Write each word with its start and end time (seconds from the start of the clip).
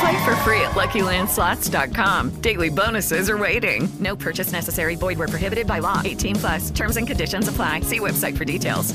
Play 0.00 0.24
for 0.24 0.36
free 0.44 0.60
at 0.60 0.72
LuckyLandSlots.com. 0.74 2.30
Daily 2.42 2.68
bonuses 2.70 3.30
are 3.30 3.38
waiting. 3.38 3.88
No 4.00 4.16
purchase 4.16 4.52
necessary. 4.52 4.96
Void 4.96 5.18
where 5.18 5.28
prohibited 5.28 5.66
by 5.66 5.78
law. 5.80 6.00
18 6.04 6.36
plus. 6.36 6.70
Terms 6.70 6.96
and 6.96 7.06
conditions 7.06 7.48
apply. 7.48 7.80
See 7.82 8.00
website 8.00 8.36
for 8.36 8.44
details. 8.44 8.94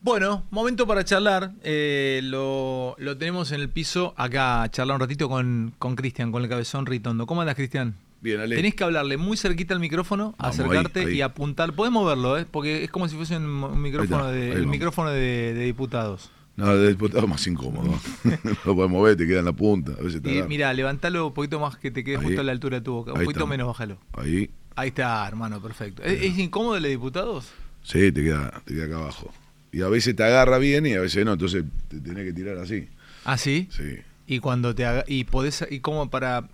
Bueno, 0.00 0.42
momento 0.50 0.84
para 0.86 1.04
charlar. 1.04 1.52
Eh, 1.62 2.20
lo, 2.24 2.96
lo 2.98 3.16
tenemos 3.18 3.52
en 3.52 3.60
el 3.60 3.68
piso 3.68 4.14
acá, 4.16 4.68
charlar 4.70 4.96
un 4.96 5.00
ratito 5.00 5.28
con 5.28 5.74
con 5.78 5.94
Cristian, 5.94 6.32
con 6.32 6.42
el 6.42 6.48
cabezón 6.48 6.86
Ritondo. 6.86 7.24
¿Cómo 7.26 7.40
andas, 7.42 7.54
Cristian? 7.54 7.94
Bien, 8.20 8.40
Ale. 8.40 8.56
Tenés 8.56 8.74
que 8.74 8.82
hablarle 8.82 9.16
muy 9.16 9.36
cerquita 9.36 9.74
al 9.74 9.80
micrófono, 9.80 10.34
Vamos, 10.38 10.58
acercarte 10.58 11.00
ahí, 11.00 11.06
ahí. 11.06 11.16
y 11.18 11.20
apuntar. 11.22 11.72
Podés 11.72 11.92
moverlo, 11.92 12.36
¿eh? 12.38 12.46
porque 12.50 12.82
es 12.84 12.90
como 12.90 13.06
si 13.08 13.14
fuese 13.16 13.36
un, 13.36 13.80
micrófono, 13.80 14.18
está, 14.28 14.32
de, 14.32 14.48
el 14.50 14.58
vamos. 14.60 14.70
micrófono 14.70 15.10
de, 15.10 15.54
de 15.54 15.64
diputados. 15.66 16.30
No, 16.56 16.76
de 16.76 16.88
diputado 16.90 17.26
más 17.26 17.46
incómodo. 17.46 17.98
no 18.64 18.74
puedes 18.74 18.90
mover, 18.90 19.16
te 19.16 19.26
queda 19.26 19.38
en 19.38 19.46
la 19.46 19.52
punta. 19.52 19.92
A 19.98 20.02
veces 20.02 20.20
Y 20.24 20.42
mira, 20.48 20.72
levantalo 20.74 21.28
un 21.28 21.34
poquito 21.34 21.58
más 21.58 21.76
que 21.76 21.90
te 21.90 22.04
quede 22.04 22.16
Ahí. 22.18 22.24
justo 22.24 22.40
a 22.42 22.44
la 22.44 22.52
altura 22.52 22.78
de 22.78 22.84
tu 22.84 22.92
boca. 22.92 23.12
Un 23.12 23.20
poquito 23.20 23.40
está. 23.40 23.46
menos, 23.46 23.66
bájalo. 23.68 23.98
Ahí, 24.12 24.50
Ahí 24.74 24.88
está, 24.88 25.26
hermano, 25.26 25.60
perfecto. 25.60 26.02
¿Es, 26.02 26.22
es 26.22 26.38
incómodo 26.38 26.76
el 26.76 26.82
de 26.82 26.88
diputados? 26.90 27.46
sí, 27.82 28.12
te 28.12 28.22
queda, 28.22 28.62
te 28.64 28.74
queda 28.74 28.84
acá 28.86 28.96
abajo. 28.96 29.32
Y 29.72 29.82
a 29.82 29.88
veces 29.88 30.14
te 30.14 30.22
agarra 30.22 30.58
bien 30.58 30.84
y 30.86 30.92
a 30.92 31.00
veces 31.00 31.24
no, 31.24 31.32
entonces 31.32 31.64
te 31.88 31.98
tenés 32.00 32.24
que 32.24 32.32
tirar 32.32 32.58
así. 32.58 32.88
¿Ah, 33.24 33.38
sí? 33.38 33.68
Sí. 33.70 33.98
Y 34.26 34.38
cuando 34.38 34.74
te 34.74 34.84
haga, 34.84 35.04
y 35.08 35.24
podés, 35.24 35.66
y 35.70 35.80
cómo 35.80 36.10
para, 36.10 36.48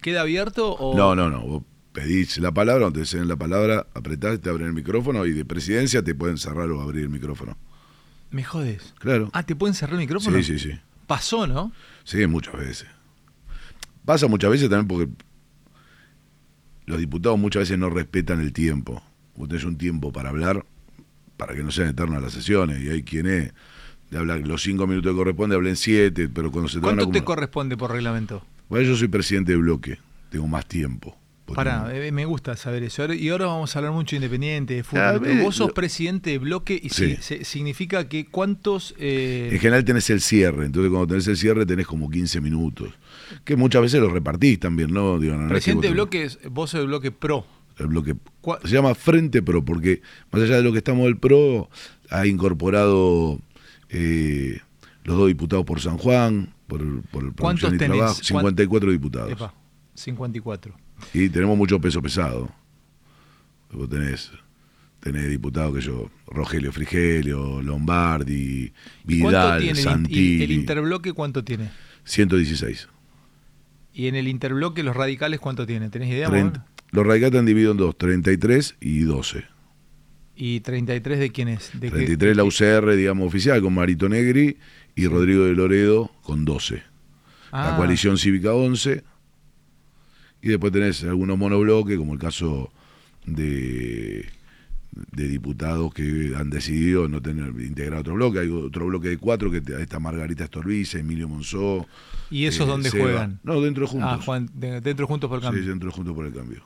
¿queda 0.00 0.22
abierto 0.22 0.72
o? 0.72 0.96
No, 0.96 1.14
no, 1.14 1.30
no. 1.30 1.40
Vos 1.40 1.62
pedís 1.92 2.38
la 2.38 2.52
palabra, 2.52 2.82
cuando 2.86 3.02
te 3.02 3.16
den 3.16 3.28
la 3.28 3.36
palabra, 3.36 3.86
apretás, 3.94 4.40
te 4.40 4.50
abren 4.50 4.66
el 4.68 4.72
micrófono 4.74 5.24
y 5.26 5.32
de 5.32 5.44
presidencia 5.44 6.02
te 6.02 6.14
pueden 6.14 6.38
cerrar 6.38 6.68
o 6.70 6.80
abrir 6.80 7.04
el 7.04 7.10
micrófono. 7.10 7.56
Me 8.34 8.42
jodes. 8.42 8.94
Claro. 8.98 9.30
Ah, 9.32 9.44
¿te 9.44 9.54
pueden 9.54 9.74
cerrar 9.74 9.94
el 9.94 10.00
micrófono? 10.00 10.36
Sí, 10.38 10.42
sí, 10.42 10.58
sí. 10.58 10.76
Pasó, 11.06 11.46
¿no? 11.46 11.70
Sí, 12.02 12.26
muchas 12.26 12.56
veces. 12.56 12.88
Pasa 14.04 14.26
muchas 14.26 14.50
veces 14.50 14.68
también 14.68 14.88
porque 14.88 15.08
los 16.86 16.98
diputados 16.98 17.38
muchas 17.38 17.60
veces 17.60 17.78
no 17.78 17.90
respetan 17.90 18.40
el 18.40 18.52
tiempo. 18.52 19.00
Vos 19.36 19.48
tenés 19.48 19.62
un 19.62 19.78
tiempo 19.78 20.12
para 20.12 20.30
hablar, 20.30 20.66
para 21.36 21.54
que 21.54 21.62
no 21.62 21.70
sean 21.70 21.90
eternas 21.90 22.20
las 22.20 22.32
sesiones. 22.32 22.82
Y 22.82 22.88
hay 22.88 23.04
quien 23.04 23.28
es 23.28 23.52
de 24.10 24.18
hablar 24.18 24.40
los 24.40 24.64
cinco 24.64 24.88
minutos 24.88 25.12
que 25.12 25.16
corresponde, 25.16 25.54
hablen 25.54 25.76
siete, 25.76 26.28
pero 26.28 26.50
cuando 26.50 26.68
se 26.68 26.80
te 26.80 26.86
van 26.86 26.96
¿Cuánto 26.96 27.12
te 27.12 27.22
corresponde 27.22 27.76
por 27.76 27.92
reglamento? 27.92 28.44
Bueno, 28.68 28.84
yo 28.84 28.96
soy 28.96 29.06
presidente 29.06 29.52
de 29.52 29.58
bloque, 29.58 29.98
tengo 30.30 30.48
más 30.48 30.66
tiempo. 30.66 31.16
Pará, 31.46 31.90
eh, 31.94 32.10
me 32.10 32.24
gusta 32.24 32.56
saber 32.56 32.84
eso. 32.84 33.12
Y 33.12 33.28
ahora 33.28 33.46
vamos 33.46 33.74
a 33.74 33.78
hablar 33.78 33.92
mucho 33.92 34.12
de 34.12 34.16
Independiente, 34.16 34.74
de 34.74 34.82
fútbol. 34.82 35.26
Eh, 35.26 35.42
vos 35.42 35.54
sos 35.56 35.68
lo- 35.68 35.74
presidente 35.74 36.30
de 36.30 36.38
bloque 36.38 36.80
y 36.82 36.88
Sí. 36.88 37.16
si- 37.20 37.44
significa 37.44 38.08
que 38.08 38.24
cuántos... 38.26 38.94
eh, 38.98 39.50
En 39.52 39.58
general 39.58 39.84
tenés 39.84 40.08
el 40.08 40.22
cierre, 40.22 40.64
entonces 40.64 40.90
cuando 40.90 41.06
tenés 41.08 41.26
el 41.28 41.36
cierre 41.36 41.66
tenés 41.66 41.86
como 41.86 42.08
15 42.08 42.40
minutos. 42.40 42.88
Que 43.44 43.56
muchas 43.56 43.82
veces 43.82 44.00
lo 44.00 44.08
repartís 44.08 44.58
también, 44.58 44.90
¿no? 44.92 45.18
Digo, 45.18 45.34
no 45.34 45.42
es 45.42 45.48
que 45.48 45.52
presidente 45.54 45.88
de 45.88 45.92
bloque, 45.92 46.28
vos 46.50 46.70
sos 46.70 46.80
el 46.80 46.86
bloque 46.86 47.10
pro. 47.10 47.46
el 47.78 47.88
bloque 47.88 48.14
¿Cuál- 48.40 48.60
se 48.62 48.68
llama 48.68 48.94
Frente 48.94 49.42
Pro 49.42 49.64
porque 49.64 50.00
más 50.32 50.42
allá 50.42 50.56
de 50.58 50.62
lo 50.62 50.70
que 50.72 50.78
estamos 50.78 51.04
del 51.06 51.16
Pro 51.18 51.68
ha 52.08 52.24
incorporado 52.26 53.38
eh, 53.90 54.60
los 55.04 55.16
dos 55.18 55.26
diputados 55.28 55.64
por 55.66 55.80
San 55.80 55.98
Juan 55.98 56.54
por, 56.68 56.80
por 57.10 57.34
¿Cuántos 57.34 57.68
producción 57.68 57.74
y 57.74 57.78
tenés? 57.78 57.96
trabajo 57.98 58.14
¿Cuán- 58.14 58.24
54 58.24 58.90
diputados 58.92 59.32
Epa, 59.32 59.54
54. 59.94 60.74
Y 61.12 61.28
tenemos 61.28 61.56
mucho 61.56 61.80
peso 61.80 62.00
pesado 62.02 62.50
vos 63.72 63.88
tenés 63.90 64.30
tenés 65.00 65.28
diputados 65.28 65.74
que 65.74 65.80
yo 65.80 66.10
Rogelio 66.26 66.72
Frigelio 66.72 67.60
¿Y 67.60 67.64
Lombardi 67.64 68.72
Vidal 69.04 69.60
tiene 69.60 69.80
Santilli 69.80 70.42
el 70.44 70.52
interbloque 70.52 71.12
cuánto 71.12 71.42
tiene? 71.44 71.70
116 72.04 72.88
Y 73.92 74.06
en 74.06 74.14
el 74.14 74.28
interbloque 74.28 74.82
los 74.82 74.94
radicales 74.96 75.40
cuánto 75.40 75.66
tienen? 75.66 75.90
¿Tenés 75.90 76.08
idea? 76.10 76.28
más 76.28 76.30
o 76.30 76.32
30. 76.32 76.58
menos? 76.60 76.70
los 76.92 77.06
radicales 77.06 77.32
están 77.34 77.46
divididos 77.46 77.72
en 77.72 77.78
dos 77.78 77.98
33 77.98 78.76
y 78.80 79.00
12 79.00 79.44
¿Y 80.36 80.60
33 80.60 81.18
de 81.20 81.30
quién 81.30 81.48
es? 81.48 81.70
¿De 81.74 81.90
qué- 81.90 81.96
33 81.96 82.36
la 82.36 82.42
UCR, 82.44 82.96
digamos, 82.96 83.26
oficial, 83.28 83.60
con 83.62 83.72
Marito 83.72 84.08
Negri 84.08 84.56
y 84.96 85.06
Rodrigo 85.06 85.44
de 85.44 85.52
Loredo 85.54 86.10
con 86.22 86.44
12. 86.44 86.82
La 87.52 87.74
Ah, 87.74 87.76
coalición 87.76 88.18
cívica 88.18 88.52
11. 88.52 89.04
Y 90.44 90.48
después 90.50 90.72
tenés 90.72 91.02
algunos 91.04 91.38
monobloques, 91.38 91.96
como 91.96 92.12
el 92.12 92.18
caso 92.18 92.70
de, 93.24 94.26
de 95.12 95.28
diputados 95.28 95.92
que 95.94 96.32
han 96.36 96.50
decidido 96.50 97.08
no 97.08 97.22
tener 97.22 97.48
integrar 97.64 98.00
otro 98.00 98.14
bloque. 98.14 98.40
Hay 98.40 98.48
otro 98.50 98.86
bloque 98.86 99.08
de 99.08 99.16
cuatro 99.18 99.50
que 99.50 99.60
te- 99.62 99.80
está 99.80 99.98
Margarita 99.98 100.44
Estorbiza, 100.44 100.98
Emilio 100.98 101.28
Monzó. 101.28 101.86
¿Y 102.30 102.44
esos 102.44 102.66
eh, 102.66 102.70
dónde 102.70 102.90
Seba. 102.90 103.04
juegan? 103.04 103.40
No, 103.42 103.60
dentro 103.62 103.84
de 103.86 103.90
Juntos. 103.90 104.10
Ah, 104.12 104.20
Juan, 104.22 104.50
de- 104.54 104.80
dentro 104.82 105.06
Juntos 105.06 105.28
por 105.28 105.38
el 105.38 105.42
Sí, 105.42 105.46
Cambio. 105.46 105.66
dentro 105.66 105.88
de 105.88 105.94
Juntos 105.96 106.14
por 106.14 106.26
el 106.26 106.34
Cambio. 106.34 106.64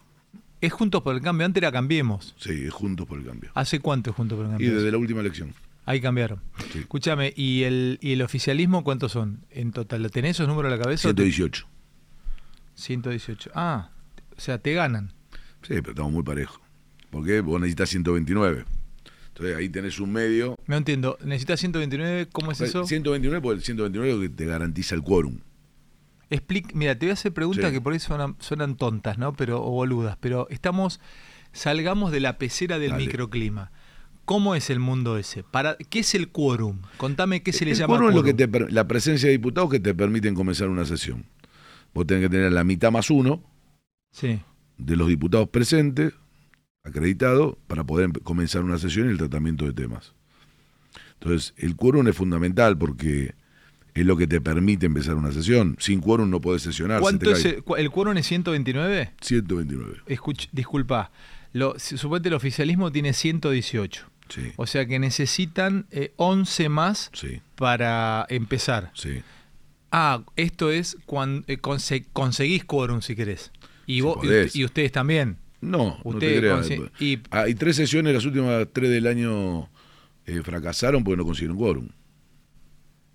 Es 0.60 0.72
Juntos 0.72 1.02
por 1.02 1.14
el 1.14 1.20
Cambio, 1.22 1.46
antes 1.46 1.60
era 1.62 1.70
Cambiemos. 1.70 2.34
Sí, 2.36 2.64
es 2.66 2.72
Juntos 2.72 3.06
por 3.06 3.18
el 3.20 3.24
Cambio. 3.24 3.50
¿Hace 3.54 3.78
cuánto 3.78 4.10
es 4.10 4.16
Juntos 4.16 4.36
por 4.36 4.46
el 4.46 4.50
Y 4.50 4.54
Cambio? 4.54 4.74
desde 4.74 4.90
la 4.90 4.98
última 4.98 5.20
elección. 5.20 5.54
Ahí 5.86 6.00
cambiaron. 6.00 6.40
Sí. 6.72 6.80
Escúchame, 6.80 7.32
¿y 7.36 7.62
el, 7.62 7.98
¿y 8.02 8.12
el 8.12 8.22
oficialismo 8.22 8.82
cuántos 8.84 9.12
son 9.12 9.38
en 9.52 9.70
total? 9.70 10.02
¿Lo 10.02 10.10
¿Tenés 10.10 10.32
esos 10.32 10.48
números 10.48 10.72
a 10.72 10.76
la 10.76 10.82
cabeza? 10.82 11.08
o 11.08 11.14
te- 11.14 11.22
118. 11.22 11.66
118. 12.78 13.50
Ah, 13.54 13.90
o 14.36 14.40
sea, 14.40 14.58
te 14.58 14.72
ganan. 14.74 15.12
Sí, 15.62 15.74
pero 15.80 15.90
estamos 15.90 16.12
muy 16.12 16.22
parejos. 16.22 16.60
Porque 17.10 17.40
vos 17.40 17.60
necesitas 17.60 17.88
129. 17.90 18.64
Entonces 19.28 19.56
ahí 19.56 19.68
tenés 19.68 19.98
un 20.00 20.12
medio. 20.12 20.56
No 20.66 20.76
entiendo. 20.76 21.18
¿Necesitas 21.24 21.60
129? 21.60 22.28
¿Cómo 22.32 22.52
es 22.52 22.60
eso? 22.60 22.84
129, 22.86 23.40
porque 23.42 23.58
el 23.58 23.64
129 23.64 24.10
es 24.10 24.16
lo 24.16 24.22
que 24.22 24.28
te 24.30 24.44
garantiza 24.46 24.94
el 24.94 25.02
quórum. 25.02 25.38
Explic- 26.30 26.72
Mira, 26.74 26.94
te 26.98 27.06
voy 27.06 27.10
a 27.10 27.14
hacer 27.14 27.32
preguntas 27.32 27.66
Sí. 27.66 27.72
que 27.72 27.80
por 27.80 27.92
ahí 27.92 27.98
suenan, 28.00 28.36
suenan 28.38 28.76
tontas, 28.76 29.16
¿no? 29.18 29.32
Pero, 29.32 29.64
o 29.64 29.70
boludas, 29.70 30.16
pero 30.20 30.46
estamos, 30.50 31.00
salgamos 31.52 32.12
de 32.12 32.20
la 32.20 32.36
pecera 32.38 32.78
del 32.78 32.90
Dale. 32.92 33.06
microclima. 33.06 33.70
¿Cómo 34.26 34.54
es 34.54 34.68
el 34.68 34.78
mundo 34.78 35.16
ese? 35.16 35.42
Para, 35.42 35.76
¿Qué 35.76 36.00
es 36.00 36.14
el 36.14 36.28
quórum? 36.28 36.82
Contame 36.98 37.42
qué 37.42 37.52
se 37.54 37.64
le 37.64 37.74
llama 37.74 37.94
quórum 37.94 38.10
es 38.10 38.14
lo 38.16 38.22
que 38.22 38.34
quórum. 38.36 38.66
te 38.68 38.72
la 38.72 38.86
presencia 38.86 39.26
de 39.28 39.32
diputados 39.32 39.70
que 39.70 39.80
te 39.80 39.94
permiten 39.94 40.34
comenzar 40.34 40.68
una 40.68 40.84
sesión. 40.84 41.24
Vos 41.94 42.06
tenés 42.06 42.24
que 42.24 42.30
tener 42.30 42.52
la 42.52 42.64
mitad 42.64 42.90
más 42.92 43.10
uno 43.10 43.42
Sí. 44.12 44.40
de 44.76 44.96
los 44.96 45.08
diputados 45.08 45.48
presentes, 45.48 46.12
acreditados, 46.84 47.56
para 47.66 47.84
poder 47.84 48.10
comenzar 48.22 48.62
una 48.62 48.78
sesión 48.78 49.08
y 49.08 49.10
el 49.10 49.18
tratamiento 49.18 49.64
de 49.64 49.72
temas. 49.72 50.14
Entonces, 51.20 51.52
el 51.56 51.74
quórum 51.76 52.06
es 52.08 52.16
fundamental 52.16 52.78
porque 52.78 53.34
es 53.94 54.06
lo 54.06 54.16
que 54.16 54.26
te 54.28 54.40
permite 54.40 54.86
empezar 54.86 55.16
una 55.16 55.32
sesión. 55.32 55.76
Sin 55.80 56.00
quórum 56.00 56.30
no 56.30 56.40
podés 56.40 56.62
sesionar. 56.62 56.98
se 56.98 57.02
¿Cuánto 57.02 57.26
te 57.26 57.32
es 57.32 57.44
el, 57.44 57.62
el 57.76 57.90
quórum 57.90 58.16
es 58.16 58.26
129? 58.26 59.12
129. 59.20 60.02
Escuch, 60.06 60.48
disculpa, 60.52 61.10
lo, 61.52 61.76
suponete 61.78 62.28
el 62.28 62.34
oficialismo 62.34 62.92
tiene 62.92 63.12
118. 63.12 64.06
Sí, 64.28 64.52
O 64.56 64.66
sea 64.66 64.84
que 64.86 64.98
necesitan 64.98 65.86
eh, 65.90 66.12
11 66.16 66.68
más 66.68 67.10
sí, 67.14 67.40
para 67.56 68.26
empezar. 68.28 68.90
sí. 68.94 69.22
Ah, 69.90 70.22
esto 70.36 70.70
es 70.70 70.96
cuando 71.06 71.46
conseguís 72.12 72.64
quórum 72.64 73.00
si 73.00 73.16
querés. 73.16 73.50
Y, 73.86 73.94
Si 73.96 74.00
vos, 74.02 74.18
y, 74.54 74.64
ustedes 74.64 74.92
también. 74.92 75.38
No, 75.60 75.98
no 76.04 76.10
Usted 76.10 76.34
te 76.34 76.38
creas. 76.40 76.70
consi- 76.70 76.90
y- 77.00 77.18
Hay 77.30 77.54
tres 77.54 77.76
sesiones, 77.76 78.14
las 78.14 78.24
últimas 78.24 78.68
tres 78.72 78.90
del 78.90 79.06
año 79.06 79.68
eh, 80.26 80.42
fracasaron 80.44 81.02
porque 81.02 81.16
no 81.16 81.24
consiguieron 81.24 81.56
quórum. 81.56 81.88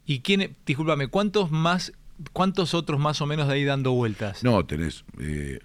¿Y 0.06 0.20
quién, 0.20 0.56
discúlpame, 0.66 1.08
cuántos 1.08 1.52
más, 1.52 1.94
cuántos 2.34 2.74
otros 2.74 3.00
más 3.00 3.22
o 3.22 3.26
menos 3.26 3.48
de 3.48 3.54
ahí 3.54 3.64
dando 3.64 3.92
vueltas? 3.94 4.44
No, 4.44 4.66
tenés. 4.66 5.06
eh, 5.19 5.60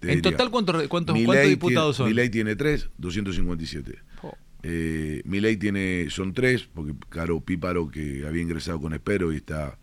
te 0.00 0.12
en 0.12 0.16
diría, 0.16 0.30
total, 0.32 0.50
¿cuántos, 0.50 0.82
diputados 0.82 1.96
tiene, 1.96 2.08
son? 2.08 2.08
Mi 2.08 2.14
ley 2.14 2.30
tiene 2.30 2.56
tres, 2.56 2.88
257. 2.98 3.98
Oh, 4.22 4.34
Eh, 4.64 5.22
Milei 5.24 5.56
tiene, 5.56 6.06
son 6.10 6.32
tres, 6.32 6.68
porque 6.74 6.92
Caro 7.10 7.40
Píparo, 7.40 7.88
que 7.88 8.24
había 8.26 8.42
ingresado 8.42 8.80
con 8.80 8.92
Espero 8.94 9.32
y 9.32 9.36
está 9.36 9.78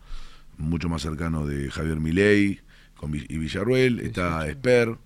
mucho 0.58 0.88
más 0.88 1.02
cercano 1.02 1.46
de 1.46 1.70
Javier 1.70 2.00
Milei 2.00 2.60
con, 2.94 3.14
y 3.14 3.38
Villarruel, 3.38 4.00
está 4.00 4.48
Esper, 4.48 4.96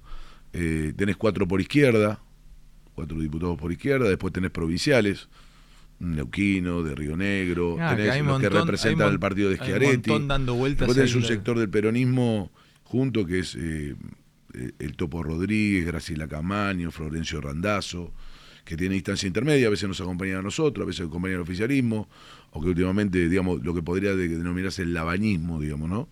eh, 0.52 0.92
tenés 0.96 1.16
cuatro 1.16 1.46
por 1.48 1.60
izquierda, 1.60 2.20
cuatro 2.94 3.18
diputados 3.18 3.58
por 3.58 3.72
izquierda, 3.72 4.08
después 4.08 4.32
tenés 4.32 4.50
provinciales, 4.50 5.28
Neuquino, 5.98 6.82
de 6.82 6.94
Río 6.94 7.16
Negro, 7.16 7.76
Ah, 7.78 7.90
que 7.90 7.96
tenés 7.96 8.12
hay 8.12 8.18
los 8.20 8.28
montón- 8.28 8.40
que 8.42 8.48
representan 8.58 9.08
al 9.08 9.18
partido 9.20 9.50
de 9.50 9.56
Schiaretti. 9.56 10.10
dando 10.26 10.54
vueltas 10.54 10.80
Después 10.88 10.96
tenés 10.96 11.14
un 11.14 11.20
claro. 11.22 11.34
sector 11.34 11.58
del 11.58 11.68
peronismo 11.68 12.50
junto 12.84 13.26
que 13.26 13.40
es 13.40 13.54
eh, 13.56 13.94
eh, 14.54 14.72
el 14.78 14.96
Topo 14.96 15.22
Rodríguez, 15.22 15.84
Graciela 15.86 16.26
Camaño, 16.26 16.90
Florencio 16.90 17.40
Randazzo, 17.40 18.12
que 18.64 18.76
tiene 18.76 18.94
distancia 18.94 19.26
intermedia, 19.26 19.66
a 19.66 19.70
veces 19.70 19.88
nos 19.88 20.00
acompañan 20.00 20.38
a 20.38 20.42
nosotros, 20.42 20.84
a 20.84 20.86
veces 20.86 21.06
acompañan 21.06 21.36
al 21.36 21.42
oficialismo, 21.42 22.08
o 22.52 22.60
que 22.60 22.68
últimamente, 22.68 23.28
digamos, 23.28 23.62
lo 23.64 23.74
que 23.74 23.82
podría 23.82 24.14
de- 24.14 24.28
denominarse 24.28 24.82
el 24.82 24.92
labañismo, 24.94 25.60
digamos, 25.60 25.88
¿no? 25.88 26.08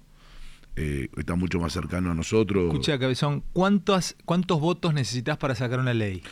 Eh, 0.76 1.08
está 1.16 1.34
mucho 1.34 1.58
más 1.58 1.72
cercano 1.72 2.10
a 2.12 2.14
nosotros. 2.14 2.66
Escucha, 2.72 2.98
Cabezón, 2.98 3.42
¿cuántos, 3.52 4.14
¿cuántos 4.24 4.60
votos 4.60 4.94
necesitas 4.94 5.36
para 5.36 5.54
sacar 5.56 5.80
una 5.80 5.92
ley? 5.92 6.22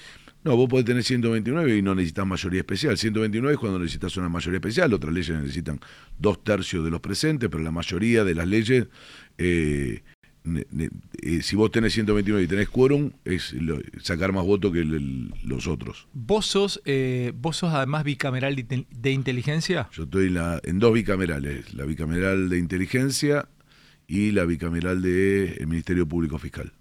No, 0.45 0.55
vos 0.57 0.69
podés 0.69 0.85
tener 0.87 1.03
129 1.03 1.77
y 1.79 1.83
no 1.83 1.97
necesitas 1.97 2.25
mayoría 2.25 2.61
especial. 2.61 2.97
129 2.97 3.55
es 3.55 3.59
cuando 3.59 3.81
necesitas 3.81 4.17
una 4.17 4.29
mayoría 4.29 4.59
especial. 4.59 4.95
Otras 4.95 5.13
leyes 5.13 5.37
necesitan 5.37 5.81
dos 6.17 6.45
tercios 6.45 6.85
de 6.85 6.91
los 6.93 7.01
presentes, 7.01 7.49
pero 7.51 7.65
la 7.65 7.73
mayoría 7.73 8.23
de 8.23 8.35
las 8.37 8.47
leyes, 8.47 8.87
eh, 9.39 10.03
eh, 10.47 11.43
si 11.43 11.57
vos 11.57 11.71
tenés 11.71 11.93
129 11.95 12.45
y 12.45 12.49
tenés 12.49 12.69
quórum, 12.69 13.11
es 13.25 13.53
lo- 13.55 13.81
sacar 14.03 14.33
más 14.33 14.45
votos 14.45 14.73
que 14.73 14.81
el- 14.81 14.95
el- 14.95 15.35
los 15.45 15.67
otros. 15.67 16.07
¿Vos 16.13 16.47
sos, 16.47 16.81
eh, 16.85 17.33
¿Vos 17.37 17.57
sos 17.57 17.73
además 17.75 18.05
bicameral 18.05 18.55
de, 18.57 18.67
intel- 18.67 18.87
de 18.91 19.11
inteligencia? 19.13 19.89
Yo 19.93 20.05
estoy 20.05 20.27
en, 20.29 20.35
la- 20.35 20.61
en 20.65 20.79
dos 20.79 20.93
bicamerales, 20.95 21.75
la 21.75 21.85
bicameral 21.85 22.49
de 22.49 22.59
inteligencia 22.59 23.49
y 24.07 24.31
la 24.33 24.45
bicameral 24.45 25.03
del 25.03 25.67
Ministerio 25.67 26.07
Público 26.07 26.39
Fiscal, 26.39 26.73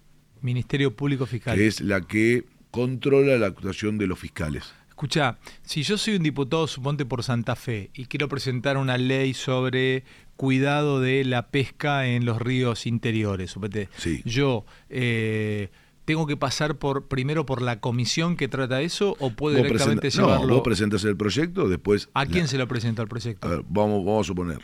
Ministerio 0.42 0.96
Público 0.96 1.26
Fiscal. 1.26 1.58
que 1.58 1.68
es 1.68 1.82
la 1.82 2.02
que 2.02 2.46
controla 2.72 3.38
la 3.38 3.48
actuación 3.48 3.98
de 3.98 4.06
los 4.08 4.20
fiscales. 4.20 4.64
Escucha, 4.90 5.40
si 5.64 5.84
yo 5.84 5.98
soy 5.98 6.16
un 6.16 6.24
diputado, 6.24 6.68
suponte 6.68 7.06
por 7.06 7.22
Santa 7.24 7.56
Fe, 7.58 7.90
y 7.94 8.06
quiero 8.06 8.30
presentar 8.30 8.78
una 8.78 8.98
ley 8.98 9.34
sobre 9.34 10.04
cuidado 10.38 11.00
de 11.00 11.24
la 11.24 11.48
pesca 11.50 12.08
en 12.08 12.26
los 12.26 12.42
ríos 12.42 12.86
interiores, 12.86 13.56
Sí. 13.98 14.22
yo 14.26 14.66
eh, 14.90 15.70
tengo 16.06 16.28
que 16.28 16.38
pasar 16.38 16.78
por 16.78 17.08
primero 17.08 17.46
por 17.46 17.62
la 17.62 17.80
comisión 17.80 18.36
que 18.38 18.48
trata 18.48 18.82
eso 18.82 19.16
o 19.20 19.32
puedo 19.32 19.56
directamente 19.58 20.10
presenta- 20.10 20.40
no, 20.40 20.48
vos 20.48 20.62
presentas 20.62 21.04
el 21.06 21.18
proyecto, 21.18 21.68
después... 21.70 22.10
¿A 22.14 22.26
la- 22.26 22.32
quién 22.32 22.48
se 22.48 22.58
lo 22.58 22.68
presenta 22.68 23.02
el 23.02 23.08
proyecto? 23.08 23.48
A 23.48 23.52
ver, 23.52 23.64
vamos, 23.70 24.06
vamos 24.06 24.26
a 24.26 24.28
suponer. 24.28 24.60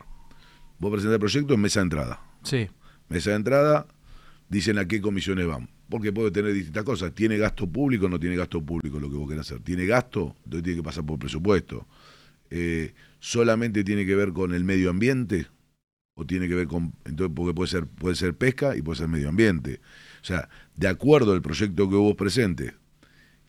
Vos 0.77 0.91
presentás 0.91 1.13
el 1.15 1.19
proyecto 1.19 1.53
en 1.53 1.61
mesa 1.61 1.79
de 1.79 1.83
entrada. 1.83 2.21
Sí. 2.43 2.67
Mesa 3.09 3.29
de 3.31 3.35
entrada, 3.37 3.87
dicen 4.49 4.77
a 4.77 4.87
qué 4.87 4.99
comisiones 5.01 5.47
van. 5.47 5.69
Porque 5.89 6.11
puede 6.13 6.31
tener 6.31 6.53
distintas 6.53 6.83
cosas. 6.85 7.13
¿Tiene 7.13 7.37
gasto 7.37 7.67
público 7.67 8.05
o 8.05 8.09
no 8.09 8.19
tiene 8.19 8.35
gasto 8.35 8.61
público 8.61 8.99
lo 8.99 9.09
que 9.09 9.15
vos 9.17 9.27
querés 9.27 9.41
hacer? 9.45 9.59
¿Tiene 9.59 9.85
gasto? 9.85 10.35
Entonces 10.45 10.63
tiene 10.63 10.77
que 10.77 10.83
pasar 10.83 11.05
por 11.05 11.19
presupuesto. 11.19 11.85
Eh, 12.49 12.93
¿Solamente 13.19 13.83
tiene 13.83 14.05
que 14.05 14.15
ver 14.15 14.31
con 14.31 14.53
el 14.53 14.63
medio 14.63 14.89
ambiente? 14.89 15.47
¿O 16.15 16.25
tiene 16.25 16.47
que 16.47 16.55
ver 16.55 16.67
con.? 16.67 16.93
Entonces, 17.05 17.33
porque 17.35 17.53
puede 17.53 17.69
ser, 17.69 17.85
puede 17.85 18.15
ser 18.15 18.35
pesca 18.35 18.75
y 18.75 18.81
puede 18.81 18.97
ser 18.97 19.07
medio 19.07 19.29
ambiente. 19.29 19.81
O 20.21 20.25
sea, 20.25 20.49
de 20.75 20.87
acuerdo 20.87 21.33
al 21.33 21.41
proyecto 21.41 21.89
que 21.89 21.95
vos 21.95 22.15
presentes, 22.15 22.73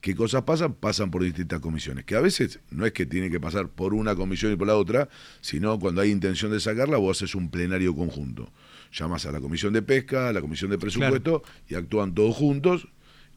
¿qué 0.00 0.14
cosas 0.14 0.42
pasan? 0.42 0.74
Pasan 0.74 1.10
por 1.10 1.22
distintas 1.22 1.60
comisiones. 1.60 2.04
Que 2.04 2.14
a 2.14 2.20
veces 2.20 2.60
no 2.70 2.86
es 2.86 2.92
que 2.92 3.04
tiene 3.04 3.30
que 3.30 3.40
pasar 3.40 3.68
por 3.68 3.94
una 3.94 4.14
comisión 4.14 4.52
y 4.52 4.56
por 4.56 4.68
la 4.68 4.76
otra, 4.76 5.08
sino 5.40 5.78
cuando 5.78 6.00
hay 6.00 6.10
intención 6.10 6.52
de 6.52 6.60
sacarla, 6.60 6.98
vos 6.98 7.18
haces 7.18 7.34
un 7.34 7.50
plenario 7.50 7.94
conjunto. 7.94 8.52
Llamas 8.92 9.26
a 9.26 9.32
la 9.32 9.40
comisión 9.40 9.72
de 9.72 9.82
pesca, 9.82 10.28
a 10.28 10.32
la 10.32 10.40
comisión 10.40 10.70
de 10.70 10.78
presupuesto 10.78 11.42
y 11.68 11.74
actúan 11.74 12.14
todos 12.14 12.36
juntos 12.36 12.88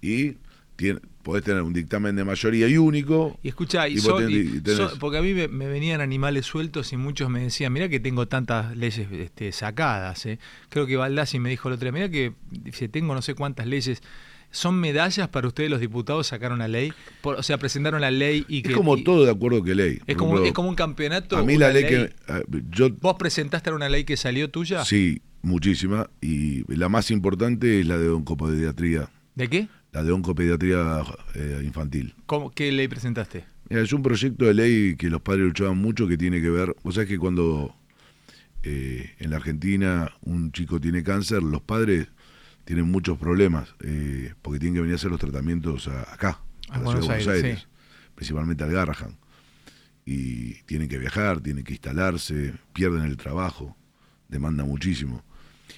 y 0.01 0.37
tiene- 0.75 0.99
podés 1.23 1.43
tener 1.43 1.63
un 1.63 1.73
dictamen 1.73 2.15
de 2.15 2.23
mayoría 2.23 2.67
y 2.67 2.77
único. 2.77 3.39
Y 3.41 3.47
escucha, 3.49 3.87
y 3.87 3.97
porque 4.99 5.17
a 5.17 5.21
mí 5.21 5.33
me, 5.33 5.47
me 5.47 5.67
venían 5.67 5.99
animales 6.01 6.45
sueltos 6.45 6.93
y 6.93 6.97
muchos 6.97 7.29
me 7.29 7.39
decían, 7.41 7.73
mira 7.73 7.89
que 7.89 7.99
tengo 7.99 8.27
tantas 8.27 8.75
leyes 8.77 9.07
este, 9.11 9.51
sacadas. 9.51 10.25
¿eh". 10.27 10.37
Creo 10.69 10.85
que 10.85 10.95
Baldassi 10.97 11.39
me 11.39 11.49
dijo 11.49 11.67
el 11.69 11.75
otro 11.75 11.85
día, 11.85 11.91
mira 11.91 12.09
que 12.09 12.33
dice, 12.51 12.87
tengo 12.89 13.13
no 13.15 13.21
sé 13.23 13.33
cuántas 13.33 13.65
leyes. 13.65 14.03
¿Son 14.51 14.75
medallas 14.79 15.27
para 15.27 15.47
ustedes 15.47 15.69
los 15.69 15.81
diputados 15.81 16.27
sacar 16.27 16.53
una 16.53 16.67
ley? 16.67 16.93
Por- 17.21 17.35
o 17.35 17.43
sea, 17.43 17.57
presentaron 17.57 17.99
la 17.99 18.11
ley 18.11 18.45
y 18.47 18.61
que... 18.61 18.69
es 18.69 18.75
como 18.77 18.95
y- 18.95 19.03
todo 19.03 19.25
de 19.25 19.31
acuerdo 19.31 19.63
que 19.63 19.75
ley. 19.75 19.99
Es 20.07 20.15
como, 20.15 20.33
ejemplo, 20.33 20.45
es 20.47 20.53
como 20.53 20.69
un 20.69 20.75
campeonato. 20.75 21.35
A 21.37 21.43
mí 21.43 21.57
la 21.57 21.73
ley, 21.73 21.83
que. 21.85 22.13
a- 22.31 22.41
Yo 22.69 22.89
¿Vos 23.01 23.15
presentaste 23.17 23.71
una 23.71 23.89
ley 23.89 24.05
que 24.05 24.15
salió 24.15 24.49
tuya? 24.51 24.85
Sí, 24.85 25.21
muchísima. 25.41 26.09
Y 26.21 26.63
la 26.73 26.87
más 26.87 27.11
importante 27.11 27.81
es 27.81 27.87
la 27.87 27.97
de 27.97 28.07
oncopediatría. 28.09 29.09
¿De 29.33 29.49
qué? 29.49 29.67
La 29.95 30.03
de 30.03 30.11
oncopediatría 30.11 31.03
eh, 31.35 31.61
infantil. 31.63 32.13
¿Cómo- 32.25 32.51
¿Qué 32.51 32.69
ley 32.69 32.89
presentaste? 32.89 33.45
Mira, 33.69 33.81
es 33.81 33.93
un 33.93 34.03
proyecto 34.03 34.43
de 34.43 34.53
ley 34.53 34.95
que 34.97 35.09
los 35.09 35.21
padres 35.21 35.45
luchaban 35.45 35.77
mucho 35.77 36.05
que 36.05 36.17
tiene 36.17 36.41
que 36.41 36.49
ver. 36.49 36.75
Vos 36.83 36.95
sabés 36.95 37.07
que 37.07 37.17
cuando 37.17 37.73
eh, 38.63 39.11
en 39.19 39.29
la 39.29 39.37
Argentina 39.37 40.11
un 40.21 40.51
chico 40.51 40.81
tiene 40.81 41.01
cáncer, 41.01 41.41
los 41.41 41.61
padres 41.61 42.09
tienen 42.65 42.91
muchos 42.91 43.17
problemas 43.17 43.73
eh, 43.85 44.33
porque 44.41 44.59
tienen 44.59 44.73
que 44.75 44.81
venir 44.81 44.95
a 44.95 44.97
hacer 44.97 45.11
los 45.11 45.19
tratamientos 45.19 45.87
a- 45.87 46.13
acá, 46.13 46.41
A 46.69 46.75
a, 46.75 46.79
la 46.79 46.83
ciudad 46.83 46.99
de 47.01 47.07
Buenos 47.07 47.09
Aires, 47.09 47.27
Aires, 47.45 47.59
sí. 47.61 47.67
principalmente 48.15 48.63
al 48.65 48.71
Garrahan. 48.73 49.17
Y 50.05 50.55
tienen 50.63 50.89
que 50.89 50.97
viajar, 50.99 51.39
tienen 51.39 51.63
que 51.63 51.71
instalarse, 51.71 52.53
pierden 52.73 53.03
el 53.03 53.15
trabajo, 53.15 53.77
demanda 54.27 54.65
muchísimo. 54.65 55.23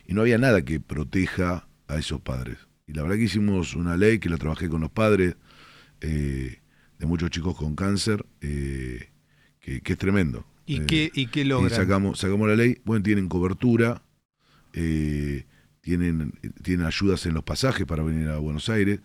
Y 0.07 0.13
no 0.15 0.21
había 0.21 0.39
nada 0.39 0.63
que 0.63 0.79
proteja 0.79 1.67
a 1.87 1.97
esos 1.97 2.19
padres. 2.21 2.57
Y 2.87 2.93
la 2.93 3.03
verdad 3.03 3.17
que 3.17 3.23
hicimos 3.23 3.75
una 3.75 3.97
ley 3.97 4.17
que 4.19 4.29
la 4.29 4.37
trabajé 4.37 4.69
con 4.69 4.79
los 4.81 4.89
padres 4.91 5.35
eh, 6.01 6.61
de 6.97 7.05
muchos 7.05 7.29
chicos 7.29 7.55
con 7.55 7.75
cáncer, 7.75 8.25
eh, 8.41 9.09
que, 9.59 9.81
que 9.81 9.93
es 9.93 9.99
tremendo. 9.99 10.45
¿Y, 10.65 10.77
Eh, 10.81 10.85
qué, 10.87 11.11
¿Y 11.13 11.27
qué 11.27 11.41
y 11.41 11.43
logran? 11.43 11.69
sacamos, 11.69 12.19
sacamos 12.19 12.47
la 12.47 12.55
ley, 12.55 12.77
bueno, 12.85 13.03
tienen 13.03 13.27
cobertura, 13.27 14.01
tienen, 15.81 16.33
tienen 16.63 16.85
ayudas 16.85 17.25
en 17.25 17.33
los 17.33 17.43
pasajes 17.43 17.85
para 17.85 18.03
venir 18.03 18.27
a 18.29 18.37
Buenos 18.37 18.69
Aires, 18.69 18.99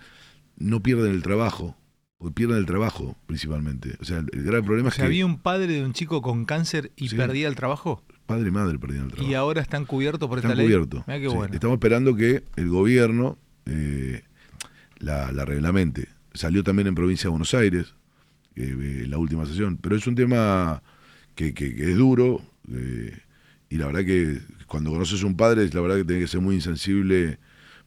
no 0.56 0.82
pierden 0.82 1.12
el 1.12 1.22
trabajo, 1.22 1.76
porque 2.18 2.34
pierden 2.34 2.58
el 2.58 2.66
trabajo 2.66 3.16
principalmente. 3.26 3.96
O 4.00 4.04
sea, 4.04 4.18
el, 4.18 4.28
el 4.32 4.42
gran 4.42 4.64
problema 4.64 4.88
O 4.88 4.90
es 4.90 4.96
que 4.96 5.02
había 5.02 5.26
un 5.26 5.38
padre 5.38 5.66
de 5.72 5.84
un 5.84 5.92
chico 5.92 6.22
con 6.22 6.44
cáncer 6.44 6.92
y 6.96 7.08
Sí. 7.08 7.16
perdía 7.16 7.48
el 7.48 7.54
trabajo. 7.56 8.04
padre 8.26 8.48
y 8.48 8.50
madre 8.52 8.78
perdían 8.78 9.04
el 9.06 9.10
trabajo. 9.12 9.30
Y 9.30 9.34
ahora 9.34 9.60
están 9.60 9.84
cubiertos 9.86 10.28
por 10.28 10.38
Están 10.38 10.52
esta 10.52 10.62
ley. 10.62 10.66
cubiertos. 10.66 11.06
Mirá 11.06 11.20
qué 11.20 11.28
sí. 11.28 11.34
bueno. 11.34 11.54
Estamos 11.54 11.74
esperando 11.74 12.14
que 12.16 12.44
el 12.56 12.68
gobierno 12.68 13.38
eh, 13.66 14.22
la, 14.98 15.32
la 15.32 15.44
reglamente. 15.44 16.08
Salió 16.34 16.62
también 16.64 16.88
en 16.88 16.94
provincia 16.94 17.24
de 17.24 17.30
Buenos 17.30 17.52
Aires, 17.54 17.94
eh, 18.56 19.04
la 19.08 19.18
última 19.18 19.46
sesión, 19.46 19.76
pero 19.76 19.96
es 19.96 20.06
un 20.06 20.14
tema 20.14 20.82
que, 21.34 21.54
que- 21.54 21.74
que 21.74 21.90
es 21.90 21.96
duro 21.96 22.42
eh, 22.72 23.18
y 23.70 23.76
la 23.76 23.86
verdad 23.86 24.04
que 24.04 24.40
cuando 24.66 24.90
conoces 24.90 25.22
un 25.22 25.36
padre, 25.36 25.68
la 25.72 25.80
verdad 25.80 25.96
que 25.96 26.04
tenés 26.04 26.22
que 26.24 26.28
ser 26.28 26.40
muy 26.40 26.54
insensible 26.54 27.38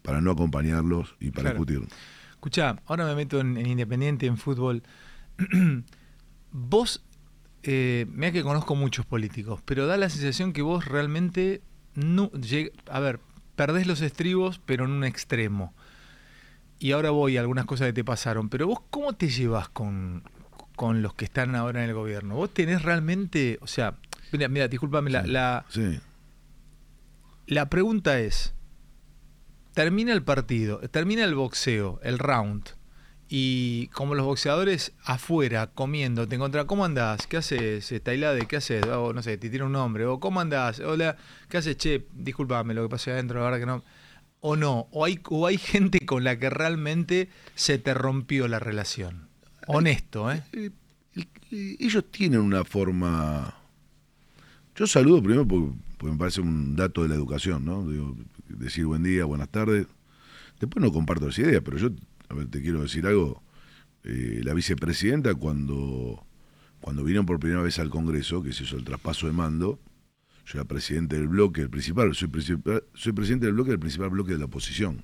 para 0.02 0.22
no 0.22 0.32
acompañarlos 0.32 1.16
y 1.20 1.32
para 1.32 1.52
Claro. 1.52 1.66
discutir. 1.66 1.88
Escuchá, 2.32 2.76
ahora 2.86 3.06
me 3.06 3.16
meto 3.16 3.40
en, 3.40 3.58
en 3.58 3.66
Independiente, 3.68 4.26
en 4.28 4.38
fútbol. 4.38 4.84
vos, 6.52 7.04
eh, 7.64 8.06
mira 8.10 8.32
que 8.32 8.44
conozco 8.44 8.76
muchos 8.76 9.06
políticos, 9.06 9.62
pero 9.66 9.88
da 9.88 9.98
la 9.98 10.10
sensación 10.10 10.54
que 10.54 10.62
vos 10.62 10.86
realmente 10.86 11.62
no 11.96 12.32
lleg- 12.32 12.72
a 12.90 13.00
ver, 13.00 13.20
perdés 13.56 13.88
los 13.88 14.02
estribos, 14.02 14.60
pero 14.66 14.86
en 14.86 14.92
un 14.92 15.04
extremo. 15.04 15.74
Y 16.80 16.92
ahora 16.92 17.10
voy 17.12 17.38
a 17.38 17.40
algunas 17.42 17.66
cosas 17.66 17.88
que 17.88 17.94
te 17.94 18.04
pasaron, 18.04 18.50
pero 18.50 18.68
vos 18.68 18.80
cómo 18.90 19.14
te 19.14 19.30
llevas 19.30 19.70
con, 19.70 20.24
con 20.76 21.02
los 21.02 21.14
que 21.14 21.26
están 21.26 21.56
ahora 21.56 21.84
en 21.84 21.90
el 21.90 21.96
gobierno? 21.96 22.36
Vos 22.36 22.54
tenés 22.54 22.82
realmente, 22.82 23.58
o 23.62 23.68
sea, 23.68 23.96
mira, 24.32 24.48
mira 24.50 24.68
discúlpame, 24.68 25.10
la, 25.10 25.26
la, 25.26 25.66
Sí. 25.70 26.00
la 27.48 27.70
pregunta 27.70 28.20
es, 28.20 28.54
termina 29.74 30.12
el 30.14 30.24
partido, 30.24 30.80
termina 30.92 31.24
el 31.24 31.36
boxeo, 31.36 32.00
el 32.04 32.20
round, 32.20 32.70
y 33.28 33.88
como 33.88 34.14
los 34.14 34.26
boxeadores 34.26 34.94
afuera 35.04 35.68
comiendo, 35.68 36.28
te 36.28 36.36
encuentran, 36.36 36.68
¿cómo 36.68 36.86
andás? 36.86 37.26
¿Qué 37.26 37.38
haces, 37.38 37.92
eh, 37.92 38.00
Tailade? 38.00 38.46
¿Qué 38.46 38.58
haces? 38.58 38.86
O 38.86 39.14
no 39.14 39.24
sé, 39.24 39.38
te 39.38 39.50
tira 39.50 39.66
un 39.66 39.72
nombre. 39.72 40.06
O 40.06 40.20
¿cómo 40.20 40.42
andás? 40.42 40.80
Hola, 40.80 41.18
¿qué 41.50 41.58
haces? 41.58 41.78
Che, 41.78 42.06
discúlpame 42.14 42.74
lo 42.74 42.88
que 42.88 42.96
ahí 42.96 43.14
adentro, 43.14 43.40
la 43.40 43.46
verdad 43.46 43.60
que 43.60 43.66
no. 43.66 43.84
O 44.42 44.56
no, 44.56 44.88
o 44.92 45.06
hay, 45.06 45.20
o 45.30 45.48
hay 45.48 45.58
gente 45.58 46.06
con 46.06 46.24
la 46.24 46.38
que 46.38 46.52
realmente 46.52 47.30
se 47.56 47.80
te 47.80 47.96
rompió 47.96 48.48
la 48.48 48.60
relación. 48.60 49.28
Honesto, 49.66 50.32
¿eh? 50.32 50.44
Eh, 50.54 50.70
eh, 51.52 51.78
ellos 51.80 52.06
tienen 52.12 52.42
una 52.42 52.64
forma. 52.64 53.56
Yo 54.76 54.86
saludo 54.86 55.24
primero 55.24 55.48
porque, 55.48 55.74
porque 55.98 56.12
me 56.12 56.20
parece 56.20 56.42
un 56.42 56.76
dato 56.76 57.02
de 57.02 57.10
la 57.10 57.16
educación, 57.16 57.66
¿no? 57.66 57.88
Digo, 57.90 58.16
decir 58.50 58.86
buen 58.86 59.02
día, 59.02 59.26
buenas 59.26 59.50
tardes. 59.50 59.88
Después 60.60 60.84
no 60.84 60.92
comparto 60.92 61.28
esa 61.28 61.42
idea, 61.42 61.62
pero 61.62 61.78
yo 61.78 61.90
a 62.30 62.34
ver, 62.34 62.48
te 62.48 62.62
quiero 62.62 62.82
decir 62.82 63.06
algo. 63.06 63.42
eh, 64.06 64.42
la 64.44 64.54
vicepresidenta 64.54 65.34
cuando, 65.36 66.26
cuando 66.80 67.04
vinieron 67.04 67.26
por 67.26 67.40
primera 67.40 67.62
vez 67.62 67.80
al 67.80 67.90
Congreso, 67.90 68.44
que 68.44 68.54
se 68.54 68.64
hizo 68.64 68.78
el 68.78 68.84
traspaso 68.84 69.28
de 69.28 69.34
mando, 69.34 69.80
yo 70.46 70.60
era 70.60 70.66
presidente 70.66 71.16
del 71.18 71.28
bloque, 71.28 71.62
el 71.62 71.70
principal, 71.72 72.14
soy, 72.14 72.30
soy 72.94 73.14
presidente 73.14 73.48
del 73.48 73.56
bloque, 73.56 73.72
del 73.72 73.80
principal 73.80 74.12
bloque 74.12 74.34
de 74.34 74.40
la 74.40 74.46
oposición. 74.46 75.04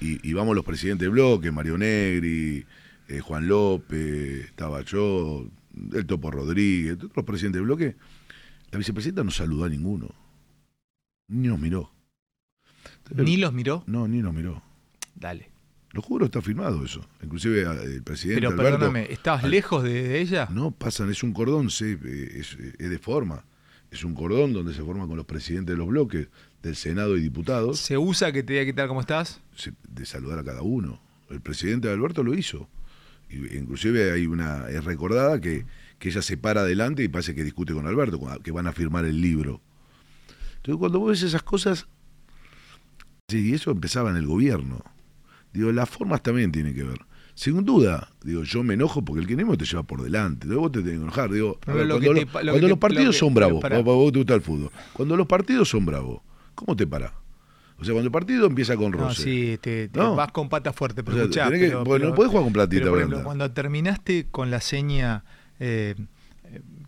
Y, 0.00 0.28
y 0.28 0.32
vamos 0.34 0.54
los 0.54 0.64
presidentes 0.64 1.06
del 1.06 1.12
bloque, 1.12 1.50
Mario 1.50 1.78
Negri, 1.78 2.66
eh, 3.08 3.20
Juan 3.20 3.48
López, 3.48 4.44
estaba 4.46 4.82
yo, 4.82 5.46
el 5.92 6.06
Topo 6.06 6.30
Rodríguez, 6.30 6.98
todos 6.98 7.12
los 7.16 7.24
presidentes 7.24 7.60
del 7.60 7.66
bloque. 7.66 7.96
La 8.72 8.78
vicepresidenta 8.78 9.24
no 9.24 9.30
saludó 9.30 9.64
a 9.64 9.68
ninguno. 9.68 10.14
Ni 11.28 11.48
nos 11.48 11.58
miró. 11.58 11.92
¿Ni 13.14 13.36
los 13.36 13.52
miró? 13.52 13.84
No, 13.86 14.06
ni 14.08 14.20
nos 14.20 14.34
miró. 14.34 14.62
Dale. 15.14 15.51
Lo 15.92 16.00
juro, 16.02 16.24
está 16.26 16.40
firmado 16.40 16.84
eso. 16.84 17.04
Inclusive 17.22 17.62
eh, 17.62 17.84
el 17.96 18.02
presidente 18.02 18.40
Pero 18.40 18.50
Alberto- 18.50 18.78
perdóname, 18.78 19.12
¿estabas 19.12 19.44
al- 19.44 19.50
lejos 19.50 19.82
de, 19.82 20.02
de 20.08 20.20
ella? 20.20 20.48
No, 20.50 20.70
pasan, 20.70 21.10
es 21.10 21.22
un 21.22 21.32
cordón, 21.32 21.70
sí, 21.70 21.96
eh, 22.04 22.36
es, 22.40 22.56
es 22.78 22.90
de 22.90 22.98
forma. 22.98 23.44
Es 23.90 24.04
un 24.04 24.14
cordón 24.14 24.54
donde 24.54 24.72
se 24.72 24.82
forma 24.82 25.06
con 25.06 25.16
los 25.18 25.26
presidentes 25.26 25.74
de 25.74 25.78
los 25.78 25.88
bloques, 25.88 26.28
del 26.62 26.76
Senado 26.76 27.16
y 27.18 27.20
diputados, 27.20 27.78
¿Se 27.80 27.98
usa 27.98 28.32
que 28.32 28.42
te 28.42 28.52
diga 28.54 28.64
qué 28.64 28.72
tal 28.72 28.88
cómo 28.88 29.00
estás? 29.00 29.40
de 29.88 30.06
saludar 30.06 30.38
a 30.38 30.44
cada 30.44 30.62
uno. 30.62 31.00
El 31.28 31.40
presidente 31.40 31.90
Alberto 31.90 32.22
lo 32.22 32.34
hizo. 32.34 32.68
Y, 33.28 33.56
inclusive 33.58 34.12
hay 34.12 34.26
una, 34.26 34.68
es 34.70 34.84
recordada 34.84 35.40
que, 35.40 35.66
que 35.98 36.08
ella 36.08 36.22
se 36.22 36.36
para 36.38 36.60
adelante 36.62 37.02
y 37.02 37.08
parece 37.08 37.34
que 37.34 37.42
discute 37.44 37.74
con 37.74 37.86
Alberto, 37.86 38.18
que 38.42 38.50
van 38.52 38.66
a 38.66 38.72
firmar 38.72 39.04
el 39.04 39.20
libro. 39.20 39.60
Entonces 40.56 40.78
cuando 40.78 41.00
vos 41.00 41.10
ves 41.10 41.22
esas 41.22 41.42
cosas, 41.42 41.86
sí, 43.28 43.50
y 43.50 43.54
eso 43.54 43.70
empezaba 43.72 44.10
en 44.10 44.16
el 44.16 44.26
gobierno. 44.26 44.82
Digo, 45.52 45.70
las 45.72 45.88
formas 45.88 46.22
también 46.22 46.50
tienen 46.52 46.74
que 46.74 46.82
ver. 46.84 46.98
Sin 47.34 47.64
duda, 47.64 48.10
digo, 48.22 48.42
yo 48.42 48.62
me 48.62 48.74
enojo 48.74 49.02
porque 49.02 49.20
el 49.20 49.26
kirchnerismo 49.26 49.56
te 49.56 49.64
lleva 49.64 49.82
por 49.82 50.02
delante. 50.02 50.46
Vos 50.48 50.70
te 50.72 50.80
tenés 50.80 50.98
que 50.98 51.02
enojar. 51.02 51.30
Digo, 51.30 51.58
Pero 51.64 51.72
a 51.72 51.76
ver, 51.76 51.86
lo 51.86 51.94
cuando, 51.94 52.08
que 52.08 52.14
lo- 52.14 52.20
te 52.20 52.26
pa- 52.32 52.42
lo 52.42 52.52
cuando 52.52 52.66
que 52.66 52.70
los 52.70 52.78
partidos 52.78 53.14
que- 53.14 53.18
son 53.20 53.34
bravos, 53.34 53.60
pará. 53.62 53.78
vos, 53.80 54.12
te 54.12 54.18
gusta 54.18 54.34
el 54.34 54.42
fútbol. 54.42 54.70
Cuando 54.92 55.16
los 55.16 55.26
partidos 55.26 55.68
son 55.68 55.86
bravos, 55.86 56.20
¿cómo 56.54 56.76
te 56.76 56.86
parás? 56.86 57.12
O 57.78 57.84
sea, 57.84 57.94
cuando 57.94 58.06
el 58.08 58.12
partido 58.12 58.46
empieza 58.46 58.76
con 58.76 58.92
No, 58.92 58.98
roce. 58.98 59.22
sí, 59.22 59.58
te, 59.60 59.88
te 59.88 59.98
No. 59.98 60.14
vas 60.14 60.30
con 60.30 60.48
pata 60.48 60.72
fuerte, 60.72 61.02
pero 61.02 61.16
O 61.16 61.18
sea, 61.32 61.44
escuchá, 61.46 61.50
que- 61.50 61.68
pero- 61.84 61.98
no 62.10 62.14
podés 62.14 62.30
jugar 62.30 62.44
con 62.44 62.52
platita 62.52 62.80
pero, 62.82 62.90
por 62.92 62.98
ejemplo, 63.00 63.24
cuando 63.24 63.50
terminaste 63.50 64.26
con 64.30 64.50
la 64.50 64.60
seña 64.60 65.24
eh, 65.58 65.94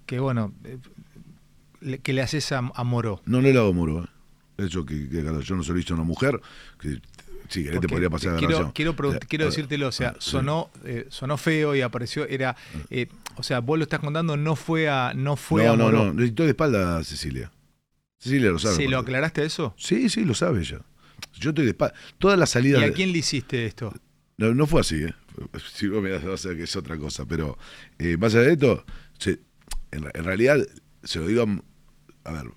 que 0.06 0.20
bueno, 0.20 0.52
eh, 0.64 1.98
que 2.02 2.12
le 2.12 2.22
haces 2.22 2.52
a, 2.52 2.58
a 2.74 2.84
Moró. 2.84 3.20
No, 3.26 3.40
no 3.40 3.48
le 3.48 3.58
hago 3.58 3.72
muro. 3.72 4.04
¿eh? 4.04 4.06
Eso 4.66 4.86
que, 4.86 5.08
que 5.08 5.20
claro, 5.22 5.40
yo 5.40 5.56
no 5.56 5.62
se 5.64 5.72
lo 5.72 5.78
hice 5.78 5.92
a 5.92 5.96
una 5.96 6.04
mujer, 6.04 6.40
que 6.78 7.00
querés 7.48 7.64
te 7.66 7.72
Porque 7.76 7.88
podría 7.88 8.10
pasar 8.10 8.34
a 8.34 8.36
quiero, 8.38 8.48
grabación. 8.48 8.72
quiero, 8.72 8.96
pregun- 8.96 9.16
Eh, 9.16 9.26
quiero 9.28 9.44
eh, 9.44 9.48
decírtelo, 9.48 9.88
o 9.88 9.92
sea, 9.92 10.12
sí. 10.18 10.30
sonó, 10.30 10.70
eh, 10.84 11.06
sonó 11.10 11.36
feo 11.36 11.74
y 11.74 11.80
apareció, 11.82 12.26
era, 12.26 12.56
eh, 12.90 13.08
o 13.36 13.42
sea, 13.42 13.60
vos 13.60 13.78
lo 13.78 13.84
estás 13.84 14.00
contando, 14.00 14.36
no 14.36 14.56
fue 14.56 14.88
a, 14.88 15.12
no 15.14 15.36
fue 15.36 15.64
no, 15.66 15.72
a 15.72 15.76
no, 15.76 15.90
no, 15.92 16.12
necesito 16.14 16.42
de 16.44 16.50
espalda 16.50 16.98
a 16.98 17.04
Cecilia. 17.04 17.50
Cecilia 18.18 18.50
lo 18.50 18.58
sabe. 18.58 18.76
¿Se 18.76 18.88
lo 18.88 18.98
aclaraste 18.98 19.42
a 19.42 19.44
eso? 19.44 19.74
Sí, 19.76 20.08
sí, 20.08 20.24
lo 20.24 20.34
sabe 20.34 20.60
ella. 20.60 20.80
Yo 21.34 21.50
estoy 21.50 21.64
de 21.64 21.70
espalda. 21.72 21.94
Todas 22.18 22.38
las 22.38 22.50
¿Y 22.50 22.52
salidas. 22.54 22.82
a 22.82 22.86
de- 22.86 22.92
quién 22.92 23.12
le 23.12 23.18
hiciste 23.18 23.66
esto? 23.66 23.92
No, 24.38 24.54
no 24.54 24.66
fue 24.66 24.80
así, 24.80 24.96
¿eh? 25.04 25.14
Si 25.74 25.88
vos 25.88 26.02
me 26.02 26.10
das, 26.10 26.24
a 26.44 26.48
ver 26.48 26.56
que 26.56 26.62
es 26.64 26.74
otra 26.76 26.96
cosa. 26.96 27.26
Pero 27.26 27.58
eh, 27.98 28.16
más 28.16 28.34
allá 28.34 28.44
de 28.46 28.52
esto, 28.54 28.84
se- 29.18 29.40
en, 29.90 30.04
en 30.14 30.24
realidad 30.24 30.58
se 31.02 31.18
lo 31.18 31.26
digo 31.26 31.44
a, 32.24 32.30
a 32.30 32.32
ver, 32.32 32.50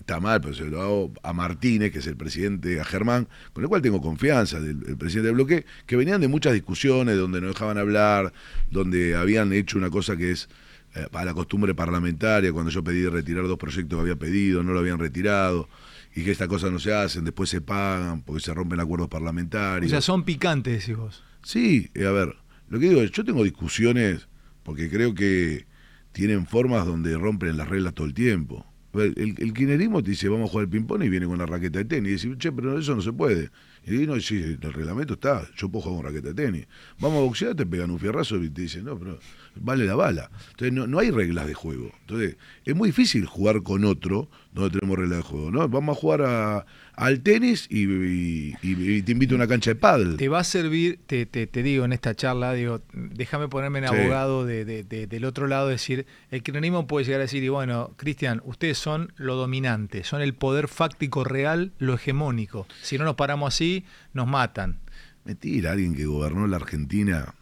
está 0.00 0.18
mal, 0.20 0.40
pero 0.40 0.54
se 0.54 0.64
lo 0.64 0.80
hago 0.82 1.12
a 1.22 1.32
Martínez, 1.32 1.92
que 1.92 1.98
es 2.00 2.06
el 2.06 2.16
presidente, 2.16 2.80
a 2.80 2.84
Germán, 2.84 3.28
con 3.52 3.62
el 3.64 3.68
cual 3.68 3.82
tengo 3.82 4.00
confianza, 4.00 4.60
del 4.60 4.82
el 4.88 4.96
presidente 4.96 5.26
del 5.28 5.34
bloque, 5.36 5.64
que 5.86 5.96
venían 5.96 6.20
de 6.20 6.28
muchas 6.28 6.52
discusiones 6.54 7.16
donde 7.16 7.40
no 7.40 7.48
dejaban 7.48 7.78
hablar, 7.78 8.32
donde 8.70 9.14
habían 9.14 9.52
hecho 9.52 9.78
una 9.78 9.90
cosa 9.90 10.16
que 10.16 10.32
es 10.32 10.48
eh, 10.94 11.06
a 11.12 11.24
la 11.24 11.34
costumbre 11.34 11.74
parlamentaria, 11.74 12.52
cuando 12.52 12.70
yo 12.70 12.82
pedí 12.82 13.06
retirar 13.06 13.46
dos 13.46 13.58
proyectos 13.58 13.96
que 13.96 14.00
había 14.00 14.16
pedido, 14.16 14.62
no 14.62 14.72
lo 14.72 14.80
habían 14.80 14.98
retirado, 14.98 15.68
y 16.14 16.24
que 16.24 16.32
estas 16.32 16.48
cosas 16.48 16.72
no 16.72 16.78
se 16.80 16.92
hacen, 16.92 17.24
después 17.24 17.48
se 17.50 17.60
pagan, 17.60 18.22
porque 18.22 18.42
se 18.42 18.52
rompen 18.52 18.80
acuerdos 18.80 19.06
O 19.06 19.10
parlamentarios. 19.10 19.90
sea, 19.90 20.00
son 20.00 20.24
picantes, 20.24 20.80
decís 20.80 20.96
vos. 20.96 21.22
Sí, 21.44 21.90
eh, 21.94 22.06
a 22.06 22.10
ver, 22.10 22.36
lo 22.68 22.78
que 22.80 22.88
digo 22.88 23.02
es, 23.02 23.12
yo 23.12 23.24
tengo 23.24 23.44
discusiones 23.44 24.28
porque 24.64 24.90
creo 24.90 25.14
que 25.14 25.66
tienen 26.12 26.46
formas 26.46 26.86
donde 26.86 27.16
rompen 27.16 27.56
las 27.56 27.68
reglas 27.68 27.94
todo 27.94 28.06
el 28.06 28.14
tiempo. 28.14 28.66
El, 28.92 29.14
el 29.38 29.52
kirchnerismo 29.54 30.02
te 30.02 30.10
dice, 30.10 30.28
vamos 30.28 30.48
a 30.48 30.52
jugar 30.52 30.64
al 30.64 30.70
ping-pong 30.70 31.04
y 31.04 31.08
viene 31.08 31.26
con 31.26 31.38
la 31.38 31.46
raqueta 31.46 31.78
de 31.78 31.84
tenis. 31.84 32.24
Y 32.24 32.28
dice, 32.28 32.38
che, 32.38 32.52
pero 32.52 32.78
eso 32.78 32.94
no 32.94 33.02
se 33.02 33.12
puede. 33.12 33.50
Y 33.86 33.92
digo, 33.92 34.14
no, 34.14 34.20
sí, 34.20 34.36
el 34.60 34.72
reglamento 34.72 35.14
está, 35.14 35.46
yo 35.56 35.68
puedo 35.70 35.84
jugar 35.84 36.02
con 36.02 36.12
raqueta 36.14 36.28
de 36.32 36.34
tenis. 36.46 36.66
Vamos 36.98 37.18
a 37.18 37.22
boxear, 37.22 37.54
te 37.54 37.64
pegan 37.66 37.90
un 37.90 37.98
fierrazo 37.98 38.36
y 38.42 38.50
te 38.50 38.62
dicen, 38.62 38.84
no, 38.84 38.98
pero 38.98 39.18
vale 39.54 39.84
la 39.86 39.94
bala. 39.94 40.30
Entonces, 40.50 40.72
no, 40.72 40.86
no 40.86 40.98
hay 40.98 41.10
reglas 41.10 41.46
de 41.46 41.54
juego. 41.54 41.90
Entonces, 42.00 42.36
es 42.64 42.74
muy 42.74 42.88
difícil 42.88 43.24
jugar 43.26 43.62
con 43.62 43.84
otro 43.84 44.28
donde 44.52 44.78
tenemos 44.78 44.98
reglas 44.98 45.18
de 45.18 45.24
juego, 45.24 45.50
¿no? 45.50 45.68
Vamos 45.68 45.96
a 45.96 46.00
jugar 46.00 46.22
a- 46.22 46.66
al 47.00 47.20
tenis 47.20 47.66
y, 47.70 47.84
y- 47.90 48.54
y- 48.62 48.92
y 48.96 49.02
te 49.02 49.12
invito 49.12 49.34
a 49.34 49.36
una 49.36 49.46
cancha 49.46 49.70
de 49.70 49.74
pádel. 49.76 50.16
Te 50.18 50.28
va 50.28 50.40
a 50.40 50.44
servir, 50.44 51.00
te, 51.06 51.24
te, 51.24 51.46
te 51.46 51.62
digo 51.62 51.84
en 51.86 51.92
esta 51.94 52.14
charla, 52.14 52.52
digo, 52.52 52.82
déjame 52.92 53.48
ponerme 53.48 53.78
en 53.78 53.88
Sí. 53.88 53.94
abogado 53.94 54.44
de, 54.44 54.64
de- 54.66 54.84
de- 54.84 55.06
del 55.06 55.24
otro 55.24 55.46
lado, 55.46 55.68
decir, 55.68 56.04
el 56.30 56.42
kirchnerismo 56.42 56.86
puede 56.86 57.06
llegar 57.06 57.20
a 57.20 57.24
decir, 57.24 57.42
y 57.42 57.48
bueno, 57.48 57.92
Cristian, 57.96 58.42
ustedes 58.44 58.76
son 58.76 59.12
lo 59.16 59.34
dominante, 59.36 60.04
son 60.04 60.20
el 60.20 60.34
poder 60.34 60.68
fáctico 60.68 61.24
real, 61.24 61.72
lo 61.78 61.94
hegemónico. 61.94 62.66
Si 62.82 62.98
no 62.98 63.04
nos 63.04 63.14
paramos 63.16 63.54
así, 63.54 63.84
nos 64.12 64.26
matan. 64.26 64.78
Mentira, 65.24 65.72
alguien 65.72 65.94
que 65.94 66.04
gobernó 66.06 66.46
la 66.46 66.56
Argentina 66.56 67.34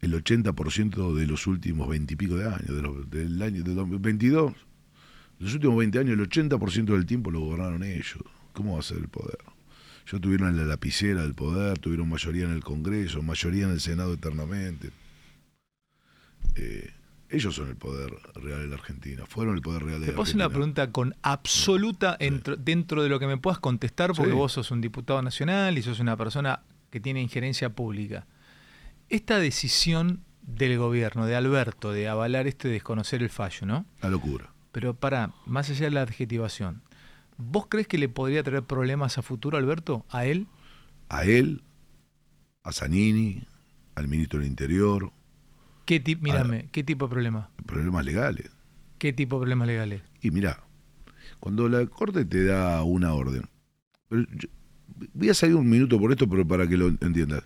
el 0.00 0.12
80% 0.12 1.14
de 1.14 1.26
los 1.26 1.46
últimos 1.46 1.88
20 1.88 2.14
y 2.14 2.16
pico 2.16 2.36
de 2.36 2.46
años, 2.46 2.68
de 2.68 2.82
los- 2.82 3.10
del 3.10 3.40
año 3.40 3.62
de 3.62 3.74
2022, 3.74 4.52
los 5.38 5.54
últimos 5.54 5.76
20 5.78 5.98
años, 5.98 6.12
el 6.18 6.28
80% 6.28 6.84
del 6.92 7.06
tiempo 7.06 7.30
lo 7.30 7.40
gobernaron 7.40 7.82
ellos. 7.82 8.18
¿Cómo 8.52 8.74
va 8.74 8.80
a 8.80 8.82
ser 8.82 8.98
el 8.98 9.08
poder? 9.08 9.38
Ellos 10.06 10.20
tuvieron 10.20 10.56
la 10.56 10.64
lapicera 10.64 11.22
del 11.22 11.34
poder, 11.34 11.78
tuvieron 11.78 12.08
mayoría 12.08 12.44
en 12.44 12.52
el 12.52 12.62
Congreso, 12.62 13.22
mayoría 13.22 13.64
en 13.64 13.70
el 13.72 13.80
Senado 13.80 14.12
eternamente. 14.14 14.90
Eh, 16.56 16.90
ellos 17.30 17.54
son 17.54 17.68
el 17.68 17.76
poder 17.76 18.10
real 18.34 18.60
de 18.62 18.68
la 18.68 18.74
Argentina, 18.74 19.24
fueron 19.26 19.56
el 19.56 19.62
poder 19.62 19.82
real 19.82 20.00
de 20.00 20.06
Te 20.06 20.12
la 20.12 20.16
puedo 20.16 20.22
hacer 20.24 20.36
una 20.36 20.44
Argentina. 20.44 20.72
pregunta 20.74 20.92
con 20.92 21.14
absoluta 21.22 22.16
entro- 22.20 22.56
dentro 22.56 23.02
de 23.02 23.08
lo 23.08 23.18
que 23.18 23.26
me 23.26 23.38
puedas 23.38 23.58
contestar, 23.58 24.12
porque 24.14 24.30
Sí. 24.32 24.36
vos 24.36 24.52
sos 24.52 24.70
un 24.70 24.80
diputado 24.80 25.20
nacional 25.22 25.76
y 25.78 25.82
sos 25.82 25.98
una 26.00 26.16
persona 26.16 26.60
que 26.90 27.00
tiene 27.00 27.20
injerencia 27.20 27.70
pública. 27.70 28.26
Esta 29.08 29.38
decisión 29.38 30.22
del 30.42 30.78
gobierno, 30.78 31.26
de 31.26 31.34
Alberto, 31.34 31.90
de 31.92 32.06
avalar 32.08 32.46
este 32.46 32.68
desconocer 32.68 33.22
el 33.22 33.30
fallo, 33.30 33.66
¿no? 33.66 33.86
Una 34.02 34.10
locura. 34.10 34.52
Pero 34.74 34.92
para, 34.92 35.30
más 35.46 35.70
allá 35.70 35.84
de 35.84 35.92
la 35.92 36.02
adjetivación, 36.02 36.82
¿vos 37.38 37.66
crees 37.68 37.86
que 37.86 37.96
le 37.96 38.08
podría 38.08 38.42
traer 38.42 38.64
problemas 38.64 39.18
a 39.18 39.22
futuro, 39.22 39.56
Alberto, 39.56 40.04
a 40.10 40.24
él? 40.26 40.48
A 41.08 41.22
él, 41.24 41.62
a 42.64 42.72
Zanini, 42.72 43.44
al 43.94 44.08
ministro 44.08 44.40
del 44.40 44.48
Interior, 44.48 45.12
¿Qué, 45.84 46.00
ti- 46.00 46.16
mírame, 46.16 46.68
¿qué 46.72 46.82
tipo 46.82 47.06
de 47.06 47.10
problema? 47.10 47.50
problemas 47.66 48.04
legales. 48.04 48.50
¿Qué 48.98 49.12
tipo 49.12 49.36
de 49.36 49.42
problemas 49.42 49.68
legales? 49.68 50.02
Y 50.20 50.32
mira, 50.32 50.64
cuando 51.38 51.68
la 51.68 51.86
Corte 51.86 52.24
te 52.24 52.44
da 52.44 52.82
una 52.82 53.14
orden, 53.14 53.48
pero 54.08 54.22
yo- 54.32 54.48
voy 55.12 55.28
a 55.28 55.34
salir 55.34 55.54
un 55.54 55.70
minuto 55.70 56.00
por 56.00 56.10
esto, 56.10 56.28
pero 56.28 56.44
para 56.48 56.66
que 56.66 56.76
lo 56.76 56.88
entiendas. 56.88 57.44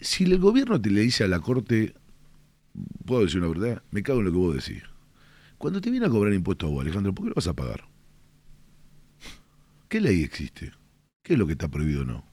Si 0.00 0.24
el 0.24 0.38
gobierno 0.40 0.80
te 0.80 0.90
le 0.90 1.02
dice 1.02 1.22
a 1.22 1.28
la 1.28 1.38
Corte, 1.38 1.94
puedo 3.06 3.22
decir 3.22 3.38
una 3.38 3.48
verdad, 3.48 3.82
me 3.92 4.02
cago 4.02 4.18
en 4.18 4.24
lo 4.24 4.32
que 4.32 4.38
vos 4.38 4.54
decís. 4.56 4.82
Cuando 5.60 5.82
te 5.82 5.90
viene 5.90 6.06
a 6.06 6.08
cobrar 6.08 6.32
impuestos 6.32 6.66
a 6.66 6.72
vos, 6.72 6.80
Alejandro, 6.80 7.14
¿por 7.14 7.26
qué 7.26 7.28
lo 7.28 7.34
vas 7.34 7.46
a 7.46 7.52
pagar? 7.52 7.84
¿Qué 9.90 10.00
ley 10.00 10.22
existe? 10.22 10.72
¿Qué 11.22 11.34
es 11.34 11.38
lo 11.38 11.46
que 11.46 11.52
está 11.52 11.68
prohibido 11.68 12.00
o 12.00 12.04
no? 12.06 12.24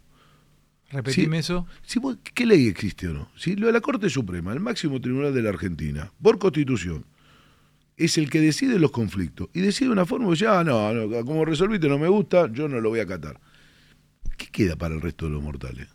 Repetime 0.92 1.40
eso. 1.40 1.68
Si 1.82 2.00
vos- 2.00 2.18
¿Qué 2.34 2.46
ley 2.46 2.68
existe 2.68 3.10
o 3.10 3.14
no? 3.14 3.30
Si 3.36 3.58
lo 3.58 3.68
de 3.68 3.74
la 3.74 3.82
Corte 3.82 4.10
Suprema, 4.10 4.54
el 4.54 4.62
máximo 4.62 5.02
tribunal 5.02 5.34
de 5.34 5.42
la 5.42 5.50
Argentina, 5.50 6.10
por 6.22 6.40
constitución, 6.40 7.04
es 7.98 8.18
el 8.18 8.30
que 8.30 8.40
decide 8.40 8.80
los 8.80 8.92
conflictos 8.92 9.50
y 9.54 9.60
decide 9.60 9.90
una 9.90 10.06
forma 10.06 10.28
que 10.28 10.32
dice, 10.32 10.48
ah, 10.48 10.64
no, 10.64 10.94
no, 10.94 11.26
como 11.26 11.44
resolviste 11.44 11.90
no 11.90 12.00
me 12.00 12.08
gusta, 12.08 12.50
yo 12.50 12.70
no 12.70 12.80
lo 12.80 12.88
voy 12.92 13.02
a 13.02 13.04
acatar. 13.04 13.42
¿Qué 14.38 14.48
queda 14.48 14.78
para 14.78 14.96
el 14.96 15.02
resto 15.02 15.26
de 15.26 15.32
los 15.32 15.44
mortales? 15.44 15.90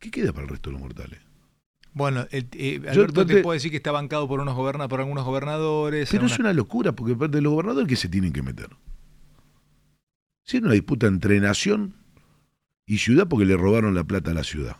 ¿Qué 0.00 0.10
queda 0.10 0.32
para 0.32 0.42
el 0.42 0.48
resto 0.50 0.70
de 0.70 0.72
los 0.72 0.82
mortales? 0.82 1.20
Bueno, 1.96 2.26
el- 2.30 2.46
eh, 2.52 2.82
Alberto 2.90 3.22
no 3.22 3.26
te 3.26 3.36
te- 3.36 3.42
puedo 3.42 3.54
decir 3.54 3.70
que 3.70 3.78
está 3.78 3.90
bancado 3.90 4.28
por 4.28 4.38
unos 4.40 4.54
goberna, 4.54 4.86
por 4.86 5.00
algunos 5.00 5.24
gobernadores. 5.24 6.10
Pero 6.10 6.26
es 6.26 6.38
una 6.38 6.52
locura, 6.52 6.92
porque 6.92 7.14
de 7.14 7.40
los 7.40 7.50
gobernadores 7.54 7.88
que 7.88 7.96
se 7.96 8.10
tienen 8.10 8.34
que 8.34 8.42
meter. 8.42 8.68
Si 10.44 10.58
es 10.58 10.62
una 10.62 10.74
disputa 10.74 11.06
entre 11.06 11.40
nación 11.40 11.94
y 12.84 12.98
ciudad 12.98 13.26
porque 13.28 13.46
le 13.46 13.56
robaron 13.56 13.94
la 13.94 14.04
plata 14.04 14.30
a 14.30 14.34
la 14.34 14.44
ciudad. 14.44 14.76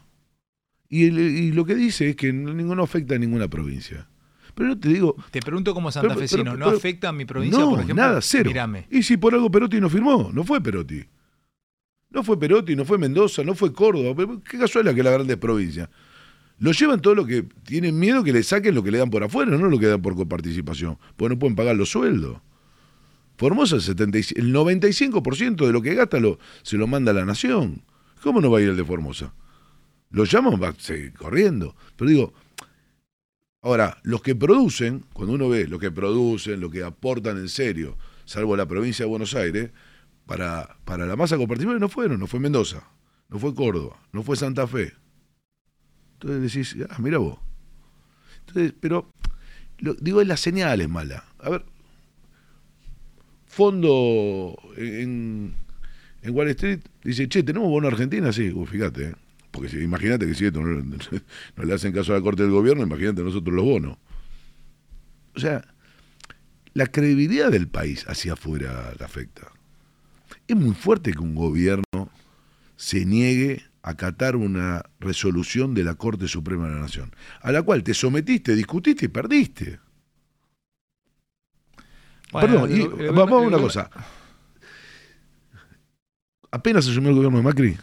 Y, 0.90 1.06
el- 1.06 1.18
y 1.18 1.52
lo 1.52 1.64
que 1.64 1.74
dice 1.74 2.10
es 2.10 2.16
que 2.16 2.34
ninguno 2.34 2.82
afecta 2.82 3.14
a 3.14 3.18
ninguna 3.18 3.48
provincia. 3.48 4.08
Pero 4.54 4.70
yo 4.70 4.78
te 4.78 4.88
digo, 4.90 5.16
Te 5.30 5.40
pregunto 5.40 5.72
como 5.72 5.88
Pero- 5.88 6.02
santafesino, 6.08 6.44
pero- 6.44 6.56
¿no 6.58 6.64
pero- 6.66 6.76
afecta 6.76 7.08
a 7.08 7.12
mi 7.12 7.24
provincia, 7.24 7.58
no, 7.58 7.70
por 7.70 7.80
ejemplo? 7.80 8.04
nada, 8.04 8.20
cero. 8.20 8.50
Mírame. 8.50 8.86
Y 8.90 9.02
si 9.02 9.16
por 9.16 9.32
algo 9.34 9.50
Perotti 9.50 9.80
no 9.80 9.88
firmó, 9.88 10.30
no 10.34 10.44
fue 10.44 10.60
Perotti. 10.60 11.02
No 12.10 12.22
fue 12.22 12.38
Perotti, 12.38 12.76
no 12.76 12.84
fue 12.84 12.98
Mendoza, 12.98 13.42
no 13.42 13.54
fue 13.54 13.72
Córdoba. 13.72 14.40
Qué 14.48 14.58
casualidad 14.58 14.94
que 14.94 15.02
las 15.02 15.12
grandes 15.14 15.36
provincias. 15.38 15.88
Lo 16.58 16.72
llevan 16.72 17.02
todo 17.02 17.14
lo 17.14 17.26
que 17.26 17.42
tienen 17.64 17.98
miedo 17.98 18.24
que 18.24 18.32
le 18.32 18.42
saquen 18.42 18.74
lo 18.74 18.82
que 18.82 18.90
le 18.90 18.98
dan 18.98 19.10
por 19.10 19.22
afuera, 19.22 19.56
no 19.56 19.68
lo 19.68 19.78
que 19.78 19.86
dan 19.86 20.00
por 20.00 20.16
coparticipación, 20.16 20.98
porque 21.16 21.34
no 21.34 21.38
pueden 21.38 21.54
pagar 21.54 21.76
los 21.76 21.90
sueldos. 21.90 22.38
Formosa 23.36 23.76
el, 23.76 23.82
75, 23.82 24.40
el 24.40 24.54
95% 24.54 25.66
de 25.66 25.72
lo 25.72 25.82
que 25.82 25.94
gasta 25.94 26.18
lo, 26.18 26.38
se 26.62 26.76
lo 26.76 26.86
manda 26.86 27.10
a 27.10 27.14
la 27.14 27.26
nación. 27.26 27.82
¿Cómo 28.22 28.40
no 28.40 28.50
va 28.50 28.58
a 28.58 28.62
ir 28.62 28.70
el 28.70 28.76
de 28.76 28.84
Formosa? 28.84 29.34
Lo 30.10 30.24
llaman, 30.24 30.60
va 30.62 30.68
a 30.68 30.74
seguir 30.78 31.12
corriendo. 31.12 31.76
Pero 31.96 32.10
digo, 32.10 32.34
ahora, 33.60 33.98
los 34.02 34.22
que 34.22 34.34
producen, 34.34 35.04
cuando 35.12 35.34
uno 35.34 35.50
ve 35.50 35.68
lo 35.68 35.78
que 35.78 35.90
producen, 35.90 36.60
lo 36.60 36.70
que 36.70 36.82
aportan 36.82 37.36
en 37.36 37.50
serio, 37.50 37.98
salvo 38.24 38.56
la 38.56 38.66
provincia 38.66 39.04
de 39.04 39.10
Buenos 39.10 39.34
Aires, 39.34 39.70
para, 40.24 40.78
para 40.84 41.06
la 41.06 41.16
masa 41.16 41.36
compartida 41.36 41.78
no 41.78 41.88
fueron, 41.88 42.18
no 42.18 42.26
fue 42.26 42.40
Mendoza, 42.40 42.88
no 43.28 43.38
fue 43.38 43.54
Córdoba, 43.54 44.00
no 44.12 44.22
fue 44.22 44.36
Santa 44.36 44.66
Fe. 44.66 44.94
Entonces 46.20 46.54
decís, 46.54 46.86
ah, 46.88 46.96
mira 46.98 47.18
vos. 47.18 47.38
Entonces, 48.46 48.72
pero, 48.80 49.10
digo, 50.00 50.22
la 50.24 50.36
señal 50.36 50.80
es 50.80 50.88
mala. 50.88 51.24
A 51.38 51.50
ver, 51.50 51.64
fondo 53.46 54.56
en, 54.76 55.54
en 56.22 56.34
Wall 56.34 56.48
Street 56.48 56.80
dice, 57.04 57.28
che, 57.28 57.42
¿tenemos 57.42 57.68
bono 57.68 57.88
Argentina? 57.88 58.32
Sí, 58.32 58.52
fíjate, 58.66 59.10
¿eh? 59.10 59.14
porque 59.50 59.82
imagínate 59.82 60.26
que 60.26 60.34
si 60.34 60.46
esto 60.46 60.60
no, 60.60 60.82
no, 61.56 61.64
le 61.64 61.74
hacen 61.74 61.92
caso 61.92 62.12
a 62.12 62.16
la 62.16 62.22
Corte 62.22 62.42
del 62.42 62.52
Gobierno, 62.52 62.82
imagínate 62.82 63.22
nosotros 63.22 63.54
los 63.54 63.64
bonos. 63.64 63.98
O 65.34 65.40
sea, 65.40 65.64
la 66.74 66.86
credibilidad 66.86 67.50
del 67.50 67.68
país 67.68 68.04
hacia 68.08 68.34
afuera 68.34 68.94
la 68.98 69.06
afecta. 69.06 69.52
Es 70.48 70.56
muy 70.56 70.74
fuerte 70.74 71.12
que 71.12 71.20
un 71.20 71.34
gobierno 71.34 72.10
se 72.76 73.04
niegue 73.04 73.64
acatar 73.86 74.34
una 74.34 74.82
resolución 74.98 75.72
de 75.72 75.84
la 75.84 75.94
Corte 75.94 76.26
Suprema 76.26 76.66
de 76.66 76.74
la 76.74 76.80
Nación, 76.80 77.14
a 77.40 77.52
la 77.52 77.62
cual 77.62 77.84
te 77.84 77.94
sometiste, 77.94 78.56
discutiste 78.56 79.04
y 79.04 79.08
perdiste. 79.08 79.78
Bueno, 82.32 82.62
Perdón, 82.62 82.76
y, 82.76 83.04
el, 83.04 83.12
vamos 83.12 83.44
a 83.44 83.46
una 83.46 83.58
cosa. 83.58 83.88
Apenas 86.50 86.88
asumió 86.88 87.10
el 87.10 87.14
gobierno 87.14 87.38
de 87.38 87.44
Macri, 87.44 87.76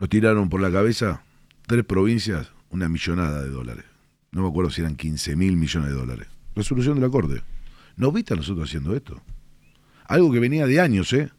nos 0.00 0.08
tiraron 0.08 0.48
por 0.48 0.60
la 0.60 0.72
cabeza 0.72 1.22
tres 1.68 1.84
provincias 1.84 2.50
una 2.70 2.88
millonada 2.88 3.42
de 3.42 3.50
dólares. 3.50 3.84
No 4.32 4.42
me 4.42 4.48
acuerdo 4.48 4.72
si 4.72 4.80
eran 4.80 4.96
15 4.96 5.36
mil 5.36 5.56
millones 5.56 5.90
de 5.90 5.94
dólares. 5.94 6.26
Resolución 6.56 6.96
de 6.96 7.02
la 7.02 7.08
Corte. 7.08 7.42
¿Nos 7.96 8.12
viste 8.12 8.34
a 8.34 8.36
nosotros 8.36 8.68
haciendo 8.68 8.96
esto? 8.96 9.22
Algo 10.06 10.32
que 10.32 10.40
venía 10.40 10.66
de 10.66 10.80
años, 10.80 11.12
¿eh? 11.12 11.30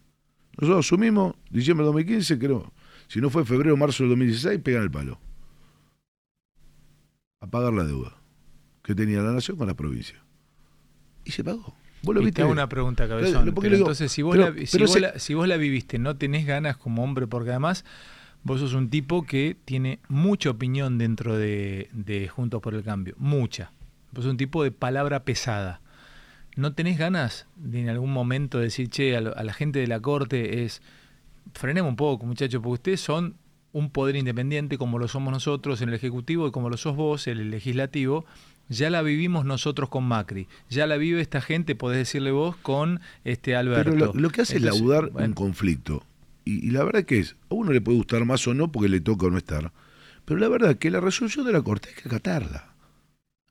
Nosotros 0.57 0.85
asumimos, 0.85 1.35
diciembre 1.49 1.83
de 1.83 1.87
2015, 1.87 2.39
creo, 2.39 2.71
si 3.11 3.19
no 3.19 3.29
fue 3.29 3.43
febrero 3.43 3.73
o 3.73 3.77
marzo 3.77 4.03
del 4.03 4.11
2016, 4.11 4.61
pegan 4.63 4.83
el 4.83 4.89
palo. 4.89 5.19
A 7.41 7.47
pagar 7.47 7.73
la 7.73 7.83
deuda 7.83 8.15
que 8.81 8.95
tenía 8.95 9.19
la 9.21 9.33
nación 9.33 9.57
con 9.57 9.67
la 9.67 9.73
provincia. 9.73 10.23
Y 11.25 11.31
se 11.31 11.43
pagó. 11.43 11.75
¿Vos 12.03 12.15
lo 12.15 12.21
viste? 12.21 12.41
una 12.45 12.69
pregunta, 12.69 13.09
Cabezón. 13.09 13.49
entonces, 13.49 14.09
si, 14.13 14.21
vos, 14.21 14.37
la, 14.37 14.53
si, 15.19 15.33
vos 15.33 15.45
la, 15.49 15.57
viviste, 15.57 15.99
no 15.99 16.15
tenés 16.15 16.45
ganas 16.45 16.77
como 16.77 17.03
hombre, 17.03 17.27
porque 17.27 17.49
además 17.49 17.83
vos 18.43 18.61
sos 18.61 18.75
un 18.75 18.89
tipo 18.89 19.25
que 19.25 19.57
tiene 19.65 19.99
mucha 20.07 20.49
opinión 20.49 20.97
dentro 20.97 21.37
de, 21.37 21.89
de 21.91 22.29
Juntos 22.29 22.61
por 22.61 22.75
el 22.75 22.83
Cambio. 22.83 23.15
Mucha. 23.17 23.73
Vos 24.13 24.23
sos 24.23 24.31
un 24.31 24.37
tipo 24.37 24.63
de 24.63 24.71
palabra 24.71 25.25
pesada. 25.25 25.81
¿No 26.55 26.75
tenés 26.75 26.97
ganas 26.97 27.45
de 27.57 27.81
en 27.81 27.89
algún 27.89 28.13
momento 28.13 28.57
decir, 28.57 28.89
che, 28.89 29.17
a, 29.17 29.21
la 29.21 29.53
gente 29.53 29.79
de 29.79 29.87
la 29.87 29.99
corte 29.99 30.63
es, 30.63 30.81
frenemos 31.53 31.89
un 31.89 31.95
poco, 31.95 32.25
muchachos, 32.25 32.61
porque 32.61 32.73
ustedes 32.73 33.01
son 33.01 33.35
un 33.73 33.89
poder 33.89 34.15
independiente 34.15 34.77
como 34.77 34.99
lo 34.99 35.07
somos 35.07 35.31
nosotros 35.31 35.81
en 35.81 35.89
el 35.89 35.95
Ejecutivo 35.95 36.47
y 36.47 36.51
como 36.51 36.69
lo 36.69 36.77
sos 36.77 36.95
vos, 36.95 37.27
en 37.27 37.37
el 37.37 37.51
Legislativo, 37.51 38.25
ya 38.69 38.89
la 38.89 39.01
vivimos 39.01 39.45
nosotros 39.45 39.89
con 39.89 40.05
Macri, 40.05 40.47
ya 40.69 40.87
la 40.87 40.97
vive 40.97 41.21
esta 41.21 41.41
gente, 41.41 41.75
podés 41.75 41.97
decirle 41.97 42.31
vos, 42.31 42.55
con 42.57 43.01
este 43.23 43.55
Alberto. 43.55 43.91
Pero 43.91 44.13
lo, 44.13 44.29
que 44.29 44.41
hace 44.41 44.57
es 44.57 44.63
laudar 44.63 45.11
un 45.13 45.33
conflicto. 45.33 46.03
Y, 46.45 46.67
y, 46.67 46.71
la 46.71 46.83
verdad 46.83 47.03
que 47.03 47.19
es, 47.19 47.35
a 47.49 47.55
uno 47.55 47.71
le 47.71 47.81
puede 47.81 47.97
gustar 47.97 48.25
más 48.25 48.47
o 48.47 48.53
no 48.53 48.71
porque 48.71 48.89
le 48.89 48.99
toca 48.99 49.27
o 49.27 49.29
no 49.29 49.37
estar, 49.37 49.71
pero 50.25 50.39
la 50.39 50.47
verdad 50.47 50.77
que 50.77 50.89
la 50.89 50.99
resolución 50.99 51.45
de 51.45 51.51
la 51.51 51.61
Corte 51.61 51.89
hay 51.89 52.01
que 52.01 52.07
acatarla. 52.07 52.71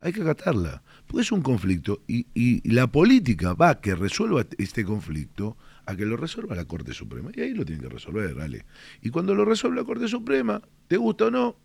Hay 0.00 0.14
que 0.14 0.22
acatarla, 0.22 0.82
porque 1.06 1.22
es 1.22 1.30
un 1.30 1.42
conflicto 1.42 2.00
y, 2.08 2.26
y, 2.34 2.66
la 2.70 2.86
política 2.86 3.52
va 3.52 3.70
a 3.70 3.80
que 3.80 3.94
resuelva 3.94 4.46
este 4.56 4.84
conflicto 4.84 5.58
a 5.90 5.96
que 5.96 6.06
lo 6.06 6.16
resuelva 6.16 6.54
la 6.54 6.64
Corte 6.64 6.94
Suprema. 6.94 7.30
Y 7.34 7.40
ahí 7.40 7.52
lo 7.52 7.64
tiene 7.64 7.82
que 7.82 7.88
resolver, 7.88 8.34
dale. 8.34 8.64
Y 9.02 9.10
cuando 9.10 9.34
lo 9.34 9.44
resuelve 9.44 9.78
la 9.78 9.84
Corte 9.84 10.06
Suprema, 10.06 10.62
¿te 10.86 10.96
gusta 10.96 11.26
o 11.26 11.30
no? 11.30 11.56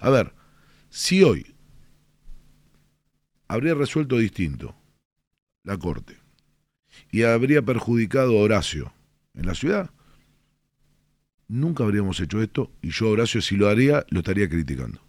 A 0.00 0.10
ver, 0.10 0.32
si 0.88 1.22
hoy 1.22 1.54
habría 3.46 3.74
resuelto 3.74 4.16
distinto 4.16 4.74
la 5.64 5.78
Corte 5.78 6.16
y 7.10 7.22
habría 7.22 7.62
perjudicado 7.62 8.38
a 8.38 8.42
Horacio 8.42 8.92
en 9.34 9.46
la 9.46 9.54
ciudad, 9.54 9.90
nunca 11.48 11.84
habríamos 11.84 12.20
hecho 12.20 12.42
esto 12.42 12.72
y 12.80 12.90
yo, 12.90 13.10
Horacio, 13.10 13.42
si 13.42 13.56
lo 13.56 13.68
haría, 13.68 14.06
lo 14.08 14.20
estaría 14.20 14.48
criticando. 14.48 15.00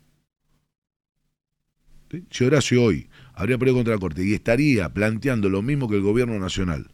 Si 2.30 2.44
Horacio 2.44 2.84
hoy 2.84 3.10
habría 3.34 3.58
peleado 3.58 3.80
contra 3.80 3.94
la 3.94 4.00
Corte 4.00 4.26
y 4.26 4.34
estaría 4.34 4.94
planteando 4.94 5.50
lo 5.50 5.62
mismo 5.62 5.90
que 5.90 5.96
el 5.96 6.02
gobierno 6.02 6.40
nacional, 6.40 6.92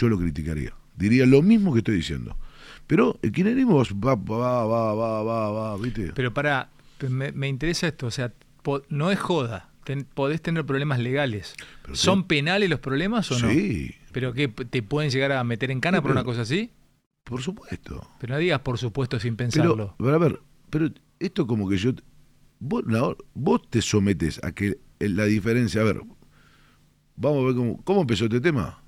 yo 0.00 0.08
lo 0.08 0.18
criticaría. 0.18 0.72
Diría 0.96 1.26
lo 1.26 1.42
mismo 1.42 1.72
que 1.72 1.78
estoy 1.78 1.96
diciendo. 1.96 2.36
Pero 2.86 3.18
el 3.22 3.32
kirchnerismo 3.32 3.82
va, 4.04 4.14
va, 4.14 4.64
va, 4.64 4.94
va, 4.94 5.22
va, 5.22 5.50
va, 5.50 5.76
¿viste? 5.76 6.12
Pero 6.14 6.32
para, 6.32 6.70
me, 7.08 7.48
interesa 7.48 7.88
esto, 7.88 8.06
o 8.06 8.10
sea, 8.10 8.32
no 8.88 9.10
es 9.10 9.18
joda, 9.18 9.70
podés 10.14 10.42
tener 10.42 10.64
problemas 10.64 10.98
legales. 10.98 11.54
¿Son 11.92 12.24
penales 12.24 12.68
los 12.68 12.80
problemas 12.80 13.30
o 13.30 13.38
no? 13.38 13.50
Sí. 13.50 13.94
¿Pero 14.12 14.32
qué, 14.32 14.48
te 14.48 14.82
pueden 14.82 15.10
llegar 15.10 15.32
a 15.32 15.44
meter 15.44 15.70
en 15.70 15.80
cana 15.80 16.02
por 16.02 16.10
una 16.10 16.24
cosa 16.24 16.42
así? 16.42 16.70
Por 17.24 17.42
supuesto. 17.42 18.10
Pero 18.18 18.34
no 18.34 18.40
digas 18.40 18.60
por 18.60 18.78
supuesto 18.78 19.20
sin 19.20 19.36
pensarlo. 19.36 19.94
Pero, 19.98 20.14
a 20.14 20.18
ver, 20.18 20.40
pero 20.70 20.88
esto 21.20 21.46
como 21.46 21.68
que 21.68 21.76
yo 21.76 21.92
Vos, 22.60 23.70
te 23.70 23.80
sometes 23.80 24.38
a 24.44 24.52
que 24.52 24.78
la 24.98 25.24
diferencia, 25.24 25.80
a 25.80 25.84
ver, 25.84 26.02
vamos 27.16 27.42
a 27.42 27.46
ver 27.46 27.54
cómo, 27.54 27.82
cómo 27.84 28.00
empezó 28.02 28.24
este 28.24 28.40
tema. 28.40 28.82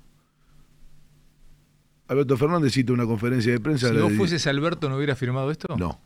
Alberto 2.13 2.37
Fernández 2.37 2.73
cita 2.73 2.93
una 2.93 3.05
conferencia 3.05 3.51
de 3.51 3.59
prensa. 3.59 3.89
Si 3.89 3.97
vos 3.97 4.13
fueses 4.13 4.45
Alberto, 4.47 4.89
¿no 4.89 4.97
hubiera 4.97 5.15
firmado 5.15 5.51
esto? 5.51 5.75
No, 5.77 5.99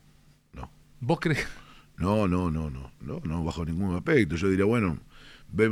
no. 0.53 0.71
¿Vos 0.99 1.19
crees? 1.19 1.45
No, 1.97 2.27
no, 2.27 2.49
no, 2.51 2.69
no, 2.69 2.91
no, 3.01 3.21
no, 3.23 3.43
bajo 3.43 3.65
ningún 3.65 3.95
aspecto. 3.95 4.35
Yo 4.35 4.49
diría, 4.49 4.65
bueno, 4.65 4.99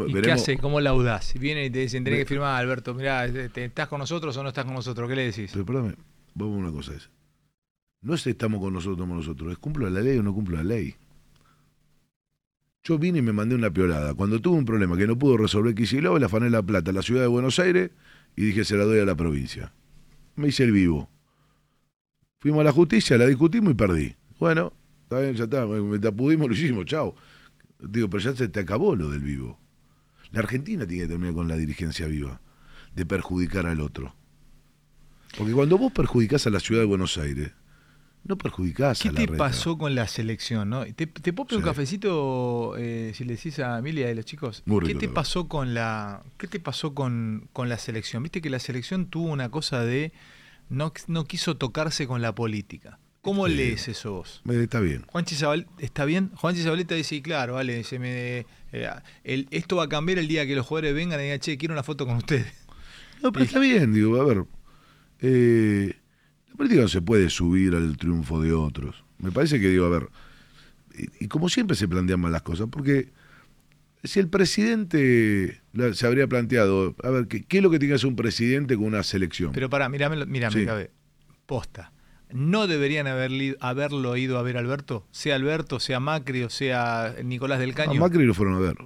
¿Y 0.08 0.22
qué 0.22 0.32
hace? 0.32 0.58
¿Cómo 0.58 0.80
laudás? 0.80 1.26
Si 1.26 1.40
viene 1.40 1.66
y 1.66 1.70
te 1.70 1.80
dicen, 1.80 2.04
tenés 2.04 2.20
que 2.20 2.26
firmar, 2.26 2.56
Alberto, 2.62 2.94
mirá, 2.94 3.26
¿estás 3.26 3.88
con 3.88 4.00
nosotros 4.00 4.36
o 4.38 4.44
no 4.44 4.50
estás 4.50 4.66
con 4.66 4.74
nosotros? 4.74 5.10
¿Qué 5.10 5.16
le 5.16 5.26
decís? 5.26 5.52
Pero 5.52 5.66
perdóname, 5.66 5.96
vamos 6.34 6.56
a 6.56 6.60
una 6.60 6.72
cosa. 6.72 6.94
Es, 6.94 7.10
no 8.02 8.14
es 8.14 8.22
si 8.22 8.32
estamos 8.32 8.62
con 8.62 8.74
nosotros 8.74 8.98
o 8.98 9.02
estamos 9.04 9.18
nosotros, 9.18 9.52
es 9.52 9.58
cumplo 9.58 9.90
la 9.90 10.02
ley 10.02 10.18
o 10.18 10.24
no 10.24 10.34
cumplo 10.34 10.58
la 10.58 10.64
ley. 10.64 10.96
Yo 12.84 12.98
vine 12.98 13.20
y 13.20 13.22
me 13.22 13.34
mandé 13.34 13.56
una 13.56 13.72
piolada. 13.72 14.14
Cuando 14.14 14.40
tuve 14.40 14.58
un 14.58 14.66
problema 14.66 14.96
que 14.96 15.08
no 15.08 15.18
pudo 15.18 15.38
resolver 15.38 15.74
Kicillof, 15.74 16.20
le 16.20 16.26
afané 16.26 16.50
la 16.50 16.62
plata 16.62 16.92
a 16.92 16.94
la 16.94 17.02
ciudad 17.02 17.22
de 17.22 17.28
Buenos 17.28 17.60
Aires 17.60 17.92
y 18.36 18.46
dije 18.46 18.64
se 18.64 18.78
la 18.78 18.86
doy 18.86 19.00
a 19.00 19.06
la 19.06 19.16
provincia. 19.16 19.74
Me 20.36 20.50
hice 20.50 20.64
el 20.64 20.72
vivo. 20.72 21.10
Fuimos 22.40 22.62
a 22.62 22.66
la 22.66 22.72
justicia, 22.72 23.18
la 23.18 23.26
discutimos 23.26 23.72
y 23.72 23.76
perdí. 23.76 24.16
Bueno, 24.40 24.74
está 25.04 25.20
bien, 25.20 25.36
ya 25.36 25.46
está, 25.46 25.66
me 25.66 26.00
tapudimos, 26.00 26.48
lo 26.48 26.54
hicimos, 26.54 26.86
chao. 26.86 27.16
Digo, 27.80 28.10
pero 28.10 28.24
ya 28.24 28.36
se 28.36 28.48
te 28.48 28.60
acabó 28.60 28.96
lo 28.96 29.10
del 29.10 29.22
vivo. 29.22 29.60
La 30.32 30.40
Argentina 30.40 30.86
tiene 30.86 31.04
que 31.04 31.10
terminar 31.10 31.34
con 31.34 31.48
la 31.48 31.56
dirigencia 31.56 32.08
viva, 32.08 32.42
de 32.94 33.06
perjudicar 33.06 33.66
al 33.66 33.80
otro. 33.82 34.16
Porque 35.38 35.54
cuando 35.54 35.78
vos 35.78 35.92
perjudicás 35.92 36.48
a 36.48 36.50
la 36.50 36.60
ciudad 36.60 36.82
de 36.82 36.88
Buenos 36.88 37.18
Aires, 37.18 37.52
no 38.26 38.38
perjudicás 38.38 39.02
¿Qué 39.02 39.10
a 39.10 39.12
la 39.12 39.20
te 39.20 39.28
pasó 39.28 39.78
con 39.78 39.96
la 39.96 40.08
selección? 40.08 40.70
¿no? 40.70 40.84
¿Te, 40.86 41.08
te 41.08 41.32
puedo 41.32 41.56
un 41.56 41.64
cafecito 41.64 42.76
eh, 42.78 43.12
si 43.16 43.24
le 43.24 43.36
decís 43.36 43.60
a 43.60 43.80
Emilia 43.80 44.12
y 44.12 44.16
los 44.16 44.26
chicos? 44.26 44.64
¿Qué 44.86 44.96
te 44.96 45.08
pasó 45.08 45.48
con 45.48 45.74
la 45.74 46.24
qué 46.38 46.48
te 46.48 46.60
pasó 46.60 46.94
con, 46.94 47.48
con, 47.54 47.70
la 47.70 47.78
selección? 47.78 48.24
Viste 48.24 48.42
que 48.42 48.50
la 48.50 48.60
selección 48.60 49.06
tuvo 49.06 49.32
una 49.32 49.50
cosa 49.50 49.86
de 49.86 50.12
no, 50.70 50.92
no 51.08 51.26
quiso 51.26 51.56
tocarse 51.56 52.08
con 52.08 52.22
la 52.22 52.34
política. 52.34 53.00
¿Cómo 53.22 53.48
lees 53.48 53.88
eso 53.88 54.14
vos? 54.14 54.44
Está 54.48 54.80
bien. 54.80 55.04
Zabal, 55.36 55.68
¿está 55.80 56.06
bien? 56.06 56.30
Juanchi 56.36 56.62
Zabaleta 56.62 56.94
dice, 56.94 57.24
claro, 57.24 57.56
vale, 57.56 57.84
se 57.84 57.98
me, 57.98 58.46
eh, 58.72 58.90
el, 59.24 59.48
esto 59.50 59.78
va 59.78 59.86
a 59.86 59.90
cambiar 59.90 60.20
el 60.20 60.28
día 60.28 60.46
que 60.46 60.56
los 60.56 60.64
jugadores 60.68 60.94
vengan 60.94 61.20
y 61.20 61.24
digan, 61.24 61.40
che, 61.40 61.58
quiero 61.58 61.74
una 61.74 61.82
foto 61.82 62.06
con 62.06 62.18
ustedes. 62.18 62.54
No, 63.24 63.32
pero 63.32 63.46
está 63.46 63.60
bien, 63.60 63.94
digo, 63.94 64.22
a 64.22 64.26
ver. 64.26 64.46
Eh, 65.22 65.96
la 66.56 66.58
política 66.58 66.82
no 66.84 66.88
se 66.88 67.02
puede 67.02 67.30
subir 67.30 67.76
al 67.76 67.98
triunfo 67.98 68.42
de 68.42 68.54
otros. 68.54 69.04
Me 69.18 69.30
parece 69.32 69.60
que, 69.60 69.68
digo, 69.70 69.86
a 69.86 69.90
ver, 69.90 70.08
y, 71.20 71.28
como 71.28 71.50
siempre 71.50 71.76
se 71.76 71.86
plantean 71.88 72.22
mal 72.22 72.32
las 72.32 72.44
cosas, 72.44 72.68
porque 72.72 73.10
si 74.06 74.22
el 74.22 74.30
presidente 74.30 75.62
se 75.94 76.08
habría 76.08 76.28
planteado, 76.28 76.96
a 77.04 77.10
ver, 77.10 77.28
¿qué, 77.28 77.46
es 77.50 77.62
lo 77.64 77.70
que 77.70 77.78
tiene 77.80 77.92
que 77.92 77.96
hacer 77.96 78.08
un 78.08 78.16
presidente 78.16 78.78
con 78.78 78.86
una 78.86 79.04
selección? 79.04 79.52
Pero 79.52 79.70
para, 79.70 79.90
mírame, 79.90 80.26
mírame, 80.26 80.92
posta. 81.46 81.92
no 82.32 82.68
deberían 82.68 83.08
haberli- 83.08 83.58
haberlo 83.60 84.16
ido 84.16 84.38
a 84.38 84.42
ver 84.42 84.56
Alberto? 84.56 85.06
Sea 85.12 85.36
Alberto, 85.36 85.82
sea 85.82 86.00
Macri 86.00 86.44
o 86.44 86.50
sea 86.50 87.16
Nicolás 87.22 87.60
del 87.60 87.72
A 87.72 87.76
Caño. 87.76 88.00
Macri 88.00 88.26
lo 88.26 88.34
fueron 88.34 88.56
a 88.56 88.60
ver. 88.60 88.78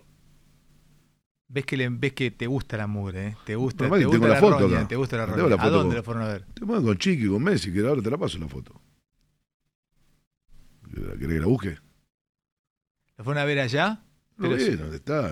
¿Ves, 1.51 1.65
que 1.65 1.75
le- 1.77 1.89
ves 1.89 2.13
que 2.13 2.29
te 2.31 2.45
gusta 2.45 2.77
la 2.77 2.85
mugre, 2.85 3.27
¿eh? 3.29 3.37
Te 3.43 3.55
gusta, 3.55 3.89
te 3.89 4.05
gusta 4.05 4.27
la 4.27 4.33
la, 4.35 4.39
foto 4.39 4.59
roña, 4.59 4.77
acá. 4.79 4.87
te 4.87 4.95
gusta 4.95 5.17
la 5.17 5.25
roña. 5.25 5.47
la 5.49 5.55
¿A 5.55 5.57
foto 5.57 5.69
dónde 5.71 5.87
con- 5.87 5.95
lo 5.95 6.03
fueron 6.03 6.23
a 6.23 6.27
ver? 6.27 6.45
Te 6.53 6.63
mueven 6.65 6.85
con 6.85 6.97
Chiqui, 6.97 7.27
con 7.27 7.43
Messi, 7.43 7.73
que 7.73 7.79
ahora 7.79 8.01
te 8.03 8.11
la 8.11 8.17
paso 8.17 8.37
la 8.37 8.47
foto. 8.47 8.79
¿Querés 10.93 11.17
que 11.19 11.39
la 11.39 11.45
busque? 11.47 11.77
¿Lo 13.17 13.23
fueron 13.23 13.41
a 13.41 13.45
ver 13.45 13.59
allá? 13.59 14.01
No, 14.37 14.49
bien. 14.49 14.77
¿dónde 14.77 14.97
está? 14.97 15.31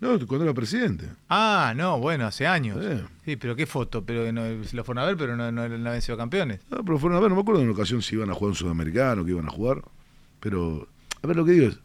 No, 0.00 0.18
cuando 0.26 0.44
era 0.44 0.52
presidente. 0.54 1.08
Ah, 1.28 1.72
no, 1.76 1.98
bueno, 1.98 2.26
hace 2.26 2.46
años. 2.46 2.84
Sí, 3.24 3.36
pero 3.36 3.56
qué 3.56 3.66
foto, 3.66 4.04
pero 4.04 4.30
no, 4.32 4.64
se 4.64 4.76
lo 4.76 4.84
fueron 4.84 5.04
a 5.04 5.06
ver, 5.06 5.16
pero 5.16 5.36
no, 5.36 5.50
no, 5.52 5.68
no 5.68 5.88
habían 5.88 6.02
sido 6.02 6.18
campeones. 6.18 6.60
No, 6.70 6.84
pero 6.84 6.98
fueron 6.98 7.16
a 7.16 7.20
ver, 7.20 7.30
no 7.30 7.36
me 7.36 7.42
acuerdo 7.42 7.60
en 7.60 7.68
una 7.68 7.74
ocasión 7.74 8.02
si 8.02 8.14
iban 8.16 8.30
a 8.30 8.34
jugar 8.34 8.50
un 8.50 8.54
sudamericano, 8.56 9.24
que 9.24 9.30
iban 9.30 9.46
a 9.46 9.50
jugar. 9.50 9.82
Pero, 10.40 10.88
a 11.22 11.26
ver, 11.26 11.36
lo 11.36 11.44
que 11.44 11.52
digo 11.52 11.68
es, 11.68 11.78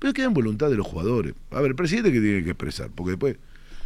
pero 0.00 0.12
queda 0.12 0.26
en 0.26 0.34
voluntad 0.34 0.68
de 0.70 0.76
los 0.76 0.86
jugadores. 0.86 1.34
A 1.50 1.60
ver, 1.60 1.70
el 1.70 1.76
presidente 1.76 2.10
que 2.10 2.20
tiene 2.20 2.42
que 2.42 2.50
expresar, 2.50 2.90
porque 2.92 3.10
después, 3.10 3.36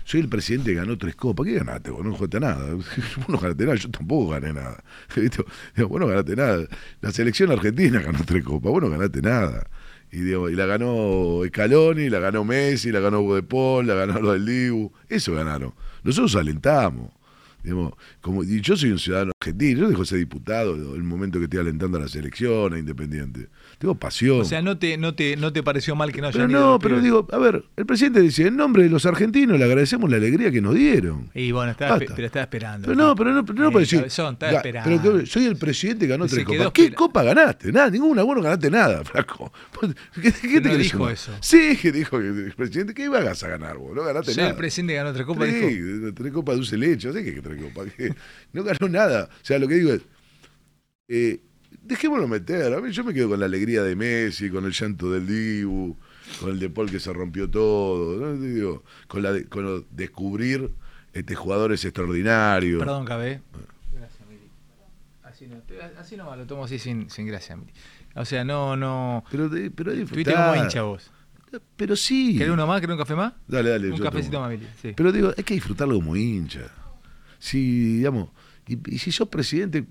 soy 0.04 0.20
el 0.20 0.28
presidente 0.28 0.70
que 0.70 0.76
ganó 0.76 0.96
tres 0.96 1.16
copas. 1.16 1.44
¿Qué 1.44 1.54
ganaste? 1.54 1.90
Vos 1.90 2.04
no 2.04 2.14
jugaste 2.14 2.38
nada. 2.40 2.74
Vos 2.74 3.28
no 3.28 3.38
ganaste 3.38 3.64
nada, 3.64 3.76
yo 3.76 3.90
tampoco 3.90 4.30
gané 4.30 4.52
nada. 4.52 4.82
Vos 5.76 6.00
no 6.00 6.06
ganaste 6.06 6.36
nada. 6.36 6.66
La 7.00 7.10
selección 7.10 7.50
argentina 7.50 8.00
ganó 8.00 8.20
tres 8.24 8.44
copas, 8.44 8.70
vos 8.70 8.82
no 8.82 8.90
ganaste 8.90 9.20
nada. 9.20 9.66
Y, 10.12 10.18
digo, 10.18 10.48
y 10.48 10.54
la 10.54 10.66
ganó 10.66 11.40
Scaloni, 11.48 12.08
la 12.08 12.20
ganó 12.20 12.44
Messi, 12.44 12.92
la 12.92 13.00
ganó 13.00 13.26
Paul, 13.48 13.88
la 13.88 13.94
ganó 13.94 14.20
lo 14.20 14.32
del 14.32 14.46
Dibu. 14.46 14.92
Eso 15.08 15.34
ganaron. 15.34 15.74
Nosotros 16.04 16.36
alentamos. 16.36 17.10
Digamos, 17.64 17.94
como, 18.20 18.44
y 18.44 18.60
yo 18.60 18.76
soy 18.76 18.90
un 18.90 18.98
ciudadano 18.98 19.32
argentino, 19.40 19.80
yo 19.80 19.88
dejo 19.88 20.02
de 20.02 20.06
ser 20.06 20.18
diputado 20.18 20.74
el 20.94 21.02
momento 21.02 21.38
que 21.38 21.44
estoy 21.44 21.60
alentando 21.60 21.96
a 21.96 22.02
la 22.02 22.08
selección, 22.08 22.74
a 22.74 22.78
Independiente. 22.78 23.48
Tengo 23.78 23.94
pasión. 23.94 24.42
O 24.42 24.44
sea, 24.44 24.60
¿no 24.60 24.78
te, 24.78 24.98
no 24.98 25.14
te, 25.14 25.36
no 25.36 25.50
te 25.50 25.62
pareció 25.62 25.96
mal 25.96 26.12
que 26.12 26.20
no 26.20 26.30
pero 26.30 26.44
hayan 26.44 26.50
ido 26.50 26.60
no, 26.60 26.78
pero 26.78 26.96
pibes? 26.96 27.04
digo, 27.04 27.26
a 27.32 27.38
ver, 27.38 27.64
el 27.76 27.86
presidente 27.86 28.20
dice, 28.20 28.46
en 28.48 28.56
nombre 28.56 28.82
de 28.82 28.90
los 28.90 29.06
argentinos 29.06 29.58
le 29.58 29.64
agradecemos 29.64 30.10
la 30.10 30.18
alegría 30.18 30.50
que 30.50 30.60
nos 30.60 30.74
dieron. 30.74 31.30
Y 31.34 31.52
bueno, 31.52 31.70
estaba, 31.72 31.98
pero 31.98 32.26
estaba 32.26 32.42
esperando. 32.42 32.86
Pero 32.86 32.98
no, 32.98 33.16
pero 33.16 33.32
no, 33.32 33.44
pero 33.46 33.58
no 33.58 33.70
para 33.70 33.80
decir. 33.80 34.00
cabezón, 34.00 34.34
estaba 34.34 34.52
esperando. 34.52 35.02
pero 35.02 35.20
que 35.20 35.26
soy 35.26 35.46
el 35.46 35.56
presidente 35.56 36.04
que 36.04 36.10
ganó 36.10 36.28
Se 36.28 36.34
tres 36.36 36.46
copas. 36.46 36.70
¿Qué 36.72 36.92
copa 36.92 37.22
ganaste? 37.22 37.72
Nada, 37.72 37.88
ninguna, 37.88 38.22
vos 38.22 38.36
no 38.36 38.42
ganaste 38.42 38.70
nada, 38.70 39.02
flaco. 39.06 39.50
¿Qué, 40.20 40.32
qué 40.32 40.60
Pero 40.60 40.74
no 40.74 40.78
dijo 40.78 41.08
eso. 41.08 41.32
Sí, 41.40 41.78
que 41.80 41.92
dijo 41.92 42.18
que 42.18 42.28
el 42.28 42.52
presidente, 42.52 42.92
¿qué 42.92 43.04
ibas 43.04 43.42
a 43.42 43.48
ganar 43.48 43.78
vos? 43.78 43.94
No 43.94 44.02
ganaste 44.02 44.32
Soy 44.32 44.42
nada. 44.42 44.50
el 44.50 44.56
presidente 44.56 44.92
que 44.92 44.96
ganó 44.98 45.10
otra 45.10 45.24
copa. 45.24 45.46
Sí, 45.46 45.52
dijo. 45.52 46.14
tres 46.14 46.32
copas 46.32 46.56
dulce 46.56 46.76
leche, 46.76 47.08
no 47.08 47.14
sé 47.14 47.24
qué 47.24 47.53
que 47.96 48.14
No 48.52 48.62
ganó 48.64 48.88
nada. 48.88 49.28
O 49.32 49.44
sea, 49.44 49.58
lo 49.58 49.66
que 49.68 49.74
digo 49.74 49.92
es, 49.92 50.02
eh, 51.08 51.40
dejémoslo 51.82 52.28
meter. 52.28 52.72
A 52.74 52.80
mí 52.80 52.90
yo 52.92 53.04
me 53.04 53.12
quedo 53.14 53.28
con 53.30 53.40
la 53.40 53.46
alegría 53.46 53.82
de 53.82 53.96
Messi, 53.96 54.50
con 54.50 54.64
el 54.64 54.72
llanto 54.72 55.10
del 55.10 55.26
Dibu, 55.26 55.96
con 56.40 56.50
el 56.50 56.58
de 56.58 56.70
Paul 56.70 56.90
que 56.90 57.00
se 57.00 57.12
rompió 57.12 57.48
todo. 57.50 58.18
¿no? 58.20 58.40
Digo, 58.40 58.84
con, 59.08 59.22
la 59.22 59.32
de- 59.32 59.46
con 59.48 59.64
lo- 59.64 59.84
descubrir 59.90 60.70
este, 61.12 61.34
jugadores 61.34 61.84
extraordinarios. 61.84 62.78
Perdón, 62.80 63.04
Cabé. 63.04 63.40
Gracias, 63.92 64.28
Mili. 64.28 64.48
Así 65.22 65.46
no, 65.46 65.56
así 65.98 66.16
nomás 66.16 66.38
lo 66.38 66.46
tomo 66.46 66.64
así 66.64 66.78
sin, 66.78 67.10
sin 67.10 67.26
gracia, 67.26 67.56
Mili. 67.56 67.72
O 68.16 68.24
sea, 68.24 68.44
no, 68.44 68.76
no. 68.76 69.24
Pero, 69.30 69.50
pero 69.74 69.92
como 69.92 70.54
hincha 70.56 70.82
vos. 70.82 71.10
Pero 71.76 71.94
sí. 71.94 72.36
¿Querés 72.36 72.52
uno 72.52 72.66
más? 72.66 72.80
¿Querés 72.80 72.94
un 72.94 72.98
café 72.98 73.14
más? 73.14 73.32
Dale, 73.46 73.70
dale. 73.70 73.90
Un 73.90 73.98
cafecito 73.98 74.32
tomo. 74.32 74.46
más, 74.48 74.50
Mili. 74.58 74.66
Sí. 74.80 74.92
Pero 74.96 75.12
digo, 75.12 75.32
hay 75.36 75.44
que 75.44 75.54
disfrutarlo 75.54 75.94
como 75.96 76.16
hincha. 76.16 76.60
Si, 77.48 77.96
digamos, 77.98 78.30
y, 78.66 78.94
y 78.94 78.98
si 78.98 79.12
sos 79.12 79.28
presidente, 79.28 79.84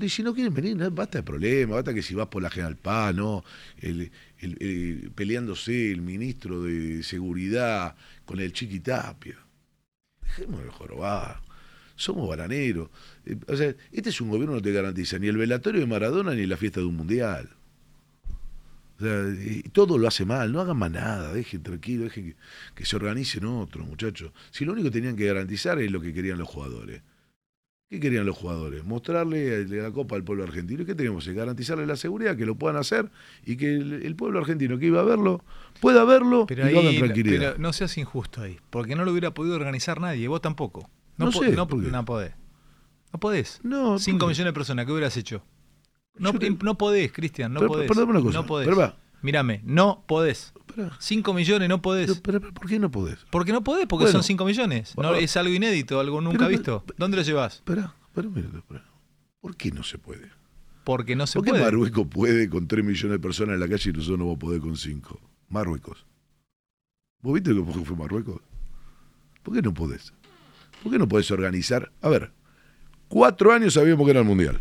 y 0.00 0.08
si 0.08 0.22
no 0.24 0.34
quieren 0.34 0.52
venir, 0.54 0.76
no, 0.76 0.90
basta 0.90 1.18
de 1.18 1.22
problema, 1.24 1.76
basta 1.76 1.94
que 1.94 2.02
si 2.02 2.14
vas 2.14 2.26
por 2.28 2.42
la 2.42 2.50
General 2.50 2.76
Paz, 2.76 3.14
¿no? 3.14 3.44
El, 3.78 4.10
el- 4.40 4.56
el- 4.60 5.10
peleándose 5.14 5.92
el 5.92 6.00
ministro 6.02 6.62
de 6.64 7.02
Seguridad 7.04 7.94
con 8.24 8.40
el 8.40 8.52
Chiquitapia. 8.52 9.36
Dejemos 10.22 10.62
de 10.64 10.70
jorobar. 10.70 11.42
Somos 11.96 12.28
baraneros. 12.28 12.90
Eh, 13.26 13.36
o 13.48 13.56
sea, 13.56 13.74
este 13.92 14.10
es 14.10 14.20
un 14.20 14.30
gobierno 14.30 14.54
que 14.54 14.60
no 14.60 14.62
te 14.64 14.72
garantiza 14.72 15.18
ni 15.18 15.28
el 15.28 15.36
velatorio 15.36 15.80
de 15.80 15.86
Maradona 15.86 16.34
ni 16.34 16.46
la 16.46 16.56
fiesta 16.56 16.80
de 16.80 16.86
un 16.86 16.96
mundial. 16.96 17.50
O 18.98 19.02
sea, 19.04 19.22
y 19.40 19.62
todo 19.70 19.96
lo 19.96 20.08
hace 20.08 20.24
mal, 20.24 20.50
no 20.52 20.60
hagan 20.60 20.76
más 20.76 20.90
nada, 20.90 21.32
dejen 21.32 21.62
tranquilo, 21.62 22.04
dejen 22.04 22.30
que, 22.32 22.36
que 22.74 22.84
se 22.84 22.96
organicen 22.96 23.44
otros, 23.44 23.86
muchachos. 23.86 24.32
Si 24.50 24.64
lo 24.64 24.72
único 24.72 24.86
que 24.88 24.92
tenían 24.98 25.14
que 25.16 25.26
garantizar 25.26 25.78
es 25.80 25.90
lo 25.92 26.00
que 26.00 26.12
querían 26.12 26.38
los 26.38 26.48
jugadores. 26.48 27.02
¿Qué 27.90 28.00
querían 28.00 28.26
los 28.26 28.36
jugadores? 28.36 28.84
Mostrarle 28.84 29.66
la 29.66 29.90
copa 29.92 30.14
al 30.16 30.22
pueblo 30.22 30.44
argentino. 30.44 30.82
¿Y 30.82 30.84
qué 30.84 30.94
teníamos? 30.94 31.24
que 31.24 31.32
Garantizarle 31.32 31.86
la 31.86 31.96
seguridad, 31.96 32.36
que 32.36 32.44
lo 32.44 32.54
puedan 32.54 32.76
hacer 32.76 33.10
y 33.46 33.56
que 33.56 33.72
el, 33.76 34.02
el 34.04 34.14
pueblo 34.14 34.40
argentino 34.40 34.78
que 34.78 34.86
iba 34.86 35.00
a 35.00 35.04
verlo 35.04 35.42
pueda 35.80 36.04
verlo 36.04 36.44
Pero 36.46 36.68
y 36.68 36.72
lo 36.74 36.80
hagan 36.80 36.90
ahí, 36.92 36.98
tranquilidad. 36.98 37.52
pero 37.52 37.58
no 37.62 37.72
seas 37.72 37.96
injusto 37.96 38.42
ahí, 38.42 38.58
porque 38.68 38.94
no 38.94 39.06
lo 39.06 39.12
hubiera 39.12 39.32
podido 39.32 39.54
organizar 39.56 40.00
nadie, 40.02 40.28
vos 40.28 40.42
tampoco. 40.42 40.90
No, 41.16 41.26
No 41.26 41.30
po- 41.32 41.40
sé, 41.42 41.52
no, 41.52 41.66
¿por 41.66 41.82
qué? 41.82 41.90
no 41.90 42.04
podés. 42.04 42.34
No 43.12 43.20
podés. 43.20 43.60
No, 43.62 43.98
5 43.98 44.18
¿por 44.18 44.26
qué? 44.28 44.32
millones 44.32 44.50
de 44.50 44.52
personas, 44.52 44.84
¿qué 44.84 44.92
hubieras 44.92 45.16
hecho? 45.16 45.42
No, 46.18 46.32
te- 46.32 46.50
no 46.50 46.76
podés, 46.78 47.12
Cristian, 47.12 47.52
no 47.52 47.60
Pero, 47.60 47.72
podés. 47.72 47.90
una 47.96 48.20
cosa, 48.20 48.38
No 48.38 48.46
podés. 48.46 48.66
pero 48.66 48.78
va. 48.78 48.96
Mírame, 49.22 49.60
no 49.64 50.04
podés. 50.06 50.52
Pará. 50.74 50.96
5 51.00 51.34
millones 51.34 51.68
no 51.68 51.82
podés. 51.82 52.20
Pero, 52.20 52.40
pero, 52.40 52.54
¿Por 52.54 52.68
qué 52.68 52.78
no 52.78 52.90
podés? 52.90 53.18
porque 53.30 53.52
no 53.52 53.64
podés, 53.64 53.86
porque 53.86 54.04
Bueno. 54.04 54.18
son 54.18 54.22
5 54.24 54.44
millones. 54.44 54.94
No, 54.96 55.14
es 55.14 55.36
algo 55.36 55.52
inédito, 55.52 55.98
algo 55.98 56.20
nunca 56.20 56.46
visto. 56.46 56.84
¿Dónde 56.96 57.16
lo 57.16 57.22
llevas? 57.24 57.56
Espera, 57.56 57.94
espera 58.06 58.28
un 58.28 58.34
minuto, 58.34 58.58
espera. 58.58 58.84
¿Por 59.40 59.56
qué 59.56 59.72
no 59.72 59.82
se 59.82 59.98
puede? 59.98 60.30
Porque 60.84 61.16
no 61.16 61.26
se 61.26 61.38
¿Por 61.38 61.44
qué 61.44 61.50
puede. 61.50 61.64
Marruecos 61.64 62.06
puede 62.06 62.48
con 62.48 62.68
3 62.68 62.84
millones 62.84 63.10
de 63.12 63.18
personas 63.18 63.54
en 63.54 63.60
la 63.60 63.68
calle 63.68 63.90
y 63.90 63.92
nosotros 63.92 64.18
no 64.18 64.24
vamos 64.26 64.36
a 64.36 64.38
poder 64.40 64.60
con 64.60 64.76
5? 64.76 65.20
Marruecos. 65.48 66.06
¿Vos 67.20 67.34
viste 67.34 67.52
cómo 67.54 67.84
fue 67.84 67.96
Marruecos? 67.96 68.40
¿Por 69.42 69.54
qué 69.54 69.62
no 69.62 69.74
podés? 69.74 70.12
¿Por 70.82 70.92
qué 70.92 70.98
no 70.98 71.08
podés 71.08 71.30
organizar? 71.32 71.90
A 72.02 72.08
ver, 72.08 72.30
cuatro 73.08 73.52
años 73.52 73.74
sabíamos 73.74 74.04
que 74.04 74.10
era 74.12 74.20
el 74.20 74.26
Mundial. 74.26 74.60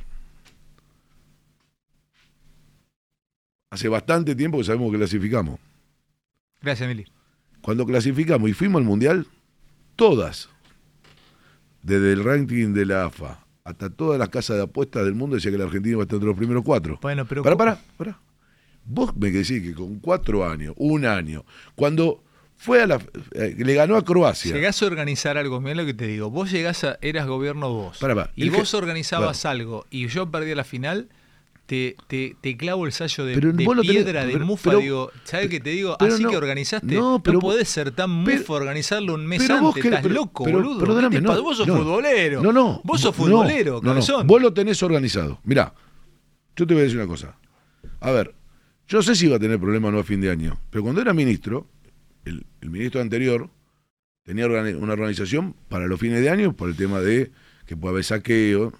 Hace 3.70 3.90
bastante 3.90 4.36
tiempo 4.36 4.58
que 4.58 4.64
sabemos 4.64 4.92
que 4.92 4.98
clasificamos. 4.98 5.60
Gracias, 6.62 6.88
Mili. 6.88 7.06
Cuando 7.62 7.86
clasificamos 7.86 8.50
y 8.50 8.54
fuimos 8.54 8.80
al 8.80 8.86
Mundial, 8.86 9.28
todas, 9.96 10.50
desde 11.82 12.14
el 12.14 12.24
ranking 12.24 12.74
de 12.74 12.86
la 12.86 13.06
AFA 13.06 13.46
hasta 13.64 13.90
todas 13.90 14.18
las 14.18 14.30
casas 14.30 14.56
de 14.58 14.64
apuestas 14.64 15.04
del 15.04 15.16
mundo, 15.16 15.36
decía 15.36 15.52
que 15.52 15.58
la 15.58 15.66
Argentina 15.66 15.92
iba 15.94 16.02
a 16.02 16.06
estar 16.06 16.16
entre 16.16 16.30
los 16.30 16.38
primeros 16.38 16.64
cuatro. 16.64 17.00
Bueno, 17.02 17.26
pero 17.26 17.44
Pará, 17.44 17.58
pará, 17.58 17.82
pará. 17.98 18.20
Vos 18.86 19.14
me 19.18 19.30
decís 19.30 19.62
que 19.62 19.74
con 19.74 20.00
cuatro 20.00 20.50
años, 20.50 20.74
un 20.78 21.06
año, 21.06 21.44
cuando 21.76 22.24
fue 22.56 22.82
a 22.82 22.88
la. 22.88 23.02
eh, 23.34 23.54
le 23.58 23.74
ganó 23.74 23.98
a 23.98 24.06
Croacia. 24.06 24.54
Llegás 24.54 24.82
a 24.82 24.86
organizar 24.86 25.38
algo, 25.38 25.60
mira 25.60 25.76
lo 25.76 25.86
que 25.86 25.94
te 25.94 26.08
digo. 26.08 26.30
Vos 26.30 26.50
llegás 26.50 26.86
a, 26.86 26.98
eras 27.02 27.28
gobierno 27.28 27.74
vos. 27.74 28.00
Y 28.38 28.50
vos 28.50 28.74
organizabas 28.74 29.46
algo 29.46 29.86
y 29.90 30.08
yo 30.08 30.32
perdí 30.32 30.56
la 30.56 30.64
final, 30.64 31.10
te, 31.68 31.96
te, 32.08 32.36
te 32.42 32.58
clavo 32.58 32.86
el 32.88 32.92
sallo 32.94 33.26
de, 33.26 33.34
Pero 33.36 33.54
de 33.54 33.64
vos 33.66 33.76
lo 33.76 33.84
tenés- 33.84 33.92
piedra, 34.04 34.26
de 34.26 34.40
mufa, 34.40 34.70
pero- 34.72 34.80
digo, 34.82 35.12
¿sabes 35.26 35.50
qué 35.50 35.60
te 35.60 35.70
digo? 35.72 35.96
Así 36.00 36.24
no- 36.24 36.30
que 36.32 36.38
organizaste. 36.38 36.96
no, 36.96 37.02
No, 37.12 37.24
pero- 37.24 37.40
podés 37.40 37.68
ser 37.70 37.92
tan 37.92 38.10
mufo 38.10 38.54
organizarlo 38.54 39.14
un 39.14 39.28
mes 39.28 39.46
vos 39.48 39.52
antes, 39.76 39.84
querés- 39.84 39.98
estás 39.98 40.12
loco, 40.12 40.46
boludo. 40.46 40.80
perdóname, 40.80 41.18
¿Qué 41.18 41.22
te 41.22 41.28
no, 41.28 41.44
vos 41.44 41.58
sos 41.58 41.68
no. 41.68 41.78
futbolero. 41.78 42.42
No, 42.42 42.52
no. 42.52 42.82
Vos 42.84 43.02
sos 43.02 43.16
no, 43.18 43.26
futbolero, 43.26 43.74
no, 43.74 43.82
no. 43.82 43.90
cabezón. 43.90 44.26
Vos 44.26 44.42
lo 44.42 44.54
tenés 44.54 44.82
organizado. 44.82 45.40
Mirá, 45.44 45.74
yo 46.56 46.66
te 46.66 46.74
voy 46.74 46.82
a 46.82 46.84
decir 46.86 46.98
una 46.98 47.08
cosa. 47.08 47.38
A 48.00 48.12
ver, 48.12 48.34
yo 48.88 49.02
sé 49.04 49.14
si 49.16 49.26
iba 49.28 49.36
a 49.36 49.40
tener 49.40 49.60
problemas 49.60 49.90
o 49.90 49.92
no 49.92 50.00
a 50.00 50.04
fin 50.04 50.22
de 50.22 50.32
año, 50.32 50.60
pero 50.70 50.84
cuando 50.84 51.02
era 51.02 51.14
ministro, 51.14 51.68
el, 52.26 52.46
el 52.62 52.70
ministro 52.70 53.02
anterior 53.02 53.50
tenía 54.24 54.46
organi- 54.48 54.78
una 54.82 54.94
organización 54.94 55.54
para 55.68 55.86
los 55.88 56.00
fines 56.00 56.22
de 56.22 56.30
año 56.30 56.54
por 56.54 56.70
el 56.70 56.76
tema 56.78 57.02
de 57.02 57.32
que 57.66 57.76
puede 57.76 57.92
haber 57.94 58.04
saqueo. 58.06 58.72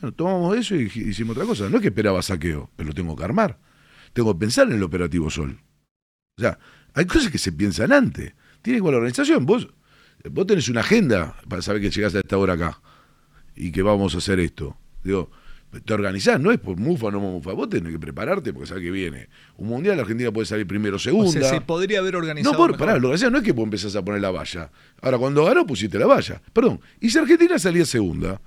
Bueno, 0.00 0.14
tomamos 0.14 0.56
eso 0.56 0.74
y 0.76 0.84
hi- 0.92 1.08
hicimos 1.10 1.36
otra 1.36 1.46
cosa. 1.46 1.68
No 1.68 1.76
es 1.76 1.82
que 1.82 1.88
esperaba 1.88 2.22
saqueo, 2.22 2.70
pero 2.76 2.88
lo 2.88 2.94
tengo 2.94 3.16
que 3.16 3.24
armar. 3.24 3.58
Tengo 4.12 4.32
que 4.34 4.38
pensar 4.40 4.66
en 4.68 4.74
el 4.74 4.82
operativo 4.82 5.30
Sol. 5.30 5.58
O 6.38 6.40
sea, 6.40 6.58
hay 6.94 7.04
cosas 7.06 7.30
que 7.30 7.38
se 7.38 7.52
piensan 7.52 7.92
antes. 7.92 8.32
Tiene 8.62 8.80
ver 8.80 8.92
la 8.92 8.98
organización. 8.98 9.44
Vos, 9.46 9.68
vos 10.30 10.46
tenés 10.46 10.68
una 10.68 10.80
agenda 10.80 11.36
para 11.48 11.62
saber 11.62 11.82
que 11.82 11.90
llegás 11.90 12.14
a 12.14 12.18
esta 12.20 12.38
hora 12.38 12.54
acá 12.54 12.80
y 13.56 13.72
que 13.72 13.82
vamos 13.82 14.14
a 14.14 14.18
hacer 14.18 14.38
esto. 14.40 14.76
Digo, 15.02 15.30
te 15.84 15.92
organizás, 15.92 16.40
no 16.40 16.50
es 16.52 16.58
por 16.58 16.76
mufa 16.78 17.06
o 17.06 17.10
no 17.10 17.20
mufa. 17.20 17.52
Vos 17.52 17.68
tenés 17.68 17.92
que 17.92 17.98
prepararte 17.98 18.52
porque 18.52 18.68
sabés 18.68 18.84
que 18.84 18.90
viene. 18.90 19.28
Un 19.56 19.68
mundial, 19.68 19.96
la 19.96 20.02
Argentina 20.02 20.30
puede 20.32 20.46
salir 20.46 20.66
primero 20.66 20.94
o 20.94 20.96
o 20.96 21.00
segunda. 21.00 21.30
sea, 21.40 21.50
se 21.50 21.60
podría 21.60 21.98
haber 21.98 22.16
organizado. 22.16 22.52
No, 22.52 22.56
por, 22.58 22.70
mejor. 22.72 22.86
pará, 22.86 22.98
lo 22.98 23.08
que 23.08 23.16
hacía 23.16 23.30
no 23.30 23.38
es 23.38 23.44
que 23.44 23.52
vos 23.52 23.64
empezás 23.64 23.94
a 23.96 24.04
poner 24.04 24.20
la 24.20 24.30
valla. 24.30 24.70
Ahora, 25.02 25.18
cuando 25.18 25.44
ganó, 25.44 25.66
pusiste 25.66 25.98
la 25.98 26.06
valla. 26.06 26.40
Perdón. 26.52 26.80
Y 27.00 27.10
si 27.10 27.18
Argentina 27.18 27.58
salía 27.58 27.84
segunda, 27.84 28.40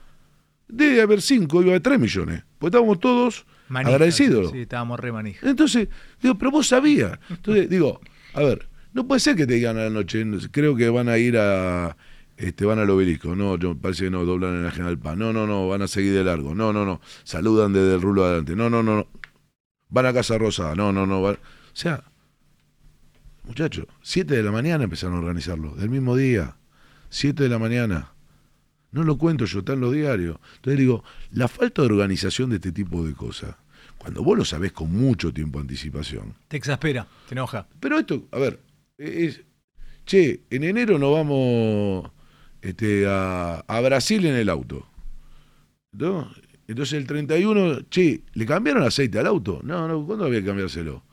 debe 0.71 1.01
haber 1.01 1.21
cinco, 1.21 1.61
iba 1.61 1.69
a 1.69 1.73
haber 1.73 1.81
tres 1.81 1.99
millones. 1.99 2.43
Porque 2.57 2.69
estábamos 2.75 2.99
todos 2.99 3.45
agradecidos. 3.69 4.51
Sí, 4.51 4.61
estábamos 4.61 4.99
re. 4.99 5.11
Entonces, 5.43 5.87
digo, 6.21 6.37
pero 6.37 6.51
vos 6.51 6.67
sabías. 6.67 7.19
Entonces, 7.29 7.69
digo, 7.69 8.01
a 8.33 8.41
ver, 8.41 8.69
no 8.93 9.07
puede 9.07 9.19
ser 9.19 9.35
que 9.35 9.45
te 9.47 9.53
digan 9.53 9.77
a 9.77 9.83
la 9.83 9.89
noche, 9.89 10.25
creo 10.51 10.75
que 10.75 10.89
van 10.89 11.09
a 11.09 11.17
ir 11.17 11.37
a 11.37 11.95
este, 12.37 12.65
van 12.65 12.79
al 12.79 12.89
obelisco. 12.89 13.35
No, 13.35 13.57
yo 13.57 13.77
parece 13.77 14.05
que 14.05 14.09
no, 14.09 14.25
doblan 14.25 14.55
en 14.55 14.63
la 14.63 14.71
General 14.71 14.97
Paz. 14.97 15.15
No, 15.15 15.31
no, 15.31 15.45
no, 15.45 15.67
van 15.67 15.83
a 15.83 15.87
seguir 15.87 16.13
de 16.13 16.23
largo. 16.23 16.55
No, 16.55 16.73
no, 16.73 16.85
no, 16.85 16.99
saludan 17.23 17.71
desde 17.73 17.93
el 17.95 18.01
rulo 18.01 18.25
adelante. 18.25 18.55
No, 18.55 18.69
no, 18.69 18.81
no, 18.81 18.95
no. 18.97 19.07
Van 19.89 20.05
a 20.07 20.13
Casa 20.13 20.37
Rosada. 20.37 20.73
No, 20.75 20.91
no, 20.91 21.05
no. 21.05 21.21
van- 21.21 21.35
O 21.35 21.39
sea, 21.75 22.03
muchachos, 23.43 23.85
7 24.01 24.35
de 24.35 24.43
la 24.43 24.51
mañana 24.51 24.83
empezaron 24.83 25.15
a 25.15 25.19
organizarlo, 25.19 25.75
del 25.75 25.89
mismo 25.89 26.15
día. 26.15 26.55
7 27.09 27.43
de 27.43 27.49
la 27.49 27.59
mañana. 27.59 28.13
No 28.91 29.03
lo 29.03 29.17
cuento 29.17 29.45
yo, 29.45 29.59
está 29.59 29.73
en 29.73 29.79
los 29.81 29.93
diarios. 29.93 30.37
Entonces 30.55 30.79
digo, 30.79 31.03
la 31.31 31.47
falta 31.47 31.81
de 31.81 31.87
organización 31.87 32.49
de 32.49 32.57
este 32.57 32.71
tipo 32.71 33.05
de 33.05 33.13
cosas, 33.13 33.55
cuando 33.97 34.23
vos 34.23 34.37
lo 34.37 34.43
sabés 34.45 34.71
con 34.73 34.91
mucho 34.91 35.31
tiempo 35.33 35.59
de 35.59 35.63
anticipación, 35.63 36.35
Te 36.47 36.57
exaspera, 36.57 37.07
te 37.27 37.35
enoja. 37.35 37.67
pero 37.79 37.97
esto, 37.99 38.27
a 38.31 38.39
ver, 38.39 38.59
es, 38.97 39.41
che, 40.05 40.41
en 40.49 40.63
enero 40.63 40.97
nos 40.99 41.13
vamos 41.13 42.11
este, 42.61 43.05
a, 43.07 43.59
a 43.59 43.81
Brasil 43.81 44.25
en 44.25 44.35
el 44.35 44.49
auto. 44.49 44.85
¿No? 45.93 46.31
Entonces 46.67 46.93
el 46.93 47.05
31, 47.07 47.81
che, 47.89 48.23
¿le 48.33 48.45
cambiaron 48.45 48.83
aceite 48.83 49.19
al 49.19 49.27
auto? 49.27 49.59
No, 49.63 49.87
no, 49.87 50.05
¿cuándo 50.05 50.25
había 50.25 50.39
que 50.39 50.47
cambiárselo? 50.47 51.03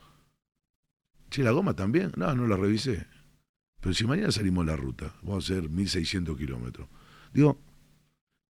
Che, 1.29 1.43
¿la 1.43 1.51
goma 1.51 1.73
también? 1.75 2.11
No, 2.15 2.33
no 2.33 2.47
la 2.47 2.57
revisé. 2.57 3.05
Pero 3.81 3.93
si 3.93 4.05
mañana 4.05 4.31
salimos 4.31 4.63
a 4.63 4.71
la 4.71 4.75
ruta, 4.75 5.13
vamos 5.21 5.49
a 5.49 5.53
hacer 5.53 5.69
1600 5.69 6.37
kilómetros. 6.37 6.87
Digo, 7.33 7.59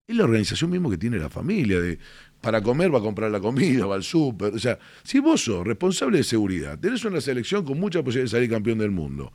es 0.10 0.18
la 0.18 0.24
organización 0.24 0.72
mismo 0.72 0.90
que 0.90 0.98
tiene 0.98 1.20
la 1.20 1.30
familia, 1.30 1.80
de 1.80 2.00
para 2.42 2.64
comer 2.64 2.94
va 2.94 3.00
a 3.00 3.02
comprar 3.02 3.30
la 3.30 3.40
comida, 3.40 3.86
va 3.86 3.96
al 3.96 4.04
súper. 4.04 4.54
O 4.54 4.60
sea, 4.60 4.80
si 5.04 5.20
vos 5.20 5.44
sos 5.44 5.66
responsable 5.66 6.18
de 6.18 6.24
seguridad, 6.24 6.80
tenés 6.80 7.06
una 7.06 7.22
selección 7.22 7.64
con 7.64 7.80
mucha 7.80 8.02
posibilidad 8.02 8.26
de 8.32 8.38
salir 8.38 8.50
campeón 8.50 8.80
del 8.80 8.92
mundo, 8.92 9.32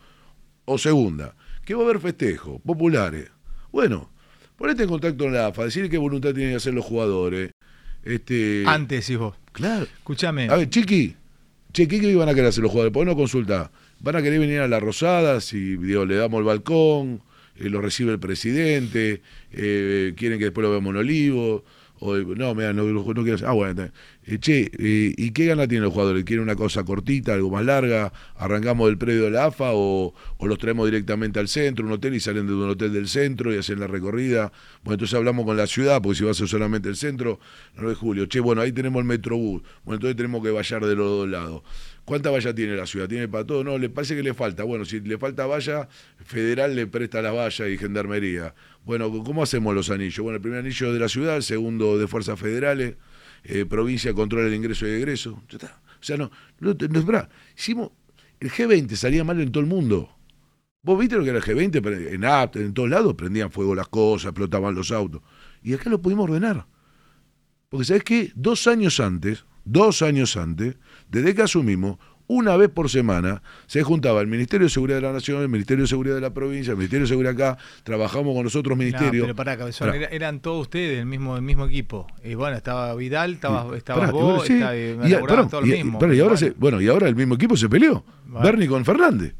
o 0.64 0.76
segunda, 0.76 1.36
que 1.64 1.74
va 1.74 1.82
a 1.82 1.84
haber 1.84 2.00
festejos 2.00 2.60
populares. 2.62 3.30
Bueno, 3.70 4.10
ponete 4.56 4.82
en 4.82 4.88
contacto 4.88 5.24
con 5.24 5.32
la 5.32 5.46
AFA, 5.46 5.64
decir 5.64 5.88
qué 5.88 5.98
voluntad 5.98 6.32
tienen 6.32 6.52
que 6.52 6.56
hacer 6.56 6.74
los 6.74 6.84
jugadores. 6.84 7.52
Este, 8.02 8.64
Antes, 8.66 9.16
vos. 9.16 9.36
Claro. 9.52 9.84
Escúchame. 9.84 10.48
A 10.48 10.56
ver, 10.56 10.70
Chiqui, 10.70 11.14
che, 11.72 11.86
¿qué, 11.86 12.16
van 12.16 12.28
a 12.28 12.34
querer 12.34 12.48
hacer 12.48 12.62
los 12.62 12.72
jugadores? 12.72 12.92
¿Por 12.92 13.04
qué 13.04 13.10
no 13.10 13.16
consulta? 13.16 13.70
¿Van 14.00 14.16
a 14.16 14.22
querer 14.22 14.40
venir 14.40 14.58
a 14.60 14.68
la 14.68 14.80
Rosada 14.80 15.40
si 15.40 15.76
digo, 15.76 16.04
le 16.04 16.16
damos 16.16 16.40
el 16.40 16.44
balcón? 16.44 17.22
Eh, 17.56 17.68
lo 17.68 17.80
recibe 17.80 18.12
el 18.12 18.18
presidente, 18.18 19.22
eh, 19.52 20.14
quieren 20.16 20.38
que 20.38 20.46
después 20.46 20.62
lo 20.62 20.70
veamos 20.70 20.90
en 20.90 20.96
Olivo, 20.98 21.64
no, 22.00 22.54
mira, 22.54 22.72
no, 22.72 22.84
no 22.84 23.04
quiero 23.22 23.34
hacer- 23.36 23.46
Ah, 23.48 23.52
bueno. 23.52 23.88
Eh, 24.26 24.38
che, 24.38 24.70
eh, 24.78 25.14
¿y 25.16 25.30
qué 25.32 25.46
gana 25.46 25.66
tienen 25.68 25.84
los 25.84 25.92
jugadores? 25.92 26.24
¿Quieren 26.24 26.42
una 26.42 26.56
cosa 26.56 26.82
cortita, 26.84 27.34
algo 27.34 27.50
más 27.50 27.64
larga? 27.64 28.12
¿Arrancamos 28.36 28.86
del 28.88 28.98
predio 28.98 29.24
de 29.24 29.30
la 29.30 29.46
AFA 29.46 29.70
o, 29.72 30.14
o 30.38 30.46
los 30.46 30.58
traemos 30.58 30.86
directamente 30.86 31.38
al 31.40 31.48
centro, 31.48 31.84
un 31.86 31.92
hotel 31.92 32.14
y 32.14 32.20
salen 32.20 32.46
de 32.46 32.54
un 32.54 32.68
hotel 32.68 32.92
del 32.92 33.08
centro 33.08 33.54
y 33.54 33.58
hacen 33.58 33.80
la 33.80 33.86
recorrida? 33.86 34.50
Bueno, 34.82 34.94
entonces 34.94 35.14
hablamos 35.14 35.44
con 35.44 35.56
la 35.56 35.66
ciudad, 35.66 36.00
porque 36.02 36.18
si 36.18 36.24
va 36.24 36.30
a 36.32 36.34
ser 36.34 36.48
solamente 36.48 36.88
el 36.88 36.96
centro, 36.96 37.38
9 37.76 37.90
de 37.90 37.96
julio. 37.96 38.26
Che, 38.26 38.40
bueno, 38.40 38.60
ahí 38.62 38.72
tenemos 38.72 39.00
el 39.00 39.06
Metrobús. 39.06 39.62
Bueno, 39.84 39.96
entonces 39.96 40.16
tenemos 40.16 40.42
que 40.42 40.50
vallar 40.50 40.84
de 40.84 40.94
los 40.96 41.06
dos 41.06 41.28
lados. 41.28 41.62
¿Cuánta 42.04 42.30
valla 42.30 42.54
tiene 42.54 42.76
la 42.76 42.86
ciudad? 42.86 43.08
¿Tiene 43.08 43.28
para 43.28 43.46
todo? 43.46 43.64
No, 43.64 43.78
le 43.78 43.88
parece 43.88 44.14
que 44.14 44.22
le 44.22 44.34
falta. 44.34 44.62
Bueno, 44.64 44.84
si 44.84 45.00
le 45.00 45.16
falta 45.16 45.46
valla, 45.46 45.88
Federal 46.22 46.74
le 46.76 46.86
presta 46.86 47.22
la 47.22 47.32
valla 47.32 47.66
y 47.68 47.78
Gendarmería. 47.78 48.54
Bueno, 48.84 49.10
¿cómo 49.24 49.42
hacemos 49.42 49.74
los 49.74 49.90
anillos? 49.90 50.18
Bueno, 50.18 50.36
el 50.36 50.42
primer 50.42 50.60
anillo 50.60 50.92
de 50.92 50.98
la 50.98 51.08
ciudad, 51.08 51.36
el 51.36 51.42
segundo 51.42 51.98
de 51.98 52.06
Fuerzas 52.06 52.38
Federales, 52.38 52.96
eh, 53.42 53.64
provincia 53.64 54.12
controla 54.12 54.46
el 54.46 54.54
ingreso 54.54 54.86
y 54.86 54.90
egreso. 54.90 55.42
O 55.52 56.02
sea, 56.02 56.18
no, 56.18 56.30
no, 56.60 56.74
no 56.74 56.98
esperá. 56.98 57.30
Hicimos, 57.56 57.92
el 58.40 58.50
G20 58.50 58.94
salía 58.94 59.24
mal 59.24 59.40
en 59.40 59.50
todo 59.50 59.62
el 59.62 59.68
mundo. 59.68 60.10
Vos 60.82 60.98
viste 60.98 61.16
lo 61.16 61.24
que 61.24 61.30
era 61.30 61.38
el 61.38 61.44
G20, 61.44 61.80
Pero 61.82 61.96
en 61.96 62.24
APT, 62.26 62.56
en 62.56 62.74
todos 62.74 62.90
lados 62.90 63.14
prendían 63.14 63.50
fuego 63.50 63.74
las 63.74 63.88
cosas, 63.88 64.26
explotaban 64.26 64.74
los 64.74 64.92
autos. 64.92 65.22
Y 65.62 65.72
acá 65.72 65.88
lo 65.88 66.02
pudimos 66.02 66.28
ordenar. 66.28 66.66
Porque 67.70 67.86
¿sabés 67.86 68.04
qué? 68.04 68.32
Dos 68.34 68.66
años 68.66 69.00
antes, 69.00 69.46
dos 69.64 70.02
años 70.02 70.36
antes, 70.36 70.76
desde 71.08 71.34
que 71.34 71.40
asumimos, 71.40 71.96
una 72.26 72.56
vez 72.56 72.70
por 72.70 72.88
semana 72.88 73.42
se 73.66 73.82
juntaba 73.82 74.20
el 74.20 74.26
Ministerio 74.26 74.66
de 74.66 74.70
Seguridad 74.70 74.96
de 74.96 75.02
la 75.02 75.12
Nación, 75.12 75.42
el 75.42 75.48
Ministerio 75.48 75.84
de 75.84 75.88
Seguridad 75.88 76.14
de 76.14 76.20
la 76.22 76.32
provincia, 76.32 76.70
el 76.70 76.76
Ministerio 76.78 77.02
de 77.04 77.08
Seguridad 77.08 77.32
acá, 77.34 77.58
trabajamos 77.82 78.34
con 78.34 78.44
los 78.44 78.56
otros 78.56 78.76
No, 78.76 78.82
ministerios. 78.84 79.24
pero 79.24 79.34
pará, 79.36 79.56
cabezón, 79.58 79.88
Pará. 79.88 79.98
era- 79.98 80.08
eran 80.08 80.40
todos 80.40 80.62
ustedes 80.62 80.96
del 80.96 81.06
mismo, 81.06 81.34
del 81.34 81.42
mismo 81.44 81.66
equipo. 81.66 82.06
Y 82.24 82.34
bueno, 82.34 82.56
estaba 82.56 82.94
Vidal, 82.94 83.34
estaba, 83.34 83.64
Pará, 83.84 84.08
y 84.08 84.12
vos, 84.12 84.46
sí. 84.46 84.54
estaba- 84.54 84.76
Y- 84.76 84.94
perdón, 85.26 85.48
todo 85.50 85.60
el 85.60 85.68
y- 85.68 85.72
mismo. 85.72 85.98
pará, 85.98 86.14
y 86.14 86.20
ahora 86.20 86.36
se- 86.36 86.50
Bueno, 86.52 86.80
y 86.80 86.88
ahora 86.88 87.08
el 87.08 87.14
mismo 87.16 87.34
equipo 87.34 87.56
se 87.56 87.68
peleó. 87.68 88.04
Bernie 88.26 88.68
con 88.68 88.84
Fernández. 88.84 89.34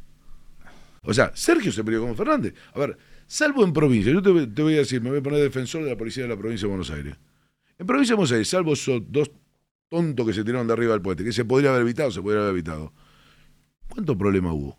O 1.03 1.13
sea, 1.13 1.33
Sergio 1.35 1.71
se 1.73 1.85
peleó 1.85 2.03
con 2.03 2.17
Fernández. 2.17 2.55
A 2.75 2.79
ver, 2.79 2.97
salvo 3.27 3.65
en 3.65 3.73
provincia, 3.73 4.13
yo 4.13 4.23
te, 4.23 4.31
voy- 4.31 4.47
te 4.47 4.63
voy 4.63 4.75
a 4.75 4.79
decir, 4.79 5.01
me 5.03 5.11
voy 5.11 5.19
a 5.19 5.23
poner 5.23 5.41
defensor 5.41 5.85
de 5.85 5.91
la 5.91 5.97
policía 5.97 6.23
de 6.25 6.31
la 6.31 6.37
provincia 6.37 6.67
de 6.67 6.69
Buenos 6.71 6.91
Aires. 6.91 7.15
En 7.79 7.87
provincia 7.87 8.13
de 8.13 8.17
Buenos 8.17 8.33
Aires, 8.33 8.49
salvo 8.49 8.73
esos 8.73 9.03
dos 9.11 9.31
tontos 9.95 10.27
que 10.27 10.33
se 10.33 10.43
tiraron 10.43 10.67
de 10.67 10.73
arriba 10.73 10.93
del 10.93 11.03
puente, 11.03 11.23
que 11.23 11.33
se 11.33 11.45
podría 11.45 11.71
haber 11.71 11.83
evitado, 11.83 12.11
se 12.11 12.21
podría 12.21 12.41
haber 12.41 12.53
evitado. 12.53 12.93
¿Cuánto 13.89 14.19
problema 14.19 14.53
hubo? 14.53 14.77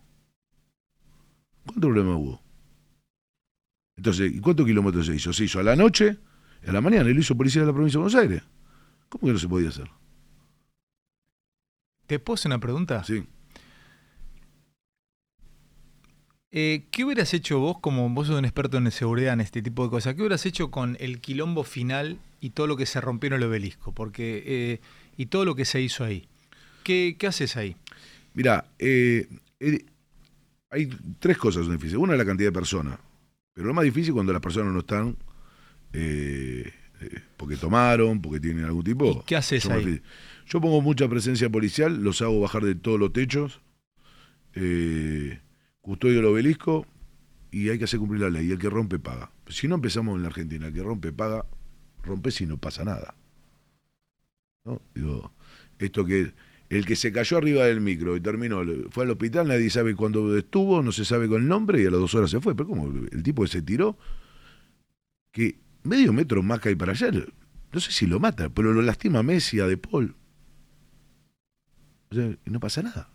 ¿Cuánto 1.66 1.88
problema 1.88 2.18
hubo? 2.18 2.42
Entonces, 3.96 4.34
¿y 4.34 4.42
cuántos 4.42 4.66
kilómetros 4.66 5.06
se 5.06 5.16
hizo? 5.16 5.32
Se 5.32 5.46
hizo 5.46 5.60
a 5.62 5.64
la 5.64 5.78
noche, 5.78 6.18
a 6.68 6.72
la 6.74 6.82
mañana, 6.82 7.10
y 7.10 7.14
lo 7.14 7.22
hizo 7.22 7.38
policía 7.38 7.62
de 7.62 7.68
la 7.68 7.74
provincia 7.74 7.98
de 7.98 8.04
Buenos 8.04 8.22
Aires. 8.22 8.44
¿Cómo 9.08 9.28
que 9.28 9.34
no 9.34 9.40
se 9.40 9.48
podía 9.48 9.70
hacer? 9.70 9.90
¿Te 12.08 12.20
puedo 12.20 12.36
hacer 12.36 12.50
una 12.50 12.60
pregunta? 12.60 13.02
Sí. 13.06 13.26
Eh, 16.52 16.88
¿Qué 16.92 17.04
hubieras 17.04 17.34
hecho 17.34 17.60
vos, 17.60 17.80
como 17.80 18.10
vos 18.10 18.28
sos 18.28 18.38
un 18.38 18.46
experto 18.46 18.78
en 18.78 18.90
seguridad 18.92 19.34
en 19.34 19.42
este 19.42 19.62
tipo 19.62 19.84
de 19.84 19.90
cosas, 19.90 20.14
qué 20.14 20.22
hubieras 20.22 20.46
hecho 20.46 20.72
con 20.72 20.98
el 21.00 21.20
quilombo 21.20 21.64
final 21.64 22.20
y 22.40 22.52
todo 22.52 22.68
lo 22.68 22.78
que 22.78 22.86
se 22.86 23.02
rompió 23.02 23.28
en 23.28 23.34
el 23.34 23.44
obelisco? 23.44 23.94
Porque, 23.94 24.44
eh, 24.46 24.82
y 25.18 25.28
todo 25.28 25.46
lo 25.46 25.56
que 25.56 25.66
se 25.66 25.82
hizo 25.82 26.04
ahí. 26.04 26.28
¿Qué, 26.84 27.16
qué 27.18 27.28
haces 27.28 27.58
ahí? 27.58 27.76
Mira, 28.34 28.66
eh, 28.80 29.28
eh, 29.60 29.86
hay 30.70 30.90
tres 31.20 31.38
cosas 31.38 31.68
difíciles. 31.68 31.96
Una 31.96 32.14
es 32.14 32.20
la 32.20 32.26
cantidad 32.26 32.50
de 32.50 32.54
personas. 32.54 33.00
Pero 33.54 33.68
lo 33.68 33.74
más 33.74 33.86
difícil 33.86 34.10
es 34.10 34.14
cuando 34.14 34.34
las 34.34 34.42
personas 34.42 34.74
no 34.74 34.80
están 34.80 35.16
eh, 35.94 36.72
eh, 37.02 37.22
porque 37.38 37.56
tomaron, 37.56 38.22
porque 38.22 38.40
tienen 38.40 38.66
algún 38.66 38.84
tipo. 38.84 39.22
¿Y 39.22 39.26
qué 39.26 39.38
haces 39.38 39.66
ahí? 39.68 40.02
Yo 40.48 40.62
pongo 40.62 40.82
mucha 40.82 41.08
presencia 41.08 41.50
policial, 41.50 42.04
los 42.04 42.22
hago 42.22 42.40
bajar 42.40 42.64
de 42.64 42.76
todos 42.76 43.00
los 43.00 43.14
techos, 43.14 43.62
eh, 44.54 45.40
custodio 45.82 46.20
el 46.20 46.26
obelisco 46.26 46.86
y 47.52 47.70
hay 47.70 47.78
que 47.78 47.86
hacer 47.86 48.00
cumplir 48.00 48.22
la 48.22 48.30
ley. 48.30 48.48
Y 48.48 48.52
el 48.52 48.60
que 48.60 48.70
rompe 48.70 49.00
paga. 49.00 49.32
Si 49.48 49.68
no 49.68 49.76
empezamos 49.76 50.16
en 50.18 50.24
la 50.24 50.28
Argentina, 50.28 50.68
el 50.68 50.74
que 50.74 50.84
rompe 50.84 51.12
paga, 51.14 51.46
rompe 52.04 52.32
si 52.32 52.46
no 52.46 52.58
pasa 52.58 52.84
nada. 52.84 53.16
Digo, 54.94 55.32
esto 55.80 56.06
que 56.06 56.34
el 56.70 56.86
que 56.86 56.96
se 56.96 57.12
cayó 57.12 57.38
arriba 57.38 57.66
del 57.66 57.80
micro 57.82 58.16
y 58.16 58.22
terminó, 58.22 58.62
fue 58.90 59.04
al 59.04 59.12
hospital, 59.12 59.48
nadie 59.48 59.70
sabe 59.70 59.96
cuándo 59.96 60.36
estuvo, 60.36 60.82
no 60.82 60.92
se 60.92 61.06
sabe 61.06 61.28
con 61.28 61.44
el 61.44 61.48
nombre 61.48 61.82
y 61.82 61.86
a 61.86 61.92
las 61.92 62.00
dos 62.00 62.16
horas 62.16 62.32
se 62.32 62.42
fue. 62.42 62.56
Pero 62.56 62.70
como 62.70 62.88
el 62.88 63.22
tipo 63.24 63.44
que 63.44 63.50
se 63.50 63.62
tiró, 63.62 63.98
que 65.32 65.60
medio 65.84 66.14
metro 66.14 66.42
más 66.42 66.66
hay 66.66 66.76
para 66.76 66.94
allá, 66.94 67.12
no 67.12 67.80
sé 67.80 67.92
si 67.92 68.08
lo 68.08 68.20
mata, 68.20 68.50
pero 68.50 68.74
lo 68.74 68.82
lastima 68.82 69.22
Messi, 69.22 69.60
a 69.60 69.68
De 69.68 69.78
Paul. 69.78 70.16
O 72.12 72.16
sea, 72.16 72.26
y 72.46 72.50
no 72.50 72.60
pasa 72.60 72.82
nada. 72.82 73.10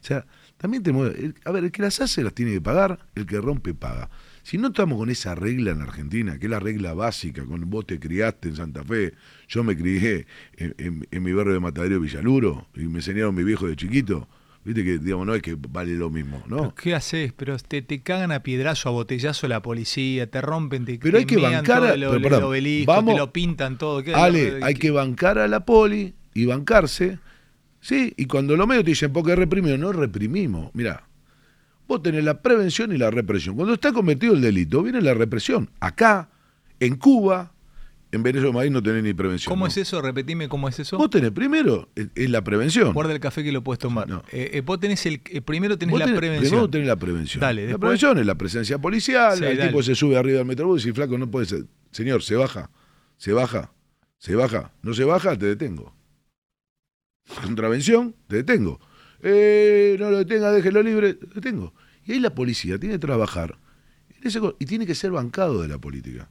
O 0.00 0.04
sea, 0.04 0.26
también 0.56 0.82
tenemos, 0.82 1.08
el- 1.14 1.34
a 1.44 1.50
ver, 1.52 1.64
el 1.64 1.72
que 1.72 1.82
las 1.82 2.00
hace 2.00 2.22
las 2.22 2.34
tiene 2.34 2.52
que 2.52 2.60
pagar, 2.60 3.06
el 3.14 3.26
que 3.26 3.40
rompe 3.40 3.74
paga. 3.74 4.10
Si 4.46 4.58
no 4.58 4.68
estamos 4.68 4.96
con 4.96 5.10
esa 5.10 5.34
regla 5.34 5.72
en 5.72 5.80
Argentina, 5.82 6.38
que 6.38 6.46
es 6.46 6.50
la 6.50 6.60
regla 6.60 6.94
básica, 6.94 7.44
con 7.44 7.68
vos 7.68 7.84
te 7.84 7.98
criaste 7.98 8.50
en 8.50 8.54
Santa 8.54 8.84
Fe, 8.84 9.12
yo 9.48 9.64
me 9.64 9.76
crié 9.76 10.24
en, 10.56 10.72
en- 10.78 11.08
en 11.10 11.22
mi 11.24 11.32
barrio 11.32 11.54
de 11.54 11.58
Matadero 11.58 11.98
Villaluro, 11.98 12.68
y 12.76 12.82
me 12.84 12.98
enseñaron 13.00 13.34
mi 13.34 13.42
viejo 13.42 13.66
de 13.66 13.74
chiquito, 13.74 14.28
viste 14.64 14.84
que, 14.84 14.98
digamos, 14.98 15.26
no 15.26 15.34
es 15.34 15.42
que 15.42 15.56
vale 15.58 15.94
lo 15.94 16.10
mismo, 16.10 16.44
¿no? 16.46 16.58
¿Pero 16.58 16.74
¿Qué 16.76 16.94
haces? 16.94 17.32
Pero 17.32 17.56
te, 17.58 17.82
te 17.82 18.02
cagan 18.02 18.30
a 18.30 18.44
piedrazo, 18.44 18.88
a 18.88 18.92
botellazo 18.92 19.48
la 19.48 19.62
policía, 19.62 20.30
te 20.30 20.40
rompen, 20.40 20.84
te, 20.84 20.96
Pero 21.00 21.18
hay 21.18 21.24
que 21.24 21.38
bancar 21.38 21.78
todo 21.80 21.88
a- 21.88 21.94
el, 21.94 22.22
pero, 22.22 22.36
el 22.38 22.44
obelisco, 22.44 22.92
vamos- 22.92 23.14
te 23.14 23.18
lo 23.20 23.32
pintan 23.32 23.78
todo. 23.78 24.04
¿Qué- 24.04 24.14
Ale, 24.14 24.60
hay 24.62 24.74
que 24.74 24.92
bancar 24.92 25.38
a 25.40 25.48
la 25.48 25.64
poli 25.66 26.14
y 26.34 26.44
bancarse, 26.44 27.18
¿sí? 27.80 28.14
Y 28.16 28.26
cuando 28.26 28.56
los 28.56 28.68
medios 28.68 28.84
te 28.84 28.90
dicen, 28.92 29.12
porque 29.12 29.34
reprimió, 29.34 29.76
no 29.76 29.90
reprimimos. 29.92 30.72
Mirá, 30.72 31.02
vos 31.88 32.02
tenés 32.02 32.24
la 32.24 32.40
prevención 32.42 32.92
y 32.92 32.98
la 32.98 33.10
represión. 33.10 33.56
Cuando 33.56 33.74
está 33.74 33.92
cometido 33.92 34.34
el 34.34 34.40
delito, 34.40 34.82
viene 34.82 35.00
la 35.00 35.14
represión. 35.14 35.70
Acá, 35.80 36.30
en 36.80 36.96
Cuba, 36.96 37.52
en 38.12 38.22
Venezuela 38.22 38.60
ahí 38.60 38.70
no 38.70 38.82
tenés 38.82 39.02
ni 39.02 39.12
prevención. 39.14 39.50
¿Cómo 39.50 39.64
¿no? 39.64 39.68
es 39.68 39.76
eso? 39.76 40.00
Repetime 40.00 40.48
cómo 40.48 40.68
es 40.68 40.78
eso. 40.78 40.96
Vos 40.96 41.10
tenés 41.10 41.32
primero, 41.32 41.88
es, 41.94 42.08
es 42.14 42.30
la 42.30 42.42
prevención. 42.42 42.92
Guarda 42.92 43.12
el 43.12 43.20
café 43.20 43.42
que 43.44 43.52
lo 43.52 43.62
puedes 43.62 43.78
tomar. 43.78 44.08
No. 44.08 44.22
Eh, 44.32 44.50
eh, 44.54 44.60
vos 44.60 44.78
tenés 44.80 45.04
el, 45.06 45.20
eh, 45.30 45.40
primero 45.42 45.76
tenés 45.76 45.92
Vos 45.92 46.00
la 46.00 46.06
prevención. 46.06 46.40
Primero 46.50 46.70
tenés 46.70 46.86
la 46.88 46.96
prevención. 46.96 47.40
Dale, 47.40 47.62
la 47.62 47.68
después- 47.68 47.80
prevención 47.80 48.18
es 48.18 48.26
la 48.26 48.34
presencia 48.36 48.78
policial, 48.78 49.38
Sí, 49.38 49.44
el 49.44 49.56
dale. 49.58 49.68
tipo 49.70 49.82
se 49.82 49.94
sube 49.94 50.16
arriba 50.16 50.38
del 50.38 50.46
metrobús 50.46 50.86
y 50.86 50.92
flaco, 50.92 51.18
no 51.18 51.30
puede 51.30 51.46
ser. 51.46 51.64
Señor, 51.90 52.22
se 52.22 52.36
baja, 52.36 52.70
se 53.16 53.32
baja, 53.32 53.72
se 54.18 54.34
baja. 54.34 54.72
No 54.82 54.94
se 54.94 55.04
baja, 55.04 55.36
te 55.36 55.46
detengo. 55.46 55.92
Contravención, 57.42 58.14
te 58.28 58.36
detengo. 58.36 58.80
Eh, 59.22 59.96
no 59.98 60.10
lo 60.10 60.18
detenga, 60.18 60.52
déjelo 60.52 60.82
libre, 60.82 61.14
te 61.14 61.26
detengo. 61.34 61.72
Y 62.04 62.12
ahí 62.12 62.20
la 62.20 62.34
policía 62.34 62.78
tiene 62.78 62.94
que 62.96 63.00
trabajar 63.00 63.56
en 64.20 64.28
Ese 64.28 64.40
co- 64.40 64.56
y 64.58 64.66
tiene 64.66 64.86
que 64.86 64.94
ser 64.94 65.10
bancado 65.10 65.62
de 65.62 65.68
la 65.68 65.78
política. 65.78 66.28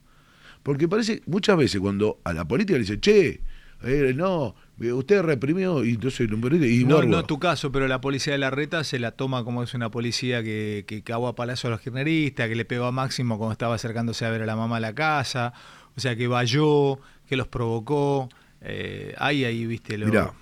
Porque 0.64 0.88
parece, 0.88 1.22
muchas 1.28 1.58
veces 1.58 1.80
cuando 1.80 2.20
a 2.24 2.34
la 2.34 2.46
política 2.48 2.74
le 2.74 2.80
dice, 2.80 3.00
che, 3.00 3.42
eh, 3.84 4.14
no, 4.16 4.56
eh, 4.80 4.92
usted 4.92 5.22
reprimió, 5.22 5.84
y 5.86 5.92
entonces 5.92 6.30
lo 6.30 6.38
y 6.66 6.84
No, 6.86 7.04
no 7.04 7.20
es 7.20 7.28
tu 7.28 7.38
caso, 7.38 7.72
pero 7.72 7.88
la 7.88 8.02
policía 8.02 8.34
de 8.34 8.40
la 8.40 8.50
reta 8.50 8.84
se 8.84 8.98
la 8.98 9.12
toma 9.12 9.44
como 9.44 9.62
es 9.62 9.74
una 9.74 9.92
policía 9.92 10.42
que, 10.44 10.86
que 10.88 11.04
cagó 11.04 11.28
a 11.28 11.36
palazo 11.36 11.68
a 11.68 11.72
los 11.72 11.82
kirchneristas, 11.82 12.48
que 12.50 12.56
le 12.56 12.66
pegó 12.66 12.86
a 12.86 12.92
Máximo 12.92 13.38
cuando 13.38 13.52
estaba 13.52 13.76
acercándose 13.76 14.26
a 14.26 14.30
ver 14.32 14.42
a 14.42 14.46
la 14.46 14.56
mamá 14.56 14.78
a 14.78 14.80
la 14.80 14.96
casa, 14.96 15.54
o 15.96 16.00
sea, 16.00 16.16
que 16.16 16.28
valló, 16.28 17.00
que 17.28 17.36
los 17.36 17.48
provocó. 17.48 18.30
Eh, 18.62 19.14
ahí, 19.20 19.46
ahí, 19.46 19.66
viste, 19.68 19.98
lo... 19.98 20.08
Mirá, 20.08 20.34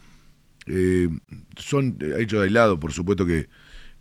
eh, 0.66 1.10
son 1.58 1.98
hechos 2.18 2.42
aislados, 2.44 2.80
por 2.80 2.92
supuesto 2.94 3.26
que, 3.26 3.50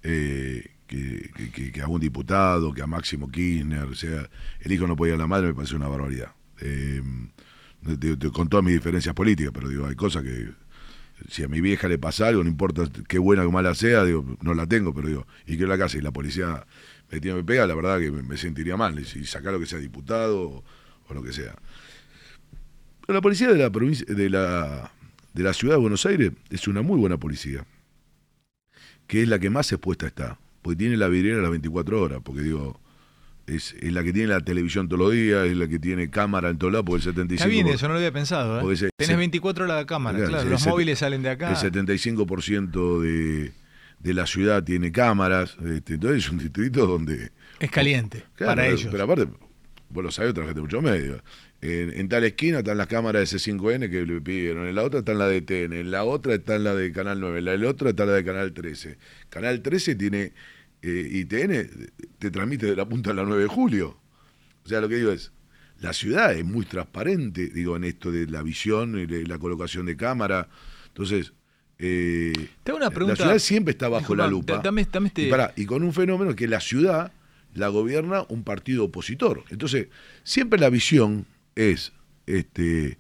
eh, 0.02 0.70
que, 0.86 1.30
que- 1.36 1.50
que- 1.50 1.72
que 1.72 1.80
a 1.82 1.88
un 1.88 2.00
diputado, 2.00 2.72
que 2.72 2.82
a 2.82 2.86
Máximo 2.86 3.30
Kirchner, 3.30 3.84
o 3.84 3.94
sea, 3.94 4.28
el 4.60 4.72
hijo 4.72 4.86
no 4.86 4.96
podía 4.96 5.14
a 5.14 5.18
la 5.18 5.26
madre, 5.26 5.48
me 5.48 5.54
parece 5.54 5.76
una 5.76 5.88
barbaridad. 5.88 6.32
Eh, 6.60 7.02
con 8.32 8.48
todas 8.48 8.64
mis 8.64 8.74
diferencias 8.74 9.14
políticas, 9.14 9.52
pero 9.52 9.68
digo, 9.68 9.86
hay 9.86 9.96
cosas 9.96 10.22
que 10.22 10.50
si 11.28 11.42
a 11.44 11.48
mi 11.48 11.60
vieja 11.60 11.88
le 11.88 11.98
pasa 11.98 12.28
algo, 12.28 12.42
no 12.42 12.50
importa 12.50 12.84
qué 13.08 13.18
buena 13.18 13.46
o 13.46 13.50
mala 13.50 13.74
sea, 13.74 14.04
digo, 14.04 14.24
no 14.42 14.54
la 14.54 14.66
tengo, 14.66 14.94
pero 14.94 15.08
digo, 15.08 15.26
y 15.46 15.56
que 15.56 15.64
en 15.64 15.68
la 15.68 15.78
casa 15.78 15.98
y 15.98 16.00
la 16.00 16.12
policía 16.12 16.64
me 17.10 17.20
tiene 17.20 17.36
me 17.38 17.44
pega, 17.44 17.66
la 17.66 17.74
verdad 17.74 17.98
que 18.00 18.10
me, 18.10 18.36
sentiría 18.36 18.76
mal, 18.76 18.98
y 18.98 19.04
sacar 19.26 19.52
lo 19.52 19.60
que 19.60 19.66
sea 19.66 19.78
diputado 19.78 20.40
o, 20.42 20.64
o 21.08 21.14
lo 21.14 21.22
que 21.22 21.32
sea. 21.32 21.54
Pero 23.06 23.14
la 23.14 23.20
policía 23.20 23.48
de 23.48 23.58
la 23.58 23.70
provincia, 23.70 24.06
de 24.08 24.30
la, 24.30 24.92
de 25.34 25.42
la 25.42 25.52
ciudad 25.52 25.74
de 25.74 25.80
Buenos 25.80 26.04
Aires 26.06 26.32
es 26.50 26.68
una 26.68 26.82
muy 26.82 26.98
buena 26.98 27.16
policía, 27.18 27.64
que 29.06 29.22
es 29.22 29.28
la 29.28 29.38
que 29.38 29.50
más 29.50 29.70
expuesta 29.72 30.06
está, 30.06 30.38
porque 30.62 30.76
tiene 30.76 30.96
la 30.96 31.08
vidriera 31.08 31.38
a 31.38 31.42
las 31.42 31.50
24 31.50 32.00
horas, 32.00 32.20
porque 32.22 32.42
digo, 32.42 32.80
es, 33.46 33.74
es 33.80 33.92
la 33.92 34.02
que 34.04 34.12
tiene 34.12 34.28
la 34.28 34.40
televisión 34.40 34.88
todos 34.88 35.00
los 35.00 35.12
días, 35.12 35.46
es 35.46 35.56
la 35.56 35.66
que 35.68 35.78
tiene 35.78 36.10
cámara 36.10 36.50
en 36.50 36.58
todos 36.58 36.72
lados, 36.72 36.86
porque 36.86 37.08
el 37.08 37.14
75%. 37.14 37.32
Está 37.34 37.46
bien, 37.48 37.66
eso 37.68 37.86
no 37.88 37.94
lo 37.94 37.98
había 37.98 38.12
pensado. 38.12 38.58
¿eh? 38.60 38.76
Tenés 38.96 39.08
se- 39.08 39.16
24 39.16 39.64
horas 39.64 39.78
de 39.78 39.86
cámara, 39.86 40.16
Claro, 40.18 40.30
claro, 40.30 40.44
el 40.44 40.50
los 40.50 40.66
móviles 40.66 40.98
salen 41.00 41.22
de 41.22 41.30
acá. 41.30 41.50
El 41.50 41.56
75% 41.56 43.00
de, 43.00 43.52
de 43.98 44.14
la 44.14 44.26
ciudad 44.26 44.62
tiene 44.62 44.92
cámaras, 44.92 45.56
este, 45.64 45.94
entonces 45.94 46.24
es 46.24 46.30
un 46.30 46.38
distrito 46.38 46.86
donde... 46.86 47.32
Es 47.58 47.70
caliente, 47.70 48.24
Claro, 48.34 48.50
para 48.52 48.62
pero- 48.62 48.76
ellos. 48.76 48.88
Pero 48.92 49.04
aparte, 49.04 49.28
vos 49.90 50.04
lo 50.04 50.10
sabés, 50.10 50.34
trabajate 50.34 50.60
mucho 50.60 50.80
medio. 50.80 51.22
En, 51.62 51.92
en 51.96 52.08
tal 52.08 52.24
esquina 52.24 52.58
están 52.58 52.76
las 52.76 52.88
cámaras 52.88 53.30
de 53.30 53.38
C5N 53.38 53.88
que 53.88 54.04
le 54.04 54.20
pidieron, 54.20 54.66
en 54.66 54.74
la 54.74 54.82
otra 54.82 54.98
están 54.98 55.18
la 55.18 55.28
de 55.28 55.42
TN, 55.42 55.72
en 55.74 55.90
la 55.92 56.02
otra 56.02 56.34
está 56.34 56.58
la 56.58 56.74
de 56.74 56.90
Canal 56.90 57.20
9, 57.20 57.38
en 57.38 57.44
la 57.62 57.68
otra 57.68 57.90
está 57.90 58.04
la 58.04 58.12
de 58.14 58.24
Canal 58.24 58.52
13. 58.52 58.98
Canal 59.28 59.62
13 59.62 59.94
tiene, 59.94 60.32
eh, 60.82 61.08
y 61.08 61.24
TN 61.24 61.68
te 62.18 62.30
transmite 62.32 62.66
de 62.66 62.74
la 62.74 62.84
punta 62.88 63.10
a 63.10 63.14
la 63.14 63.22
9 63.22 63.42
de 63.42 63.48
julio. 63.48 63.96
O 64.64 64.68
sea, 64.68 64.80
lo 64.80 64.88
que 64.88 64.96
digo 64.96 65.12
es, 65.12 65.30
la 65.78 65.92
ciudad 65.92 66.34
es 66.34 66.44
muy 66.44 66.64
transparente, 66.64 67.46
digo, 67.48 67.76
en 67.76 67.84
esto 67.84 68.10
de 68.10 68.26
la 68.26 68.42
visión 68.42 68.98
y 68.98 69.06
de 69.06 69.24
la 69.28 69.38
colocación 69.38 69.86
de 69.86 69.96
cámara. 69.96 70.48
Entonces, 70.88 71.32
eh, 71.78 72.32
Te 72.64 72.72
hago 72.72 72.78
una 72.78 72.90
pregunta. 72.90 73.12
la 73.20 73.24
ciudad 73.24 73.38
siempre 73.38 73.70
está 73.70 73.88
bajo 73.88 74.16
la 74.16 74.26
lupa. 74.26 74.60
dame- 74.60 74.84
dame 74.90 75.08
este- 75.08 75.28
y, 75.28 75.30
pará, 75.30 75.52
y 75.56 75.64
con 75.66 75.84
un 75.84 75.92
fenómeno 75.92 76.34
que 76.34 76.48
la 76.48 76.60
ciudad 76.60 77.12
la 77.54 77.68
gobierna 77.68 78.24
un 78.28 78.42
partido 78.44 78.84
opositor. 78.84 79.44
Entonces, 79.50 79.88
siempre 80.24 80.58
la 80.58 80.68
visión 80.70 81.26
es, 81.56 81.92
este, 82.26 82.98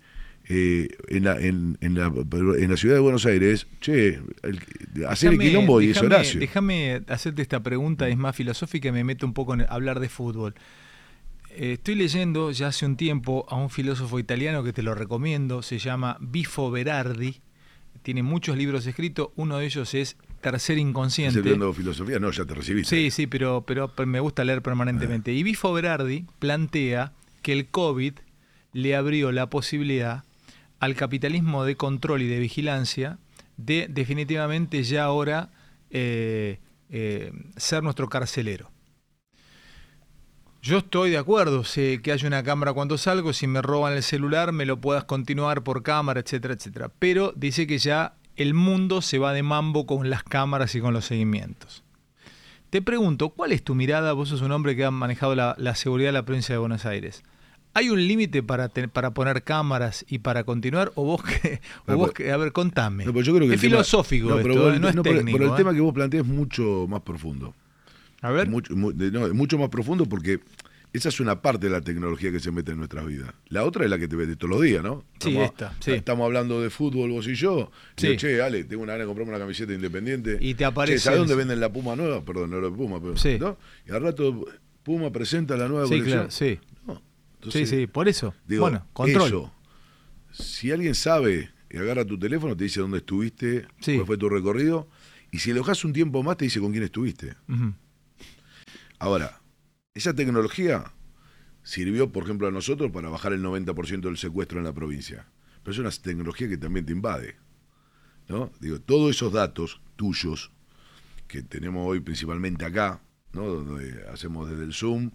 eh, 0.48 0.88
en, 1.08 1.24
la, 1.24 1.38
en, 1.40 1.78
en 1.80 1.94
la, 1.94 2.06
en 2.06 2.70
la 2.70 2.76
ciudad 2.76 2.94
de 2.96 3.00
Buenos 3.00 3.24
Aires, 3.26 3.66
che, 3.80 4.20
el- 4.42 4.60
hacer 5.08 5.32
el 5.32 5.38
quilombo 5.38 5.80
y 5.80 5.90
es 5.90 6.02
Horacio. 6.02 6.40
Déjame 6.40 7.02
hacerte 7.08 7.42
esta 7.42 7.62
pregunta, 7.62 8.08
es 8.08 8.16
más 8.16 8.34
filosófica 8.36 8.88
y 8.88 8.92
me 8.92 9.04
meto 9.04 9.24
un 9.26 9.34
poco 9.34 9.54
en 9.54 9.62
hablar 9.68 10.00
de 10.00 10.08
fútbol. 10.08 10.54
Eh, 11.50 11.72
estoy 11.74 11.94
leyendo 11.94 12.50
ya 12.50 12.68
hace 12.68 12.86
un 12.86 12.96
tiempo 12.96 13.46
a 13.48 13.56
un 13.56 13.70
filósofo 13.70 14.18
italiano 14.18 14.64
que 14.64 14.72
te 14.72 14.82
lo 14.82 14.94
recomiendo, 14.94 15.62
se 15.62 15.78
llama 15.78 16.16
Bifo 16.20 16.70
Berardi, 16.70 17.40
tiene 18.02 18.22
muchos 18.22 18.56
libros 18.56 18.86
escritos, 18.86 19.28
uno 19.36 19.58
de 19.58 19.66
ellos 19.66 19.94
es 19.94 20.16
Tercer 20.40 20.76
¿Estás 20.76 20.88
Inconsciente. 20.88 21.38
estudiando 21.38 21.72
filosofía? 21.72 22.18
No, 22.18 22.30
ya 22.32 22.44
te 22.44 22.54
recibiste. 22.54 22.96
Sí, 22.96 23.10
sí, 23.12 23.26
pero, 23.28 23.62
pero 23.64 23.92
me 24.06 24.18
gusta 24.18 24.44
leer 24.44 24.60
permanentemente. 24.60 25.32
Y 25.32 25.42
Bifo 25.44 25.72
Berardi 25.72 26.24
plantea 26.40 27.12
que 27.42 27.52
el 27.52 27.66
COVID 27.68 28.14
le 28.72 28.96
abrió 28.96 29.32
la 29.32 29.48
posibilidad 29.50 30.24
al 30.80 30.94
capitalismo 30.96 31.64
de 31.64 31.76
control 31.76 32.22
y 32.22 32.26
de 32.26 32.40
vigilancia 32.40 33.18
de 33.56 33.86
definitivamente 33.88 34.82
ya 34.82 35.04
ahora 35.04 35.50
eh, 35.90 36.58
eh, 36.90 37.32
ser 37.56 37.82
nuestro 37.82 38.08
carcelero. 38.08 38.70
Yo 40.60 40.78
estoy 40.78 41.10
de 41.10 41.18
acuerdo, 41.18 41.64
sé 41.64 42.00
que 42.02 42.12
haya 42.12 42.26
una 42.26 42.42
cámara 42.44 42.72
cuando 42.72 42.96
salgo, 42.96 43.32
si 43.32 43.46
me 43.46 43.62
roban 43.62 43.94
el 43.94 44.02
celular 44.02 44.52
me 44.52 44.64
lo 44.64 44.80
puedas 44.80 45.04
continuar 45.04 45.64
por 45.64 45.82
cámara, 45.82 46.20
etcétera, 46.20 46.54
etcétera. 46.54 46.90
Pero 46.98 47.32
dice 47.36 47.66
que 47.66 47.78
ya 47.78 48.14
el 48.36 48.54
mundo 48.54 49.02
se 49.02 49.18
va 49.18 49.32
de 49.32 49.42
mambo 49.42 49.86
con 49.86 50.08
las 50.08 50.22
cámaras 50.22 50.74
y 50.74 50.80
con 50.80 50.94
los 50.94 51.04
seguimientos. 51.04 51.82
Te 52.70 52.80
pregunto, 52.80 53.30
¿cuál 53.30 53.52
es 53.52 53.62
tu 53.62 53.74
mirada? 53.74 54.12
Vos 54.14 54.30
sos 54.30 54.40
un 54.40 54.52
hombre 54.52 54.74
que 54.76 54.84
ha 54.84 54.90
manejado 54.90 55.34
la 55.34 55.74
seguridad 55.74 56.08
de 56.08 56.12
la 56.12 56.24
provincia 56.24 56.54
de 56.54 56.58
Buenos 56.58 56.86
Aires. 56.86 57.22
¿Hay 57.74 57.88
un 57.88 58.06
límite 58.06 58.42
para, 58.42 58.68
te- 58.68 58.88
para 58.88 59.12
poner 59.12 59.42
cámaras 59.44 60.04
y 60.08 60.18
para 60.18 60.44
continuar? 60.44 60.92
¿O 60.94 61.04
vos 61.04 61.22
que, 61.22 61.60
o 61.86 61.96
vos 61.96 62.12
que- 62.12 62.30
a 62.30 62.36
ver, 62.36 62.52
contame. 62.52 63.04
No, 63.06 63.12
pero 63.12 63.24
yo 63.24 63.34
creo 63.34 63.48
que 63.48 63.54
es 63.54 63.60
tema- 63.60 63.70
filosófico 63.76 64.28
no, 64.28 64.36
pero 64.36 64.68
esto, 64.70 64.78
no 64.80 64.88
es 64.88 64.94
no, 64.94 65.02
pero- 65.02 65.16
técnico. 65.16 65.38
pero 65.38 65.48
el 65.50 65.54
eh. 65.54 65.56
tema 65.56 65.74
que 65.74 65.80
vos 65.80 65.94
planteás 65.94 66.24
es 66.24 66.28
mucho 66.30 66.86
más 66.88 67.00
profundo. 67.02 67.54
A 68.20 68.30
ver, 68.30 68.48
Mucho, 68.48 68.76
mu- 68.76 68.92
de- 68.92 69.10
no, 69.10 69.26
es 69.26 69.32
mucho 69.32 69.58
más 69.58 69.68
profundo 69.70 70.06
porque 70.06 70.40
esa 70.92 71.08
es 71.08 71.18
una 71.20 71.40
parte 71.40 71.66
de 71.66 71.72
la 71.72 71.80
tecnología 71.80 72.30
que 72.30 72.38
se 72.38 72.52
mete 72.52 72.72
en 72.72 72.76
nuestras 72.78 73.06
vidas. 73.06 73.32
La 73.48 73.64
otra 73.64 73.84
es 73.84 73.90
la 73.90 73.98
que 73.98 74.06
te 74.06 74.14
ves 74.16 74.36
todos 74.36 74.50
los 74.50 74.60
días, 74.62 74.82
¿no? 74.84 75.04
Sí, 75.18 75.30
Estamos, 75.30 75.44
esta, 75.46 75.74
sí. 75.80 75.90
Estamos 75.92 76.26
hablando 76.26 76.60
de 76.60 76.68
fútbol 76.68 77.10
vos 77.10 77.26
y 77.26 77.34
yo. 77.34 77.70
Sí. 77.96 78.08
Digo, 78.08 78.18
che, 78.20 78.42
Ale, 78.42 78.64
tengo 78.64 78.82
una 78.82 78.92
gana 78.92 79.04
de 79.04 79.06
comprarme 79.08 79.30
una 79.32 79.38
camiseta 79.40 79.72
independiente. 79.72 80.36
Y 80.40 80.52
te 80.54 80.66
aparece 80.66 80.98
Che, 80.98 81.04
¿sabes 81.04 81.20
dónde 81.20 81.34
venden 81.34 81.58
la 81.58 81.72
Puma 81.72 81.96
nueva? 81.96 82.22
Perdón, 82.22 82.50
no 82.50 82.60
la 82.60 82.70
Puma, 82.70 83.00
pero. 83.00 83.16
Sí. 83.16 83.38
¿no? 83.40 83.56
Y 83.88 83.92
al 83.92 84.02
rato 84.02 84.44
Puma 84.82 85.10
presenta 85.10 85.56
la 85.56 85.66
nueva 85.68 85.86
sí, 85.86 85.90
colección. 85.94 86.18
claro, 86.18 86.30
sí. 86.30 86.58
No, 86.86 86.94
sí, 86.96 87.00
entonces, 87.42 87.68
sí, 87.68 87.86
por 87.86 88.08
eso. 88.08 88.34
Digo, 88.46 88.62
bueno, 88.62 88.86
control. 88.92 89.26
eso, 89.26 89.52
si 90.32 90.70
alguien 90.70 90.94
sabe 90.94 91.50
y 91.70 91.76
agarra 91.78 92.04
tu 92.04 92.18
teléfono, 92.18 92.56
te 92.56 92.64
dice 92.64 92.80
dónde 92.80 92.98
estuviste, 92.98 93.66
Sí. 93.80 93.94
cuál 93.96 94.06
fue 94.06 94.16
tu 94.18 94.28
recorrido, 94.28 94.88
y 95.30 95.38
si 95.38 95.50
lo 95.52 95.60
dejas 95.60 95.84
un 95.84 95.92
tiempo 95.92 96.22
más, 96.22 96.36
te 96.36 96.44
dice 96.44 96.60
con 96.60 96.72
quién 96.72 96.84
estuviste. 96.84 97.34
Ahora, 98.98 99.40
esa 99.94 100.14
tecnología 100.14 100.92
sirvió, 101.62 102.12
por 102.12 102.24
ejemplo, 102.24 102.46
a 102.48 102.50
nosotros 102.50 102.90
para 102.92 103.08
bajar 103.08 103.32
el 103.32 103.42
90% 103.42 104.00
del 104.08 104.16
secuestro 104.18 104.58
en 104.58 104.64
la 104.64 104.72
provincia. 104.72 105.26
Pero 105.62 105.72
es 105.72 105.78
una 105.78 105.90
tecnología 105.90 106.48
que 106.48 106.56
también 106.58 106.86
te 106.86 106.92
invade. 106.92 107.36
¿no? 108.28 108.50
Digo, 108.60 108.80
todos 108.80 109.10
esos 109.14 109.32
datos 109.32 109.80
tuyos 109.96 110.52
que 111.26 111.42
tenemos 111.42 111.86
hoy 111.88 112.00
principalmente 112.00 112.64
acá, 112.64 113.00
¿no? 113.32 113.46
donde 113.46 114.04
hacemos 114.12 114.48
desde 114.50 114.64
el 114.64 114.72
Zoom, 114.74 115.10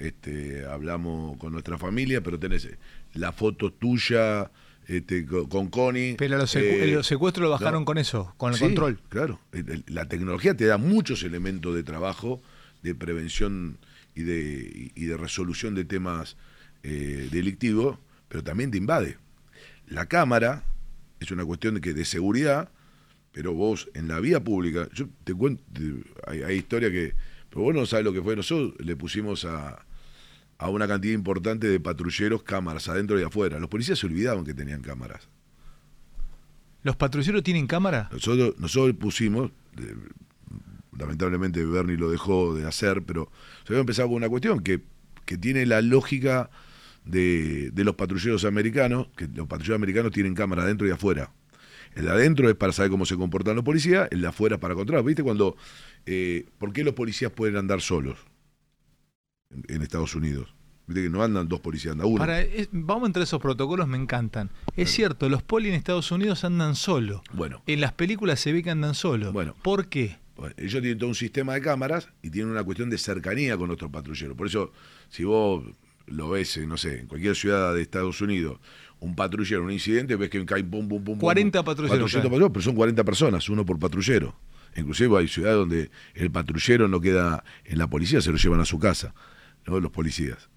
este, 0.00 0.64
hablamos 0.66 1.36
con 1.38 1.52
nuestra 1.52 1.78
familia, 1.78 2.20
pero 2.22 2.38
tenés 2.38 2.64
eh, 2.64 2.78
la 3.14 3.30
foto 3.32 3.72
tuya 3.72 4.50
este, 4.88 5.24
co- 5.26 5.48
con 5.48 5.68
Connie. 5.68 6.16
Pero 6.18 6.38
los, 6.38 6.52
secu- 6.56 6.80
eh, 6.82 6.88
los 6.92 7.06
secuestros 7.06 7.44
lo 7.44 7.50
bajaron 7.50 7.82
no. 7.82 7.84
con 7.84 7.98
eso, 7.98 8.34
con 8.36 8.50
el 8.52 8.58
Sí, 8.58 8.64
control. 8.64 8.98
Claro, 9.08 9.38
la 9.86 10.08
tecnología 10.08 10.56
te 10.56 10.64
da 10.66 10.78
muchos 10.78 11.22
elementos 11.22 11.74
de 11.74 11.82
trabajo, 11.84 12.42
de 12.82 12.94
prevención 12.94 13.78
y 14.14 14.22
de, 14.22 14.90
y 14.94 15.04
de 15.04 15.16
resolución 15.16 15.74
de 15.74 15.84
temas 15.84 16.36
eh, 16.82 17.28
delictivos, 17.30 17.98
pero 18.28 18.42
también 18.42 18.70
te 18.70 18.78
invade. 18.78 19.18
La 19.86 20.06
cámara 20.06 20.64
es 21.20 21.30
una 21.30 21.44
cuestión 21.44 21.74
de, 21.74 21.80
que, 21.82 21.92
de 21.92 22.04
seguridad, 22.06 22.70
pero 23.32 23.52
vos 23.52 23.90
en 23.94 24.08
la 24.08 24.18
vía 24.18 24.42
pública, 24.42 24.88
yo 24.94 25.08
te 25.24 25.34
cuento, 25.34 25.62
hay, 26.26 26.42
hay 26.42 26.56
historia 26.56 26.90
que, 26.90 27.14
pero 27.50 27.62
vos 27.62 27.74
no 27.74 27.84
sabes 27.86 28.04
lo 28.04 28.12
que 28.12 28.22
fue, 28.22 28.34
nosotros 28.34 28.74
le 28.84 28.96
pusimos 28.96 29.44
a, 29.44 29.84
a 30.60 30.68
una 30.68 30.86
cantidad 30.86 31.14
importante 31.14 31.68
de 31.68 31.80
patrulleros 31.80 32.42
cámaras 32.42 32.86
adentro 32.88 33.18
y 33.18 33.22
afuera. 33.22 33.58
Los 33.58 33.70
policías 33.70 33.98
se 33.98 34.06
olvidaban 34.06 34.44
que 34.44 34.52
tenían 34.52 34.82
cámaras. 34.82 35.26
¿Los 36.82 36.96
patrulleros 36.96 37.42
tienen 37.42 37.66
cámara? 37.66 38.10
Nosotros, 38.12 38.54
nosotros 38.58 38.94
pusimos, 38.96 39.50
eh, 39.78 39.94
lamentablemente 40.98 41.64
Bernie 41.64 41.96
lo 41.96 42.10
dejó 42.10 42.54
de 42.54 42.66
hacer, 42.66 43.02
pero 43.04 43.32
se 43.64 43.72
había 43.72 43.80
empezado 43.80 44.08
con 44.08 44.18
una 44.18 44.28
cuestión 44.28 44.60
que, 44.60 44.82
que 45.24 45.38
tiene 45.38 45.64
la 45.64 45.80
lógica 45.80 46.50
de, 47.06 47.70
de 47.70 47.84
los 47.84 47.94
patrulleros 47.94 48.44
americanos, 48.44 49.08
que 49.16 49.28
los 49.28 49.46
patrulleros 49.46 49.76
americanos 49.76 50.12
tienen 50.12 50.34
cámara 50.34 50.64
adentro 50.64 50.86
y 50.86 50.90
afuera. 50.90 51.32
El 51.94 52.04
de 52.04 52.10
adentro 52.10 52.50
es 52.50 52.54
para 52.54 52.72
saber 52.72 52.90
cómo 52.90 53.06
se 53.06 53.16
comportan 53.16 53.56
los 53.56 53.64
policías, 53.64 54.08
el 54.10 54.20
de 54.20 54.28
afuera 54.28 54.56
es 54.56 54.60
para 54.60 54.74
controlar. 54.74 55.06
¿Viste 55.06 55.22
cuando, 55.22 55.56
eh, 56.04 56.46
por 56.58 56.74
qué 56.74 56.84
los 56.84 56.92
policías 56.92 57.32
pueden 57.32 57.56
andar 57.56 57.80
solos 57.80 58.18
en, 59.48 59.64
en 59.74 59.82
Estados 59.82 60.14
Unidos? 60.14 60.54
Viste 60.86 61.02
que 61.04 61.10
no 61.10 61.22
andan 61.22 61.46
dos 61.48 61.60
policías, 61.60 61.92
anda 61.92 62.04
uno. 62.06 62.18
Para, 62.18 62.40
es- 62.40 62.68
vamos 62.72 63.06
entre 63.08 63.22
esos 63.22 63.40
protocolos, 63.40 63.86
me 63.86 63.96
encantan. 63.96 64.50
Es 64.76 64.90
cierto, 64.90 65.28
los 65.28 65.42
poli 65.42 65.68
en 65.68 65.74
Estados 65.74 66.10
Unidos 66.10 66.44
andan 66.44 66.74
solo. 66.74 67.22
Bueno, 67.32 67.62
En 67.66 67.80
las 67.80 67.92
películas 67.92 68.40
se 68.40 68.52
ve 68.52 68.62
que 68.62 68.70
andan 68.70 68.94
solo. 68.94 69.32
Bueno. 69.32 69.54
¿Por 69.62 69.86
qué? 69.88 70.18
Bueno, 70.36 70.54
ellos 70.58 70.80
tienen 70.80 70.98
todo 70.98 71.08
un 71.10 71.14
sistema 71.14 71.54
de 71.54 71.60
cámaras 71.60 72.08
y 72.22 72.30
tienen 72.30 72.50
una 72.50 72.64
cuestión 72.64 72.88
de 72.90 72.98
cercanía 72.98 73.56
con 73.56 73.66
nuestros 73.68 73.90
patrulleros. 73.90 74.36
Por 74.36 74.46
eso, 74.46 74.72
si 75.10 75.22
vos 75.24 75.62
lo 76.06 76.30
ves, 76.30 76.56
eh, 76.56 76.66
no 76.66 76.76
sé, 76.76 77.00
en 77.00 77.06
cualquier 77.06 77.36
ciudad 77.36 77.74
de 77.74 77.82
Estados 77.82 78.20
Unidos, 78.20 78.58
un 78.98 79.14
patrullero, 79.14 79.62
un 79.62 79.70
incidente, 79.70 80.16
ves 80.16 80.28
que 80.30 80.44
cae 80.44 80.64
pum, 80.64 80.88
pum, 80.88 81.04
pum. 81.04 81.14
pum, 81.14 81.18
40 81.20 81.58
pum, 81.60 81.66
patrulleros 81.66 81.98
400 81.98 82.12
caen. 82.22 82.30
patrulleros, 82.32 82.52
pero 82.52 82.62
son 82.64 82.74
40 82.74 83.04
personas, 83.04 83.48
uno 83.48 83.64
por 83.64 83.78
patrullero. 83.78 84.34
Inclusive 84.76 85.18
hay 85.18 85.28
ciudades 85.28 85.56
donde 85.58 85.90
el 86.14 86.30
patrullero 86.30 86.88
no 86.88 87.00
queda 87.00 87.44
en 87.64 87.78
la 87.78 87.86
policía, 87.88 88.20
se 88.20 88.30
lo 88.32 88.38
llevan 88.38 88.60
a 88.60 88.64
su 88.64 88.78
casa, 88.78 89.14
¿no? 89.66 89.78
los 89.78 89.90
policías. 89.92 90.48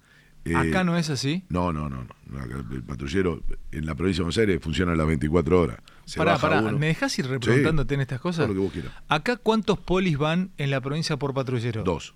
Eh, 0.46 0.54
Acá 0.54 0.84
no 0.84 0.96
es 0.98 1.08
así. 1.10 1.44
no, 1.48 1.72
no, 1.72 1.88
no, 1.88 2.04
no. 2.26 2.44
El 2.74 2.82
patrullero 2.82 3.42
en 3.72 3.86
la 3.86 3.94
provincia 3.94 4.20
de 4.20 4.24
Buenos 4.24 4.38
Aires 4.38 4.60
funciona 4.62 4.92
a 4.92 4.96
las 4.96 5.06
24 5.06 5.60
horas. 5.60 5.78
Se 6.04 6.18
Pará, 6.18 6.36
pará, 6.38 6.60
uno. 6.60 6.78
¿me 6.78 6.88
dejás 6.88 7.18
ir 7.18 7.26
repreguntándote 7.28 7.94
en 7.94 8.00
estas 8.02 8.20
cosas? 8.20 8.46
Lo 8.48 8.52
que 8.54 8.60
vos 8.60 8.72
quieras. 8.72 8.92
Acá, 9.08 9.36
¿cuántos 9.38 9.78
polis 9.78 10.18
van 10.18 10.50
en 10.58 10.70
la 10.70 10.80
provincia 10.82 11.16
por 11.16 11.32
patrullero? 11.32 11.82
Dos, 11.82 12.14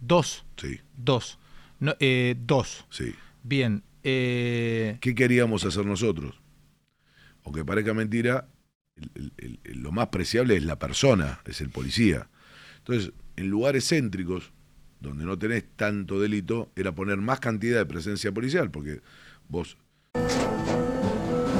Dos. 0.00 0.44
sí, 0.56 0.80
Dos. 0.96 1.38
No, 1.80 1.94
eh, 2.00 2.36
dos. 2.38 2.84
sí. 2.90 3.14
Bien. 3.42 3.82
eh, 4.02 4.98
¿Qué 5.00 5.14
queríamos 5.14 5.64
hacer 5.64 5.84
nosotros? 5.86 6.40
Aunque 7.44 7.64
parezca 7.64 7.94
mentira, 7.94 8.48
el- 8.96 9.10
el- 9.14 9.32
el- 9.38 9.60
el- 9.64 9.78
lo 9.82 9.90
más 9.92 10.08
preciable 10.08 10.56
es 10.56 10.64
la 10.64 10.78
persona, 10.78 11.40
es 11.46 11.60
el 11.60 11.70
policía. 11.70 12.28
Entonces, 12.78 13.12
en 13.36 13.48
lugares 13.48 13.88
céntricos, 13.88 14.52
donde 15.00 15.24
no 15.24 15.38
tenés 15.38 15.64
tanto 15.76 16.20
delito, 16.20 16.70
era 16.76 16.94
poner 16.94 17.18
más 17.18 17.40
cantidad 17.40 17.78
de 17.78 17.86
presencia 17.86 18.32
policial, 18.32 18.70
porque 18.70 19.00
vos 19.48 19.76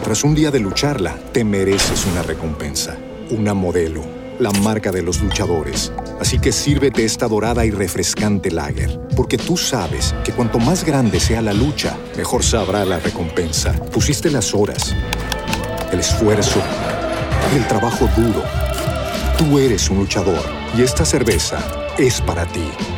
Tras 0.02 0.24
un 0.24 0.34
día 0.34 0.50
de 0.50 0.60
lucharla, 0.60 1.16
te 1.32 1.44
mereces 1.44 2.06
una 2.06 2.22
recompensa, 2.22 2.96
una 3.30 3.52
modelo, 3.52 4.02
la 4.38 4.50
marca 4.52 4.90
de 4.90 5.02
los 5.02 5.20
luchadores. 5.20 5.92
Así 6.20 6.38
que 6.38 6.52
sírvete 6.52 7.04
esta 7.04 7.28
dorada 7.28 7.64
y 7.66 7.70
refrescante 7.70 8.50
lager, 8.50 8.98
porque 9.16 9.36
tú 9.36 9.56
sabes 9.56 10.14
que 10.24 10.32
cuanto 10.32 10.58
más 10.58 10.84
grande 10.84 11.20
sea 11.20 11.42
la 11.42 11.52
lucha, 11.52 11.96
mejor 12.16 12.42
sabrá 12.42 12.84
la 12.84 12.98
recompensa. 12.98 13.72
Pusiste 13.92 14.30
las 14.30 14.54
horas, 14.54 14.94
el 15.92 16.00
esfuerzo, 16.00 16.62
el 17.54 17.66
trabajo 17.66 18.08
duro. 18.16 18.42
Tú 19.36 19.58
eres 19.58 19.90
un 19.90 19.98
luchador 19.98 20.44
y 20.76 20.82
esta 20.82 21.04
cerveza 21.04 21.58
es 21.98 22.20
para 22.20 22.46
ti. 22.46 22.97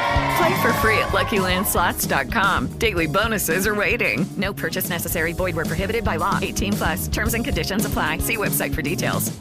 Play 0.37 0.61
for 0.61 0.73
free 0.81 0.97
at 0.97 1.09
LuckyLandSlots.com. 1.11 2.67
Daily 2.79 3.07
bonuses 3.07 3.65
are 3.67 3.75
waiting. 3.75 4.25
No 4.37 4.53
purchase 4.53 4.89
necessary. 4.89 5.33
Void 5.33 5.55
were 5.55 5.65
prohibited 5.65 6.03
by 6.03 6.17
law. 6.17 6.39
18 6.41 6.73
plus. 6.73 7.07
Terms 7.07 7.33
and 7.33 7.43
conditions 7.45 7.85
apply. 7.85 8.19
See 8.19 8.37
website 8.37 8.73
for 8.73 8.81
details. 8.81 9.31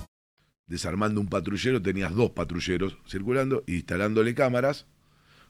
desarmando 0.71 1.21
un 1.21 1.27
patrullero, 1.27 1.83
tenías 1.83 2.15
dos 2.15 2.31
patrulleros 2.31 2.97
circulando 3.05 3.65
instalándole 3.67 4.37
cámaras, 4.37 4.87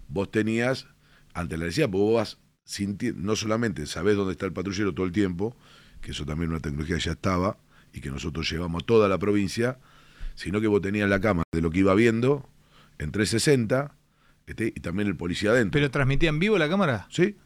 vos 0.08 0.30
tenías, 0.30 0.86
ante 1.34 1.58
la 1.58 1.66
porque 1.66 1.88
vos 1.90 2.14
vas 2.14 2.38
sinti- 2.66 3.12
no 3.14 3.36
solamente 3.36 3.84
sabés 3.84 4.16
dónde 4.16 4.32
está 4.32 4.46
el 4.46 4.54
patrullero 4.54 4.94
todo 4.94 5.04
el 5.04 5.12
tiempo, 5.12 5.54
que 6.00 6.12
eso 6.12 6.24
también 6.24 6.48
una 6.50 6.60
tecnología 6.60 6.96
que 6.96 7.02
ya 7.02 7.12
estaba 7.12 7.58
y 7.92 8.00
que 8.00 8.10
nosotros 8.10 8.50
llevamos 8.50 8.86
toda 8.86 9.10
la 9.10 9.18
provincia, 9.18 9.78
sino 10.36 10.58
que 10.58 10.68
vos 10.68 10.80
tenías 10.80 11.06
la 11.10 11.20
cámara 11.20 11.44
de 11.52 11.60
lo 11.60 11.70
que 11.70 11.80
iba 11.80 11.94
viendo 11.94 12.48
en 12.98 13.12
360 13.12 13.94
y 14.58 14.80
también 14.80 15.08
el 15.08 15.16
policía 15.16 15.50
adentro. 15.50 15.72
¿Pero 15.72 15.90
transmitía 15.90 16.28
en 16.28 16.38
vivo 16.38 16.58
la 16.58 16.68
cámara? 16.68 17.06
¿Sí? 17.10 17.36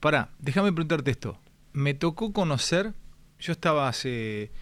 Pará, 0.00 0.30
déjame 0.38 0.72
preguntarte 0.72 1.10
esto. 1.10 1.40
Me 1.72 1.94
tocó 1.94 2.32
conocer, 2.32 2.92
yo 3.38 3.52
estaba 3.52 3.88
hace 3.88 4.52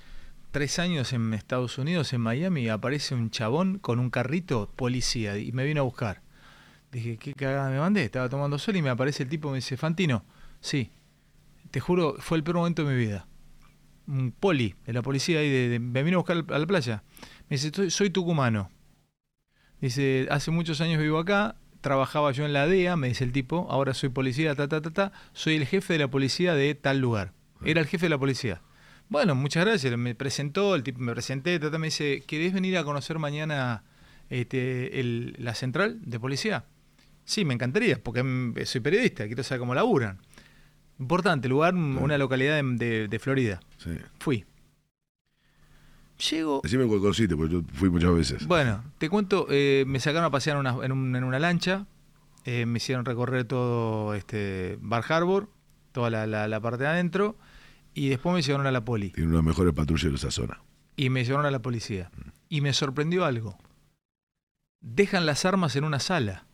tres 0.50 0.78
años 0.78 1.12
en 1.12 1.34
Estados 1.34 1.78
Unidos, 1.78 2.12
en 2.12 2.20
Miami, 2.20 2.62
y 2.62 2.68
aparece 2.68 3.14
un 3.14 3.30
chabón 3.30 3.78
con 3.78 3.98
un 3.98 4.10
carrito 4.10 4.70
policía 4.76 5.38
y 5.38 5.52
me 5.52 5.64
vino 5.64 5.80
a 5.80 5.84
buscar. 5.84 6.22
Dije, 6.90 7.16
¿qué 7.16 7.32
cagada 7.34 7.70
me 7.70 7.78
mandé? 7.78 8.04
Estaba 8.04 8.28
tomando 8.28 8.58
sol 8.58 8.76
y 8.76 8.82
me 8.82 8.90
aparece 8.90 9.22
el 9.22 9.28
tipo 9.28 9.48
y 9.48 9.52
me 9.52 9.56
dice, 9.58 9.76
Fantino, 9.76 10.24
sí, 10.60 10.90
te 11.70 11.80
juro, 11.80 12.16
fue 12.18 12.36
el 12.38 12.44
peor 12.44 12.56
momento 12.58 12.84
de 12.84 12.92
mi 12.94 12.98
vida. 12.98 13.26
Un 14.06 14.32
poli 14.32 14.74
de 14.84 14.92
la 14.92 15.00
policía 15.02 15.40
ahí, 15.40 15.48
de, 15.48 15.68
de- 15.70 15.78
me 15.78 16.02
vino 16.02 16.18
a 16.18 16.20
buscar 16.20 16.44
a 16.54 16.58
la 16.58 16.66
playa. 16.66 17.02
Me 17.48 17.56
dice, 17.56 17.70
"Soy- 17.74 17.90
soy 17.90 18.10
tucumano. 18.10 18.70
Dice, 19.80 20.28
hace 20.30 20.50
muchos 20.50 20.80
años 20.80 21.00
vivo 21.00 21.18
acá, 21.18 21.56
trabajaba 21.82 22.32
yo 22.32 22.46
en 22.46 22.54
la 22.54 22.66
DEA, 22.66 22.96
me 22.96 23.08
dice 23.08 23.24
el 23.24 23.32
tipo, 23.32 23.66
ahora 23.70 23.92
soy 23.92 24.08
policía, 24.08 24.54
ta, 24.54 24.66
ta, 24.68 24.80
ta, 24.80 24.90
ta, 24.90 25.12
soy 25.34 25.56
el 25.56 25.66
jefe 25.66 25.92
de 25.92 25.98
la 25.98 26.08
policía 26.08 26.54
de 26.54 26.74
tal 26.74 26.98
lugar. 27.00 27.32
Era 27.64 27.80
el 27.82 27.86
jefe 27.86 28.06
de 28.06 28.10
la 28.10 28.18
policía. 28.18 28.62
Bueno, 29.10 29.34
muchas 29.34 29.66
gracias, 29.66 29.94
me 29.98 30.14
presentó, 30.14 30.74
el 30.74 30.82
tipo 30.82 30.98
me 31.00 31.12
presenté, 31.12 31.58
ta, 31.58 31.70
ta, 31.70 31.76
me 31.78 31.88
dice, 31.88 32.22
¿querés 32.26 32.54
venir 32.54 32.78
a 32.78 32.84
conocer 32.84 33.18
mañana 33.18 33.82
este, 34.30 34.98
el- 35.00 35.36
la 35.38 35.54
central 35.54 35.98
de 36.02 36.18
policía? 36.18 36.64
Sí, 37.24 37.44
me 37.44 37.54
encantaría, 37.54 38.02
porque 38.02 38.22
mm, 38.22 38.54
soy 38.64 38.80
periodista, 38.80 39.26
quiero 39.26 39.42
saber 39.42 39.60
cómo 39.60 39.74
laburan. 39.74 40.18
Importante, 40.98 41.48
lugar, 41.48 41.74
una 41.74 42.16
localidad 42.18 42.62
de, 42.62 42.76
de- 42.76 43.08
de 43.08 43.18
Florida. 43.18 43.60
sí. 43.78 43.90
Fui. 44.18 44.44
Llego, 46.30 46.60
Decime 46.62 46.86
cuál 46.86 47.00
conociste, 47.00 47.36
porque 47.36 47.54
yo 47.54 47.62
fui 47.74 47.90
muchas 47.90 48.14
veces. 48.14 48.46
bueno, 48.46 48.84
te 48.98 49.08
cuento, 49.08 49.46
eh, 49.50 49.84
me 49.86 49.98
sacaron 49.98 50.24
a 50.26 50.30
pasear 50.30 50.56
en 50.56 50.60
una, 50.60 50.84
en 50.84 50.92
un- 50.92 51.16
en 51.16 51.24
una 51.24 51.38
lancha, 51.38 51.86
eh, 52.44 52.66
me 52.66 52.76
hicieron 52.76 53.04
recorrer 53.04 53.44
todo 53.44 54.14
este 54.14 54.78
Bar 54.80 55.04
Harbor, 55.08 55.48
toda 55.92 56.10
la, 56.10 56.26
la- 56.26 56.46
la 56.48 56.60
parte 56.60 56.84
de 56.84 56.90
adentro, 56.90 57.36
y 57.94 58.08
después 58.08 58.34
me 58.34 58.42
llevaron 58.42 58.66
a 58.66 58.70
la 58.72 58.84
poli. 58.84 59.10
Tiene 59.10 59.30
de 59.30 59.36
los 59.36 59.44
mejores 59.44 59.74
patrulleros 59.74 60.20
esa 60.22 60.30
zona. 60.30 60.60
Y 60.96 61.10
me 61.10 61.24
llevaron 61.24 61.46
a 61.46 61.50
la 61.50 61.60
policía. 61.62 62.10
Y 62.48 62.60
me 62.60 62.72
sorprendió 62.72 63.24
algo. 63.24 63.56
Dejan 64.80 65.26
las 65.26 65.44
armas 65.44 65.76
en 65.76 65.84
una 65.84 66.00
sala. 66.00 66.46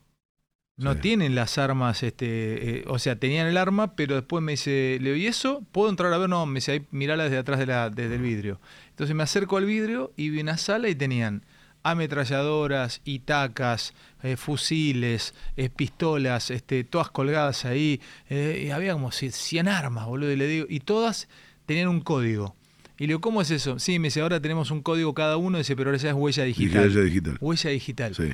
No 0.79 0.95
Sí. 0.95 1.01
tienen 1.01 1.35
las 1.35 1.59
armas, 1.59 2.03
este, 2.05 2.79
eh, 2.79 2.85
o 2.87 2.99
sea, 3.01 3.17
tenían 3.17 3.47
el 3.49 3.57
arma, 3.57 3.95
pero 3.97 4.15
después 4.15 4.43
me 4.43 4.53
dice, 4.53 4.99
le 5.01 5.19
¿y 5.19 5.27
eso? 5.27 5.63
¿Puedo 5.73 5.91
entrar 5.91 6.13
a 6.13 6.19
ver? 6.19 6.29
No, 6.29 6.47
me 6.47 6.55
dice, 6.57 6.73
ahí 6.73 6.87
mirala 6.93 7.25
desde 7.25 7.39
atrás 7.39 7.59
de 7.59 7.67
la, 7.67 7.91
desde 7.91 8.15
el 8.15 8.23
vidrio. 8.23 8.61
Entonces 8.91 9.15
me 9.17 9.25
acerco 9.25 9.57
al 9.57 9.65
vidrio 9.67 10.13
y 10.17 10.31
vi 10.31 10.41
una 10.41 10.57
sala 10.57 10.89
y 10.89 10.95
tenían 10.95 11.43
ametralladoras, 11.83 13.01
itacas, 13.05 13.93
eh, 14.23 14.37
fusiles, 14.37 15.35
eh, 15.57 15.69
pistolas, 15.69 16.51
este, 16.51 16.85
todas 16.85 17.11
colgadas 17.11 17.65
ahí. 17.65 18.01
eh, 18.31 18.65
y 18.67 18.71
había 18.71 18.93
como 18.93 19.11
100 19.13 19.69
armas, 19.69 20.07
boludo, 20.07 20.33
y 20.33 20.37
le 20.37 20.47
digo, 20.47 20.67
y 20.69 20.81
todas 20.81 21.29
tenían 21.67 21.89
un 21.89 22.01
código. 22.01 22.55
Y 22.99 23.03
le 23.03 23.09
digo, 23.09 23.21
¿cómo 23.21 23.43
es 23.43 23.51
eso? 23.51 23.79
Sí, 23.79 23.99
me 23.99 24.09
dice, 24.09 24.21
ahora 24.21 24.41
tenemos 24.41 24.71
un 24.71 24.83
código 24.83 25.15
cada 25.15 25.37
uno, 25.37 25.59
dice, 25.59 25.77
pero 25.77 25.91
ahora 25.91 25.99
ya 25.99 26.09
es 26.11 26.15
huella 26.15 26.45
digital. 26.45 26.83
Huella 26.89 27.01
digital. 27.03 27.37
Huella 27.41 27.71
digital. 27.71 28.15
Sí. 28.15 28.33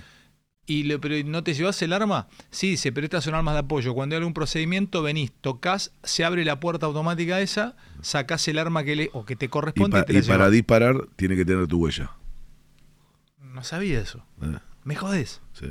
Y 0.66 0.84
le, 0.84 0.98
pero 0.98 1.14
¿no 1.28 1.44
te 1.44 1.52
llevas 1.52 1.80
el 1.82 1.92
arma? 1.92 2.26
Sí, 2.50 2.70
dice, 2.70 2.90
pero 2.90 3.04
estas 3.04 3.24
son 3.24 3.34
armas 3.34 3.54
de 3.54 3.60
apoyo. 3.60 3.92
Cuando 3.92 4.14
hay 4.14 4.18
algún 4.18 4.32
procedimiento, 4.32 5.02
venís, 5.02 5.30
tocas, 5.42 5.92
se 6.02 6.24
abre 6.24 6.42
la 6.44 6.58
puerta 6.58 6.86
automática 6.86 7.40
esa, 7.42 7.76
sacás 8.00 8.48
el 8.48 8.58
arma 8.58 8.82
que 8.82 8.96
le, 8.96 9.10
o 9.12 9.26
que 9.26 9.36
te 9.36 9.46
Y, 9.46 9.48
corresponde 9.48 9.98
y, 9.98 10.00
pa- 10.00 10.06
te 10.06 10.12
la 10.14 10.18
y 10.20 10.22
para 10.22 10.48
disparar 10.50 11.06
tiene 11.16 11.36
que 11.36 11.44
tener 11.44 11.66
tu 11.66 11.78
huella. 11.84 12.12
No 13.40 13.62
sabía 13.62 14.00
eso. 14.00 14.24
¿eh? 14.42 14.56
Me 14.84 14.96
jodés. 14.96 15.40
Sí. 15.52 15.66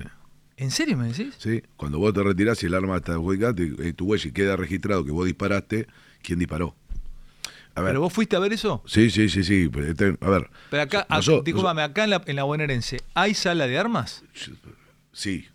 ¿En 0.58 0.70
serio 0.70 0.96
me 0.96 1.08
decís? 1.08 1.34
Sí, 1.40 1.64
cuando 1.76 1.98
vos 1.98 2.14
te 2.14 2.22
retirás 2.22 2.62
y 2.62 2.68
el 2.68 2.76
arma 2.76 2.98
está 2.98 3.14
adjudicada, 3.14 3.56
te- 3.56 3.74
eh, 3.88 3.94
tu 3.94 4.06
huella 4.06 4.30
y 4.30 4.32
queda 4.32 4.56
registrado 4.56 5.04
que 5.04 5.12
vos 5.12 5.26
disparaste, 5.26 5.88
¿quién 6.22 6.38
disparó? 6.38 6.76
A 7.76 7.82
ver, 7.82 7.90
¿Pero 7.90 8.02
vos 8.02 8.14
fuiste 8.14 8.36
a 8.36 8.40
ver 8.40 8.54
eso? 8.54 8.84
sí, 8.86 9.10
sí, 9.10 9.28
sí, 9.30 9.44
sí, 9.44 9.72
este- 9.88 10.16
a 10.22 10.30
ver, 10.30 10.52
Pero 10.70 10.84
acá, 10.84 11.08
ac- 11.10 11.16
Noso- 11.18 11.42
discúlpame, 11.44 11.82
acá 11.82 12.04
en 12.04 12.12
la, 12.12 12.22
en 12.28 12.36
la 12.36 12.44
bonaerense, 12.44 13.02
¿hay 13.16 13.34
sala 13.34 13.66
de 13.66 13.80
armas? 13.80 14.24
Sí, 15.14 15.46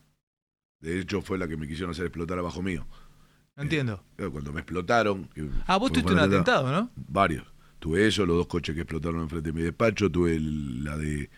de 0.80 1.00
hecho 1.00 1.20
fue 1.20 1.36
la 1.38 1.46
que 1.48 1.56
me 1.56 1.66
quisieron 1.68 1.90
hacer 1.90 2.06
explotar 2.06 2.38
abajo 2.38 2.62
mío. 2.62 2.86
No 3.56 3.64
entiendo. 3.64 4.02
Eh, 4.18 4.28
Cuando 4.30 4.52
me 4.52 4.60
explotaron... 4.60 5.28
Ah, 5.66 5.76
vos 5.78 5.90
tuviste 5.92 6.12
un 6.12 6.20
atentado, 6.20 6.70
¿no? 6.70 6.90
Varios. 6.94 7.44
Tuve 7.80 8.06
eso, 8.06 8.24
los 8.24 8.36
dos 8.36 8.46
coches 8.46 8.74
que 8.74 8.82
explotaron 8.82 9.20
enfrente 9.20 9.50
de 9.50 9.52
mi 9.52 9.62
despacho, 9.62 10.10
tuve 10.10 10.36
el- 10.36 10.84
la 10.84 10.96
de 10.96 11.28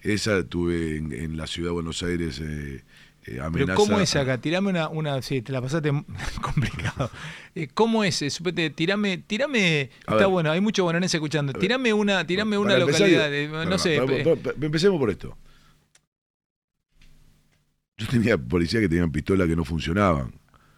esa, 0.00 0.44
tuve 0.44 0.96
en, 0.96 1.12
en 1.12 1.36
la 1.36 1.46
ciudad 1.46 1.68
de 1.68 1.72
Buenos 1.74 2.02
Aires 2.02 2.40
eh, 2.40 2.84
eh, 3.26 3.40
amenaza... 3.40 3.50
Pero 3.52 3.74
¿cómo 3.74 4.00
es 4.00 4.14
acá? 4.16 4.38
Tirame 4.40 4.70
una, 4.70 4.88
una 4.88 5.20
sí, 5.22 5.42
te 5.42 5.52
la 5.52 5.60
pasaste 5.60 5.90
complicado. 6.42 7.10
Eh, 7.54 7.68
¿Cómo 7.74 8.04
es? 8.04 8.22
Eh, 8.22 8.30
supete, 8.30 8.70
tirame, 8.70 9.18
tirame, 9.18 9.90
A 10.06 10.12
está 10.12 10.16
ver. 10.16 10.26
bueno, 10.28 10.50
hay 10.50 10.60
mucho 10.62 10.84
bonaerense 10.84 11.18
escuchando. 11.18 11.52
Tirame 11.52 11.92
una, 11.92 12.26
tirame 12.26 12.56
una 12.56 12.78
localidad, 12.78 13.30
digo- 13.30 13.62
eh, 13.62 13.66
no 13.66 13.76
sé. 13.78 13.96
empecemos 14.60 14.98
por 14.98 15.10
esto. 15.10 15.36
Yo 17.98 18.06
tenía 18.06 18.38
policías 18.38 18.80
que 18.80 18.88
tenían 18.88 19.10
pistolas 19.12 19.46
que 19.48 19.56
no 19.56 19.64
funcionaban. 19.64 20.32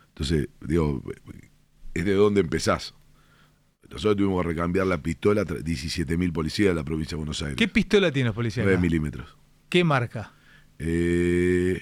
Entonces, 0.09 0.49
digo, 0.61 1.03
es 1.95 2.05
de 2.05 2.15
dónde 2.15 2.41
empezás. 2.41 2.95
Nosotros 3.91 4.17
tuvimos 4.17 4.43
que 4.43 4.49
recambiar 4.49 4.87
la 4.87 4.99
pistola, 5.03 5.45
17.000 5.45 6.33
policías 6.33 6.69
de 6.71 6.75
la 6.75 6.85
provincia 6.85 7.11
de 7.17 7.17
Buenos 7.19 7.43
Aires. 7.43 7.57
¿Qué 7.57 7.69
pistola 7.69 8.11
tiene 8.13 8.33
policía? 8.33 8.63
9 8.63 8.77
acá? 8.77 8.83
milímetros. 8.83 9.37
¿Qué 9.69 9.83
marca? 9.85 10.33
Eh, 10.79 11.81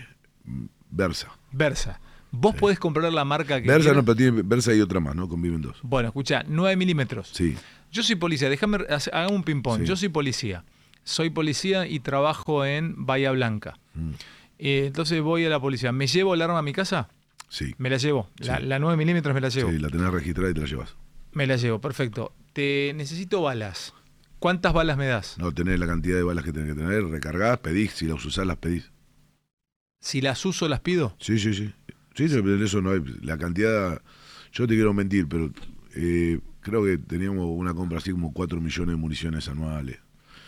Versa. 0.90 1.28
Versa. 1.52 2.00
Vos 2.30 2.54
podés 2.56 2.78
comprar 2.78 3.10
la 3.12 3.24
marca 3.24 3.60
que 3.60 3.66
Versa 3.68 3.88
no, 3.90 4.02
quieras? 4.02 4.04
pero 4.04 4.16
tiene 4.16 4.42
Versa 4.42 4.74
y 4.74 4.80
otra 4.80 5.00
más, 5.00 5.14
¿no? 5.16 5.28
Conviven 5.28 5.62
dos. 5.62 5.78
Bueno, 5.82 6.08
escucha, 6.08 6.44
9 6.46 6.76
milímetros. 6.76 7.30
Sí. 7.32 7.56
Yo 7.90 8.02
soy 8.02 8.16
policía, 8.16 8.50
déjame, 8.50 8.78
hacer- 8.90 9.14
haga 9.14 9.28
un 9.28 9.42
ping-pong. 9.42 9.80
Sí. 9.80 9.86
Yo 9.86 9.96
soy 9.96 10.08
policía. 10.10 10.64
Soy 11.04 11.30
policía 11.30 11.86
y 11.86 12.00
trabajo 12.00 12.66
en 12.66 13.06
Bahía 13.06 13.30
Blanca. 13.32 13.78
Mm. 13.94 14.10
Eh, 14.58 14.84
entonces 14.86 15.20
voy 15.22 15.44
a 15.44 15.48
la 15.48 15.60
policía. 15.60 15.92
¿Me 15.92 16.06
llevo 16.06 16.34
el 16.34 16.42
arma 16.42 16.58
a 16.58 16.62
mi 16.62 16.72
casa? 16.72 17.08
Sí. 17.48 17.74
Me 17.78 17.88
la 17.90 17.96
llevo. 17.96 18.28
La, 18.38 18.58
Sí. 18.58 18.66
la 18.66 18.78
9 18.78 18.96
milímetros 18.96 19.34
me 19.34 19.40
la 19.40 19.48
llevo. 19.48 19.70
Sí, 19.70 19.78
la 19.78 19.88
tenés 19.88 20.10
registrada 20.10 20.50
y 20.50 20.54
te 20.54 20.60
la 20.60 20.66
llevas. 20.66 20.96
Me 21.32 21.46
la 21.46 21.56
llevo, 21.56 21.80
perfecto. 21.80 22.34
Te 22.52 22.92
necesito 22.94 23.42
balas. 23.42 23.94
¿Cuántas 24.38 24.72
balas 24.72 24.96
me 24.96 25.06
das? 25.06 25.36
No, 25.38 25.52
tenés 25.52 25.78
la 25.80 25.86
cantidad 25.86 26.16
de 26.16 26.22
balas 26.22 26.44
que 26.44 26.52
tenés 26.52 26.74
que 26.74 26.80
tener, 26.80 27.04
recargadas, 27.04 27.58
pedís, 27.58 27.92
si 27.92 28.06
las 28.06 28.24
usás, 28.24 28.46
las 28.46 28.56
pedís. 28.56 28.90
Si 30.00 30.20
las 30.20 30.44
uso, 30.46 30.68
las 30.68 30.80
pido. 30.80 31.16
Sí, 31.18 31.38
sí, 31.38 31.54
sí. 31.54 31.72
Sí, 32.14 32.28
sí, 32.28 32.40
eso 32.62 32.80
no 32.82 32.90
hay. 32.92 33.00
La 33.22 33.36
cantidad. 33.38 34.00
Yo 34.52 34.66
te 34.66 34.74
quiero 34.74 34.94
mentir, 34.94 35.28
pero 35.28 35.50
eh, 35.94 36.40
creo 36.60 36.84
que 36.84 36.98
teníamos 36.98 37.46
una 37.48 37.74
compra 37.74 37.98
así 37.98 38.10
como 38.12 38.32
4 38.32 38.60
millones 38.60 38.94
de 38.94 38.96
municiones 39.00 39.48
anuales. 39.48 39.98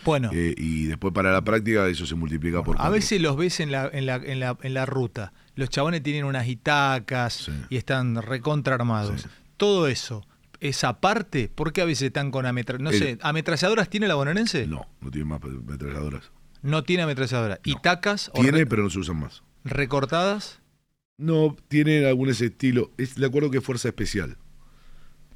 Bueno, 0.05 0.29
Eh, 0.33 0.55
y 0.57 0.85
después 0.85 1.13
para 1.13 1.31
la 1.31 1.43
práctica 1.43 1.87
eso 1.87 2.05
se 2.05 2.15
multiplica 2.15 2.63
por 2.63 2.75
a 2.75 2.79
cuatro. 2.79 2.93
veces 2.93 3.21
los 3.21 3.35
ves 3.37 3.59
en 3.59 3.71
la, 3.71 3.89
en 3.91 4.05
la, 4.05 4.15
en 4.15 4.39
la, 4.39 4.57
en 4.61 4.73
la 4.73 4.85
ruta. 4.85 5.33
Los 5.55 5.69
chabones 5.69 6.01
tienen 6.01 6.23
unas 6.25 6.47
itacas 6.47 7.33
Sí. 7.33 7.51
y 7.69 7.77
están 7.77 8.21
recontra 8.21 8.75
armados. 8.75 9.21
Sí. 9.21 9.27
Todo 9.57 9.87
eso, 9.87 10.25
esa 10.59 10.99
parte, 10.99 11.49
¿por 11.53 11.71
qué 11.73 11.81
a 11.81 11.85
veces 11.85 12.07
están 12.07 12.31
con 12.31 12.45
ametralladoras? 12.45 12.99
No 13.01 13.05
El- 13.07 13.15
sé, 13.17 13.19
¿ametralladoras 13.21 13.89
tiene 13.89 14.07
la 14.07 14.15
bonaerense? 14.15 14.65
No, 14.67 14.87
no 15.01 15.11
tiene 15.11 15.25
más 15.25 15.41
metralladoras. 15.43 16.31
No 16.63 16.83
tiene 16.83 17.03
ametralladora. 17.03 17.59
¿Itacas 17.63 18.29
o 18.33 18.41
Tiene, 18.41 18.65
pero 18.67 18.83
no 18.83 18.89
se 18.89 18.99
usan 18.99 19.17
más. 19.19 19.43
recortadas? 19.63 20.59
No, 21.17 21.55
tiene 21.67 22.05
algún 22.07 22.29
ese 22.29 22.45
estilo. 22.47 22.91
Es, 22.97 23.15
de 23.15 23.25
acuerdo 23.25 23.51
que 23.51 23.57
es 23.59 23.63
fuerza 23.63 23.87
especial. 23.89 24.37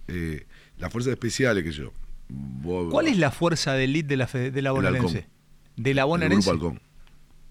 Eh, 0.08 0.46
las 0.78 0.92
fuerzas 0.92 1.12
especiales, 1.14 1.64
que 1.64 1.72
yo. 1.72 1.92
Vos- 2.30 2.92
¿Cuál 2.92 3.08
es 3.08 3.18
la 3.18 3.32
fuerza 3.32 3.74
de 3.74 3.84
elite 3.86 4.08
de 4.10 4.18
la, 4.18 4.28
fe- 4.28 4.52
de 4.52 4.62
la 4.62 4.70
El 4.70 4.76
bonaerense? 4.76 5.28
De 5.76 5.94
la 5.94 6.02
el 6.04 6.08
bonaerense. 6.08 6.50
grupo 6.52 6.66
Halcón. 6.68 6.82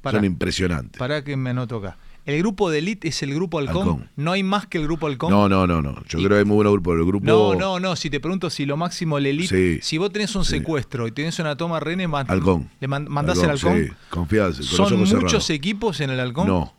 Pará, 0.02 0.18
Son 0.18 0.24
impresionantes. 0.26 0.98
pará 0.98 1.24
que 1.24 1.36
me 1.36 1.50
anoto 1.50 1.76
acá. 1.76 1.96
El 2.26 2.38
grupo 2.38 2.70
de 2.70 2.78
elite 2.78 3.08
es 3.08 3.22
el 3.22 3.34
grupo 3.34 3.58
halcón. 3.58 3.82
Halcón. 3.88 4.10
No 4.16 4.32
hay 4.32 4.42
más 4.42 4.66
que 4.66 4.78
el 4.78 4.84
grupo 4.84 5.06
halcón. 5.06 5.30
No, 5.30 5.46
no, 5.48 5.66
no, 5.66 5.82
no. 5.82 5.94
Yo 6.08 6.18
Y- 6.18 6.24
creo 6.24 6.36
que 6.36 6.38
hay 6.40 6.44
muy 6.44 6.56
buen 6.56 6.70
grupo. 6.72 6.92
El 6.94 7.04
grupo. 7.04 7.24
No, 7.26 7.54
no, 7.54 7.78
no. 7.80 7.96
Si 7.96 8.08
te 8.10 8.18
pregunto 8.20 8.48
si 8.50 8.64
lo 8.66 8.76
máximo 8.78 9.18
el 9.18 9.26
elite, 9.26 9.76
Sí, 9.76 9.78
si 9.82 9.98
vos 9.98 10.10
tenés 10.10 10.34
un 10.34 10.44
sí. 10.44 10.52
secuestro 10.58 11.06
y 11.06 11.12
tenés 11.12 11.38
una 11.38 11.56
toma 11.56 11.80
rehenes, 11.80 12.08
man- 12.08 12.26
Halcón. 12.28 12.70
le 12.80 12.88
man- 12.88 13.06
mandás 13.10 13.42
el 13.42 13.50
halcón. 13.50 13.84
Sí, 13.84 13.90
confiás, 14.10 14.56
con 14.56 14.58
los 14.58 14.66
¿Son 14.68 14.98
muchos 14.98 15.10
cerrados. 15.10 15.50
equipos 15.50 16.00
en 16.00 16.10
el 16.10 16.20
halcón? 16.20 16.46
No. 16.46 16.74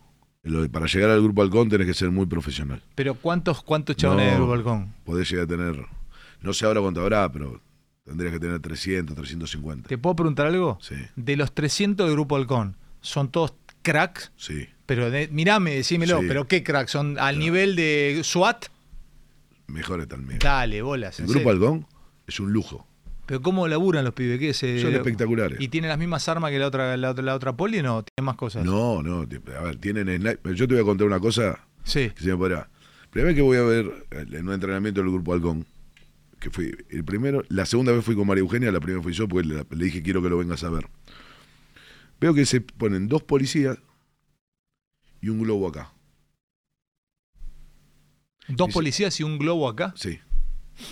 Para 0.71 0.85
llegar 0.85 1.09
al 1.09 1.21
grupo 1.23 1.41
halcón 1.41 1.69
tenés 1.69 1.87
que 1.87 1.93
ser 1.95 2.11
muy 2.11 2.27
profesional. 2.27 2.81
Pero 2.95 3.15
¿cuántos, 3.15 3.61
cuántos 3.63 3.95
chabones 3.95 4.25
hay 4.25 4.29
del 4.31 4.37
grupo 4.39 4.53
halcón? 4.53 4.93
Podés 5.03 5.29
llegar 5.29 5.45
a 5.45 5.47
tener. 5.47 5.85
No 6.41 6.53
sé 6.53 6.65
ahora 6.65 6.81
cuánto 6.81 7.01
habrá, 7.01 7.31
pero 7.31 7.59
tendrías 8.05 8.33
que 8.33 8.39
tener 8.39 8.59
300, 8.59 9.15
350. 9.15 9.89
¿Te 9.89 9.97
puedo 9.97 10.15
preguntar 10.15 10.47
algo? 10.47 10.77
Sí, 10.81 10.95
De 11.15 11.35
los 11.35 11.53
300 11.53 12.05
del 12.07 12.15
grupo 12.15 12.35
halcón, 12.37 12.77
¿son 13.01 13.29
todos 13.31 13.53
cracks? 13.81 14.31
sí. 14.37 14.67
Pero 14.85 15.09
de, 15.09 15.27
mirame, 15.29 15.73
decímelo, 15.73 16.19
Sí. 16.21 16.25
pero 16.27 16.47
¿qué 16.47 16.61
cracks? 16.61 16.91
¿Son 16.91 17.17
al 17.17 17.39
nivel 17.39 17.75
de 17.75 18.21
SWAT? 18.23 18.65
Mejores 19.65 20.07
también. 20.07 20.37
Dale, 20.37 20.83
bolas. 20.83 21.19
El 21.19 21.25
grupo 21.25 21.49
halcón 21.49 21.87
es 22.27 22.39
un 22.39 22.53
lujo. 22.53 22.85
Pero 23.25 23.41
¿cómo 23.41 23.67
laburan 23.67 24.05
los 24.05 24.13
pibes? 24.13 24.37
¿Qué 24.39 24.53
se, 24.53 24.79
Son 24.79 24.93
espectaculares. 24.93 25.59
¿Y 25.59 25.69
tienen 25.69 25.89
las 25.89 25.97
mismas 25.97 26.29
armas 26.29 26.51
que 26.51 26.59
la 26.59 26.67
otra, 26.67 26.95
la 26.97 27.09
otra, 27.09 27.23
la 27.23 27.33
otra 27.33 27.53
poli 27.57 27.79
o 27.79 27.81
no? 27.83 28.03
¿Tienen 28.03 28.25
más 28.27 28.35
cosas? 28.35 28.63
No, 28.63 29.01
no. 29.01 29.21
A 29.57 29.61
ver, 29.63 29.77
tienen 29.77 30.05
sniper. 30.21 30.53
Yo 30.53 30.67
te 30.67 30.75
voy 30.75 30.83
a 30.83 30.85
contar 30.85 31.07
una 31.07 31.19
cosa 31.19 31.59
Sí. 31.83 32.11
que 32.11 32.21
se 32.21 32.27
me 32.27 32.37
podrá. 32.37 32.69
Primera 33.09 33.29
vez 33.29 33.35
que 33.35 33.41
voy 33.41 33.57
a 33.57 33.63
ver 33.63 33.91
el- 34.11 34.35
en 34.35 34.47
un 34.47 34.53
entrenamiento 34.53 35.01
del 35.01 35.09
grupo 35.09 35.33
halcón, 35.33 35.65
que 36.45 36.51
fui 36.51 36.75
el 36.91 37.03
primero, 37.03 37.43
la 37.49 37.65
segunda 37.65 37.91
vez 37.91 38.05
fui 38.05 38.13
con 38.15 38.27
María 38.27 38.41
Eugenia, 38.41 38.71
la 38.71 38.79
primera 38.79 39.01
fui 39.01 39.13
yo 39.13 39.27
porque 39.27 39.47
le, 39.47 39.65
le 39.67 39.85
dije 39.85 40.03
quiero 40.03 40.21
que 40.21 40.29
lo 40.29 40.37
vengas 40.37 40.63
a 40.63 40.69
ver. 40.69 40.87
Veo 42.21 42.35
que 42.35 42.45
se 42.45 42.61
ponen 42.61 43.07
dos 43.07 43.23
policías 43.23 43.79
y 45.21 45.29
un 45.29 45.41
globo 45.41 45.67
acá. 45.67 45.91
Dos 48.47 48.67
Dice- 48.67 48.73
policías 48.75 49.19
y 49.19 49.23
un 49.23 49.39
globo 49.39 49.67
acá. 49.67 49.93
Sí. 49.97 50.19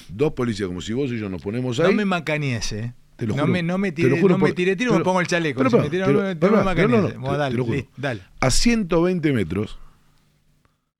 Dos 0.09 0.33
policías, 0.33 0.67
como 0.67 0.81
si 0.81 0.93
vos 0.93 1.11
y 1.11 1.19
yo 1.19 1.29
nos 1.29 1.41
ponemos 1.43 1.77
No 1.77 1.85
ahí. 1.85 1.93
me 1.93 2.01
eh. 2.01 2.93
Te 3.15 3.27
lo 3.27 3.35
no, 3.35 3.45
me, 3.45 3.61
no 3.61 3.77
me 3.77 3.91
Te 3.91 4.15
lo 4.15 4.21
juro 4.21 4.33
no 4.33 4.39
me 4.39 4.47
por- 4.49 4.55
tiré 4.55 4.75
tiro, 4.75 4.89
pero- 4.89 4.99
me 4.99 5.05
pongo 5.05 5.21
el 5.21 5.27
chaleco. 5.27 5.59
pero, 5.59 5.69
Si 5.69 5.75
me 5.75 5.81
pero, 5.83 5.89
tiro, 5.91 6.05
pero, 6.07 6.17
no 6.17 6.17
me, 6.23 6.33
no 6.33 6.39
pero, 6.75 6.89
me 6.89 6.97
no, 6.97 7.01
no, 7.09 7.19
Bueno, 7.19 7.31
te- 7.33 7.37
dale, 7.37 7.55
te 7.55 7.71
listo, 7.75 7.91
dale. 7.97 8.21
A 8.39 8.49
120 8.49 9.33
metros 9.33 9.77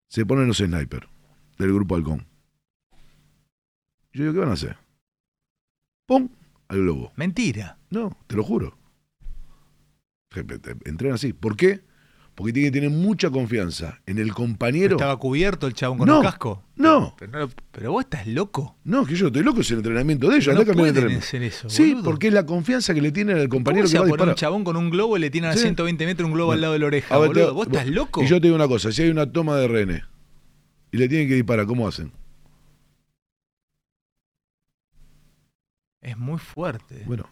se 0.10 0.28
ponen 0.28 0.46
los 0.48 0.58
snipers 0.58 1.08
del 1.58 1.74
grupo 1.74 1.96
halcón. 1.96 2.28
Yo 4.14 4.24
digo, 4.24 4.34
¿qué 4.34 4.40
van 4.40 4.50
a 4.50 4.54
hacer? 4.54 4.78
¡Pum! 6.08 6.30
Al 6.68 6.78
globo. 6.80 7.12
Mentira. 7.16 7.78
No, 7.90 8.16
te 8.28 8.36
lo 8.36 8.44
juro. 8.44 8.78
Entrenan 10.86 11.16
así. 11.16 11.34
¿Por 11.34 11.56
qué? 11.56 11.82
Porque 12.36 12.52
tiene 12.52 12.70
que 12.72 12.80
tener 12.80 12.90
mucha 12.90 13.30
confianza 13.30 14.00
en 14.08 14.18
el 14.18 14.34
compañero. 14.34 14.96
Estaba 14.96 15.18
cubierto 15.18 15.68
el 15.68 15.74
chabón 15.74 16.00
con 16.00 16.08
No, 16.08 16.18
el 16.18 16.24
casco. 16.24 16.64
no. 16.76 17.16
Pero, 17.20 17.32
no- 17.46 17.50
pero 17.72 17.92
vos 17.92 18.04
estás 18.06 18.26
loco. 18.26 18.76
No, 18.84 19.06
que 19.06 19.14
yo 19.14 19.28
estoy 19.28 19.44
loco, 19.44 19.62
es 19.62 19.70
el 19.70 19.78
entrenamiento 19.78 20.28
de 20.30 20.38
ellos. 20.38 20.56
No 20.56 20.62
a 20.62 20.66
pueden 20.74 21.18
hacer 21.18 21.44
eso, 21.44 21.70
Sí, 21.70 21.90
boludo. 21.94 22.04
porque 22.06 22.28
es 22.30 22.34
la 22.34 22.48
confianza 22.48 22.96
que 22.96 23.02
le 23.04 23.12
tienen 23.12 23.38
al 23.38 23.50
¿Cómo 23.50 23.60
compañero 23.60 23.86
se 23.86 23.94
que 23.94 24.00
va 24.00 24.06
a 24.06 24.08
a 24.08 24.12
un 24.12 24.36
chabón 24.36 24.64
con 24.64 24.78
un 24.78 24.90
globo 24.90 25.16
y 25.16 25.20
le 25.20 25.30
a 25.50 25.54
Sí. 25.54 25.60
120 25.60 26.08
metros 26.08 26.26
un 26.26 26.34
globo 26.34 26.54
al 26.54 26.58
Bueno, 26.58 26.62
lado 26.62 26.74
de 26.74 26.80
la 26.80 26.86
oreja, 26.88 27.14
a 27.14 27.20
ver, 27.20 27.28
boludo? 27.28 27.46
te- 27.48 27.52
¿Vos 27.54 27.68
estás 27.68 27.88
loco? 27.88 28.24
Y 28.24 28.26
yo 28.28 28.42
te 28.42 28.48
digo 28.48 28.56
una 28.56 28.68
cosa, 28.68 28.92
si 28.92 29.04
hay 29.04 29.10
una 29.10 29.32
toma 29.32 29.56
de 29.58 29.68
rehenes 29.68 30.02
y 30.92 30.98
le 30.98 31.08
tienen 31.08 31.28
que 31.28 31.36
disparar, 31.36 31.68
¿cómo 31.68 31.88
hacen? 31.88 32.12
Es 36.04 36.18
muy 36.18 36.38
fuerte. 36.38 37.04
Bueno, 37.06 37.30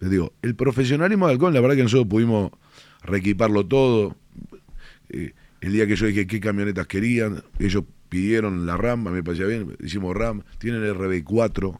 les 0.00 0.10
digo, 0.10 0.32
el 0.42 0.56
profesionalismo 0.56 1.26
de 1.26 1.32
Halcón, 1.32 1.54
la 1.54 1.60
verdad 1.60 1.76
que 1.76 1.84
nosotros 1.84 2.08
pudimos 2.08 2.50
reequiparlo 3.02 3.64
todo. 3.66 4.16
Eh, 5.08 5.32
el 5.60 5.72
día 5.72 5.86
que 5.86 5.94
yo 5.94 6.06
dije 6.06 6.26
qué 6.26 6.40
camionetas 6.40 6.88
querían, 6.88 7.44
ellos 7.60 7.84
pidieron 8.08 8.66
la 8.66 8.76
RAM, 8.76 9.06
a 9.06 9.10
mí 9.10 9.16
me 9.16 9.22
parecía 9.22 9.46
bien, 9.46 9.76
hicimos 9.80 10.16
RAM, 10.16 10.42
tienen 10.58 10.82
el 10.82 10.94
RB4, 10.94 11.78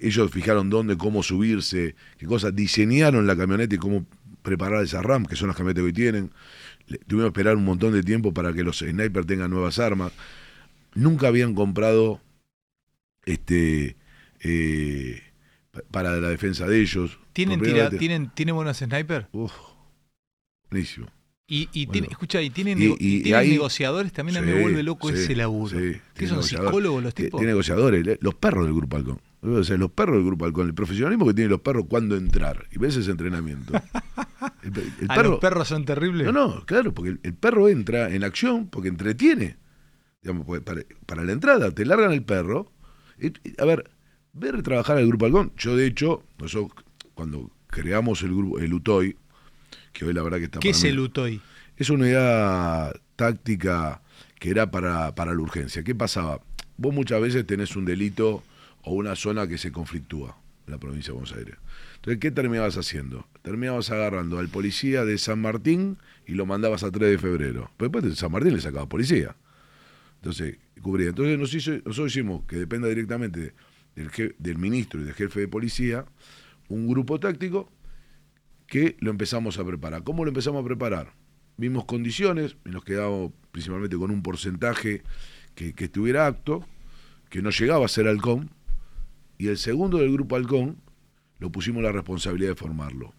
ellos 0.00 0.30
fijaron 0.32 0.68
dónde, 0.68 0.96
cómo 0.96 1.22
subirse, 1.22 1.94
qué 2.16 2.26
cosas, 2.26 2.54
diseñaron 2.56 3.26
la 3.26 3.36
camioneta 3.36 3.76
y 3.76 3.78
cómo 3.78 4.04
preparar 4.42 4.82
esa 4.82 5.00
RAM, 5.00 5.26
que 5.26 5.36
son 5.36 5.48
las 5.48 5.56
camionetas 5.56 5.82
que 5.82 5.86
hoy 5.86 5.92
tienen. 5.92 6.32
Tuvimos 7.06 7.26
que 7.26 7.40
esperar 7.40 7.56
un 7.56 7.64
montón 7.64 7.92
de 7.92 8.02
tiempo 8.02 8.32
para 8.32 8.52
que 8.52 8.64
los 8.64 8.78
snipers 8.78 9.26
tengan 9.26 9.50
nuevas 9.50 9.78
armas. 9.78 10.12
Nunca 10.94 11.28
habían 11.28 11.54
comprado 11.54 12.20
este 13.26 13.96
eh, 14.42 15.20
pa- 15.70 15.82
para 15.90 16.16
la 16.20 16.28
defensa 16.28 16.66
de 16.66 16.80
ellos. 16.80 17.18
¿Tienen, 17.32 17.60
tira- 17.60 17.90
te- 17.90 17.98
¿tienen, 17.98 18.30
¿Tienen 18.34 18.54
buenos 18.54 18.76
snipers? 18.78 19.26
Uf, 19.32 19.52
buenísimo. 20.70 21.06
Y, 21.50 21.68
y 21.72 21.86
Bueno. 21.86 21.92
tiene- 21.92 22.08
escucha, 22.10 22.42
y 22.42 22.50
tienen, 22.50 22.78
Y- 22.80 22.94
y- 22.98 23.22
tienen 23.22 23.34
ahí- 23.40 23.50
negociadores, 23.52 24.12
también 24.12 24.36
a 24.36 24.42
mí 24.42 24.52
me 24.52 24.60
vuelve 24.60 24.82
loco 24.82 25.08
sí, 25.08 25.14
ese 25.14 25.34
laburo. 25.34 25.78
sí, 25.78 25.96
¿Qué 26.14 26.26
son 26.26 26.42
psicólogos 26.42 27.02
los 27.02 27.14
Ti- 27.14 27.24
tipos? 27.24 27.38
Tiene 27.40 27.52
negociadores, 27.52 28.18
los 28.20 28.34
perros 28.34 28.66
del 28.66 28.74
Grupo 28.74 28.96
Halcón. 28.98 29.20
O 29.40 29.64
sea, 29.64 29.76
los 29.78 29.90
perros 29.92 30.16
del 30.16 30.26
Grupo 30.26 30.44
Halcón, 30.44 30.66
el 30.66 30.74
profesionalismo 30.74 31.26
que 31.26 31.32
tienen 31.34 31.50
los 31.50 31.60
perros 31.62 31.84
cuando 31.88 32.16
entrar. 32.16 32.66
Y 32.70 32.78
ves 32.78 32.96
ese 32.96 33.10
entrenamiento. 33.10 33.72
El, 34.62 34.72
pe- 34.72 34.82
el 35.00 35.10
¿A 35.10 35.14
perro, 35.14 35.30
los 35.30 35.40
perros 35.40 35.68
son 35.68 35.84
terribles? 35.84 36.26
No, 36.26 36.32
no, 36.32 36.66
claro, 36.66 36.92
porque 36.92 37.10
el, 37.10 37.20
el 37.22 37.34
perro 37.34 37.68
entra 37.68 38.12
en 38.12 38.24
acción 38.24 38.68
porque 38.68 38.88
entretiene. 38.88 39.56
Digamos, 40.22 40.44
porque 40.46 40.60
para, 40.60 40.82
para 41.06 41.24
la 41.24 41.32
entrada, 41.32 41.70
te 41.70 41.84
largan 41.86 42.12
el 42.12 42.22
perro. 42.24 42.70
A 43.58 43.64
ver, 43.64 43.88
ver 44.38 44.62
trabajar 44.62 44.96
al 44.98 45.06
Grupo 45.06 45.26
Halcón. 45.26 45.52
Yo, 45.56 45.76
de 45.76 45.86
hecho, 45.86 46.22
nosotros 46.38 46.72
cuando 47.14 47.50
creamos 47.68 48.22
el 48.22 48.34
grupo, 48.34 48.58
el 48.58 48.72
UTOI, 48.72 49.16
que 49.92 50.04
hoy 50.04 50.12
la 50.14 50.22
verdad 50.22 50.38
que 50.38 50.44
está 50.44 50.60
¿Qué 50.60 50.68
para 50.70 50.78
es 50.78 50.84
mí- 50.84 50.90
el 50.90 51.00
UTOI? 51.00 51.40
es 51.76 51.90
una 51.90 52.04
unidad 52.04 52.94
táctica 53.16 54.00
que 54.38 54.50
era 54.50 54.70
para, 54.70 55.14
para 55.14 55.32
la 55.34 55.40
urgencia. 55.40 55.82
¿Qué 55.82 55.94
pasaba? 55.94 56.40
Vos 56.76 56.94
muchas 56.94 57.20
veces 57.20 57.46
tenés 57.46 57.74
un 57.76 57.84
delito 57.84 58.42
o 58.82 58.92
una 58.94 59.16
zona 59.16 59.48
que 59.48 59.58
se 59.58 59.72
conflictúa 59.72 60.36
en 60.66 60.72
la 60.72 60.78
provincia 60.78 61.08
de 61.08 61.18
Buenos 61.18 61.32
Aires. 61.36 61.56
Entonces, 61.96 62.20
¿qué 62.20 62.30
terminabas 62.30 62.76
haciendo? 62.76 63.26
Terminabas 63.42 63.90
agarrando 63.90 64.38
al 64.38 64.48
policía 64.48 65.04
de 65.04 65.18
San 65.18 65.40
Martín 65.40 65.98
y 66.26 66.34
lo 66.34 66.46
mandabas 66.46 66.84
a 66.84 66.90
3 66.92 67.10
de 67.10 67.18
febrero. 67.18 67.70
Pero 67.76 67.90
después 67.90 68.04
de 68.04 68.14
San 68.16 68.30
Martín 68.30 68.54
le 68.54 68.60
sacaba 68.60 68.88
policía. 68.88 69.34
Entonces, 70.22 70.56
cubría. 70.80 71.08
Entonces, 71.08 71.36
nosotros 71.84 72.12
hicimos 72.12 72.44
que 72.44 72.56
dependa 72.56 72.86
directamente 72.88 73.54
del, 74.38 74.58
ministro 74.58 75.00
y 75.00 75.04
del 75.04 75.14
jefe 75.14 75.40
de 75.40 75.48
policía 75.48 76.04
un 76.68 76.86
grupo 76.86 77.18
táctico 77.18 77.70
que 78.66 78.96
lo 79.00 79.10
empezamos 79.10 79.58
a 79.58 79.64
preparar. 79.64 80.04
¿Cómo 80.04 80.24
lo 80.24 80.30
empezamos 80.30 80.62
a 80.62 80.64
preparar? 80.64 81.14
vimos 81.58 81.84
condiciones 81.84 82.56
nos 82.64 82.84
quedamos 82.84 83.32
principalmente 83.50 83.96
con 83.96 84.10
un 84.10 84.22
porcentaje 84.22 85.02
que, 85.54 85.74
que 85.74 85.84
estuviera 85.84 86.26
apto, 86.26 86.64
que 87.28 87.42
no 87.42 87.50
llegaba 87.50 87.84
a 87.84 87.88
ser 87.88 88.06
halcón, 88.06 88.50
y 89.36 89.48
el 89.48 89.58
segundo 89.58 89.98
del 89.98 90.12
grupo 90.12 90.36
halcón 90.36 90.80
lo 91.38 91.50
pusimos 91.50 91.82
la 91.82 91.92
responsabilidad 91.92 92.50
de 92.50 92.54
formarlo. 92.56 93.12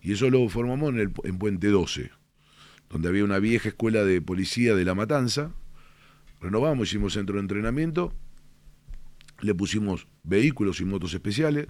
Y 0.00 0.12
eso 0.12 0.28
lo 0.28 0.48
formamos 0.48 0.90
en, 0.94 1.12
en 1.24 1.38
Puente 1.38 1.68
12, 1.68 2.10
donde 2.90 3.08
había 3.08 3.24
una 3.24 3.38
vieja 3.38 3.68
escuela 3.68 4.04
de 4.04 4.20
policía 4.20 4.74
de 4.74 4.84
La 4.84 4.94
Matanza. 4.94 5.52
Renovamos, 6.40 6.88
hicimos 6.88 7.14
centro 7.14 7.36
de 7.36 7.42
entrenamiento, 7.42 8.12
le 9.40 9.54
pusimos 9.54 10.06
vehículos 10.22 10.80
y 10.80 10.84
motos 10.84 11.14
especiales, 11.14 11.66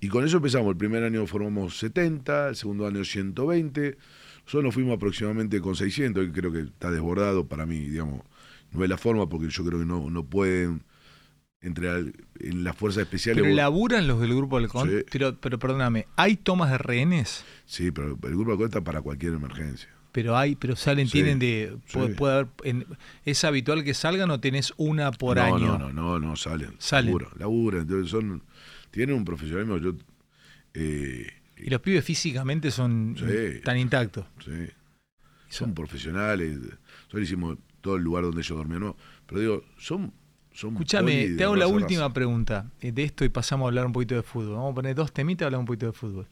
y 0.00 0.08
con 0.08 0.24
eso 0.24 0.38
empezamos. 0.38 0.70
El 0.70 0.76
primer 0.76 1.02
año 1.04 1.26
formamos 1.26 1.78
70, 1.78 2.48
el 2.50 2.56
segundo 2.56 2.86
año 2.86 3.04
120. 3.04 3.98
Nosotros 4.44 4.64
nos 4.64 4.74
fuimos 4.74 4.94
aproximadamente 4.96 5.60
con 5.60 5.76
600, 5.76 6.26
y 6.28 6.30
creo 6.32 6.50
que 6.52 6.60
está 6.60 6.90
desbordado 6.90 7.46
para 7.46 7.66
mí, 7.66 7.78
digamos. 7.80 8.22
No 8.72 8.82
es 8.84 8.88
la 8.90 8.96
forma 8.98 9.28
porque 9.28 9.48
yo 9.50 9.64
creo 9.64 9.78
que 9.80 9.84
no, 9.84 10.08
no 10.10 10.24
pueden 10.24 10.84
entre 11.60 11.90
al- 11.90 12.14
en 12.38 12.64
las 12.64 12.74
fuerzas 12.76 13.02
especiales. 13.02 13.42
Pero 13.42 13.54
laburan 13.54 14.06
los 14.06 14.20
del 14.20 14.34
grupo 14.34 14.56
Halcón. 14.56 14.88
Sí. 14.88 15.04
Pero, 15.12 15.38
pero 15.38 15.58
perdóname, 15.58 16.06
¿hay 16.16 16.36
tomas 16.36 16.70
de 16.70 16.78
rehenes? 16.78 17.44
Sí, 17.66 17.90
pero 17.90 18.08
el 18.22 18.36
grupo 18.36 18.52
alcohol 18.52 18.66
está 18.68 18.80
para 18.82 19.02
cualquier 19.02 19.34
emergencia. 19.34 19.90
Pero 20.12 20.36
hay, 20.36 20.56
pero 20.56 20.74
salen, 20.74 21.06
Sí, 21.06 21.12
tienen 21.12 21.38
de. 21.38 21.76
sí. 21.86 21.92
Puede, 21.92 22.14
puede 22.14 22.34
haber. 22.34 22.48
en- 22.64 22.86
¿Es 23.24 23.44
habitual 23.44 23.84
que 23.84 23.94
salgan 23.94 24.30
o 24.30 24.40
tenés 24.40 24.72
una 24.76 25.12
por 25.12 25.36
no, 25.36 25.42
año? 25.42 25.78
No, 25.78 25.78
no, 25.78 25.92
no, 25.92 26.18
no, 26.18 26.36
salen. 26.36 26.74
Salen. 26.78 27.06
Laburan, 27.12 27.30
laburan. 27.38 27.80
Entonces 27.82 28.10
son, 28.10 28.42
tienen 28.90 29.14
un 29.16 29.24
profesionalismo. 29.24 29.78
Yo, 29.78 29.92
eh, 30.74 31.26
Y 31.58 31.70
los 31.70 31.80
pibes 31.80 32.04
físicamente 32.04 32.70
son 32.70 33.14
Sí. 33.18 33.60
tan 33.62 33.78
intactos. 33.78 34.24
sí, 34.44 34.50
son 35.48 35.74
profesionales. 35.74 36.58
Nosotros 36.58 37.22
hicimos 37.22 37.58
todo 37.80 37.96
el 37.96 38.02
lugar 38.02 38.24
donde 38.24 38.40
ellos 38.40 38.56
dormían. 38.56 38.80
No, 38.80 38.96
pero 39.26 39.40
digo, 39.40 39.64
son. 39.78 40.12
son 40.52 40.72
Escúchame, 40.72 41.28
te 41.36 41.44
hago 41.44 41.54
la 41.56 41.66
última 41.68 42.02
raza. 42.02 42.14
pregunta 42.14 42.70
eh, 42.80 42.90
de 42.92 43.04
esto 43.04 43.24
y 43.24 43.28
pasamos 43.28 43.66
a 43.66 43.68
hablar 43.68 43.86
un 43.86 43.92
poquito 43.92 44.14
de 44.16 44.22
fútbol. 44.22 44.54
Vamos 44.56 44.72
a 44.72 44.74
poner 44.74 44.94
dos 44.96 45.12
temitas 45.12 45.42
y 45.42 45.46
hablar 45.46 45.60
un 45.60 45.66
poquito 45.66 45.86
de 45.86 45.92
fútbol. 45.92 46.26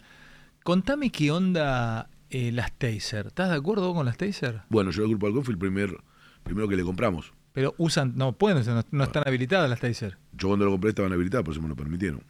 Contame 0.64 1.10
qué 1.10 1.30
onda 1.30 2.08
eh, 2.30 2.52
las 2.52 2.72
Taser. 2.78 3.26
¿Estás 3.28 3.50
de 3.50 3.56
acuerdo 3.56 3.92
con 3.94 4.06
las 4.06 4.16
Taser? 4.16 4.62
Bueno, 4.68 4.90
yo 4.90 5.02
el 5.04 5.08
grupo 5.10 5.26
alcohol 5.26 5.44
fue 5.44 5.52
el 5.52 5.58
primer, 5.58 5.96
primero 6.42 6.68
que 6.68 6.76
le 6.76 6.82
compramos. 6.84 7.32
Pero 7.52 7.74
usan, 7.78 8.12
no 8.16 8.32
pueden, 8.32 8.64
no, 8.66 8.84
no 8.90 9.04
están 9.04 9.24
habilitadas 9.26 9.68
las 9.68 9.80
Taser. 9.80 10.18
Yo 10.32 10.48
cuando 10.48 10.64
lo 10.66 10.70
compré 10.72 10.90
estaban 10.90 11.12
habilitadas, 11.12 11.44
por 11.44 11.52
eso 11.52 11.62
me 11.62 11.68
lo 11.68 11.76
permitieron. 11.76 12.22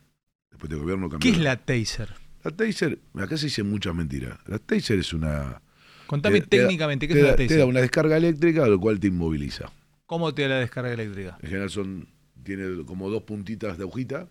Después 0.50 0.70
de 0.70 0.76
gobierno 0.76 1.08
cambió. 1.08 1.30
¿Qué 1.30 1.36
es 1.36 1.42
la 1.42 1.56
Taser? 1.56 2.14
La 2.44 2.50
Taser, 2.52 2.98
acá 3.14 3.36
se 3.36 3.46
dicen 3.46 3.68
muchas 3.68 3.94
mentiras. 3.94 4.38
La 4.46 4.58
Taser 4.58 4.98
es 5.00 5.12
una. 5.12 5.60
Contame 6.06 6.40
te- 6.40 6.46
te 6.46 6.56
da- 6.58 6.62
técnicamente 6.64 7.06
qué 7.08 7.14
es 7.14 7.22
la 7.22 7.30
Taser. 7.32 7.48
Te 7.48 7.56
da 7.58 7.66
una 7.66 7.80
descarga 7.80 8.16
eléctrica, 8.16 8.66
lo 8.66 8.78
cual 8.80 8.98
te 9.00 9.08
inmoviliza. 9.08 9.70
¿Cómo 10.06 10.32
te 10.32 10.42
da 10.42 10.48
la 10.48 10.60
descarga 10.60 10.92
eléctrica? 10.92 11.36
En 11.42 11.48
general 11.48 11.70
son. 11.70 12.08
Tiene 12.44 12.84
como 12.86 13.10
dos 13.10 13.24
puntitas 13.24 13.76
de 13.76 13.82
agujita. 13.84 14.26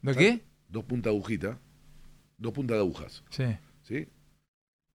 ¿De 0.00 0.14
qué? 0.14 0.44
Dos 0.68 0.84
puntas 0.84 1.12
de 1.12 1.16
agujita. 1.18 1.58
Dos 2.38 2.52
puntas 2.54 2.76
de 2.76 2.80
agujas. 2.80 3.22
Sí. 3.28 3.44
¿Sí? 3.82 4.08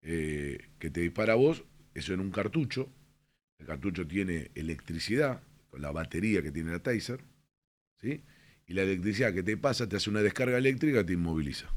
Eh, 0.07 0.59
que 0.79 0.89
te 0.91 1.01
dispara 1.01 1.33
a 1.33 1.35
vos, 1.35 1.63
eso 1.95 2.13
en 2.13 2.19
un 2.19 2.29
cartucho. 2.31 2.87
El 3.59 3.65
cartucho 3.65 4.05
tiene 4.05 4.51
electricidad, 4.53 5.41
con 5.71 5.81
la 5.81 5.91
batería 5.91 6.41
que 6.43 6.51
tiene 6.51 6.71
la 6.71 6.79
Taser. 6.79 7.21
¿Sí? 7.99 8.21
Y 8.67 8.73
la 8.73 8.83
electricidad 8.83 9.33
que 9.33 9.41
te 9.43 9.57
pasa 9.57 9.89
te 9.89 9.95
hace 9.95 10.09
una 10.09 10.21
descarga 10.21 10.57
eléctrica 10.57 11.05
te 11.05 11.13
inmoviliza. 11.13 11.67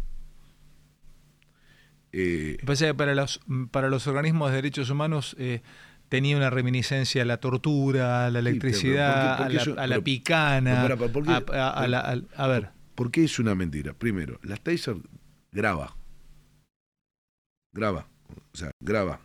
Eh, 2.13 2.57
que 2.65 2.95
para 2.95 3.15
los, 3.15 3.41
para 3.71 3.89
los 3.89 4.07
organismos 4.07 4.51
de 4.51 4.57
derechos 4.57 4.89
humanos 4.89 5.37
eh, 5.39 5.61
tenía 6.09 6.37
una 6.39 6.49
reminiscencia 6.49 7.21
a 7.23 7.25
la 7.27 7.37
tortura, 7.39 8.27
a 8.27 8.31
la 8.31 8.39
pero 8.41 8.49
electricidad, 8.49 9.37
¿por 9.37 9.37
qué- 9.37 9.43
por 9.43 9.51
qué 9.53 9.59
a, 9.59 9.63
eso- 9.63 9.75
la, 9.75 9.83
a 9.83 9.87
la 9.87 9.95
pero- 9.97 10.05
picana. 10.05 10.83
pero 10.83 10.99
para, 10.99 11.13
¿por 11.13 11.25
qué? 11.25 11.31
a, 11.31 11.67
a- 11.69 11.71
a 11.83 11.89
la- 11.89 12.01
al- 12.01 12.29
a 12.37 12.47
ver, 12.49 12.71
¿Por 12.95 13.11
qué 13.13 13.23
es 13.25 13.39
una 13.39 13.55
mentira? 13.55 13.93
Primero, 13.95 14.41
la 14.43 14.57
Taser 14.57 14.97
graba. 15.53 15.97
Graba. 17.73 18.09
O 18.53 18.57
sea, 18.57 18.71
graba. 18.81 19.21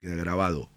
Queda 0.00 0.14
grabado. 0.16 0.70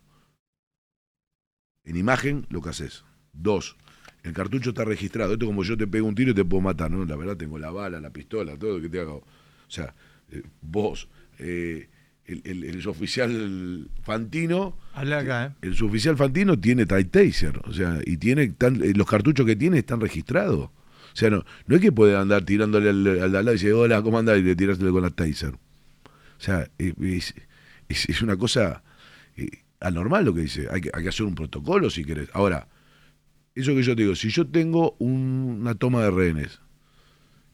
En 1.86 1.96
imagen 1.98 2.46
lo 2.50 2.62
que 2.62 2.70
haces. 2.70 3.04
Dos, 3.34 3.78
el 4.24 4.34
cartucho 4.34 4.70
está 4.72 4.84
registrado. 4.84 5.34
Esto 5.34 5.46
como 5.46 5.64
yo 5.64 5.78
te 5.78 5.88
pego 5.88 6.08
un 6.08 6.16
tiro 6.16 6.32
y 6.32 6.34
te 6.36 6.44
puedo 6.46 6.62
matar. 6.62 6.92
No, 6.92 7.06
la 7.06 7.16
verdad 7.16 7.38
tengo 7.38 7.58
la 7.58 7.72
bala, 7.72 8.00
la 8.00 8.10
pistola, 8.12 8.58
todo 8.58 8.78
lo 8.78 8.82
que 8.82 8.90
te 8.90 9.00
hago. 9.00 9.18
O 9.18 9.70
sea, 9.72 9.96
eh, 10.32 10.44
vos, 10.62 11.08
eh, 11.40 11.90
el, 12.26 12.42
el- 12.44 12.64
el 12.66 12.88
oficial 12.88 13.90
Fantino, 14.02 14.78
habla 14.94 15.20
acá, 15.20 15.46
¿eh? 15.46 15.52
el 15.62 15.76
suboficial 15.76 16.18
Fantino 16.18 16.60
tiene 16.60 16.86
Taser, 16.86 17.62
o 17.64 17.72
sea, 17.72 18.02
y 18.06 18.18
tiene 18.18 18.48
tan- 18.50 18.82
los 18.98 19.08
cartuchos 19.08 19.46
que 19.46 19.56
tiene 19.56 19.78
están 19.80 20.02
registrados. 20.02 20.66
O 20.70 21.20
sea, 21.20 21.30
no, 21.30 21.46
no 21.68 21.76
es 21.76 21.82
que 21.82 21.92
puede 21.94 22.18
andar 22.18 22.44
tirándole 22.44 22.90
al, 22.90 23.08
al 23.08 23.20
al 23.24 23.32
lado 23.32 23.52
y 23.52 23.54
decir, 23.54 23.72
hola, 23.74 24.02
¿cómo 24.02 24.20
andás? 24.20 24.38
Y 24.40 24.44
le 24.44 24.56
tirásele 24.58 24.92
con 24.92 25.04
la 25.04 25.10
Taser. 25.10 25.58
O 26.38 26.42
sea, 26.42 26.70
eh, 26.78 26.94
es, 27.02 27.34
es- 27.90 28.10
es 28.10 28.22
una 28.22 28.38
cosa 28.38 28.84
eh, 29.36 29.50
anormal 29.80 30.26
lo 30.26 30.34
que 30.34 30.42
dice. 30.42 30.68
Hay 30.72 30.82
que, 30.82 30.92
hay 30.94 31.04
que 31.04 31.10
hacer 31.10 31.26
un 31.26 31.36
protocolo 31.36 31.90
si 31.90 32.04
querés. 32.06 32.30
Ahora, 32.34 32.68
eso 33.56 33.74
que 33.74 33.84
yo 33.84 33.96
te 33.96 34.04
digo, 34.04 34.16
si 34.16 34.30
yo 34.30 34.48
tengo 34.48 34.96
un- 35.00 35.58
una 35.62 35.76
toma 35.76 36.04
de 36.04 36.12
rehenes 36.12 36.62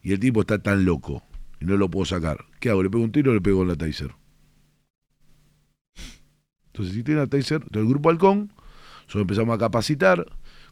y 0.02 0.12
el 0.14 0.20
tipo 0.20 0.42
está 0.42 0.60
tan 0.62 0.84
loco 0.86 1.24
y 1.62 1.66
no 1.66 1.78
lo 1.78 1.90
puedo 1.90 2.06
sacar, 2.06 2.46
¿qué 2.60 2.70
hago? 2.70 2.84
¿Le 2.84 2.90
pego 2.90 3.04
un 3.04 3.12
tiro 3.12 3.32
o 3.32 3.34
le 3.34 3.42
pego 3.42 3.60
con 3.60 3.68
la 3.70 3.76
Taser? 3.76 4.12
Entonces, 6.68 6.96
si 6.96 7.04
tiene 7.04 7.22
la 7.22 7.28
Taser, 7.28 7.62
entonces 7.64 7.84
el 7.84 7.88
grupo 7.90 8.10
Halcón, 8.10 8.52
nosotros 9.04 9.22
empezamos 9.22 9.56
a 9.56 9.60
capacitar, 9.60 10.26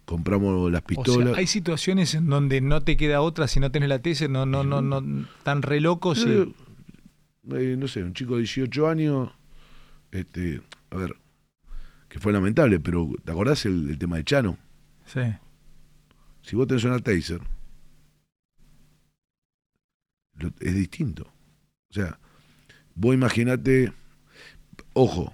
compramos 0.06 0.72
las 0.72 0.82
O 0.82 0.86
pistolas. 0.86 1.30
sea, 1.34 1.38
hay 1.40 1.48
situaciones 1.48 2.16
en 2.16 2.28
donde 2.28 2.60
no 2.60 2.82
te 2.82 2.98
queda 2.98 3.22
otra 3.22 3.48
si 3.48 3.60
no 3.60 3.72
tenés 3.72 3.90
la 3.90 4.02
Taser, 4.02 4.30
no, 4.30 4.46
no, 4.46 4.64
no, 4.64 4.82
no, 4.82 5.28
tan 5.44 5.62
re 5.62 5.80
loco, 5.80 6.16
sí. 6.16 6.54
Eh, 7.50 7.76
no 7.78 7.88
sé, 7.88 8.04
un 8.04 8.14
chico 8.14 8.34
de 8.36 8.40
18 8.42 8.88
años, 8.88 9.32
este, 10.12 10.62
a 10.92 10.98
ver, 10.98 11.16
que 12.08 12.20
fue 12.20 12.32
lamentable, 12.34 12.80
pero 12.80 13.10
¿te 13.24 13.32
acordás 13.32 13.66
el, 13.66 13.90
el 13.90 13.98
tema 13.98 14.18
de 14.18 14.24
Chano? 14.24 14.58
Sí. 15.06 15.22
Si 16.44 16.56
vos 16.56 16.68
tenés 16.68 16.84
una 16.84 17.00
taser, 17.00 17.42
lo- 20.36 20.52
es 20.60 20.76
distinto. 20.76 21.24
O 21.90 21.94
sea, 21.94 22.20
vos 22.96 23.14
imaginate, 23.16 23.92
ojo, 24.94 25.34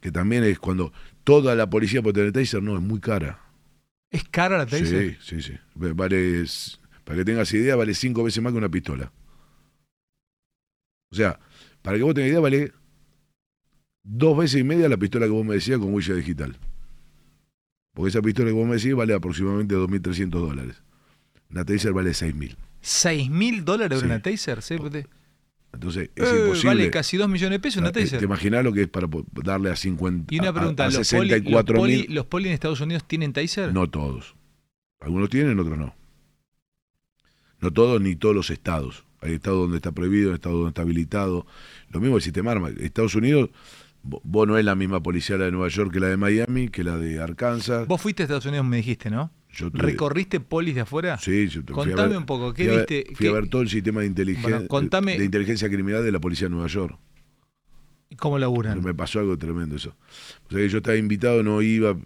que 0.00 0.10
también 0.12 0.44
es 0.44 0.58
cuando 0.58 0.92
toda 1.24 1.54
la 1.54 1.68
policía 1.68 2.02
puede 2.02 2.14
tener 2.14 2.32
taser, 2.32 2.62
no, 2.62 2.76
es 2.76 2.82
muy 2.82 3.00
cara. 3.00 3.40
¿Es 4.10 4.24
cara 4.24 4.58
la 4.58 4.66
Taser? 4.66 5.16
Sí, 5.20 5.40
sí, 5.40 5.42
sí. 5.42 5.58
Vale, 5.74 6.44
para 7.04 7.18
que 7.18 7.24
tengas 7.24 7.52
idea, 7.54 7.76
vale 7.76 7.94
cinco 7.94 8.24
veces 8.24 8.42
más 8.42 8.52
que 8.52 8.58
una 8.58 8.68
pistola. 8.68 9.12
O 11.12 11.14
sea, 11.16 11.38
para 11.82 11.96
que 11.96 12.02
vos 12.04 12.14
tengas 12.14 12.30
idea, 12.30 12.40
vale 12.40 12.72
dos 14.02 14.36
veces 14.38 14.60
y 14.60 14.64
media 14.64 14.88
la 14.88 14.96
pistola 14.96 15.26
que 15.26 15.32
vos 15.32 15.44
me 15.44 15.54
decías 15.54 15.78
con 15.78 15.92
huella 15.92 16.14
digital. 16.14 16.56
Porque 17.92 18.10
esa 18.10 18.22
pistola 18.22 18.48
que 18.48 18.54
vos 18.54 18.66
me 18.68 18.76
decís 18.76 18.94
vale 18.94 19.14
aproximadamente 19.14 19.74
2.300 19.74 20.28
dólares. 20.30 20.76
Una 21.50 21.64
Taser 21.64 21.92
vale 21.92 22.10
6.000. 22.10 22.56
¿Seis 22.80 23.28
mil 23.28 23.64
dólares 23.64 24.00
Sí. 24.00 24.06
una 24.06 24.22
Taser? 24.22 24.62
¿Sí? 24.62 24.74
Eh, 24.74 25.06
Entonces, 25.72 26.10
es 26.14 26.32
imposible. 26.32 26.68
vale 26.68 26.90
casi 26.90 27.16
dos 27.16 27.28
millones 27.28 27.58
de 27.58 27.60
pesos 27.60 27.78
una 27.80 27.88
Ah, 27.88 27.92
¿Te, 27.92 28.02
Taser. 28.02 28.18
te 28.20 28.24
imaginás 28.24 28.64
lo 28.64 28.72
que 28.72 28.82
es 28.82 28.88
para 28.88 29.08
darle 29.44 29.70
a 29.70 29.76
50 29.76 30.32
Y 30.34 30.38
una 30.38 30.48
a- 30.48 30.50
a, 30.50 30.54
¿los, 30.62 30.74
poli, 30.74 30.92
los, 30.96 31.06
64 31.08 31.76
poli, 31.76 31.96
mil? 31.96 32.14
los 32.14 32.26
poli 32.26 32.46
en 32.48 32.54
Estados 32.54 32.80
Unidos 32.80 33.04
tienen 33.06 33.32
Taser? 33.32 33.72
No 33.74 33.90
todos. 33.90 34.34
Algunos 35.00 35.28
tienen, 35.28 35.58
otros 35.58 35.76
no. 35.76 35.94
No 37.60 37.70
todos 37.72 38.00
ni 38.00 38.14
todos 38.16 38.34
los 38.34 38.50
estados. 38.50 39.04
Hay 39.20 39.34
estados 39.34 39.60
donde 39.60 39.76
está 39.76 39.92
prohibido, 39.92 40.30
hay 40.30 40.36
estados 40.36 40.56
donde 40.58 40.70
está 40.70 40.82
habilitado. 40.82 41.46
Lo 41.90 42.00
mismo 42.00 42.16
el 42.16 42.22
sistema 42.22 42.52
arma. 42.52 42.70
Estados 42.80 43.14
Unidos, 43.14 43.50
vo- 44.02 44.20
vos 44.24 44.48
no 44.48 44.56
es 44.56 44.64
la 44.64 44.74
misma 44.74 45.02
policía 45.02 45.36
la 45.36 45.44
de 45.46 45.52
Nueva 45.52 45.68
York 45.68 45.92
que 45.92 46.00
la 46.00 46.08
de 46.08 46.16
Miami, 46.16 46.68
que 46.68 46.82
la 46.84 46.96
de 46.96 47.20
Arkansas. 47.20 47.86
Vos 47.86 48.00
fuiste 48.00 48.22
a 48.22 48.24
Estados 48.24 48.46
Unidos, 48.46 48.64
me 48.66 48.78
dijiste, 48.78 49.10
¿no? 49.10 49.30
Yo 49.52 49.70
tuve- 49.70 49.82
¿Recorriste 49.82 50.38
polis 50.40 50.74
de 50.76 50.82
afuera? 50.82 51.18
Sí, 51.18 51.48
yo 51.48 51.64
te- 51.64 51.72
Contame 51.72 52.08
ver- 52.08 52.16
un 52.18 52.24
poco, 52.26 52.54
¿qué 52.54 52.66
fui 52.68 52.76
viste? 52.76 53.04
Fui 53.14 53.26
a 53.26 53.30
¿Qué- 53.30 53.34
ver 53.34 53.48
todo 53.48 53.62
el 53.62 53.68
sistema 53.68 54.00
de, 54.00 54.06
inteligen- 54.06 54.42
Bueno, 54.42 54.68
contame- 54.68 55.18
de 55.18 55.24
inteligencia 55.24 55.68
criminal 55.68 56.02
de 56.04 56.12
la 56.12 56.20
policía 56.20 56.46
de 56.46 56.50
Nueva 56.54 56.68
York. 56.68 56.96
¿Cómo 58.18 58.38
laburan? 58.38 58.82
Me 58.82 58.94
pasó 58.94 59.20
algo 59.20 59.36
tremendo 59.38 59.76
eso. 59.76 59.94
O 60.46 60.50
sea, 60.50 60.58
que 60.58 60.68
yo 60.68 60.78
estaba 60.78 60.96
invitado, 60.96 61.42
no 61.42 61.62
iba, 61.62 61.96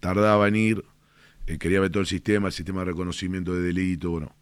tardaba 0.00 0.48
en 0.48 0.56
ir, 0.56 0.84
eh, 1.46 1.58
quería 1.58 1.80
ver 1.80 1.90
todo 1.90 2.00
el 2.00 2.06
sistema, 2.06 2.48
el 2.48 2.52
sistema 2.52 2.80
de 2.80 2.86
reconocimiento 2.86 3.54
de 3.54 3.62
delito, 3.62 4.10
bueno. 4.10 4.34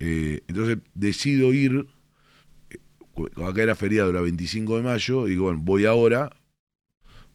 Eh, 0.00 0.42
entonces 0.48 0.78
decido 0.94 1.52
ir, 1.52 1.86
eh, 2.70 2.78
acá 3.44 3.62
era 3.62 3.74
feriado, 3.74 4.10
era 4.10 4.20
25 4.20 4.76
de 4.76 4.82
mayo, 4.82 5.24
digo, 5.26 5.44
bueno, 5.46 5.60
voy 5.62 5.86
ahora, 5.86 6.30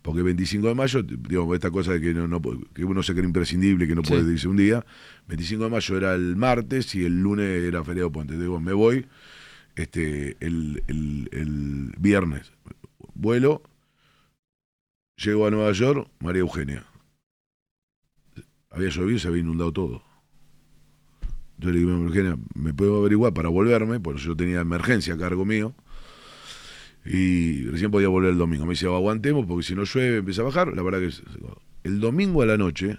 porque 0.01 0.21
25 0.21 0.67
de 0.67 0.75
mayo, 0.75 1.01
digo, 1.03 1.53
esta 1.55 1.71
cosa 1.71 1.93
de 1.93 2.01
que, 2.01 2.13
no, 2.13 2.27
no 2.27 2.41
que 2.73 2.83
uno 2.85 3.03
se 3.03 3.13
cree 3.13 3.25
imprescindible, 3.25 3.87
que 3.87 3.95
no 3.95 4.03
Sí. 4.03 4.09
puede 4.13 4.31
irse 4.33 4.47
un 4.47 4.57
día, 4.57 4.85
25 5.27 5.63
de 5.65 5.69
mayo 5.69 5.97
era 5.97 6.13
el 6.13 6.35
martes 6.35 6.93
y 6.95 7.05
el 7.05 7.21
lunes 7.21 7.63
era 7.63 7.83
feriado 7.83 8.11
puente. 8.11 8.37
Digo, 8.37 8.59
me 8.59 8.73
voy 8.73 9.05
este 9.75 10.35
el, 10.45 10.83
el- 10.87 11.29
el 11.31 11.93
viernes, 11.99 12.51
vuelo, 13.13 13.61
Llego 15.15 15.45
a 15.45 15.51
Nueva 15.51 15.71
York, 15.73 16.09
María 16.19 16.39
Eugenia. 16.41 16.85
Había 18.71 18.89
llovido, 18.89 19.19
se 19.19 19.27
había 19.27 19.41
inundado 19.41 19.71
todo. 19.71 20.03
Entonces 21.55 21.73
le 21.75 21.79
digo 21.79 21.91
a 21.91 22.05
Eugenia, 22.07 22.37
¿me 22.55 22.73
puedo 22.73 22.99
averiguar 22.99 23.33
para 23.33 23.49
volverme? 23.49 23.99
Porque 23.99 24.21
yo 24.21 24.35
tenía 24.35 24.61
emergencia 24.61 25.13
a 25.13 25.17
cargo 25.17 25.45
mío. 25.45 25.73
Y 27.05 27.65
recién 27.65 27.91
podía 27.91 28.07
volver 28.07 28.31
el 28.31 28.37
domingo. 28.37 28.65
Me 28.65 28.71
dice, 28.71 28.87
aguantemos 28.87 29.45
porque 29.45 29.63
si 29.63 29.75
no 29.75 29.83
llueve 29.83 30.17
empieza 30.17 30.41
a 30.41 30.45
bajar. 30.45 30.75
La 30.75 30.81
verdad 30.81 30.99
que 30.99 31.13
el 31.83 31.99
domingo 31.99 32.41
a 32.41 32.45
la 32.45 32.57
noche 32.57 32.97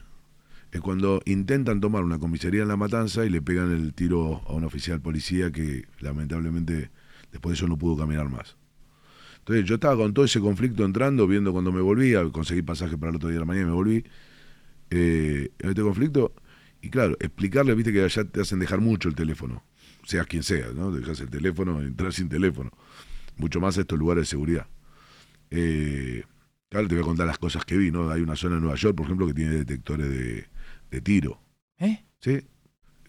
es 0.73 0.81
cuando 0.81 1.23
intentan 1.25 1.81
tomar 1.81 2.03
una 2.03 2.19
comisaría 2.19 2.63
en 2.63 2.69
La 2.69 2.77
Matanza 2.77 3.25
y 3.25 3.31
le 3.31 3.41
pegan 3.41 3.73
el 3.73 3.95
tiro 3.95 4.43
a 4.47 4.53
un 4.53 4.65
oficial 4.65 5.01
policía 5.01 5.53
que 5.53 5.85
lamentablemente 6.01 6.91
después 7.33 7.53
de 7.53 7.55
eso 7.55 7.69
no 7.69 7.79
pudo 7.79 7.97
caminar 7.97 8.29
más. 8.29 8.57
Entonces 9.39 9.67
yo 9.67 9.77
estaba 9.77 9.97
con 9.97 10.15
todo 10.15 10.25
ese 10.25 10.41
conflicto 10.41 10.85
entrando, 10.85 11.27
viendo 11.27 11.53
cuando 11.53 11.71
me 11.71 11.81
volvía, 11.81 12.25
conseguí 12.31 12.63
pasaje 12.63 12.97
para 12.99 13.11
el 13.11 13.17
otro 13.17 13.29
día 13.29 13.37
de 13.37 13.41
la 13.41 13.47
mañana 13.47 13.67
y 13.67 13.71
me 13.71 13.77
volví. 13.77 14.05
eh, 14.91 15.51
este 15.59 15.83
conflicto, 15.83 16.33
y 16.85 16.91
claro, 16.91 17.17
explicarle, 17.19 17.75
viste 17.75 17.95
que 17.95 18.05
allá 18.05 18.25
te 18.25 18.43
hacen 18.43 18.59
dejar 18.59 18.83
mucho 18.83 19.09
el 19.09 19.15
teléfono, 19.15 19.65
seas 20.05 20.27
quien 20.27 20.43
sea, 20.43 20.67
¿no? 20.75 20.93
Dejas 20.93 21.19
el 21.21 21.31
teléfono, 21.31 21.81
entrar 21.81 22.13
sin 22.13 22.29
teléfono. 22.29 22.71
Mucho 23.39 23.59
más 23.59 23.79
estos 23.79 23.99
lugares 23.99 24.23
de 24.23 24.27
seguridad. 24.27 24.67
Eh, 25.51 26.25
claro, 26.69 26.87
te 26.87 26.95
voy 26.95 27.03
a 27.03 27.07
contar 27.07 27.27
las 27.27 27.39
cosas 27.39 27.65
que 27.65 27.79
vi, 27.79 27.91
¿no? 27.91 28.11
Hay 28.11 28.21
una 28.21 28.37
zona 28.37 28.57
en 28.57 28.61
Nueva 28.61 28.77
York, 28.77 28.95
por 28.95 29.07
ejemplo, 29.07 29.27
que 29.27 29.33
tiene 29.33 29.53
detectores 29.53 30.11
de, 30.11 30.47
de 30.91 31.01
tiro. 31.01 31.41
¿Eh? 31.79 32.05
¿sí? 32.21 32.43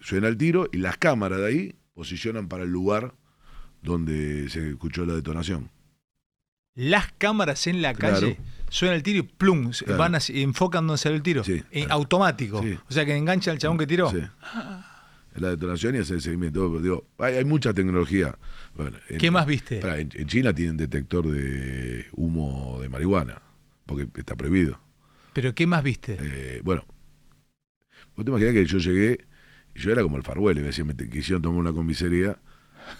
Suena 0.00 0.28
el 0.28 0.38
tiro 0.38 0.70
y 0.72 0.78
las 0.78 0.96
cámaras 0.96 1.40
de 1.40 1.46
ahí 1.46 1.74
posicionan 1.92 2.48
para 2.48 2.62
el 2.62 2.70
lugar 2.70 3.14
donde 3.82 4.48
se 4.48 4.70
escuchó 4.70 5.04
la 5.04 5.12
detonación. 5.12 5.70
Las 6.76 7.10
cámaras 7.18 7.66
en 7.66 7.82
la 7.82 7.92
Claro. 7.94 8.20
calle 8.20 8.38
suena 8.68 8.94
el 8.94 9.02
tiro 9.02 9.18
y 9.18 9.22
plum, 9.22 9.70
Claro. 9.72 9.98
van 9.98 10.14
así, 10.14 10.42
enfocan 10.42 10.86
donde 10.86 10.98
sale 10.98 11.16
el 11.16 11.22
tiro. 11.22 11.42
Sí, 11.42 11.62
Eh, 11.72 11.80
claro. 11.80 11.94
automático. 11.94 12.62
Sí. 12.62 12.78
O 12.88 12.92
sea 12.92 13.04
que 13.04 13.16
engancha 13.16 13.50
al 13.50 13.58
chabón 13.58 13.78
que 13.78 13.86
tiró. 13.86 14.10
Sí. 14.10 14.18
La 15.36 15.50
detonación 15.50 15.94
y 15.94 15.98
hacer 15.98 16.16
el 16.16 16.22
seguimiento. 16.22 16.78
Digo, 16.80 17.06
hay, 17.18 17.34
hay 17.36 17.44
mucha 17.44 17.74
tecnología. 17.74 18.38
Bueno, 18.74 18.96
en- 19.08 19.18
¿Qué 19.18 19.30
más 19.30 19.46
viste? 19.46 19.80
En, 19.80 20.10
en 20.14 20.26
China 20.28 20.54
tienen 20.54 20.76
detector 20.78 21.26
de 21.28 22.06
humo 22.12 22.78
de 22.80 22.88
marihuana, 22.88 23.42
porque 23.84 24.08
está 24.14 24.34
prohibido. 24.34 24.80
Pero 25.34 25.54
¿qué 25.54 25.66
más 25.66 25.82
viste? 25.82 26.16
Eh, 26.20 26.60
bueno, 26.64 26.84
vos 28.16 28.24
te 28.24 28.30
imaginás 28.30 28.54
que 28.54 28.64
yo 28.64 28.78
llegué, 28.78 29.26
yo 29.74 29.92
era 29.92 30.02
como 30.02 30.16
el 30.16 30.22
Farwell, 30.22 30.56
me 30.56 30.62
decían, 30.62 30.86
me 30.86 30.94
quisieron 30.96 31.42
tomar 31.42 31.60
una 31.60 31.72
comisaría, 31.74 32.38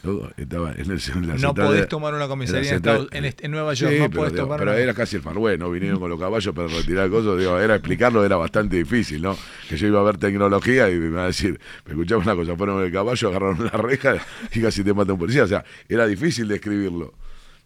¿no? 0.03 0.31
estaba 0.37 0.73
en, 0.73 0.91
el, 0.91 1.01
en 1.15 1.27
la 1.27 1.35
no 1.35 1.39
central 1.41 1.55
podés 1.67 1.89
tomar 1.89 2.15
una 2.15 2.29
comisaría 2.29 2.71
en, 2.71 2.77
central- 2.83 3.09
en 3.13 3.25
en 3.25 3.51
Nueva 3.51 3.75
York. 3.75 3.93
Sí, 3.93 3.99
no 3.99 4.09
pero, 4.11 4.21
podés 4.21 4.33
digo, 4.33 4.45
tomar 4.45 4.59
pero 4.61 4.71
una- 4.73 4.81
era 4.81 4.95
casi 4.95 5.17
el 5.17 5.23
Farwell, 5.23 5.59
¿no? 5.59 5.71
Vinieron 5.71 5.99
con 6.01 6.11
los 6.11 6.19
caballos 6.21 6.55
para 6.55 6.69
retirar 6.69 7.09
cosas, 7.11 7.39
digo, 7.39 7.59
era 7.59 7.75
explicarlo 7.77 8.25
era 8.25 8.37
bastante 8.37 8.77
difícil, 8.77 9.23
¿no? 9.23 9.37
Que 9.69 9.77
yo 9.77 9.87
iba 9.87 10.01
a 10.01 10.03
ver 10.05 10.19
tecnología 10.19 10.89
y 10.91 10.97
me 10.97 11.07
iba 11.07 11.25
a 11.25 11.27
decir, 11.27 11.59
me 11.85 11.93
escuchaba 11.93 12.23
una 12.23 12.35
cosa, 12.35 12.57
fueron 12.57 12.83
el 12.85 12.93
caballo, 12.93 13.29
agarraron 13.29 13.61
una 13.61 13.71
reja 13.71 14.17
y 14.55 14.61
casi 14.61 14.83
te 14.85 14.93
mata 14.95 15.13
un 15.13 15.19
policía, 15.19 15.45
o 15.45 15.49
sea, 15.49 15.65
era 15.89 16.07
difícil 16.07 16.49
describirlo. 16.49 17.15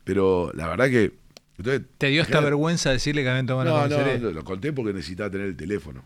Pero 0.05 0.51
la 0.55 0.67
verdad 0.69 0.89
que... 0.89 1.13
Entonces, 1.59 1.83
¿Te 1.99 2.07
dio 2.07 2.23
esta 2.23 2.41
vergüenza 2.41 2.91
decirle 2.91 3.23
que 3.23 3.29
habían 3.29 3.47
tomado 3.47 3.71
una 3.71 3.83
No, 3.83 3.89
no, 3.89 4.03
comisaría? 4.03 4.31
lo 4.31 4.45
conté 4.45 4.73
porque 4.73 4.95
necesitaba 4.95 5.31
tener 5.31 5.47
el 5.49 5.57
teléfono. 5.57 6.03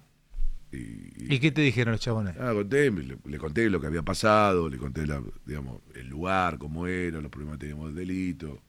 Y, 0.75 1.35
¿Y 1.35 1.39
qué 1.41 1.51
te 1.53 1.63
dijeron 1.63 1.93
los 1.93 2.01
chabones? 2.01 2.37
Ah, 2.39 2.53
conté, 2.53 2.91
le, 2.91 3.17
le 3.25 3.39
conté 3.39 3.71
lo 3.71 3.81
que 3.81 3.87
había 3.87 4.03
pasado, 4.03 4.69
le 4.69 4.77
conté 4.79 5.07
la, 5.07 5.23
digamos, 5.47 5.83
el 5.95 6.09
lugar, 6.09 6.59
cómo 6.59 6.87
era, 6.89 7.21
los 7.21 7.31
problemas 7.31 7.55
que 7.59 7.61
teníamos 7.67 7.95
del 7.95 8.07
delito. 8.07 8.61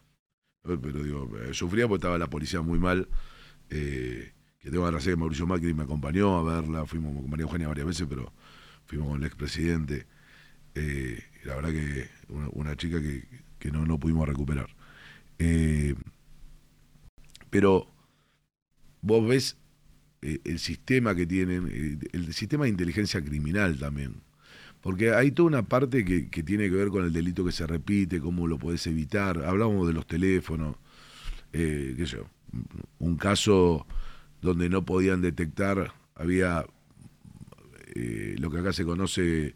Eh, 0.66 0.78
Pero 0.82 1.03
digo, 1.03 1.32
eh, 1.39 1.53
sufría 1.53 1.88
porque 1.88 1.99
estaba 1.99 2.18
la 2.18 2.30
policía 2.30 2.62
muy 2.62 2.80
mal. 2.80 3.10
eh, 3.70 4.34
que 4.60 4.70
tengo 4.72 4.84
que 4.84 4.88
agradecer 4.88 5.14
que 5.14 5.18
Mauricio 5.20 5.47
Macri 5.47 5.74
me 5.74 5.84
acompañó 5.84 6.38
a 6.39 6.43
verla, 6.62 6.86
fuimos 6.88 7.16
con 7.22 7.30
María 7.30 7.43
Eugenia 7.45 7.68
varias 7.70 7.88
veces, 7.88 8.08
pero 8.10 8.34
fuimos 8.86 9.10
con 9.10 9.20
el 9.22 9.28
expresidente. 9.28 10.08
Eh, 10.76 11.20
y 11.43 11.47
la 11.47 11.56
verdad 11.58 11.72
que 11.72 12.10
una, 12.30 12.49
una 12.53 12.76
chica 12.78 13.01
que, 13.01 13.28
que 13.60 13.72
no, 13.72 13.86
no 13.86 13.99
pudimos 13.99 14.28
recuperar. 14.28 14.70
Eh, 15.39 15.95
pero 17.49 17.88
vos 19.01 19.28
ves 19.28 19.58
eh, 20.28 20.41
el 20.43 20.57
sistema 20.57 21.13
que 21.13 21.28
tienen, 21.28 21.69
eh, 21.71 21.99
el 22.13 22.34
sistema 22.34 22.63
de 22.63 22.71
inteligencia 22.71 23.23
criminal 23.23 23.78
también. 23.78 24.15
Porque 24.82 25.13
hay 25.13 25.30
toda 25.30 25.47
una 25.47 25.67
parte 25.67 26.03
que, 26.03 26.43
tiene 26.43 26.67
que 26.67 26.76
ver 26.76 26.89
con 26.89 27.05
el 27.05 27.13
delito 27.13 27.45
que 27.45 27.51
se 27.51 27.67
repite, 27.67 28.19
cómo 28.19 28.47
lo 28.47 28.57
podés 28.57 28.88
evitar. 28.88 29.43
Hablamos 29.45 29.88
de 29.88 29.93
los 29.93 30.07
teléfonos, 30.07 30.78
eh, 31.53 31.93
qué 31.95 32.07
sé 32.07 32.17
yo, 32.17 32.26
un 32.97 33.17
caso 33.17 33.86
donde 34.41 34.67
no 34.67 34.84
podían 34.84 35.21
detectar, 35.21 35.93
había 36.15 36.65
eh, 37.93 38.36
lo 38.39 38.49
que 38.49 38.59
acá 38.59 38.73
se 38.73 38.84
conoce 38.84 39.55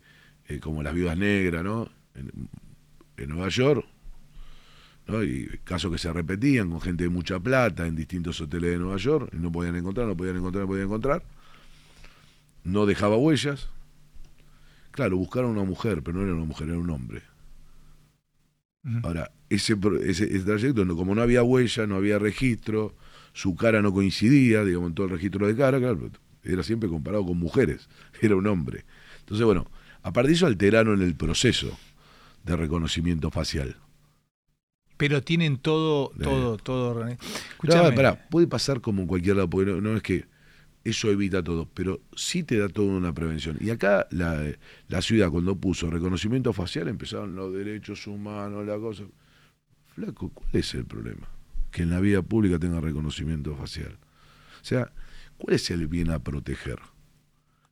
como 0.61 0.83
las 0.83 0.93
viudas 0.93 1.17
negras, 1.17 1.63
¿no? 1.63 1.89
En 2.15 3.29
Nueva 3.29 3.49
York, 3.49 3.85
¿no? 5.09 5.23
Y 5.23 5.47
casos 5.63 5.91
que 5.91 5.97
se 5.97 6.11
repetían 6.13 6.69
con 6.69 6.81
gente 6.81 7.03
de 7.05 7.09
mucha 7.09 7.39
plata 7.39 7.87
en 7.87 7.95
distintos 7.95 8.39
hoteles 8.41 8.71
de 8.71 8.77
Nueva 8.79 8.97
York, 8.97 9.29
y 9.33 9.37
no 9.37 9.51
podían 9.51 9.75
encontrar, 9.75 10.07
no 10.07 10.15
podían 10.17 10.37
encontrar, 10.37 10.63
no 10.63 10.67
podían 10.67 10.85
encontrar. 10.87 11.23
No 12.63 12.85
dejaba 12.85 13.17
huellas. 13.17 13.67
Claro, 14.91 15.17
buscaron 15.17 15.49
una 15.51 15.63
mujer, 15.63 16.03
pero 16.03 16.17
no 16.19 16.23
era 16.25 16.35
una 16.35 16.45
mujer, 16.45 16.69
era 16.69 16.77
un 16.77 16.89
hombre. 16.91 17.23
Ahora, 19.03 19.31
ese, 19.49 19.77
pro- 19.77 19.97
ese, 20.01 20.25
ese 20.25 20.45
trayecto, 20.45 20.85
como 20.95 21.15
no 21.15 21.21
había 21.21 21.43
huella, 21.43 21.87
no 21.87 21.95
había 21.95 22.19
registro, 22.19 22.95
su 23.33 23.55
cara 23.55 23.81
no 23.81 23.93
coincidía, 23.93 24.63
digamos, 24.63 24.89
en 24.89 24.95
todo 24.95 25.05
el 25.07 25.13
registro 25.13 25.47
de 25.47 25.55
cara, 25.55 25.79
claro, 25.79 26.09
era 26.43 26.63
siempre 26.63 26.89
comparado 26.89 27.25
con 27.25 27.37
mujeres, 27.37 27.89
era 28.21 28.35
un 28.35 28.47
hombre. 28.47 28.85
Entonces, 29.21 29.45
bueno, 29.45 29.69
aparte 30.01 30.29
de 30.29 30.35
eso 30.35 30.47
alteraron 30.47 31.01
el 31.01 31.15
proceso 31.15 31.77
de 32.45 32.55
reconocimiento 32.55 33.31
facial. 33.31 33.77
Pero 34.99 35.23
tienen 35.23 35.57
todo, 35.57 36.11
Eh. 36.19 36.23
todo, 36.23 36.57
todo. 36.57 37.05
No, 37.63 37.95
pará, 37.95 38.27
puede 38.29 38.47
pasar 38.47 38.81
como 38.81 39.01
en 39.03 39.07
cualquier 39.07 39.37
lado, 39.37 39.49
porque 39.49 39.71
no, 39.71 39.79
no 39.79 39.95
es 39.95 40.03
que 40.03 40.25
eso 40.83 41.09
evita 41.09 41.41
todo, 41.41 41.69
pero 41.73 42.01
sí 42.17 42.43
te 42.43 42.57
da 42.57 42.67
toda 42.67 42.89
una 42.97 43.13
prevención. 43.13 43.57
Y 43.61 43.69
acá 43.69 44.07
la, 44.11 44.45
la 44.89 45.01
ciudad 45.01 45.29
cuando 45.29 45.55
puso 45.55 45.89
reconocimiento 45.89 46.51
facial 46.51 46.89
empezaron 46.89 47.33
los 47.33 47.53
derechos 47.53 48.07
humanos, 48.07 48.67
la 48.67 48.77
cosa. 48.77 49.03
Flaco, 49.95 50.31
¿cuál 50.33 50.49
es 50.51 50.73
el 50.73 50.83
problema? 50.85 51.29
Que 51.71 51.83
en 51.83 51.91
la 51.91 52.01
vida 52.01 52.21
pública 52.21 52.59
tenga 52.59 52.81
reconocimiento 52.81 53.55
facial. 53.55 53.97
O 54.61 54.65
sea, 54.65 54.91
¿cuál 55.37 55.55
es 55.55 55.71
el 55.71 55.87
bien 55.87 56.09
a 56.11 56.19
proteger? 56.19 56.79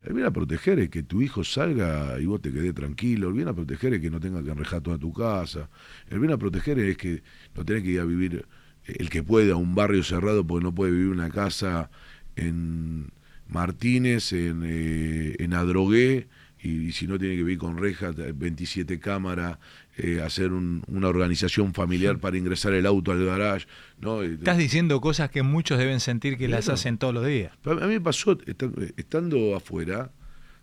El 0.04 0.14
bien 0.14 0.28
a 0.28 0.32
proteger 0.32 0.80
es 0.80 0.90
que 0.90 1.04
tu 1.04 1.22
hijo 1.22 1.44
salga 1.44 2.20
y 2.20 2.26
vos 2.26 2.42
te 2.42 2.52
quedes 2.52 2.74
tranquilo. 2.74 3.30
El 3.30 3.34
bien 3.34 3.48
a 3.48 3.54
proteger 3.54 3.94
es 3.96 4.02
que 4.02 4.10
no 4.10 4.20
tenga 4.20 4.44
que 4.44 4.52
enrejar 4.52 4.82
toda 4.82 4.98
tu 4.98 5.12
casa. 5.12 5.70
El 6.10 6.20
bien 6.20 6.32
a 6.32 6.38
proteger 6.38 6.80
es 6.80 6.98
que 6.98 7.24
no 7.56 7.66
tenés 7.66 7.84
que 7.84 7.90
ir 7.90 8.00
a 8.00 8.06
vivir, 8.06 8.46
eh, 8.86 8.96
el 9.00 9.10
que 9.10 9.24
pueda, 9.24 9.54
a 9.54 9.58
un 9.58 9.76
barrio 9.76 10.04
cerrado 10.04 10.46
porque 10.46 10.64
no 10.64 10.74
puede 10.74 10.92
vivir 10.92 11.10
una 11.10 11.30
casa 11.30 11.90
en 12.36 13.12
Martínez, 13.48 14.34
en, 14.34 14.64
eh, 14.66 15.36
en 15.40 15.54
Adrogué, 15.54 16.28
y 16.62 16.92
si 16.92 17.08
no 17.08 17.18
tiene 17.18 17.36
que 17.36 17.44
vivir 17.44 17.60
con 17.60 17.78
rejas, 17.78 18.16
27 18.16 19.00
cámaras, 19.00 19.58
eh, 19.98 20.22
hacer 20.24 20.52
un- 20.52 20.84
una 20.88 21.08
organización 21.08 21.74
familiar 21.74 22.20
para 22.20 22.38
ingresar 22.38 22.74
el 22.74 22.86
auto 22.86 23.12
al 23.12 23.26
garage. 23.26 23.66
¿no? 24.00 24.22
Estás 24.24 24.58
diciendo 24.58 25.02
cosas 25.02 25.30
que 25.32 25.42
muchos 25.44 25.78
deben 25.80 26.00
sentir 26.00 26.38
que 26.38 26.48
las 26.48 26.70
hacen 26.70 26.98
todos 26.98 27.14
los 27.14 27.26
días. 27.26 27.52
A 27.66 27.74
mí 27.74 27.94
me 27.94 28.02
pasó, 28.02 28.38
esta- 28.46 28.70
estando 28.96 29.56
afuera, 29.56 30.12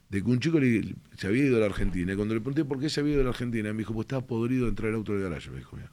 de 0.08 0.22
que 0.22 0.30
un 0.30 0.38
chico 0.38 0.60
le- 0.60 0.94
se 1.18 1.26
había 1.26 1.44
ido 1.46 1.56
a 1.56 1.60
la 1.60 1.66
Argentina. 1.66 2.12
Y 2.12 2.16
cuando 2.16 2.34
le 2.34 2.40
pregunté 2.40 2.64
por 2.64 2.78
qué 2.78 2.88
se 2.88 3.00
había 3.00 3.14
ido 3.14 3.22
a 3.22 3.24
la 3.24 3.30
Argentina, 3.30 3.72
me 3.72 3.78
dijo, 3.78 3.92
pues 3.92 4.04
estaba 4.04 4.24
podrido 4.24 4.64
de 4.64 4.68
entrar 4.70 4.90
el 4.90 4.96
auto 4.96 5.12
del 5.12 5.22
garaje. 5.22 5.50
Me 5.50 5.58
dijo, 5.58 5.76
mira. 5.76 5.90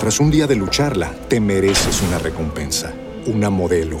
Tras 0.00 0.20
un 0.20 0.30
día 0.30 0.46
de 0.46 0.56
lucharla, 0.56 1.12
te 1.28 1.40
mereces 1.40 2.02
una 2.02 2.18
recompensa, 2.18 2.94
una 3.26 3.50
modelo, 3.50 4.00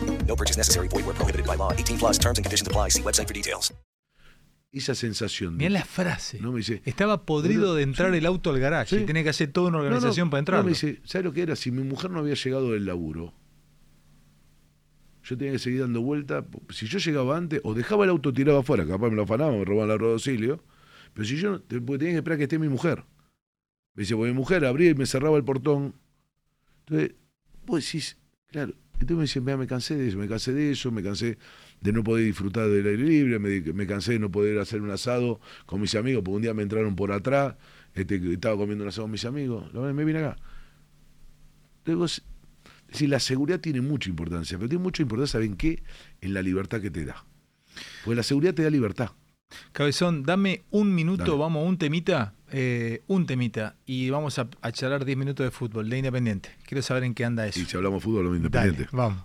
No 0.27 0.35
purchase 0.35 0.57
necessary. 0.57 0.87
Void 0.87 1.05
where 1.05 1.15
prohibited 1.15 1.45
by 1.45 1.55
law. 1.57 1.71
18 1.73 1.97
plus 1.97 2.17
terms 2.19 2.37
and 2.39 2.45
conditions 2.45 2.67
apply. 2.67 2.89
See 2.89 3.01
website 3.03 3.27
for 3.27 3.33
details. 3.33 3.73
Esa 4.73 4.95
sensación. 4.95 5.57
Mirá 5.57 5.69
de- 5.69 5.79
la 5.79 5.85
frase. 5.85 6.39
No, 6.39 6.51
me 6.53 6.59
dice, 6.59 6.81
Estaba 6.85 7.25
podrido 7.25 7.75
de 7.75 7.83
entrar 7.83 8.11
sí. 8.11 8.17
el 8.19 8.25
auto 8.25 8.51
al 8.51 8.59
garage 8.59 8.95
Sí. 8.97 9.03
y 9.03 9.05
tenía 9.05 9.23
que 9.23 9.29
hacer 9.29 9.51
toda 9.51 9.67
una 9.67 9.79
No, 9.79 9.83
no, 9.83 9.89
organización 9.89 10.29
para 10.29 10.39
entrar. 10.39 10.59
no, 10.59 10.63
me 10.63 10.69
dice, 10.69 11.01
¿sabes 11.03 11.25
lo 11.25 11.33
que 11.33 11.41
era? 11.41 11.57
Si 11.57 11.71
mi 11.71 11.83
mujer 11.83 12.09
no 12.09 12.19
había 12.19 12.35
llegado 12.35 12.71
del 12.71 12.85
laburo, 12.85 13.33
yo 15.23 15.37
tenía 15.37 15.51
que 15.53 15.59
seguir 15.59 15.81
dando 15.81 16.01
vuelta. 16.01 16.45
Si 16.69 16.87
yo 16.87 16.99
llegaba 16.99 17.35
antes, 17.35 17.59
o 17.65 17.73
dejaba 17.73 18.05
el 18.05 18.11
auto 18.11 18.31
tirado 18.31 18.59
afuera, 18.59 18.85
capaz 18.87 19.09
me 19.09 19.15
lo 19.17 19.23
afanaban, 19.23 19.59
me 19.59 19.65
robaban 19.65 19.89
la 19.89 19.97
rueda 19.97 20.11
de 20.11 20.13
auxilio, 20.15 20.63
pero 21.13 21.25
si 21.27 21.35
yo, 21.35 21.51
no- 21.51 21.59
porque 21.85 21.97
tenía 21.99 22.13
que 22.13 22.17
esperar 22.19 22.37
que 22.37 22.43
esté 22.43 22.57
mi 22.57 22.69
mujer. 22.69 23.03
Me 23.95 24.03
dice, 24.03 24.15
porque 24.15 24.31
mi 24.31 24.37
mujer 24.37 24.63
abría 24.65 24.91
y 24.91 24.95
me 24.95 25.05
cerraba 25.05 25.35
el 25.35 25.43
portón. 25.43 25.95
Entonces, 26.85 27.13
vos 27.65 27.83
decís, 27.83 28.17
claro. 28.47 28.73
Entonces 29.01 29.17
me 29.17 29.23
dice, 29.23 29.41
"Mira, 29.41 29.57
me 29.57 29.67
cansé 29.67 29.95
de 29.95 30.07
eso, 30.07 30.17
me 30.17 30.27
cansé 30.27 30.53
de 30.53 30.71
eso, 30.71 30.91
me 30.91 31.03
cansé 31.03 31.37
de 31.81 31.91
no 31.91 32.03
poder 32.03 32.23
disfrutar 32.25 32.69
del 32.69 32.85
aire 32.87 33.03
libre, 33.03 33.39
me, 33.39 33.59
me 33.73 33.87
cansé 33.87 34.13
de 34.13 34.19
no 34.19 34.31
poder 34.31 34.59
hacer 34.59 34.81
un 34.81 34.91
asado 34.91 35.41
con 35.65 35.81
mis 35.81 35.95
amigos, 35.95 36.21
porque 36.23 36.35
un 36.37 36.41
día 36.43 36.53
me 36.53 36.61
entraron 36.63 36.95
por 36.95 37.11
atrás, 37.11 37.55
este, 37.95 38.15
estaba 38.33 38.55
comiendo 38.55 38.83
un 38.83 38.89
asado 38.89 39.03
con 39.05 39.11
mis 39.11 39.25
amigos, 39.25 39.73
me 39.73 40.05
vine 40.05 40.19
acá. 40.19 40.37
Vos- 41.85 42.23
es 42.87 42.91
decir, 42.93 43.09
la 43.09 43.19
seguridad 43.19 43.59
tiene 43.59 43.81
mucha 43.81 44.09
importancia, 44.09 44.57
pero 44.57 44.69
tiene 44.69 44.83
mucha 44.83 45.01
importancia, 45.01 45.33
¿saben 45.39 45.55
qué? 45.55 45.81
En 46.19 46.33
la 46.33 46.41
libertad 46.41 46.81
que 46.81 46.91
te 46.91 47.05
da. 47.05 47.25
Porque 48.03 48.15
la 48.17 48.23
seguridad 48.23 48.53
te 48.53 48.63
da 48.63 48.69
libertad. 48.69 49.11
Cabezón, 49.71 50.23
dame 50.23 50.63
un 50.71 50.93
minuto, 50.93 51.23
Dale. 51.23 51.37
vamos, 51.37 51.67
un 51.67 51.77
temita, 51.77 52.33
eh, 52.51 53.01
un 53.07 53.25
temita, 53.25 53.75
y 53.85 54.09
vamos 54.09 54.37
a, 54.39 54.47
a 54.61 54.71
charlar 54.71 55.05
10 55.05 55.17
minutos 55.17 55.43
de 55.45 55.51
fútbol, 55.51 55.89
de 55.89 55.97
Independiente. 55.97 56.49
Quiero 56.67 56.81
saber 56.81 57.03
en 57.03 57.13
qué 57.13 57.25
anda 57.25 57.47
eso. 57.47 57.59
Y 57.59 57.65
si 57.65 57.75
hablamos 57.77 58.03
fútbol, 58.03 58.27
hablamos 58.27 58.51
Dale, 58.51 58.67
independiente. 58.67 58.95
vamos. 58.95 59.23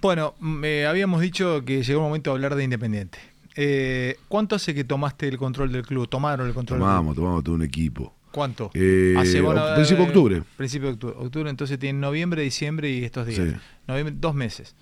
Bueno, 0.00 0.34
mm, 0.40 0.64
eh, 0.64 0.86
habíamos 0.86 1.20
dicho 1.20 1.64
que 1.64 1.82
llegó 1.82 2.00
el 2.00 2.06
momento 2.06 2.30
de 2.30 2.34
hablar 2.36 2.54
de 2.54 2.64
Independiente. 2.64 3.18
Eh, 3.56 4.16
¿Cuánto 4.28 4.54
hace 4.56 4.74
que 4.74 4.84
tomaste 4.84 5.28
el 5.28 5.36
control 5.36 5.72
del 5.72 5.84
club? 5.84 6.08
¿Tomaron 6.08 6.46
el 6.46 6.54
control 6.54 6.78
Tomamos, 6.78 7.04
del 7.08 7.14
club? 7.14 7.24
tomamos 7.24 7.44
todo 7.44 7.54
un 7.56 7.62
equipo. 7.62 8.16
¿Cuánto? 8.30 8.70
Eh, 8.74 9.14
bueno, 9.42 9.74
principio 9.74 10.04
de 10.04 10.08
octubre. 10.08 10.42
Principio 10.56 10.88
de 10.88 10.94
octubre. 10.94 11.14
Octubre, 11.18 11.50
entonces 11.50 11.78
tiene 11.78 11.98
noviembre, 11.98 12.42
diciembre 12.42 12.88
y 12.88 13.04
estos 13.04 13.26
días. 13.26 13.48
Sí. 13.50 13.56
Noviembre, 13.88 14.14
dos 14.18 14.34
meses. 14.34 14.76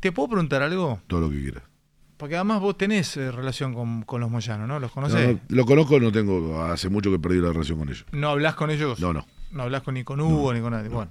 ¿Te 0.00 0.10
puedo 0.10 0.28
preguntar 0.30 0.62
algo? 0.62 1.00
Todo 1.06 1.20
lo 1.20 1.30
que 1.30 1.40
quieras. 1.40 1.62
Porque 2.16 2.34
además 2.36 2.60
vos 2.60 2.78
tenés 2.78 3.16
eh, 3.18 3.30
relación 3.30 3.74
con, 3.74 4.02
con 4.02 4.20
los 4.22 4.30
moyanos, 4.30 4.66
¿no? 4.66 4.80
¿Los 4.80 4.90
No, 4.90 4.94
conocés? 4.94 5.34
no, 5.34 5.40
lo 5.48 5.66
conozco, 5.66 6.00
no 6.00 6.10
tengo, 6.12 6.62
hace 6.64 6.88
mucho 6.88 7.10
que 7.10 7.18
perdí 7.18 7.38
la 7.40 7.52
relación 7.52 7.78
con 7.78 7.88
ellos. 7.90 8.06
No, 8.12 8.30
hablás 8.30 8.54
con 8.54 8.70
ellos? 8.70 8.98
No, 9.00 9.12
no. 9.12 9.26
No 9.50 9.64
hablás 9.64 9.82
con, 9.82 9.94
ni 9.94 10.02
con 10.04 10.20
Hugo 10.20 10.52
ni 10.54 10.60
con 10.60 10.72
nadie. 10.72 10.88
Bueno. 10.88 11.10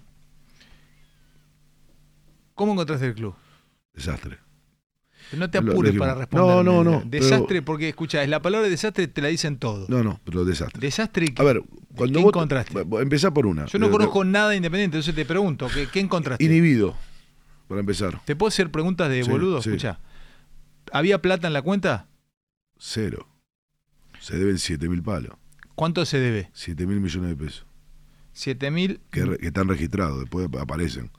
¿Cómo 2.53 2.71
encontraste 2.73 3.07
el 3.07 3.13
club? 3.15 3.35
Desastre. 3.93 4.37
No 5.33 5.49
te 5.49 5.57
apures 5.57 5.93
lo 5.93 5.99
para 5.99 6.15
responder. 6.15 6.47
No, 6.47 6.63
no, 6.63 6.83
no, 6.83 7.01
Desastre, 7.05 7.47
pero- 7.47 7.65
porque 7.65 7.89
escucha, 7.89 8.21
es 8.23 8.29
la 8.29 8.41
palabra 8.41 8.69
desastre 8.69 9.07
te 9.07 9.21
la 9.21 9.27
dicen 9.29 9.57
todo. 9.57 9.85
No, 9.89 10.03
no, 10.03 10.19
pero 10.23 10.45
desastre. 10.45 10.79
Desastre. 10.79 11.33
A 11.37 11.43
ver, 11.43 11.63
cuando 11.95 12.19
¿qué 12.19 12.23
vos. 12.23 12.29
encontraste? 12.29 12.79
Empezá 13.01 13.31
por 13.33 13.47
una. 13.47 13.65
Yo 13.65 13.79
no 13.79 13.89
conozco 13.89 14.23
nada 14.23 14.49
de 14.49 14.57
independiente, 14.57 14.97
entonces 14.97 15.15
te 15.15 15.25
pregunto, 15.25 15.67
¿qué, 15.73 15.87
qué 15.87 15.99
encontraste? 15.99 16.43
Inhibido, 16.45 16.95
para 17.67 17.79
empezar. 17.81 18.21
¿Te 18.25 18.35
puedo 18.35 18.49
hacer 18.49 18.69
preguntas 18.71 19.09
de 19.09 19.23
Sí, 19.23 19.29
boludo? 19.29 19.61
sí. 19.61 19.69
Escucha. 19.69 19.99
¿Había 20.91 21.21
plata 21.21 21.47
en 21.47 21.53
la 21.53 21.61
cuenta? 21.61 22.07
Cero. 22.77 23.27
Se 24.19 24.37
deben 24.37 24.57
7 24.57 24.87
mil 24.89 25.01
palos. 25.03 25.33
¿Cuánto 25.75 26.05
se 26.05 26.19
debe? 26.19 26.49
7 26.53 26.85
mil 26.87 26.99
millones 27.01 27.29
de 27.29 27.35
pesos. 27.35 27.65
7 28.33 28.71
mil. 28.71 29.01
Que, 29.11 29.25
re- 29.25 29.37
que 29.37 29.47
están 29.47 29.67
registrados, 29.67 30.19
después 30.19 30.47
aparecen. 30.59 31.11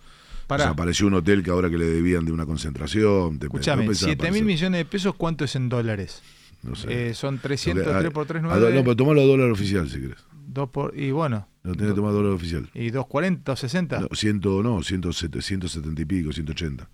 Pará. 0.46 0.64
O 0.64 0.66
sea, 0.66 0.72
apareció 0.72 1.06
un 1.06 1.14
hotel 1.14 1.42
que 1.42 1.50
ahora 1.50 1.68
que 1.70 1.78
le 1.78 1.86
debían 1.86 2.24
de 2.24 2.32
una 2.32 2.46
concentración. 2.46 3.38
te- 3.38 3.46
no 3.46 3.52
pensaba 3.52 3.82
7 3.94 4.30
mil 4.30 4.44
millones 4.44 4.78
de 4.78 4.84
pesos, 4.84 5.14
¿cuánto 5.16 5.44
es 5.44 5.56
en 5.56 5.68
dólares? 5.68 6.22
No 6.62 6.74
sé. 6.74 7.10
Eh, 7.10 7.14
son 7.14 7.36
Lo 7.36 7.40
que- 7.42 7.48
300, 7.48 7.86
a- 7.88 7.98
3 8.00 8.10
por 8.12 8.26
3, 8.26 8.42
a 8.44 8.46
do- 8.48 8.60
9. 8.60 8.74
No, 8.76 8.82
pero 8.84 8.96
tomalo 8.96 9.20
a 9.20 9.24
dólar 9.24 9.50
oficial 9.50 9.88
si 9.90 10.00
querés. 10.00 10.24
Dos 10.48 10.70
por, 10.70 10.96
y 10.98 11.10
bueno, 11.10 11.48
Lo 11.64 11.72
tenés 11.74 11.90
que 11.90 11.96
tomar 11.96 12.12
dólar 12.12 12.32
oficial. 12.32 12.70
y 12.72 12.90
240 12.90 13.52
o 13.52 13.56
60. 13.56 14.00
No, 14.00 14.08
100, 14.12 14.40
no, 14.62 14.82
107, 14.82 15.42
170 15.42 16.00
y 16.02 16.04
pico, 16.04 16.32
180. 16.32 16.88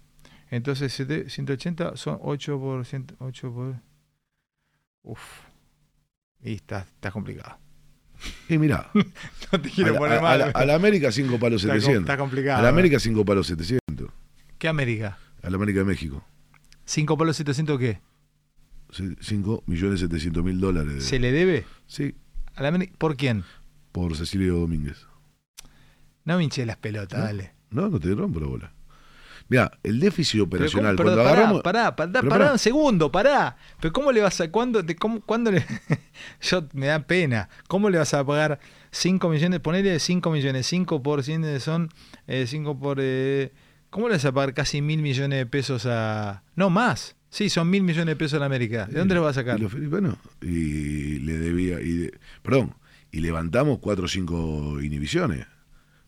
Entonces 0.52 0.92
siete- 0.92 1.30
180 1.30 1.96
son 1.96 2.18
8 2.20 2.58
por 2.60 2.84
100, 2.84 3.06
8 3.20 3.52
por... 3.54 3.76
Uf. 5.02 5.20
Y 6.44 6.52
está, 6.56 6.80
está 6.80 7.10
complicado. 7.10 7.56
Y 8.50 8.58
mirá, 8.58 8.90
No 9.52 9.60
te 9.62 9.70
quiero 9.70 9.96
poner 9.96 10.20
mal. 10.20 10.42
a 10.42 10.46
la- 10.46 10.52
a 10.52 10.64
la 10.66 10.74
América 10.74 11.10
5 11.10 11.38
palos 11.38 11.62
Está 11.62 11.72
com- 11.74 11.80
700. 11.80 12.02
está 12.02 12.18
complicado, 12.18 12.58
A 12.58 12.62
la 12.62 12.68
eh. 12.68 12.70
América 12.70 13.00
5 13.00 13.24
palos 13.24 13.46
700. 13.46 14.10
¿Qué 14.58 14.68
América? 14.68 15.18
A 15.42 15.48
la 15.48 15.56
América 15.56 15.78
de 15.80 15.84
México. 15.86 16.22
5 16.84 17.16
palos 17.16 17.34
700 17.38 17.78
qué? 17.78 18.00
5 19.20 19.62
millones 19.66 20.00
700 20.00 20.44
mil 20.44 20.60
dólares. 20.60 21.02
¿Se 21.04 21.18
le 21.18 21.32
debe? 21.32 21.64
Sí, 21.86 22.14
A 22.56 22.62
la 22.62 22.68
América- 22.68 22.92
¿Por 22.98 23.16
quién? 23.16 23.42
por 23.90 24.14
Cecilio 24.16 24.58
Domínguez. 24.58 25.06
No 26.26 26.36
me 26.36 26.44
hinché 26.44 26.66
las 26.66 26.76
pelotas, 26.76 27.20
dale. 27.20 27.54
No, 27.70 27.88
no 27.88 27.98
te 27.98 28.14
rompo 28.14 28.38
la 28.38 28.46
bola. 28.46 28.72
Mira, 29.48 29.70
el 29.82 30.00
déficit 30.00 30.32
Pero 30.34 30.44
operacional, 30.44 30.96
¿cómo- 30.96 31.04
pero 31.04 31.16
cuando 31.16 31.22
pará, 31.22 31.30
agarramos. 31.40 31.62
pará, 31.62 31.96
pará, 31.96 32.12
Pero 32.12 32.28
pará 32.28 32.38
pará. 32.44 32.52
un 32.52 32.58
segundo, 32.58 33.12
pará. 33.12 33.56
Pero 33.80 33.92
¿cómo 33.92 34.12
le 34.12 34.20
vas 34.20 34.40
a, 34.40 34.50
cuándo, 34.50 34.84
te- 34.84 34.96
cómo- 34.96 35.20
cuándo 35.20 35.50
le, 35.50 35.64
yo 36.40 36.66
me 36.72 36.86
da 36.86 37.00
pena, 37.06 37.48
¿cómo 37.68 37.90
le 37.90 37.98
vas 37.98 38.14
a 38.14 38.24
pagar 38.24 38.60
5 38.90 39.28
millones, 39.28 39.60
ponele 39.60 39.98
5 39.98 40.30
millones, 40.30 40.66
5 40.66 41.02
por 41.02 41.22
100 41.22 41.60
son 41.60 41.88
5 42.46 42.78
por, 42.78 42.98
eh, 43.00 43.52
¿cómo 43.90 44.08
le 44.08 44.14
vas 44.14 44.24
a 44.24 44.32
pagar 44.32 44.54
casi 44.54 44.80
mil 44.82 45.02
millones 45.02 45.38
de 45.38 45.46
pesos 45.46 45.86
a, 45.86 46.42
no 46.56 46.70
más, 46.70 47.16
sí, 47.30 47.48
son 47.50 47.68
mil 47.70 47.82
millones 47.82 48.06
de 48.12 48.16
pesos 48.16 48.38
la 48.40 48.46
América, 48.46 48.86
¿de 48.86 48.98
dónde 48.98 49.14
le 49.14 49.20
vas 49.20 49.36
a 49.36 49.40
sacar? 49.40 49.58
Y 49.58 49.62
los 49.62 49.72
filipinos. 49.72 50.16
Y 50.40 51.18
le 51.20 51.38
debía. 51.38 51.80
Y 51.80 51.92
de- 51.96 52.18
perdón, 52.42 52.74
y 53.10 53.20
levantamos 53.20 53.78
4 53.80 54.04
o 54.04 54.08
5 54.08 54.80
inhibiciones 54.82 55.46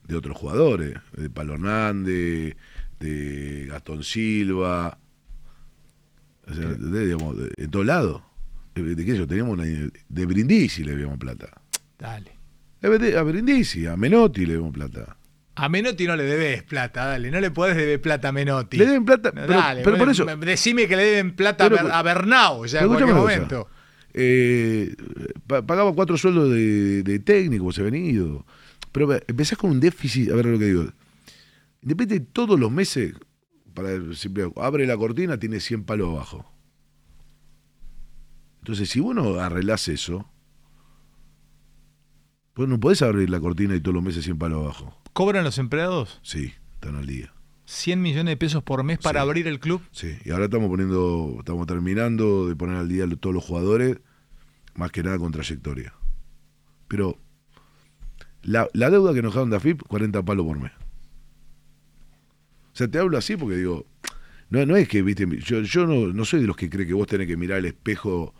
de 0.07 0.17
otros 0.17 0.37
jugadores. 0.37 0.95
De 1.17 1.31
Palo 1.31 1.55
Hernández, 1.55 2.57
de 3.01 3.67
Gastón 3.69 4.03
Silva. 4.05 4.99
O 6.47 6.55
sea, 6.55 6.67
de, 6.69 7.05
digamos, 7.07 7.37
de, 7.39 7.51
en 7.57 7.71
todos 7.71 7.87
lados. 7.87 8.23
¿De, 8.75 8.95
de 8.95 9.05
qué 9.05 9.17
yo? 9.17 9.27
Teníamos 9.27 9.55
una. 9.59 9.65
De 9.65 10.27
Brindisi 10.27 10.85
le 10.85 10.93
debíamos 10.93 11.19
plata. 11.19 11.49
Dale. 11.99 12.33
A 13.17 13.23
Brindisi, 13.23 13.87
a 13.87 13.97
Menotti 13.97 14.45
le 14.45 14.53
debemos 14.53 14.75
plata. 14.75 15.17
A 15.57 15.69
Menotti 15.69 16.07
no 16.07 16.17
le 16.17 16.25
debes 16.25 16.65
plata, 16.65 17.07
dale, 17.07 17.31
no 17.31 17.41
le 17.41 17.51
podés 17.51 17.77
deber 17.77 18.01
plata 18.03 18.29
a 18.29 18.33
Menotti. 18.33 18.77
Le 18.77 18.87
deben 18.87 19.05
plata, 19.05 19.31
No, 19.35 19.43
pero, 19.47 19.59
dale, 19.61 19.83
pero 19.85 19.97
por 19.97 20.09
eso. 20.11 20.27
me- 20.27 20.37
Decime 20.37 20.87
que 20.89 20.97
le 20.97 21.05
deben 21.05 21.35
plata 21.37 21.67
a 21.67 21.71
Pero- 21.71 21.95
a 21.95 22.03
Bernau 22.03 22.67
ya 22.67 22.81
en 22.81 22.89
cualquier 22.89 23.15
momento. 23.15 23.69
Eh, 24.13 24.95
pa- 25.47 25.63
pagaba 25.65 25.95
cuatro 25.95 26.17
sueldos 26.19 26.51
de, 26.51 27.03
de 27.05 27.19
técnico, 27.21 27.73
se 27.73 27.81
ha 27.81 27.85
venido. 27.85 28.45
Pero 28.93 29.13
empezás 29.27 29.57
con 29.57 29.71
un 29.71 29.81
déficit, 29.81 30.31
a 30.31 30.35
ver 30.37 30.47
lo 30.47 30.59
que 30.59 30.67
digo. 30.67 30.85
Independiente 31.85 32.29
todos 32.33 32.59
los 32.59 32.73
meses, 32.73 33.15
para 33.75 33.91
siempre 34.15 34.51
abre 34.57 34.87
la 34.87 34.97
cortina, 34.97 35.39
tiene 35.39 35.61
100 35.61 35.85
palos 35.85 36.09
abajo. 36.09 36.51
Entonces, 38.61 38.89
si 38.89 39.01
vos 39.01 39.15
no 39.15 39.35
arreglás 39.39 39.87
eso, 39.89 40.27
vos 42.57 42.69
no 42.69 42.81
podés 42.81 43.03
abrir 43.03 43.29
la 43.29 43.39
cortina 43.41 43.75
y 43.77 43.81
todos 43.81 43.95
los 43.95 44.03
meses 44.03 44.25
100 44.25 44.39
palos 44.39 44.63
abajo. 44.65 44.97
¿Cobran 45.13 45.45
los 45.45 45.59
empleados 45.59 46.19
Sí, 46.23 46.53
están 46.73 46.97
al 46.97 47.07
día. 47.07 47.33
100 47.67 48.01
millones 48.03 48.33
de 48.33 48.37
pesos 48.37 48.63
por 48.63 48.83
mes 48.83 48.99
para 48.99 49.21
Sí. 49.21 49.27
abrir 49.27 49.47
el 49.47 49.61
club? 49.61 49.81
Sí, 49.91 50.17
y 50.25 50.31
ahora 50.31 50.45
estamos 50.47 50.69
poniendo, 50.69 51.37
estamos 51.39 51.67
terminando 51.67 52.49
de 52.49 52.57
poner 52.57 52.77
al 52.77 52.89
día 52.89 53.07
todos 53.21 53.35
los 53.35 53.45
jugadores, 53.45 53.99
más 54.75 54.91
que 54.91 55.03
nada 55.03 55.19
con 55.19 55.33
trayectoria. 55.33 55.95
Pero 56.89 57.19
la, 58.43 58.69
la 58.73 58.91
deuda 58.91 59.15
que 59.15 59.23
nos 59.23 59.33
dejaron 59.33 59.51
de 59.51 59.57
AFIP, 59.57 59.83
40 59.83 60.23
palos 60.25 60.47
por 60.47 60.59
mes. 60.59 60.73
O 62.75 62.77
sea, 62.77 62.89
te 62.89 62.99
hablo 62.99 63.17
así 63.17 63.37
porque 63.37 63.57
digo, 63.57 63.87
no, 64.51 64.67
no 64.67 64.77
es 64.77 64.89
que, 64.89 65.03
viste, 65.03 65.29
yo, 65.39 65.63
yo 65.63 65.87
no, 65.87 66.13
no 66.13 66.25
soy 66.25 66.41
de 66.41 66.49
los 66.49 66.57
que 66.57 66.69
cree 66.69 66.87
que 66.87 66.93
vos 66.93 67.07
tenés 67.07 67.29
que 67.29 67.37
mirar 67.37 67.59
el 67.59 67.67
espejo 67.67 68.35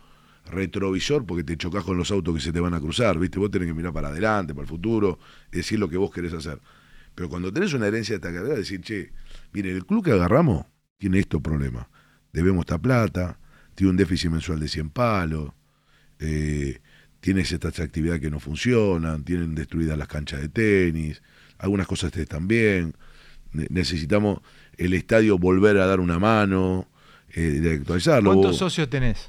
retrovisor 0.45 1.25
porque 1.25 1.45
te 1.45 1.55
chocas 1.55 1.85
con 1.85 1.97
los 1.97 2.11
autos 2.11 2.35
que 2.35 2.41
se 2.41 2.51
te 2.51 2.59
van 2.59 2.73
a 2.73 2.81
cruzar, 2.81 3.17
viste, 3.17 3.39
vos 3.39 3.49
tenés 3.49 3.69
que 3.69 3.73
mirar 3.73 3.93
para 3.93 4.09
adelante, 4.09 4.53
para 4.53 4.63
el 4.63 4.67
futuro, 4.67 5.19
decir 5.51 5.79
lo 5.79 5.87
que 5.87 5.95
vos 5.95 6.11
querés 6.11 6.33
hacer. 6.33 6.59
Pero 7.15 7.29
cuando 7.29 7.51
tenés 7.53 7.73
una 7.73 7.87
herencia 7.87 8.13
de 8.13 8.27
esta 8.27 8.33
carrera, 8.37 8.55
decir, 8.55 8.81
che, 8.81 9.13
mire, 9.53 9.71
el 9.71 9.85
club 9.85 10.03
que 10.03 10.11
agarramos 10.11 10.65
tiene 10.97 11.19
estos 11.19 11.41
problemas. 11.41 11.87
Debemos 12.33 12.63
esta 12.63 12.77
plata, 12.77 13.39
tiene 13.73 13.91
un 13.91 13.97
déficit 13.97 14.31
mensual 14.31 14.59
de 14.59 14.67
100 14.67 14.89
palos, 14.89 15.53
eh, 16.19 16.81
tienes 17.21 17.49
estas 17.53 17.79
actividades 17.79 18.19
que 18.19 18.29
no 18.29 18.41
funcionan, 18.41 19.23
tienen 19.23 19.55
destruidas 19.55 19.97
las 19.97 20.09
canchas 20.09 20.41
de 20.41 20.49
tenis, 20.49 21.23
algunas 21.57 21.87
cosas 21.87 22.15
están 22.17 22.49
bien, 22.49 22.93
necesitamos 23.69 24.39
el 24.77 24.93
estadio 24.93 25.37
volver 25.37 25.77
a 25.77 25.85
dar 25.85 25.99
una 25.99 26.19
mano, 26.19 26.87
eh, 27.33 27.41
de 27.41 27.73
actualizarlo. 27.75 28.31
¿Cuántos 28.31 28.51
Vos- 28.51 28.57
socios 28.59 28.89
tenés? 28.89 29.27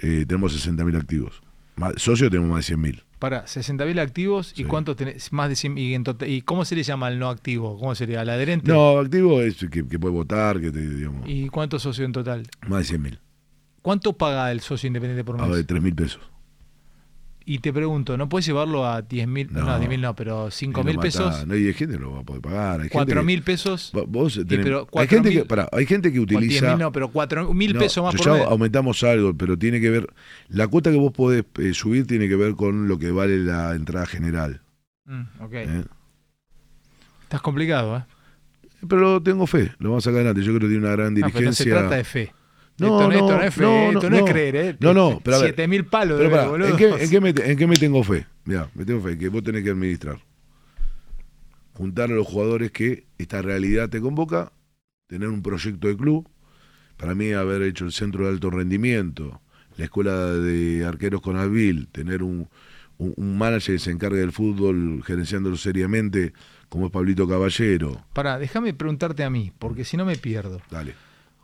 eh, 0.00 0.24
tenemos 0.26 0.52
60.000 0.52 0.96
activos. 0.96 1.42
Más- 1.76 1.94
socios 1.96 2.30
tenemos 2.30 2.50
más 2.50 2.66
de 2.66 2.74
100.000. 2.76 3.02
Para 3.18 3.46
60.000 3.46 3.98
activos 4.00 4.52
y 4.56 4.64
cuántos 4.64 4.96
tenés 4.96 5.32
más 5.32 5.48
de 5.48 5.56
100 5.56 5.78
y, 5.78 5.98
total- 6.02 6.28
y 6.28 6.42
cómo 6.42 6.64
se 6.64 6.76
le 6.76 6.82
llama 6.82 7.06
al 7.06 7.18
no 7.18 7.30
activo? 7.30 7.78
¿Cómo 7.78 7.94
sería? 7.94 8.20
¿Al 8.20 8.28
adherente? 8.28 8.70
No, 8.70 8.98
activo 8.98 9.40
es 9.40 9.56
que, 9.56 9.86
que 9.88 9.98
puede 9.98 10.12
votar, 10.12 10.60
que 10.60 10.70
te, 10.70 10.80
digamos, 10.88 11.22
¿Y 11.26 11.48
cuántos 11.48 11.82
socios 11.82 12.04
en 12.06 12.12
total? 12.12 12.42
más 12.68 12.86
de 12.88 12.98
100.000. 12.98 13.18
¿Cuánto 13.82 14.12
paga 14.14 14.50
el 14.52 14.60
socio 14.60 14.86
independiente 14.86 15.24
por 15.24 15.40
mes? 15.40 15.56
de 15.56 15.64
3.000 15.64 15.94
pesos. 15.94 16.20
Y 17.46 17.58
te 17.58 17.74
pregunto, 17.74 18.16
¿no 18.16 18.26
puedes 18.28 18.46
llevarlo 18.46 18.86
a 18.86 19.02
10.000? 19.06 19.50
No, 19.50 19.64
No. 19.66 19.78
10.000 19.78 20.00
no, 20.00 20.16
pero 20.16 20.48
Y 20.48 20.50
5.000 20.50 20.94
lo 20.94 21.00
pesos. 21.02 21.46
No, 21.46 21.54
y 21.54 21.66
hay 21.66 21.74
gente 21.74 21.96
que 21.96 22.00
lo 22.02 22.12
va 22.12 22.20
a 22.20 22.22
poder 22.24 22.40
pagar. 22.40 22.80
Hay 22.80 22.88
gente 22.88 23.12
4.000 23.14 23.36
que- 23.40 23.42
pesos. 23.42 23.92
Vo- 23.92 24.06
Vos 24.08 24.38
tenés- 24.38 24.62
pero 24.62 24.78
hay, 24.80 25.06
4.000 25.06 25.08
gente 25.08 25.30
que, 25.32 25.44
pará, 25.44 25.68
hay 25.70 25.84
gente 25.84 26.10
que 26.10 26.20
utiliza. 26.20 26.66
10.000 26.68 26.78
no, 26.78 26.90
pero 26.92 27.08
4.000 27.12 27.74
No, 27.74 27.80
pesos 27.80 28.02
más 28.02 28.14
por 28.14 28.24
ya 28.24 28.32
mes. 28.32 28.42
aumentamos 28.46 29.02
algo, 29.04 29.34
pero 29.36 29.58
tiene 29.58 29.78
que 29.78 29.90
ver. 29.90 30.06
La 30.48 30.68
cuota 30.68 30.90
que 30.90 30.96
vos 30.96 31.12
podés 31.12 31.44
eh, 31.58 31.74
subir 31.74 32.06
tiene 32.06 32.28
que 32.28 32.36
ver 32.36 32.54
con 32.54 32.88
lo 32.88 32.98
que 32.98 33.10
vale 33.10 33.36
la 33.38 33.74
entrada 33.74 34.06
general. 34.06 34.62
Mm, 35.04 35.22
ok. 35.40 35.52
¿eh? 35.52 35.84
Estás 37.24 37.42
complicado, 37.42 37.98
¿eh? 37.98 38.04
Pero 38.88 39.22
tengo 39.22 39.46
fe, 39.46 39.72
lo 39.78 39.90
vamos 39.90 40.06
a 40.06 40.10
sacar 40.10 40.20
adelante. 40.20 40.42
Yo 40.42 40.48
creo 40.54 40.60
que 40.60 40.68
tiene 40.74 40.86
una 40.86 40.96
gran 40.96 41.12
No, 41.14 41.20
pero 41.26 41.26
no 41.26 41.52
se 41.52 41.64
dirigencia. 41.64 41.78
trata 41.78 41.96
de 41.96 42.04
fe. 42.04 42.32
No, 42.76 42.86
esto, 42.86 43.08
no, 43.08 43.12
esto 43.12 43.36
no, 43.36 43.42
es 43.42 43.54
fe, 43.54 43.62
no, 43.62 43.86
esto 43.92 44.10
no, 44.10 44.18
no, 44.18 44.26
es 44.26 44.32
creer, 44.32 44.56
¿eh? 44.56 44.76
No, 44.80 44.92
no, 44.92 45.20
pero 45.22 45.36
a 45.36 45.40
ver. 45.42 45.54
7.000 45.54 45.88
palos, 45.88 46.18
Pero 46.18 46.28
de 46.28 46.36
pará, 46.36 46.48
boludo. 46.48 46.68
¿en, 46.68 46.76
qué, 46.76 46.88
en 46.88 47.10
qué 47.10 47.20
me, 47.20 47.28
¿En 47.30 47.56
qué 47.56 47.66
me 47.68 47.76
tengo 47.76 48.02
fe? 48.02 48.26
Mira, 48.44 48.68
me 48.74 48.84
tengo 48.84 49.00
fe 49.00 49.16
que 49.16 49.28
vos 49.28 49.44
tenés 49.44 49.62
que 49.62 49.70
administrar. 49.70 50.18
Juntar 51.74 52.10
a 52.10 52.14
los 52.14 52.26
jugadores 52.26 52.72
que 52.72 53.06
esta 53.18 53.42
realidad 53.42 53.88
te 53.88 54.00
convoca, 54.00 54.52
tener 55.06 55.28
un 55.28 55.42
proyecto 55.42 55.88
de 55.88 55.96
club. 55.96 56.28
Para 56.96 57.14
mí, 57.14 57.32
haber 57.32 57.62
hecho 57.62 57.84
el 57.84 57.92
centro 57.92 58.24
de 58.24 58.30
alto 58.30 58.50
rendimiento, 58.50 59.40
la 59.76 59.84
escuela 59.84 60.32
de 60.32 60.84
arqueros 60.84 61.20
con 61.20 61.36
Avil, 61.36 61.88
tener 61.88 62.22
un, 62.22 62.48
un, 62.98 63.14
un 63.16 63.38
manager 63.38 63.74
que 63.76 63.78
se 63.80 63.90
encargue 63.90 64.18
del 64.18 64.32
fútbol 64.32 65.02
gerenciándolo 65.04 65.56
seriamente, 65.56 66.32
como 66.68 66.86
es 66.86 66.92
Pablito 66.92 67.28
Caballero. 67.28 68.04
Pará, 68.12 68.38
déjame 68.38 68.74
preguntarte 68.74 69.22
a 69.24 69.30
mí, 69.30 69.52
porque 69.58 69.84
si 69.84 69.96
no 69.96 70.04
me 70.04 70.16
pierdo. 70.16 70.60
Dale. 70.70 70.94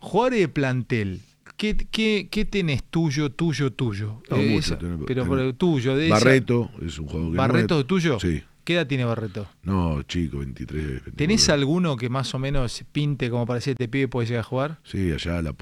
Jugadores 0.01 0.41
de 0.41 0.49
plantel, 0.49 1.21
¿qué, 1.57 1.77
qué, 1.91 2.29
qué 2.31 2.45
tenés 2.45 2.83
tuyo, 2.85 3.31
tuyo, 3.31 3.71
tuyo? 3.73 4.23
No, 4.31 4.37
Eh, 4.37 4.47
mucho, 4.49 4.59
esa- 4.75 4.79
tenés- 4.79 5.05
pero 5.07 5.23
tenés- 5.25 5.29
por 5.29 5.39
el 5.41 5.55
tuyo, 5.55 5.97
de 5.97 6.07
esa- 6.07 6.15
Barreto 6.15 6.71
es 6.85 6.99
un 6.99 7.07
jugador 7.07 7.31
que 7.33 7.37
¿Barreto 7.39 7.75
es- 7.77 7.81
es 7.83 7.87
tuyo? 7.87 8.19
Sí. 8.21 8.43
¿Qué 8.65 8.75
edad 8.75 8.87
tiene 8.87 9.05
Barreto? 9.05 9.47
No, 9.63 10.03
chico, 10.03 10.39
23. 10.39 10.85
29. 10.85 11.13
¿Tenés 11.17 11.49
alguno 11.49 11.97
que 11.97 12.09
más 12.09 12.35
o 12.35 12.39
menos 12.39 12.85
pinte 12.93 13.29
como 13.31 13.47
parecía 13.47 13.73
este 13.73 13.89
pibe 13.89 14.07
puede 14.09 14.27
llegar 14.29 14.41
a 14.41 14.45
jugar? 14.45 14.79
Sí, 14.85 15.11
allá 15.13 15.41
la 15.43 15.53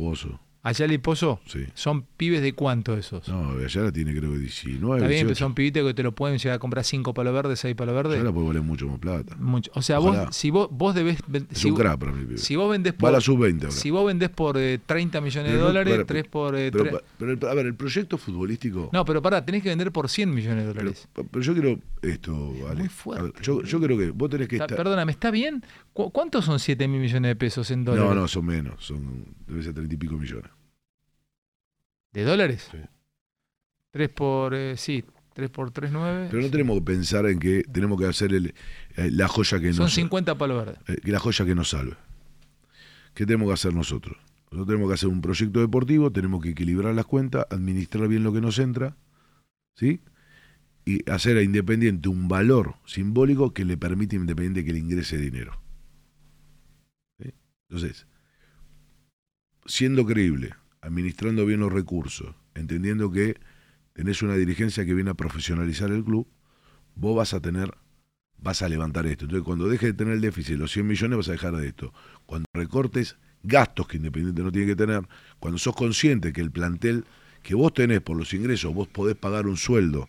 ¿Allá 0.60 0.86
y 0.86 0.98
Pozo? 0.98 1.40
Sí. 1.46 1.64
¿Son 1.74 2.02
pibes 2.16 2.42
de 2.42 2.52
cuánto 2.52 2.96
esos? 2.98 3.26
No, 3.28 3.50
allá 3.64 3.80
la 3.82 3.92
tiene 3.92 4.12
creo 4.14 4.32
que 4.32 4.38
19. 4.38 4.96
Está 4.96 5.08
bien, 5.08 5.20
pero 5.20 5.28
18. 5.28 5.34
son 5.38 5.54
pibitos 5.54 5.86
que 5.86 5.94
te 5.94 6.02
lo 6.02 6.12
pueden 6.12 6.36
llegar 6.36 6.56
a 6.56 6.58
comprar 6.58 6.84
5 6.84 7.14
palos 7.14 7.32
verdes, 7.32 7.60
6 7.60 7.74
palos 7.76 7.94
verdes. 7.94 8.22
la 8.22 8.32
puede 8.32 8.48
valer 8.48 8.62
mucho 8.62 8.88
más 8.88 8.98
plata. 8.98 9.36
Mucho. 9.38 9.70
O 9.74 9.82
sea, 9.82 10.00
Ojalá. 10.00 10.24
vos, 10.26 10.36
si 10.36 10.50
vos, 10.50 10.68
vos 10.70 10.94
debés. 10.96 11.18
Es 11.52 11.58
si, 11.58 11.70
un 11.70 11.76
crack 11.76 11.98
para 11.98 12.12
mí. 12.12 12.24
pibe. 12.24 12.38
si 12.38 12.56
vos 12.56 12.70
vendés 12.70 12.92
por. 12.92 13.08
a 13.08 13.12
la 13.12 13.20
sub-20 13.20 13.60
ahora. 13.62 13.70
Si 13.70 13.90
vos 13.90 14.04
vendés 14.06 14.30
por 14.30 14.58
eh, 14.58 14.78
30 14.84 15.20
millones 15.20 15.52
de 15.52 15.56
Pero 15.56 15.60
no- 15.60 15.66
dólares, 15.68 15.94
pero- 15.94 16.06
3 16.06 16.24
por. 16.26 16.56
eh, 16.56 16.70
Pero, 16.72 16.84
tre- 16.84 17.02
pero 17.18 17.32
el- 17.32 17.44
a 17.46 17.54
ver, 17.54 17.66
el 17.66 17.74
proyecto 17.76 18.18
futbolístico. 18.18 18.90
No, 18.92 19.04
pero 19.04 19.22
pará, 19.22 19.44
tenés 19.44 19.62
que 19.62 19.68
vender 19.70 19.92
por 19.92 20.08
100 20.10 20.34
millones 20.34 20.66
de 20.66 20.72
pero, 20.72 20.84
dólares. 20.90 21.08
pero 21.30 21.40
yo 21.40 21.52
quiero 21.54 21.78
esto, 22.02 22.52
vale. 22.64 22.80
Muy 22.80 22.88
fuerte, 22.88 23.22
ver, 23.22 23.42
yo, 23.42 23.62
yo 23.62 23.80
creo 23.80 23.96
que 23.96 24.10
vos 24.10 24.28
tenés 24.28 24.48
que 24.48 24.56
Está- 24.56 24.64
estar. 24.64 24.76
Perdóname, 24.76 25.12
¿está 25.12 25.30
bien? 25.30 25.62
¿Cu- 25.92 26.10
¿Cuántos 26.10 26.44
son 26.44 26.58
7 26.58 26.86
mil 26.88 27.00
millones 27.00 27.30
de 27.30 27.36
pesos 27.36 27.70
en 27.70 27.84
dólares? 27.84 28.08
No, 28.08 28.14
no, 28.14 28.26
son 28.28 28.44
menos. 28.44 28.84
Son, 28.84 29.24
debe 29.46 29.62
ser 29.62 29.72
30 29.72 29.94
y 29.94 29.96
pico 29.98 30.16
millones. 30.18 30.50
¿De 32.12 32.24
dólares? 32.24 32.68
Sí. 32.70 32.78
3 33.90 34.08
por. 34.10 34.54
eh, 34.54 34.76
sí, 34.76 35.04
3 35.34 35.50
por 35.50 35.70
3, 35.70 35.90
9. 35.92 36.28
Pero 36.30 36.42
no 36.42 36.50
tenemos 36.50 36.78
que 36.78 36.84
pensar 36.84 37.26
en 37.26 37.38
que 37.38 37.62
tenemos 37.70 37.98
que 38.00 38.06
hacer 38.06 38.32
el, 38.34 38.54
eh, 38.96 39.10
la 39.12 39.28
joya 39.28 39.60
que 39.60 39.72
Son 39.72 39.84
nos 39.84 39.94
50 39.94 40.36
palos 40.36 40.64
verdes. 40.66 40.82
eh, 40.88 41.10
la 41.10 41.18
joya 41.18 41.44
que 41.44 41.54
nos 41.54 41.70
salve. 41.70 41.96
¿Qué 43.14 43.26
tenemos 43.26 43.48
que 43.48 43.54
hacer 43.54 43.74
nosotros? 43.74 44.16
Nosotros 44.50 44.66
tenemos 44.66 44.88
que 44.88 44.94
hacer 44.94 45.08
un 45.08 45.20
proyecto 45.20 45.60
deportivo, 45.60 46.10
tenemos 46.10 46.42
que 46.42 46.50
equilibrar 46.50 46.94
las 46.94 47.04
cuentas, 47.06 47.46
administrar 47.50 48.08
bien 48.08 48.22
lo 48.24 48.32
que 48.32 48.40
nos 48.40 48.58
entra, 48.58 48.96
¿sí? 49.76 50.00
Y 50.86 51.08
hacer 51.10 51.36
a 51.36 51.42
Independiente 51.42 52.08
un 52.08 52.28
valor 52.28 52.76
simbólico 52.86 53.52
que 53.52 53.64
le 53.66 53.76
permite 53.76 54.16
a 54.16 54.20
Independiente 54.20 54.64
que 54.64 54.72
le 54.72 54.78
ingrese 54.78 55.18
dinero. 55.18 55.60
¿Sí? 57.20 57.34
Entonces, 57.68 58.06
siendo 59.66 60.06
creíble, 60.06 60.54
administrando 60.80 61.44
bien 61.46 61.60
los 61.60 61.72
recursos, 61.72 62.34
entendiendo 62.54 63.10
que 63.10 63.38
tenés 63.92 64.22
una 64.22 64.34
dirigencia 64.34 64.84
que 64.84 64.94
viene 64.94 65.10
a 65.10 65.14
profesionalizar 65.14 65.90
el 65.90 66.04
club, 66.04 66.28
vos 66.94 67.16
vas 67.16 67.34
a 67.34 67.40
tener, 67.40 67.74
vas 68.38 68.62
a 68.62 68.68
levantar 68.68 69.06
esto. 69.06 69.24
Entonces, 69.24 69.44
cuando 69.44 69.68
dejes 69.68 69.90
de 69.90 69.94
tener 69.94 70.14
el 70.14 70.20
déficit 70.20 70.52
de 70.52 70.58
los 70.58 70.72
100 70.72 70.86
millones, 70.86 71.16
vas 71.16 71.28
a 71.28 71.32
dejar 71.32 71.56
de 71.56 71.68
esto. 71.68 71.92
Cuando 72.26 72.46
recortes 72.54 73.16
gastos 73.42 73.88
que 73.88 73.96
Independiente 73.96 74.42
no 74.42 74.52
tiene 74.52 74.66
que 74.66 74.76
tener, 74.76 75.06
cuando 75.38 75.58
sos 75.58 75.74
consciente 75.74 76.32
que 76.32 76.40
el 76.40 76.50
plantel 76.50 77.04
que 77.42 77.54
vos 77.54 77.72
tenés 77.72 78.00
por 78.00 78.16
los 78.16 78.32
ingresos, 78.34 78.74
vos 78.74 78.88
podés 78.88 79.16
pagar 79.16 79.46
un 79.46 79.56
sueldo, 79.56 80.08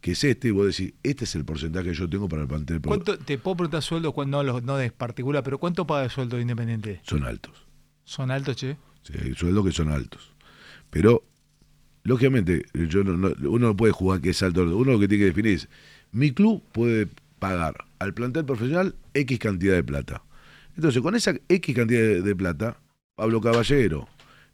que 0.00 0.12
es 0.12 0.24
este, 0.24 0.48
y 0.48 0.50
vos 0.50 0.66
decís, 0.66 0.94
este 1.02 1.24
es 1.24 1.34
el 1.34 1.44
porcentaje 1.44 1.88
que 1.88 1.94
yo 1.94 2.08
tengo 2.08 2.28
para 2.28 2.42
el 2.42 2.48
plantel. 2.48 2.80
¿Cuánto, 2.82 3.18
te 3.18 3.38
puedo 3.38 3.56
preguntar 3.56 3.82
cuando 4.12 4.42
no, 4.42 4.60
no 4.60 4.76
de 4.76 4.90
particular, 4.90 5.42
pero 5.42 5.58
¿cuánto 5.58 5.86
paga 5.86 6.04
el 6.04 6.10
sueldo 6.10 6.36
de 6.36 6.42
Independiente? 6.42 7.00
Son 7.02 7.24
altos. 7.24 7.66
¿Son 8.04 8.30
altos, 8.30 8.56
che? 8.56 8.76
Sueldos 9.36 9.64
que 9.64 9.72
son 9.72 9.90
altos. 9.90 10.32
Pero, 10.90 11.24
lógicamente, 12.04 12.64
yo 12.88 13.04
no- 13.04 13.16
no- 13.16 13.50
uno 13.50 13.68
no 13.68 13.76
puede 13.76 13.92
jugar 13.92 14.20
que 14.20 14.30
es 14.30 14.42
alto. 14.42 14.62
Uno 14.62 14.92
lo 14.92 14.98
que 15.00 15.08
tiene 15.08 15.22
que 15.22 15.28
definir 15.28 15.52
es, 15.54 15.68
mi 16.12 16.32
club 16.32 16.62
puede 16.72 17.08
pagar 17.38 17.84
al 17.98 18.14
plantel 18.14 18.44
profesional 18.44 18.94
X 19.14 19.38
cantidad 19.38 19.74
de 19.74 19.84
plata. 19.84 20.22
Entonces, 20.76 21.02
con 21.02 21.14
esa 21.14 21.34
X 21.48 21.74
cantidad 21.74 22.00
de, 22.00 22.22
de 22.22 22.36
plata, 22.36 22.78
Pablo 23.14 23.40
Caballero, 23.40 24.08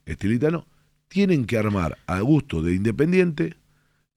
Estilitano, 0.07 0.67
tienen 1.09 1.45
que 1.45 1.59
armar 1.59 1.99
a 2.07 2.21
gusto 2.21 2.63
de 2.63 2.75
Independiente 2.75 3.55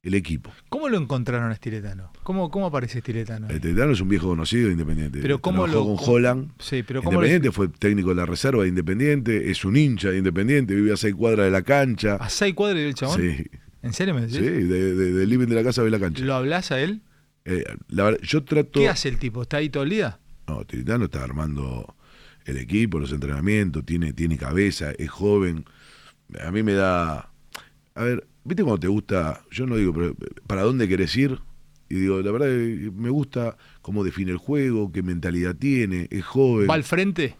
el 0.05 0.13
equipo. 0.13 0.51
¿Cómo 0.69 0.87
lo 0.87 0.97
encontraron 0.97 1.49
a 1.49 1.53
Estiletano? 1.53 2.13
¿Cómo, 2.23 2.49
cómo 2.49 2.67
aparece 2.67 2.99
Estiletano? 2.99 3.49
Estilitano 3.49 3.91
es 3.91 3.99
un 3.99 4.07
viejo 4.07 4.27
conocido 4.27 4.67
de 4.67 4.71
Independiente. 4.73 5.19
Pero 5.21 5.41
¿cómo 5.41 5.65
Trabajó 5.65 5.89
lo- 5.89 5.95
con 5.97 6.09
Holland. 6.15 6.51
Sí, 6.59 6.83
pero 6.83 7.01
¿cómo 7.01 7.19
lo- 7.19 7.25
Independiente 7.27 7.51
fue 7.53 7.67
técnico 7.67 8.09
de 8.09 8.15
la 8.15 8.25
reserva 8.25 8.63
de 8.63 8.69
Independiente, 8.69 9.49
es 9.51 9.65
un 9.65 9.75
hincha 9.75 10.09
de 10.11 10.19
Independiente, 10.19 10.73
vive 10.75 10.93
a 10.93 10.97
seis 10.97 11.13
cuadras 11.15 11.45
de 11.45 11.51
la 11.51 11.63
cancha. 11.63 12.15
¿A 12.15 12.29
seis 12.29 12.53
cuadras 12.53 12.79
del 12.81 12.93
chabón? 12.93 13.19
Sí, 13.19 13.45
¿En 13.81 13.93
serio 13.93 14.13
me 14.13 14.21
decís? 14.21 14.37
sí, 14.37 14.43
de- 14.43 14.63
de- 14.95 15.11
del 15.13 15.29
living 15.29 15.47
de 15.47 15.55
la 15.55 15.63
casa 15.63 15.81
ve 15.83 15.89
la 15.89 15.99
cancha. 15.99 16.23
¿Lo 16.23 16.35
hablas 16.35 16.71
a 16.71 16.79
él? 16.79 17.01
Eh, 17.45 17.63
la 17.89 18.03
verdad, 18.05 18.19
yo 18.23 18.43
trato. 18.43 18.79
¿Qué 18.79 18.89
hace 18.89 19.09
el 19.09 19.17
tipo? 19.19 19.41
¿Está 19.41 19.57
ahí 19.57 19.69
todo 19.69 19.83
el 19.83 19.89
día? 19.89 20.19
No, 20.47 20.63
Tiritano 20.65 21.05
está 21.05 21.23
armando 21.23 21.95
el 22.45 22.57
equipo, 22.57 22.99
los 22.99 23.11
entrenamientos, 23.11 23.83
tiene, 23.85 24.13
tiene 24.13 24.37
cabeza, 24.37 24.91
es 24.97 25.09
joven. 25.09 25.65
A 26.43 26.51
mí 26.51 26.61
me 26.63 26.73
da. 26.73 27.29
A 27.95 28.03
ver, 28.03 28.27
¿viste 28.45 28.63
cuando 28.63 28.79
te 28.79 28.87
gusta? 28.87 29.41
Yo 29.51 29.65
no 29.65 29.75
digo, 29.75 29.93
pero 29.93 30.15
¿para 30.47 30.61
dónde 30.61 30.87
querés 30.87 31.15
ir? 31.17 31.39
Y 31.89 31.95
digo, 31.95 32.21
la 32.21 32.31
verdad, 32.31 32.47
me 32.47 33.09
gusta 33.09 33.57
cómo 33.81 34.03
define 34.03 34.31
el 34.31 34.37
juego, 34.37 34.91
qué 34.91 35.03
mentalidad 35.03 35.55
tiene, 35.55 36.07
es 36.09 36.23
joven. 36.23 36.67
¿Va 36.69 36.73
al 36.73 36.83
frente? 36.83 37.35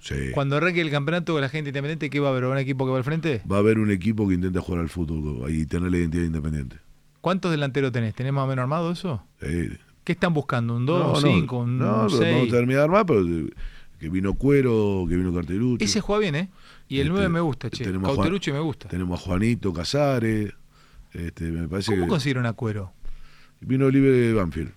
Sí. 0.00 0.14
Cuando 0.32 0.56
arranque 0.56 0.80
el 0.80 0.90
campeonato 0.90 1.32
con 1.32 1.42
la 1.42 1.48
gente 1.48 1.70
independiente, 1.70 2.08
¿qué 2.08 2.20
va 2.20 2.28
a 2.28 2.30
haber? 2.30 2.44
¿Un 2.44 2.58
equipo 2.58 2.84
que 2.86 2.92
va 2.92 2.98
al 2.98 3.04
frente? 3.04 3.42
Va 3.50 3.56
a 3.56 3.58
haber 3.58 3.78
un 3.78 3.90
equipo 3.90 4.28
que 4.28 4.34
intenta 4.34 4.60
jugar 4.60 4.80
al 4.80 4.88
fútbol 4.88 5.50
y 5.52 5.66
tener 5.66 5.90
la 5.90 5.98
identidad 5.98 6.24
independiente. 6.24 6.76
¿Cuántos 7.20 7.50
delanteros 7.50 7.92
tenés? 7.92 8.14
¿Tenés 8.14 8.32
más 8.32 8.44
o 8.44 8.46
menos 8.46 8.62
armado 8.62 8.92
eso? 8.92 9.22
Eh, 9.42 9.76
¿Qué 10.04 10.12
están 10.12 10.32
buscando? 10.32 10.76
¿Un 10.76 10.86
2, 10.86 11.00
no, 11.00 11.06
un 11.08 11.12
no, 11.12 11.20
5, 11.20 11.58
un 11.58 11.78
no, 11.78 12.06
pero 12.06 12.08
6? 12.10 12.34
vamos 12.34 12.48
a 12.48 12.56
terminar 12.56 12.88
más, 12.88 13.04
pero 13.04 13.26
eh, 13.26 13.50
que 13.98 14.08
vino 14.08 14.34
Cuero, 14.34 15.04
que 15.08 15.16
vino 15.16 15.34
Cartelucho. 15.34 15.84
Ese 15.84 16.00
juega 16.00 16.20
bien, 16.20 16.34
¿eh? 16.36 16.48
Y 16.90 16.96
el 16.96 17.02
Este, 17.06 17.10
9 17.12 17.28
me 17.28 17.40
gusta, 17.40 17.70
che. 17.70 17.84
a 17.84 17.86
Juan- 18.14 18.30
me 18.52 18.58
gusta. 18.60 18.88
Tenemos 18.88 19.20
a 19.20 19.22
Juanito 19.22 19.72
Casares. 19.72 20.52
Este, 21.12 21.44
me 21.50 21.68
parece 21.68 21.92
¿Cómo 21.94 22.08
consiguieron 22.08 22.46
a 22.46 22.52
Cuero? 22.52 22.92
vino 23.60 23.88
libre 23.88 24.32
Banfield. 24.34 24.72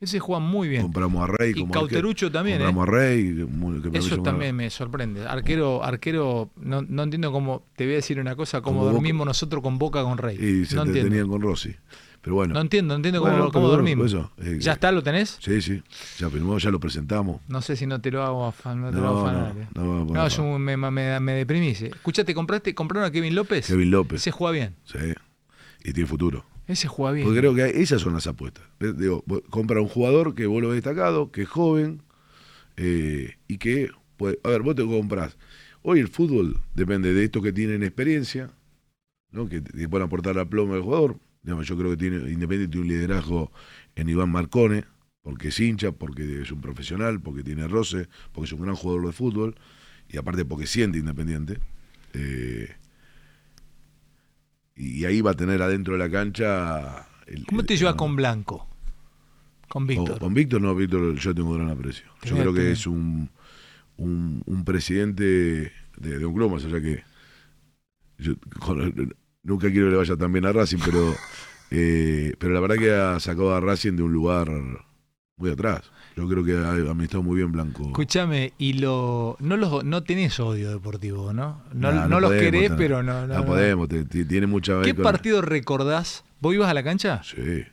Ese 0.00 0.20
juega 0.20 0.38
muy 0.38 0.68
bien. 0.68 0.82
Compramos 0.82 1.28
a 1.28 1.32
Rey. 1.32 1.50
Y 1.50 1.60
como 1.60 1.72
Cauterucho 1.72 2.26
arquero. 2.26 2.38
también, 2.38 2.60
¿eh? 2.60 2.64
Compramos 2.66 2.88
a 2.88 2.90
Rey. 2.92 3.24
muy- 3.32 3.82
que 3.82 3.98
Eso 3.98 4.22
también 4.22 4.54
me 4.54 4.70
sorprende. 4.70 5.26
Arquero, 5.26 5.82
arquero, 5.82 6.50
no, 6.54 6.82
no 6.82 7.02
entiendo 7.02 7.32
cómo, 7.32 7.64
te 7.74 7.84
voy 7.84 7.94
a 7.94 7.96
decir 7.96 8.20
una 8.20 8.36
cosa, 8.36 8.60
cómo 8.60 8.80
Como 8.80 8.92
dormimos 8.92 9.26
nosotros 9.26 9.60
con 9.60 9.78
Boca 9.78 10.04
con 10.04 10.16
Rey. 10.18 10.36
Y 10.36 10.64
se 10.66 10.76
no 10.76 10.82
entiendo. 10.82 10.98
entretenían 11.08 11.28
con 11.28 11.40
Rossi. 11.42 11.74
Pero 12.20 12.34
bueno. 12.36 12.54
No 12.54 12.60
entiendo, 12.60 12.94
no 12.94 12.96
entiendo 12.96 13.20
cómo, 13.20 13.32
Bueno, 13.32 13.52
cómo 13.52 13.68
dormimos. 13.68 14.06
eso, 14.06 14.30
eh, 14.38 14.58
¿Ya 14.60 14.72
está? 14.72 14.90
¿Lo 14.92 15.02
tenés? 15.02 15.38
Sí, 15.40 15.62
sí. 15.62 15.82
Ya 16.18 16.28
firmó, 16.28 16.58
ya 16.58 16.70
lo 16.70 16.80
presentamos. 16.80 17.40
No 17.48 17.62
sé 17.62 17.76
si 17.76 17.86
no 17.86 18.00
te 18.00 18.10
lo 18.10 18.22
hago 18.22 18.46
afan, 18.46 18.80
no 18.80 18.90
te 18.90 18.96
lo 18.96 19.02
No, 19.02 19.08
hago 19.08 19.20
no, 19.20 19.26
afanar, 19.28 19.56
eh. 19.56 19.66
no, 19.74 19.84
no, 19.84 20.04
No, 20.04 20.14
no. 20.14 20.28
yo 20.28 20.58
me, 20.58 20.76
me, 20.76 21.42
eh. 21.42 21.90
Escuchate, 21.94 22.34
¿compraste, 22.34 22.74
¿compraron 22.74 23.08
a 23.08 23.12
Kevin 23.12 23.34
López? 23.34 23.66
Kevin 23.66 23.90
López. 23.90 24.20
Ese 24.20 24.30
juega 24.32 24.52
bien. 24.52 24.76
Sí. 24.84 24.98
Y 25.84 25.92
tiene 25.92 26.08
futuro. 26.08 26.44
Ese 26.66 26.88
juega 26.88 27.12
bien. 27.12 27.26
Porque 27.26 27.40
creo 27.40 27.54
que 27.54 27.80
esas 27.80 28.02
son 28.02 28.12
las 28.14 28.26
apuestas. 28.26 28.64
Compra 29.48 29.80
un 29.80 29.88
jugador 29.88 30.34
que 30.34 30.46
vos 30.46 30.60
lo 30.60 30.68
ves 30.68 30.76
destacado, 30.76 31.30
que 31.30 31.42
es 31.42 31.48
joven, 31.48 32.02
eh, 32.76 33.36
y 33.46 33.58
que, 33.58 33.90
pues, 34.16 34.38
a 34.44 34.48
ver, 34.48 34.62
vos 34.62 34.74
te 34.74 34.84
compras. 34.84 35.38
Hoy 35.82 36.00
el 36.00 36.08
fútbol 36.08 36.58
depende 36.74 37.14
de 37.14 37.24
estos 37.24 37.42
que 37.42 37.52
tienen 37.52 37.82
experiencia, 37.82 38.50
¿no? 39.30 39.48
que, 39.48 39.62
que 39.62 39.88
pueden 39.88 40.06
aportar 40.06 40.36
la 40.36 40.44
ploma 40.44 40.74
del 40.74 40.82
jugador. 40.82 41.16
Digamos, 41.48 41.66
yo 41.66 41.78
creo 41.78 41.92
que 41.92 41.96
tiene 41.96 42.16
Independiente 42.30 42.68
tiene 42.72 42.82
un 42.82 42.88
liderazgo 42.92 43.50
en 43.96 44.10
Iván 44.10 44.30
Marcone, 44.30 44.84
porque 45.22 45.48
es 45.48 45.58
hincha, 45.58 45.92
porque 45.92 46.42
es 46.42 46.52
un 46.52 46.60
profesional, 46.60 47.22
porque 47.22 47.42
tiene 47.42 47.66
roce, 47.66 48.06
porque 48.32 48.44
es 48.48 48.52
un 48.52 48.60
gran 48.60 48.74
jugador 48.76 49.06
de 49.06 49.12
fútbol, 49.14 49.54
y 50.10 50.18
aparte 50.18 50.44
porque 50.44 50.66
siente 50.66 50.98
Independiente. 50.98 51.58
Eh, 52.12 52.68
y 54.76 55.06
ahí 55.06 55.22
va 55.22 55.30
a 55.30 55.34
tener 55.34 55.62
adentro 55.62 55.94
de 55.94 55.98
la 56.00 56.10
cancha. 56.10 57.06
el- 57.26 57.46
¿Cómo 57.46 57.64
te 57.64 57.72
el- 57.72 57.78
llevas 57.80 57.94
con 57.94 58.14
Blanco? 58.14 58.68
Con 59.70 59.86
Víctor. 59.86 60.18
con 60.18 60.34
Víctor 60.34 60.60
no, 60.60 60.74
Víctor 60.74 61.14
yo 61.14 61.34
tengo 61.34 61.54
gran 61.54 61.70
aprecio. 61.70 62.10
Yo 62.24 62.36
creo 62.36 62.52
que 62.52 62.72
es 62.72 62.86
un, 62.86 63.30
un, 63.96 64.42
un 64.44 64.64
presidente 64.66 65.24
de, 65.96 66.18
de 66.18 66.26
un 66.26 66.34
club, 66.34 66.52
más 66.52 66.66
allá 66.66 66.82
que 66.82 67.02
yo 68.18 68.34
con- 68.60 69.14
nunca 69.48 69.70
quiero 69.70 69.86
que 69.86 69.90
le 69.92 69.96
vaya 69.96 70.16
tan 70.16 70.32
bien 70.32 70.44
a 70.46 70.52
Racing, 70.52 70.78
pero, 70.84 71.14
eh, 71.72 72.34
pero 72.38 72.54
la 72.54 72.60
verdad 72.60 72.76
que 72.76 72.92
ha 72.94 73.18
sacado 73.20 73.54
a 73.54 73.60
Racing 73.60 73.94
de 73.96 74.02
un 74.04 74.12
lugar 74.12 74.48
muy 75.36 75.50
atrás. 75.50 75.82
Yo 76.16 76.26
creo 76.28 76.44
que 76.44 76.56
ha 76.56 76.70
administrado 76.72 77.22
muy 77.22 77.36
bien 77.36 77.52
Blanco. 77.52 77.84
Escúchame, 77.86 78.52
y 78.58 78.72
lo 78.74 79.36
no 79.38 79.56
los 79.56 79.84
no 79.84 80.02
tenés 80.02 80.40
odio 80.40 80.70
deportivo, 80.70 81.32
¿no? 81.32 81.62
No, 81.72 81.92
Nah, 81.92 82.08
no 82.08 82.18
los 82.20 82.30
podemos 82.30 82.50
querés, 82.60 82.72
pero 82.76 83.02
no. 83.04 83.26
No, 83.26 83.44
podemos, 83.44 83.88
te- 83.88 84.04
te- 84.04 84.24
tiene 84.24 84.46
mucha 84.48 84.82
¿Qué 84.82 84.94
con- 84.94 85.04
partido 85.04 85.42
recordás? 85.42 86.24
¿Vos 86.40 86.54
ibas 86.54 86.68
a 86.68 86.74
la 86.74 86.82
cancha? 86.82 87.22
Sí, 87.22 87.64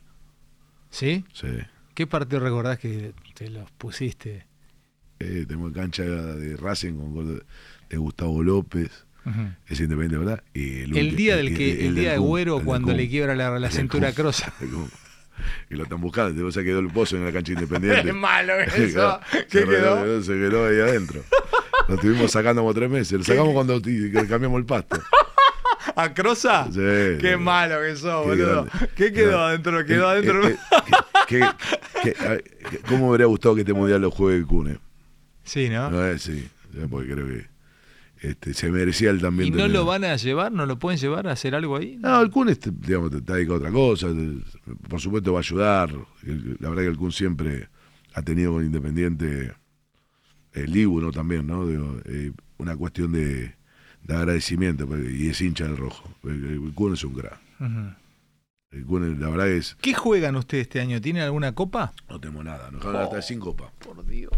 ¿Sí? 0.90 1.26
sí. 1.34 1.48
¿Qué 1.96 2.06
partido 2.08 2.40
recordás 2.42 2.78
que 2.78 3.14
te 3.34 3.50
los 3.50 3.70
pusiste? 3.72 4.46
Eh, 5.20 5.46
tenemos 5.48 5.72
cancha 5.72 6.04
de 6.04 6.56
Racing 6.58 6.94
con 6.96 7.14
gol 7.14 7.46
de 7.90 7.98
Gustavo 7.98 8.44
López. 8.44 9.05
Es 9.68 9.80
independiente, 9.80 10.18
¿verdad? 10.18 10.44
Y 10.54 10.82
El 10.98 11.16
día 11.16 11.36
del 11.36 11.56
que 11.58 11.88
el, 11.88 11.96
día 11.96 12.12
de 12.12 12.18
Güero 12.18 12.60
cuando 12.62 12.94
le 12.94 13.08
quiebra 13.10 13.36
la, 13.36 13.58
la 13.60 13.72
cintura. 13.72 14.12
Crosa. 14.14 14.54
Y 15.70 15.76
lo 15.76 15.84
están 15.84 16.00
buscando, 16.00 16.46
o 16.46 16.52
sea, 16.52 16.64
quedó 16.64 16.80
el 16.80 16.88
pozo 16.90 17.18
en 17.18 17.26
la 17.26 17.32
cancha 17.32 17.52
independiente. 17.54 18.04
Qué 18.06 18.14
malo 18.14 18.54
eso. 18.60 19.20
¿Qué 19.50 19.60
se 19.62 19.66
quedó? 19.66 20.24
Se 20.24 20.32
quedó 20.34 20.68
ahí 20.68 20.80
adentro. 20.80 21.22
Lo 21.90 21.96
estuvimos 21.96 22.32
sacando 22.32 22.62
como 22.62 22.74
tres 22.74 22.90
meses. 22.90 23.18
Lo 23.18 23.24
sacamos 23.24 23.54
cuando 23.54 23.82
cambiamos 24.30 24.60
el 24.60 24.66
pasto. 24.66 25.00
¿A 25.98 26.14
Crosa? 26.14 26.66
Sí, 26.72 26.80
Qué 27.22 27.38
malo 27.38 27.80
que 27.82 27.96
sos, 27.96 28.24
Qué 28.24 28.30
boludo. 28.30 28.66
grande. 28.66 28.90
¿Qué 28.96 29.14
quedó 29.14 29.40
adentro? 29.40 29.86
Quedó 29.86 30.08
Eh, 30.08 30.12
adentro. 30.12 30.48
eh, 30.48 30.58
eh, 31.30 31.44
ver, 32.10 32.44
que- 32.70 32.80
¿Cómo 32.88 33.06
me 33.06 33.12
habría 33.12 33.28
gustado 33.28 33.56
que 33.56 33.62
este 33.62 33.74
mundial 33.74 34.02
lo 34.02 34.12
juegue 34.12 34.38
el 34.38 34.46
Cune? 34.46 34.78
Sí, 35.44 35.70
¿no? 35.70 35.90
No 35.92 36.06
es, 36.06 36.24
sí. 36.24 36.48
Porque 36.90 37.12
creo 37.14 37.28
que 37.28 37.46
este, 38.30 38.54
se 38.54 38.72
merecía 38.72 39.10
el 39.12 39.22
también. 39.22 39.48
¿Y 39.48 39.52
no 39.52 39.58
tener- 39.58 39.72
lo 39.72 39.86
van 39.86 40.04
a 40.04 40.16
llevar? 40.16 40.52
¿No 40.52 40.66
lo 40.66 40.78
pueden 40.80 41.00
llevar 41.00 41.28
a 41.28 41.32
hacer 41.32 41.56
algo 41.56 41.78
ahí? 41.78 41.98
No, 41.98 42.22
el 42.22 42.30
Kun 42.32 42.50
este, 42.50 42.72
digamos, 42.72 43.12
te- 43.12 43.18
está 43.18 43.34
dedicado 43.36 43.56
a 43.56 43.58
otra 43.60 43.72
cosa. 43.72 44.08
Por 44.90 45.00
supuesto 45.02 45.34
va 45.34 45.40
a 45.40 45.42
ayudar. 45.42 45.92
La 46.60 46.70
verdad 46.70 46.84
que 46.84 46.90
el 46.90 46.98
Kun 46.98 47.12
siempre 47.12 47.70
ha 48.14 48.22
tenido 48.22 48.54
con 48.54 48.66
Independiente 48.66 49.54
el 50.54 50.76
Ibu, 50.76 51.02
¿no? 51.02 51.12
También, 51.12 51.46
¿no? 51.48 51.68
Digo, 51.68 51.98
eh, 52.06 52.32
una 52.58 52.76
cuestión 52.78 53.12
de, 53.12 53.56
de 54.04 54.16
agradecimiento. 54.16 54.88
porque- 54.88 55.12
Y 55.12 55.28
es 55.28 55.42
hincha 55.42 55.66
del 55.66 55.78
rojo. 55.78 56.10
El, 56.24 56.46
el 56.46 56.74
Kun 56.74 56.94
es 56.94 57.04
un. 57.04 57.14
Ujú. 57.14 57.26
El 58.72 58.86
Kun, 58.86 59.20
la 59.22 59.30
verdad 59.30 59.48
es... 59.50 59.76
¿Qué 59.82 59.94
juegan 59.94 60.36
ustedes 60.36 60.64
este 60.64 60.82
año? 60.82 61.00
¿Tienen 61.00 61.24
alguna 61.24 61.54
copa? 61.54 61.94
No 62.10 62.20
tenemos 62.20 62.44
nada. 62.44 62.72
Nos 62.72 62.82
dejaron 62.82 63.02
hasta 63.04 63.22
sin 63.22 63.40
copa. 63.40 63.72
Por 63.80 64.06
Dios. 64.06 64.32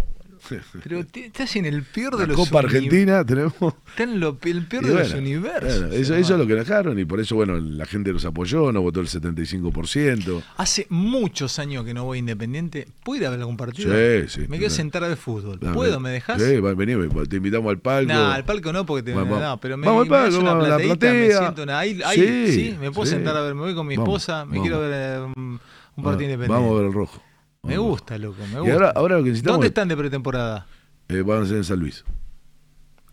Pero 0.84 1.06
te- 1.06 1.26
estás 1.26 1.56
en 1.56 1.66
el 1.66 1.84
peor 1.84 2.16
de 2.18 2.24
La 2.28 2.34
los 2.34 2.36
Copa 2.38 2.60
Argentina 2.60 3.24
tenemos... 3.26 3.54
Está 3.90 4.04
en 4.04 4.20
lo- 4.20 4.38
el 4.44 4.66
peor 4.68 4.84
Y 4.86 4.88
de 4.90 4.94
los 4.96 5.14
universos. 5.14 5.80
bueno, 5.82 5.94
eso, 5.96 6.16
eso 6.16 6.34
es 6.34 6.40
lo 6.40 6.48
que 6.48 6.56
dejaron 6.56 6.98
y 7.00 7.06
por 7.06 7.20
eso, 7.20 7.36
bueno, 7.36 7.58
la 7.58 7.86
gente 7.86 8.12
los 8.14 8.24
apoyó, 8.26 8.72
nos 8.72 8.84
votó 8.84 9.00
el 9.02 9.08
75%. 9.08 10.42
Hace 10.58 10.88
muchos 10.90 11.60
años 11.60 11.84
que 11.86 11.94
no 11.94 12.06
voy 12.06 12.18
a 12.18 12.20
Independiente. 12.20 12.88
¿Puedo 13.04 13.22
ir 13.22 13.28
a 13.28 13.30
ver 13.30 13.40
algún 13.40 13.58
partido? 13.58 13.94
Sí, 13.94 14.28
sí. 14.28 14.42
Me 14.48 14.58
quiero 14.58 14.74
sentar 14.74 15.04
a 15.04 15.08
ver 15.08 15.18
fútbol. 15.18 15.60
¿Puedo? 15.60 16.00
¿Me 16.00 16.10
dejas? 16.10 16.42
Sí, 16.42 16.60
vení, 16.60 16.96
te 17.30 17.36
invitamos 17.38 17.70
al 17.70 17.80
palco. 17.80 18.12
No, 18.14 18.28
al 18.32 18.44
palco 18.46 18.74
no, 18.74 18.86
porque 18.86 19.04
te, 19.04 19.14
Vamos, 19.14 19.40
no, 19.42 19.60
pero 19.60 19.78
me, 19.78 19.86
Vamos 19.88 20.04
al 20.04 20.08
palco, 20.10 20.40
una 20.40 20.50
vamos 20.52 20.66
a 20.66 20.70
la 20.70 20.76
plateíta, 20.78 21.06
me 21.08 21.20
platea. 21.26 21.40
siento 21.40 21.64
una- 21.64 21.80
ahí, 21.80 22.02
ahí, 22.06 22.18
Sí, 22.48 22.54
sí, 22.54 22.76
me 22.80 22.92
puedo 22.92 23.06
sí. 23.06 23.12
sentar 23.14 23.36
a 23.38 23.42
ver, 23.42 23.56
me 23.56 23.62
voy 23.62 23.76
con 23.76 23.88
mi 23.88 23.94
esposa, 23.96 24.46
me 24.46 24.58
vamos. 24.58 24.64
quiero 24.64 24.80
ver 24.82 24.92
eh, 24.94 25.20
un, 25.36 25.60
partido 26.04 26.24
independiente. 26.32 26.48
Vamos 26.54 26.72
a 26.72 26.76
ver 26.80 26.86
el 26.88 26.94
rojo. 26.94 27.22
Me 27.68 27.78
gusta, 27.78 28.18
loco, 28.18 28.38
me 28.48 28.54
Y 28.54 28.60
gusta. 28.60 28.74
ahora, 28.74 28.90
ahora 28.96 29.18
lo 29.18 29.24
que 29.24 29.30
necesitamos 29.30 29.56
¿Dónde 29.56 29.68
es- 29.68 29.72
están 29.72 29.88
de 29.88 29.98
pretemporada? 29.98 30.68
eh, 31.10 31.22
van 31.22 31.44
a 31.44 31.46
ser 31.46 31.58
en 31.58 31.64
San 31.64 31.80
Luis. 31.80 32.04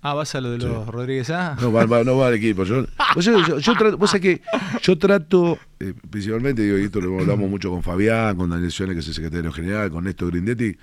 Ah, 0.07 0.12
vas 0.12 0.34
a 0.34 0.40
lo 0.42 0.50
de 0.50 0.59
los 0.59 0.86
Rodríguez 0.86 1.30
A. 1.30 1.57
No 1.61 1.72
va, 1.72 1.86
va- 1.86 2.05
no 2.05 2.18
va 2.18 2.26
al 2.28 2.34
equipo. 2.34 2.64
Yo, 2.64 2.84
vos 3.14 3.24
sabés, 3.24 3.46
yo, 3.46 3.59
yo 3.59 3.72
trato, 3.74 3.96
vos 3.96 4.11
sabés 4.11 4.22
que 4.22 4.42
yo 4.82 4.98
trato, 4.98 5.59
eh, 5.80 5.94
principalmente, 6.11 6.61
digo, 6.62 6.76
y 6.78 6.82
esto 6.84 7.00
lo 7.00 7.18
hablamos 7.20 7.48
mucho 7.48 7.70
con 7.70 7.82
Fabián, 7.82 8.36
con 8.36 8.50
Daniel 8.50 8.70
Siones, 8.70 8.94
que 8.96 9.00
es 9.00 9.09
el 9.09 9.14
secretario 9.14 9.50
general, 9.50 9.90
con 9.90 10.05
Néstor 10.05 10.30
Grindetti, 10.30 10.76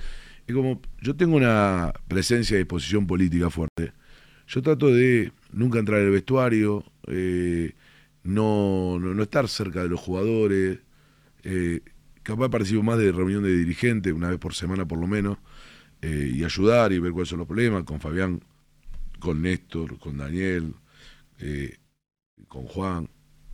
y 0.47 0.53
como 0.53 0.81
yo 1.01 1.15
tengo 1.15 1.35
una 1.37 1.93
presencia 2.07 2.55
y 2.55 2.59
disposición 2.59 3.05
política 3.05 3.51
fuerte, 3.51 3.93
yo 4.47 4.61
trato 4.63 4.87
de 4.87 5.31
nunca 5.53 5.77
entrar 5.77 5.99
en 5.99 6.07
el 6.07 6.11
vestuario, 6.13 6.83
eh, 7.05 7.73
no, 8.23 8.97
no, 8.99 9.13
no 9.13 9.21
estar 9.23 9.47
cerca 9.47 9.83
de 9.83 9.89
los 9.89 9.99
jugadores, 9.99 10.79
eh, 11.43 11.81
capaz 12.23 12.49
participo 12.49 12.83
más 12.83 12.97
de 12.97 13.11
reunión 13.11 13.43
de 13.43 13.55
dirigentes, 13.55 14.13
una 14.13 14.29
vez 14.29 14.39
por 14.39 14.53
semana 14.53 14.87
por 14.87 14.99
lo 14.99 15.07
menos, 15.07 15.37
eh, 16.01 16.31
y 16.33 16.43
ayudar 16.43 16.91
y 16.91 16.99
ver 16.99 17.11
cuáles 17.11 17.29
son 17.29 17.39
los 17.39 17.47
problemas, 17.47 17.83
con 17.83 17.99
Fabián 17.99 18.41
con 19.19 19.41
Néstor, 19.41 19.99
con 19.99 20.17
Daniel, 20.17 20.73
eh, 21.39 21.77
con 22.47 22.65
Juan. 22.65 23.09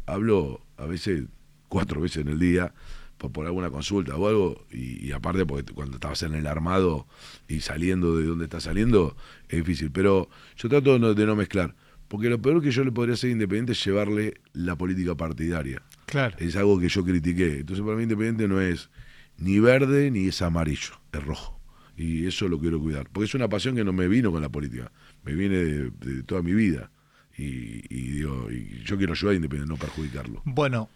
Hablo 0.06 0.62
a 0.78 0.86
veces 0.86 1.26
cuatro 1.68 2.02
veces 2.02 2.24
en 2.24 2.30
el 2.30 2.40
día 2.40 2.74
por, 3.18 3.32
por 3.32 3.46
alguna 3.46 3.70
consulta 3.70 4.16
o 4.16 4.28
algo, 4.28 4.66
y, 4.72 5.12
aparte 5.12 5.46
porque 5.46 5.74
cuando 5.74 5.96
estabas 5.96 6.24
en 6.24 6.36
el 6.36 6.48
armado 6.48 7.08
y 7.48 7.60
saliendo 7.62 8.18
de 8.18 8.26
donde 8.26 8.46
estás 8.46 8.64
saliendo, 8.64 9.16
es 9.50 9.60
difícil. 9.60 9.92
Pero 9.92 10.30
yo 10.56 10.70
trato 10.70 10.94
de 10.94 11.00
no, 11.00 11.14
de 11.14 11.26
no 11.26 11.36
mezclar, 11.36 11.76
porque 12.08 12.30
lo 12.30 12.42
peor 12.42 12.62
que 12.62 12.72
yo 12.72 12.84
le 12.84 12.92
podría 12.92 13.16
hacer 13.16 13.30
Independiente 13.30 13.74
es 13.74 13.84
llevarle 13.84 14.40
la 14.54 14.76
política 14.76 15.16
partidaria. 15.16 15.82
Claro. 16.08 16.36
Es 16.40 16.56
algo 16.56 16.80
que 16.80 16.90
yo 16.90 17.04
critiqué. 17.04 17.60
Entonces 17.60 17.86
para 17.86 17.96
mí 17.98 18.04
Independiente 18.04 18.48
no 18.48 18.60
es 18.60 18.90
ni 19.38 19.60
verde 19.60 20.10
ni 20.10 20.28
es 20.28 20.42
amarillo, 20.42 21.00
es 21.12 21.24
rojo. 21.24 21.60
Y 21.96 22.26
eso 22.26 22.48
lo 22.48 22.60
quiero 22.60 22.80
cuidar. 22.80 23.10
Porque 23.12 23.26
es 23.26 23.36
una 23.36 23.48
pasión 23.48 23.76
que 23.76 23.84
no 23.84 23.94
me 23.94 24.08
vino 24.08 24.32
con 24.32 24.42
la 24.42 24.50
política, 24.50 24.92
me 25.24 25.34
viene 25.34 25.58
de, 25.58 25.92
de 25.92 26.24
toda 26.24 26.42
mi 26.42 26.54
vida. 26.54 26.92
Y, 27.38 27.84
y 27.90 28.12
digo, 28.14 28.50
y 28.50 28.82
yo 28.84 28.98
quiero 28.98 29.14
ayudar 29.14 29.34
a 29.34 29.36
Independiente, 29.36 29.72
no 29.72 29.78
perjudicarlo. 29.78 30.42
Bueno, 30.46 30.90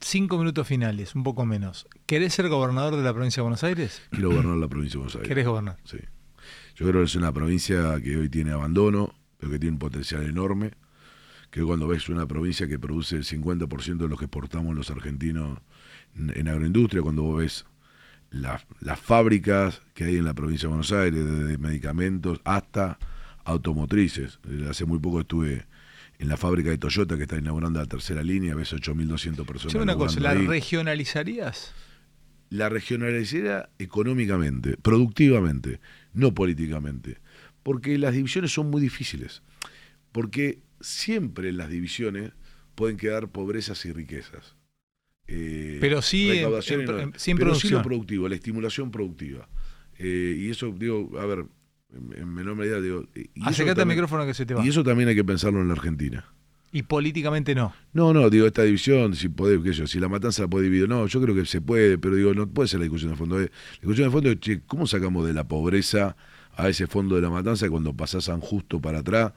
cinco 0.00 0.38
minutos 0.38 0.68
finales, 0.68 1.14
un 1.14 1.24
poco 1.24 1.44
menos. 1.46 1.88
¿Querés 2.06 2.34
ser 2.34 2.48
gobernador 2.48 2.96
de 2.96 3.02
la 3.02 3.12
provincia 3.12 3.40
de 3.40 3.44
Buenos 3.44 3.64
Aires? 3.64 4.02
Quiero 4.10 4.30
gobernar 4.30 4.56
la 4.58 4.68
provincia 4.68 4.98
de 4.98 4.98
Buenos 4.98 5.16
Aires. 5.16 5.28
¿Querés 5.28 5.46
gobernar? 5.46 5.78
Sí. 5.84 5.98
Yo 6.76 6.86
creo 6.86 7.00
que 7.00 7.06
es 7.06 7.14
una 7.14 7.32
provincia 7.32 8.00
que 8.02 8.16
hoy 8.16 8.28
tiene 8.28 8.52
abandono, 8.52 9.14
pero 9.38 9.52
que 9.52 9.58
tiene 9.58 9.74
un 9.74 9.78
potencial 9.78 10.24
enorme. 10.24 10.72
Que 11.50 11.62
cuando 11.62 11.88
ves 11.88 12.08
una 12.08 12.26
provincia 12.26 12.68
que 12.68 12.78
produce 12.78 13.16
el 13.16 13.24
50% 13.24 13.96
de 14.04 14.08
lo 14.08 14.16
que 14.16 14.26
exportamos 14.26 14.74
los 14.76 14.90
argentinos 14.90 15.58
en, 16.16 16.48
agroindustria, 16.48 17.02
cuando 17.02 17.22
vos 17.22 17.38
ves 17.40 17.64
la- 18.30 18.64
las 18.80 19.00
fábricas 19.00 19.82
que 19.94 20.04
hay 20.04 20.16
en 20.16 20.24
la 20.24 20.34
provincia 20.34 20.66
de 20.66 20.70
Buenos 20.70 20.92
Aires, 20.92 21.24
desde 21.24 21.58
medicamentos 21.58 22.40
hasta 22.44 22.98
automotrices. 23.44 24.38
Eh, 24.48 24.66
Hace 24.70 24.84
muy 24.84 24.98
poco 25.00 25.20
estuve 25.20 25.66
en 26.18 26.28
la 26.28 26.36
fábrica 26.36 26.70
de 26.70 26.78
Toyota 26.78 27.16
que 27.16 27.22
está 27.24 27.38
inaugurando 27.38 27.80
la 27.80 27.86
tercera 27.86 28.22
línea, 28.22 28.54
ves 28.54 28.72
8.200 28.72 29.44
personas. 29.46 29.72
Yo 29.74 29.82
una 29.82 29.96
cosa, 29.96 30.20
¿la 30.20 30.30
ahí 30.30 30.46
regionalizarías? 30.46 31.72
la 32.50 32.68
regionalizaría 32.68 33.68
económicamente, 33.78 34.76
productivamente, 34.76 35.80
no 36.12 36.34
políticamente. 36.34 37.18
Porque 37.62 37.96
las 37.98 38.12
divisiones 38.14 38.52
son 38.52 38.70
muy 38.70 38.80
difíciles. 38.82 39.42
Porque 40.12 40.58
siempre 40.80 41.48
en 41.50 41.56
las 41.56 41.68
divisiones 41.70 42.32
pueden 42.74 42.96
quedar 42.96 43.28
pobrezas 43.28 43.84
y 43.86 43.92
riquezas. 43.92 44.56
Eh, 45.26 45.78
Pero 45.80 46.02
sí 46.02 46.30
en- 46.30 46.48
en- 46.54 46.98
en- 47.00 47.12
sin 47.16 47.36
pero 47.36 47.54
sí 47.54 47.68
producción. 47.68 47.72
lo 47.72 47.82
productivo, 47.82 48.28
la 48.28 48.34
estimulación 48.34 48.90
productiva. 48.90 49.48
Eh, 49.98 50.34
y 50.38 50.50
eso, 50.50 50.74
digo, 50.76 51.10
a 51.20 51.26
ver, 51.26 51.44
en, 51.92 52.18
en 52.22 52.34
menor 52.34 52.56
medida, 52.56 52.80
digo. 52.80 53.06
y 53.14 53.30
Acercate 53.44 53.82
al 53.82 53.86
micrófono 53.86 54.26
que 54.26 54.34
se 54.34 54.46
te 54.46 54.54
va. 54.54 54.64
Y 54.64 54.68
eso 54.68 54.82
también 54.82 55.08
hay 55.08 55.14
que 55.14 55.24
pensarlo 55.24 55.60
en 55.60 55.68
la 55.68 55.74
Argentina. 55.74 56.24
Y 56.72 56.82
políticamente 56.82 57.54
no. 57.54 57.74
No, 57.92 58.12
no, 58.14 58.30
digo, 58.30 58.46
esta 58.46 58.62
división, 58.62 59.14
si 59.16 59.28
podés, 59.28 59.60
qué 59.60 59.70
sé 59.72 59.80
yo, 59.80 59.86
si 59.88 59.98
la 60.00 60.08
matanza 60.08 60.42
la 60.42 60.48
puede 60.48 60.64
dividir, 60.66 60.88
no, 60.88 61.06
yo 61.06 61.20
creo 61.20 61.34
que 61.34 61.44
se 61.44 61.60
puede, 61.60 61.98
pero 61.98 62.14
digo, 62.14 62.32
no 62.32 62.48
puede 62.48 62.68
ser 62.68 62.78
la 62.80 62.84
discusión 62.84 63.10
de 63.10 63.16
fondo. 63.16 63.40
eh. 63.40 63.50
La 63.50 63.76
discusión 63.80 64.08
de 64.08 64.12
fondo 64.12 64.30
es, 64.30 64.40
che, 64.40 64.60
¿cómo 64.66 64.86
sacamos 64.86 65.26
de 65.26 65.32
la 65.34 65.46
pobreza 65.48 66.16
a 66.56 66.68
ese 66.68 66.86
fondo 66.86 67.16
de 67.16 67.22
la 67.22 67.30
matanza 67.30 67.68
cuando 67.68 67.92
pasás 67.94 68.24
San 68.24 68.40
Justo 68.40 68.80
para 68.80 69.00
atrás? 69.00 69.32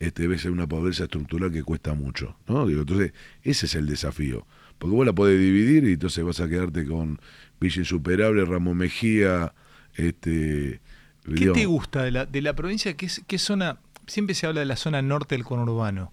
Este, 0.00 0.26
ves 0.26 0.44
una 0.46 0.66
pobreza 0.66 1.04
estructural 1.04 1.52
que 1.52 1.62
cuesta 1.62 1.94
mucho, 1.94 2.36
¿no? 2.48 2.66
Digo, 2.66 2.80
entonces, 2.80 3.12
ese 3.42 3.66
es 3.66 3.74
el 3.76 3.86
desafío. 3.86 4.46
Porque 4.78 4.96
vos 4.96 5.06
la 5.06 5.12
podés 5.12 5.38
dividir 5.38 5.84
y 5.84 5.92
entonces 5.92 6.24
vas 6.24 6.40
a 6.40 6.48
quedarte 6.48 6.84
con 6.86 7.20
Villa 7.60 7.80
Insuperable, 7.80 8.44
Ramón 8.46 8.78
Mejía, 8.78 9.52
este, 9.94 10.80
¿Qué 11.24 11.32
Digamos, 11.34 11.58
te 11.58 11.66
gusta 11.66 12.02
de 12.02 12.10
la, 12.10 12.24
de 12.26 12.40
la 12.42 12.56
provincia? 12.56 12.96
¿Qué, 12.96 13.06
es- 13.06 13.22
qué 13.26 13.38
zona? 13.38 13.78
Siempre 14.06 14.34
se 14.34 14.46
habla 14.46 14.60
de 14.60 14.66
la 14.66 14.76
zona 14.76 15.02
norte 15.02 15.34
del 15.36 15.44
conurbano. 15.44 16.12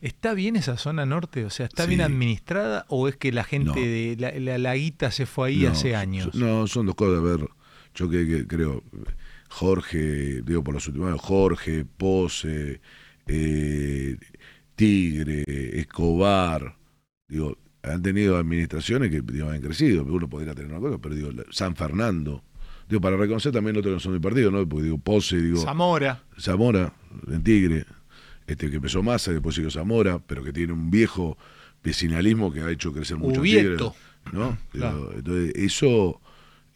¿Está 0.00 0.34
bien 0.34 0.56
esa 0.56 0.76
zona 0.76 1.06
norte? 1.06 1.44
O 1.44 1.50
sea, 1.50 1.66
¿está 1.66 1.86
bien 1.86 2.00
administrada 2.00 2.84
o 2.88 3.06
es 3.06 3.16
que 3.16 3.30
la 3.32 3.44
gente 3.44 3.66
No. 3.66 3.74
de 3.74 4.16
la, 4.18 4.32
la, 4.40 4.58
la 4.58 4.74
guita 4.74 5.10
se 5.12 5.26
fue 5.26 5.50
ahí 5.50 5.58
no, 5.62 5.70
hace 5.70 5.94
años? 5.94 6.34
No, 6.34 6.66
son 6.66 6.86
dos 6.86 6.94
cosas. 6.96 7.18
A 7.18 7.22
ver, 7.22 7.48
yo 7.94 8.08
que, 8.10 8.26
que 8.26 8.46
creo, 8.46 8.82
Jorge, 9.50 10.42
digo 10.42 10.64
por 10.64 10.74
los 10.74 10.86
últimos 10.88 11.08
años, 11.10 11.20
Jorge, 11.20 11.84
Pose, 11.84 12.80
eh, 13.32 14.16
Tigre, 14.74 15.44
Escobar, 15.78 16.76
digo, 17.28 17.56
han 17.82 18.02
tenido 18.02 18.36
administraciones 18.36 19.10
que 19.10 19.20
digo, 19.22 19.48
han 19.50 19.60
crecido, 19.60 20.04
uno 20.04 20.28
podría 20.28 20.54
tener 20.54 20.70
una 20.70 20.80
cosa, 20.80 20.98
pero 20.98 21.14
digo, 21.14 21.30
San 21.50 21.76
Fernando, 21.76 22.42
digo, 22.88 23.00
para 23.00 23.16
reconocer 23.16 23.52
también 23.52 23.76
otros 23.76 23.90
que 23.90 23.94
no 23.94 24.00
son 24.00 24.12
del 24.12 24.20
partido, 24.20 24.50
¿no? 24.50 24.66
Porque 24.68 24.84
digo, 24.84 24.98
Pose, 24.98 25.40
digo, 25.40 25.62
Zamora. 25.62 26.22
Zamora, 26.38 26.92
en 27.28 27.42
Tigre, 27.42 27.84
este 28.46 28.68
que 28.70 28.76
empezó 28.76 29.02
Massa, 29.02 29.32
después 29.32 29.54
siguió 29.54 29.70
Zamora, 29.70 30.18
pero 30.26 30.42
que 30.42 30.52
tiene 30.52 30.72
un 30.72 30.90
viejo 30.90 31.36
vecinalismo 31.84 32.52
que 32.52 32.60
ha 32.60 32.70
hecho 32.70 32.92
crecer 32.92 33.16
mucho. 33.16 33.40
Tigre, 33.42 33.76
¿no? 34.32 34.58
Claro. 34.72 34.98
Digo, 34.98 35.12
Entonces, 35.16 35.52
eso 35.56 36.20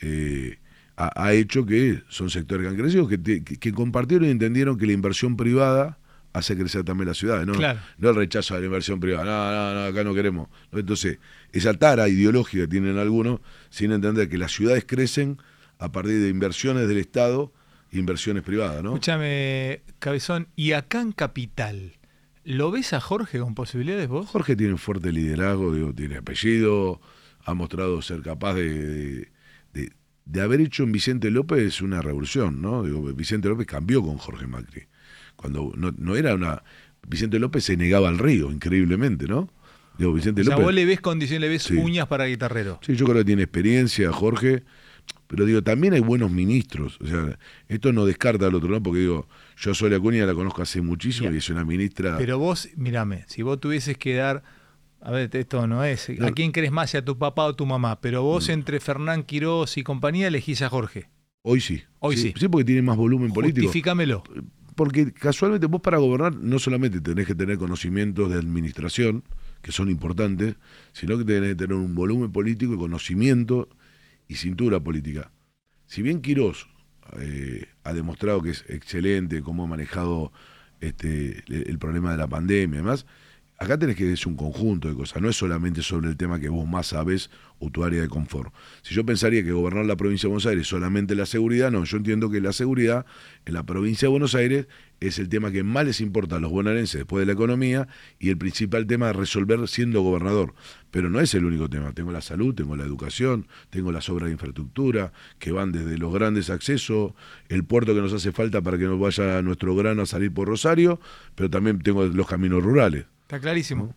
eh, 0.01 0.59
ha, 0.97 1.25
ha 1.25 1.33
hecho 1.35 1.67
que 1.67 2.03
son 2.09 2.31
sectores 2.31 2.65
que 2.65 2.71
han 2.71 2.77
crecido, 2.81 3.09
que, 3.09 3.19
te- 3.19 3.43
que- 3.45 3.59
que 3.59 3.73
compartieron 3.73 4.29
y 4.29 4.31
entendieron 4.31 4.79
que 4.79 4.87
la 4.87 4.93
inversión 4.93 5.37
privada 5.37 5.99
hace 6.35 6.57
crecer 6.57 6.85
también 6.85 7.09
las 7.09 7.17
ciudades, 7.17 7.47
¿no? 7.47 7.55
Claro. 7.55 7.81
No 7.97 8.11
el 8.11 8.17
rechazo 8.17 8.55
a 8.55 8.59
la 8.61 8.67
inversión 8.67 9.01
privada, 9.01 9.25
no, 9.25 9.75
no, 9.75 9.81
no, 9.81 9.87
acá 9.87 10.05
no 10.05 10.13
queremos. 10.15 10.49
Entonces, 10.73 11.19
esa 11.53 11.73
tara 11.75 12.09
ideológica 12.09 12.65
que 12.65 12.69
tienen 12.69 12.99
algunos, 12.99 13.41
sin 13.71 13.93
entender 13.93 14.29
que 14.29 14.37
las 14.37 14.53
ciudades 14.53 14.85
crecen 14.87 15.39
a 15.79 15.91
partir 15.93 16.21
de 16.21 16.29
inversiones 16.29 16.87
del 16.89 16.99
Estado 16.99 17.53
e 17.93 17.99
inversiones 17.99 18.43
privadas, 18.43 18.83
¿no? 18.83 18.91
Escúchame, 18.91 19.83
Cabezón, 20.01 20.49
¿y 20.57 20.73
acá 20.73 21.01
en 21.01 21.13
Capital? 21.13 21.93
¿Lo 22.45 22.71
ves 22.71 22.93
a 22.93 23.01
Jorge 23.01 23.39
con 23.39 23.55
posibilidades 23.55 24.07
vos? 24.09 24.29
Jorge 24.29 24.55
tiene 24.57 24.73
un 24.75 24.79
fuerte 24.79 25.13
liderazgo, 25.13 25.73
digo, 25.75 25.95
tiene 25.95 26.17
apellido, 26.19 27.01
ha 27.45 27.55
mostrado 27.55 28.03
ser 28.03 28.21
capaz 28.23 28.55
de, 28.55 28.69
de- 28.75 29.29
de- 29.73 29.93
de 30.27 30.41
haber 30.41 30.61
hecho 30.61 30.83
en 30.83 30.91
Vicente 30.93 31.31
López 31.31 31.81
una 31.81 32.03
revolución, 32.03 32.61
¿no? 32.61 32.83
Digo, 32.83 33.03
Vicente 33.15 33.49
López 33.49 33.67
cambió 33.67 34.03
con 34.03 34.17
Jorge 34.19 34.47
Macri. 34.47 34.83
Cuando 35.37 35.73
no, 35.77 35.93
no 35.97 36.17
era 36.17 36.35
una. 36.35 36.63
Vicente 37.07 37.39
López 37.39 37.65
se 37.65 37.77
negaba 37.77 38.09
al 38.09 38.19
río, 38.19 38.51
increíblemente, 38.51 39.27
¿no? 39.27 39.51
Digo, 39.99 40.13
Vicente 40.13 40.41
O 40.41 40.45
sea, 40.45 40.53
López. 40.55 40.65
vos 40.65 40.75
le 40.75 40.85
ves 40.87 41.01
condición, 41.01 41.41
le 41.43 41.49
ves 41.49 41.65
Sí. 41.65 41.75
uñas 41.77 42.07
para 42.09 42.25
guitarrero. 42.27 42.79
Sí, 42.83 42.97
yo 42.97 43.05
creo 43.05 43.19
que 43.19 43.25
tiene 43.25 43.43
experiencia, 43.43 44.11
Jorge. 44.13 44.63
Pero 45.27 45.45
digo, 45.45 45.63
también 45.63 45.93
hay 45.95 46.01
buenos 46.01 46.31
ministros. 46.31 46.99
O 47.01 47.07
sea, 47.07 47.39
esto 47.69 47.93
no 47.93 48.07
descarta 48.07 48.47
al 48.47 48.55
otro, 48.55 48.69
¿no? 48.71 48.83
Porque 48.83 49.01
digo, 49.01 49.29
yo 49.57 49.75
Sonia 49.75 49.99
Acuña 49.99 50.25
la 50.27 50.35
conozco 50.35 50.63
hace 50.63 50.81
muchísimo 50.81 51.31
y 51.31 51.37
es 51.37 51.49
una 51.51 51.65
ministra. 51.65 52.17
Pero 52.19 52.39
vos, 52.39 52.69
mírame, 52.77 53.25
si 53.27 53.43
vos 53.43 53.61
tuvieses 53.61 53.97
que 53.99 54.15
dar, 54.15 54.43
a 55.01 55.11
ver, 55.11 55.29
esto 55.35 55.67
no 55.67 55.85
es, 55.85 56.09
¿a 56.21 56.31
quién 56.33 56.53
crees 56.53 56.73
más, 56.73 56.91
si 56.91 56.97
a 56.97 57.05
tu 57.05 57.19
papá 57.19 57.45
o 57.45 57.55
tu 57.55 57.67
mamá? 57.67 58.01
Pero 58.01 58.23
vos 58.23 58.49
entre 58.49 58.81
Fernán 58.81 59.23
Quirós 59.25 59.77
y 59.77 59.83
compañía 59.83 60.29
elegís 60.29 60.63
a 60.63 60.69
Jorge. 60.71 61.09
Hoy 61.43 61.61
sí. 61.61 61.83
Hoy 61.99 62.17
sí. 62.17 62.33
Sí, 62.39 62.49
porque 62.49 62.65
tiene 62.65 62.83
más 62.83 62.97
volumen 62.97 63.33
político. 63.33 63.67
Justifícamelo. 63.67 64.25
Porque 64.75 65.13
casualmente 65.13 65.67
vos 65.67 65.81
para 65.81 65.99
gobernar 65.99 66.35
no 66.35 66.59
solamente 66.59 67.01
tenés 67.01 67.27
que 67.27 67.35
tener 67.35 67.59
conocimientos 67.59 68.31
de 68.31 68.39
administración, 68.39 69.23
que 69.63 69.73
son 69.73 69.89
importantes, 69.89 70.57
sino 70.93 71.17
que 71.17 71.25
tenés 71.25 71.51
que 71.51 71.55
tener 71.55 71.77
un 71.77 71.95
volumen 71.95 72.33
político 72.33 72.75
y 72.75 72.79
conocimiento 72.79 73.69
y 74.29 74.35
cintura 74.35 74.81
política. 74.81 75.31
Si 75.87 76.03
bien 76.03 76.21
Quirós 76.21 76.69
eh, 77.19 77.67
ha 77.85 77.93
demostrado 77.93 78.43
que 78.43 78.51
es 78.51 78.65
excelente, 78.69 79.43
cómo 79.43 79.65
ha 79.65 79.67
manejado 79.67 80.33
este, 80.81 81.45
el, 81.47 81.69
el 81.69 81.79
problema 81.79 82.13
de 82.13 82.19
la 82.19 82.27
pandemia 82.27 82.79
y 82.79 82.83
demás, 82.83 83.07
acá 83.59 83.79
tenés 83.79 83.97
que 83.97 84.13
es 84.13 84.27
un 84.27 84.37
conjunto 84.37 84.89
de 84.89 84.95
cosas, 84.95 85.23
no 85.23 85.29
es 85.29 85.37
solamente 85.37 85.83
sobre 85.83 86.09
el 86.09 86.17
tema 86.17 86.41
que 86.41 86.49
vos 86.49 86.67
más 86.67 86.89
sabes 86.89 87.31
o 87.61 87.71
tu 87.71 87.85
área 87.85 88.01
de 88.03 88.09
confort. 88.09 88.53
Si 88.83 88.95
yo 88.95 89.07
pensaría 89.07 89.43
que 89.45 89.53
gobernar 89.53 89.87
la 89.87 89.97
provincia 89.97 90.27
de 90.27 90.31
Buenos 90.31 90.47
Aires 90.47 90.63
es 90.63 90.69
solamente 90.69 91.15
la 91.15 91.27
seguridad, 91.27 91.71
no, 91.71 91.85
yo 91.85 91.97
entiendo 91.97 92.31
que 92.31 92.41
la 92.41 92.53
seguridad 92.53 93.07
en 93.47 93.55
la 93.55 93.65
provincia 93.65 94.07
de 94.07 94.11
Buenos 94.11 94.35
Aires 94.35 94.67
es 95.01 95.19
el 95.19 95.29
tema 95.29 95.51
que 95.51 95.63
más 95.63 95.85
les 95.85 96.01
importa 96.01 96.37
a 96.37 96.41
los 96.41 96.51
bonaerenses 96.51 97.01
después 97.01 97.23
de 97.23 97.27
la 97.27 97.33
economía 97.33 97.89
y 98.19 98.31
el 98.31 98.39
principal 98.39 98.87
tema 98.87 99.09
de 99.09 99.13
resolver 99.13 99.67
siendo 99.69 100.03
gobernador. 100.03 100.55
Pero 100.91 101.11
no 101.11 101.21
es 101.21 101.35
el 101.35 101.45
único 101.45 101.69
tema, 101.69 101.93
tengo 101.93 102.13
la 102.13 102.21
salud, 102.21 102.55
tengo 102.55 102.77
la 102.77 102.85
educación, 102.85 103.47
tengo 103.71 103.93
las 103.93 104.09
obras 104.09 104.27
de 104.27 104.33
infraestructura 104.33 105.13
que 105.39 105.53
van 105.53 105.73
desde 105.73 105.99
los 105.99 106.13
grandes 106.13 106.51
accesos, 106.51 107.13
el 107.49 107.65
puerto 107.65 107.95
que 107.95 108.01
nos 108.01 108.13
hace 108.13 108.33
falta 108.33 108.63
para 108.63 108.79
que 108.79 108.85
nos 108.85 108.99
vaya 108.99 109.43
nuestro 109.43 109.75
grano 109.75 110.03
a 110.03 110.07
salir 110.07 110.33
por 110.33 110.49
Rosario, 110.49 111.01
pero 111.35 111.51
también 111.51 111.81
tengo 111.81 112.05
los 112.05 112.27
caminos 112.27 112.63
rurales. 112.63 113.07
Está 113.35 113.41
clarísimo. 113.43 113.93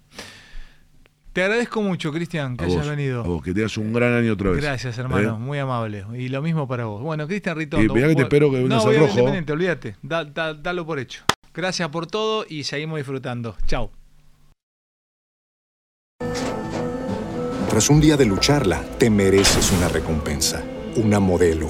Te 1.31 1.43
agradezco 1.43 1.83
mucho, 1.83 2.11
Cristian, 2.11 2.57
que 2.57 2.63
A 2.63 2.67
hayas 2.67 2.79
vos, 2.79 2.89
venido. 2.89 3.19
a 3.23 3.27
vos, 3.27 3.43
que 3.43 3.53
tengas 3.53 3.77
un 3.77 3.93
gran 3.93 4.13
año 4.13 4.33
otra 4.33 4.49
vez. 4.49 4.61
Gracias, 4.63 4.97
hermano, 4.97 5.35
¿Eh? 5.35 5.39
muy 5.39 5.59
amable. 5.59 6.03
Y 6.15 6.29
lo 6.29 6.41
mismo 6.41 6.67
para 6.67 6.85
vos. 6.85 7.03
Bueno, 7.03 7.27
Cristian 7.27 7.55
Ritondo. 7.55 7.93
Y 7.93 7.95
mirá 7.95 8.07
que 8.07 8.15
te 8.15 8.21
vos- 8.23 8.23
espero 8.23 8.49
que 8.49 8.57
no, 8.57 8.63
vengas 8.63 8.83
voy 8.85 8.95
al 8.95 9.01
rojo. 9.01 9.11
Independiente, 9.11 9.53
olvídate. 9.53 9.95
Da- 10.01 10.25
da- 10.25 10.55
dalo 10.55 10.85
por 10.87 10.97
hecho. 10.97 11.23
Gracias 11.53 11.87
por 11.89 12.07
todo 12.07 12.45
y 12.49 12.63
seguimos 12.63 12.97
disfrutando. 12.97 13.55
Chao. 13.67 13.91
Tras 17.69 17.89
un 17.91 18.01
día 18.01 18.17
de 18.17 18.25
lucharla, 18.25 18.81
te 18.97 19.11
mereces 19.11 19.71
una 19.71 19.87
recompensa, 19.89 20.63
una 20.95 21.19
modelo, 21.19 21.69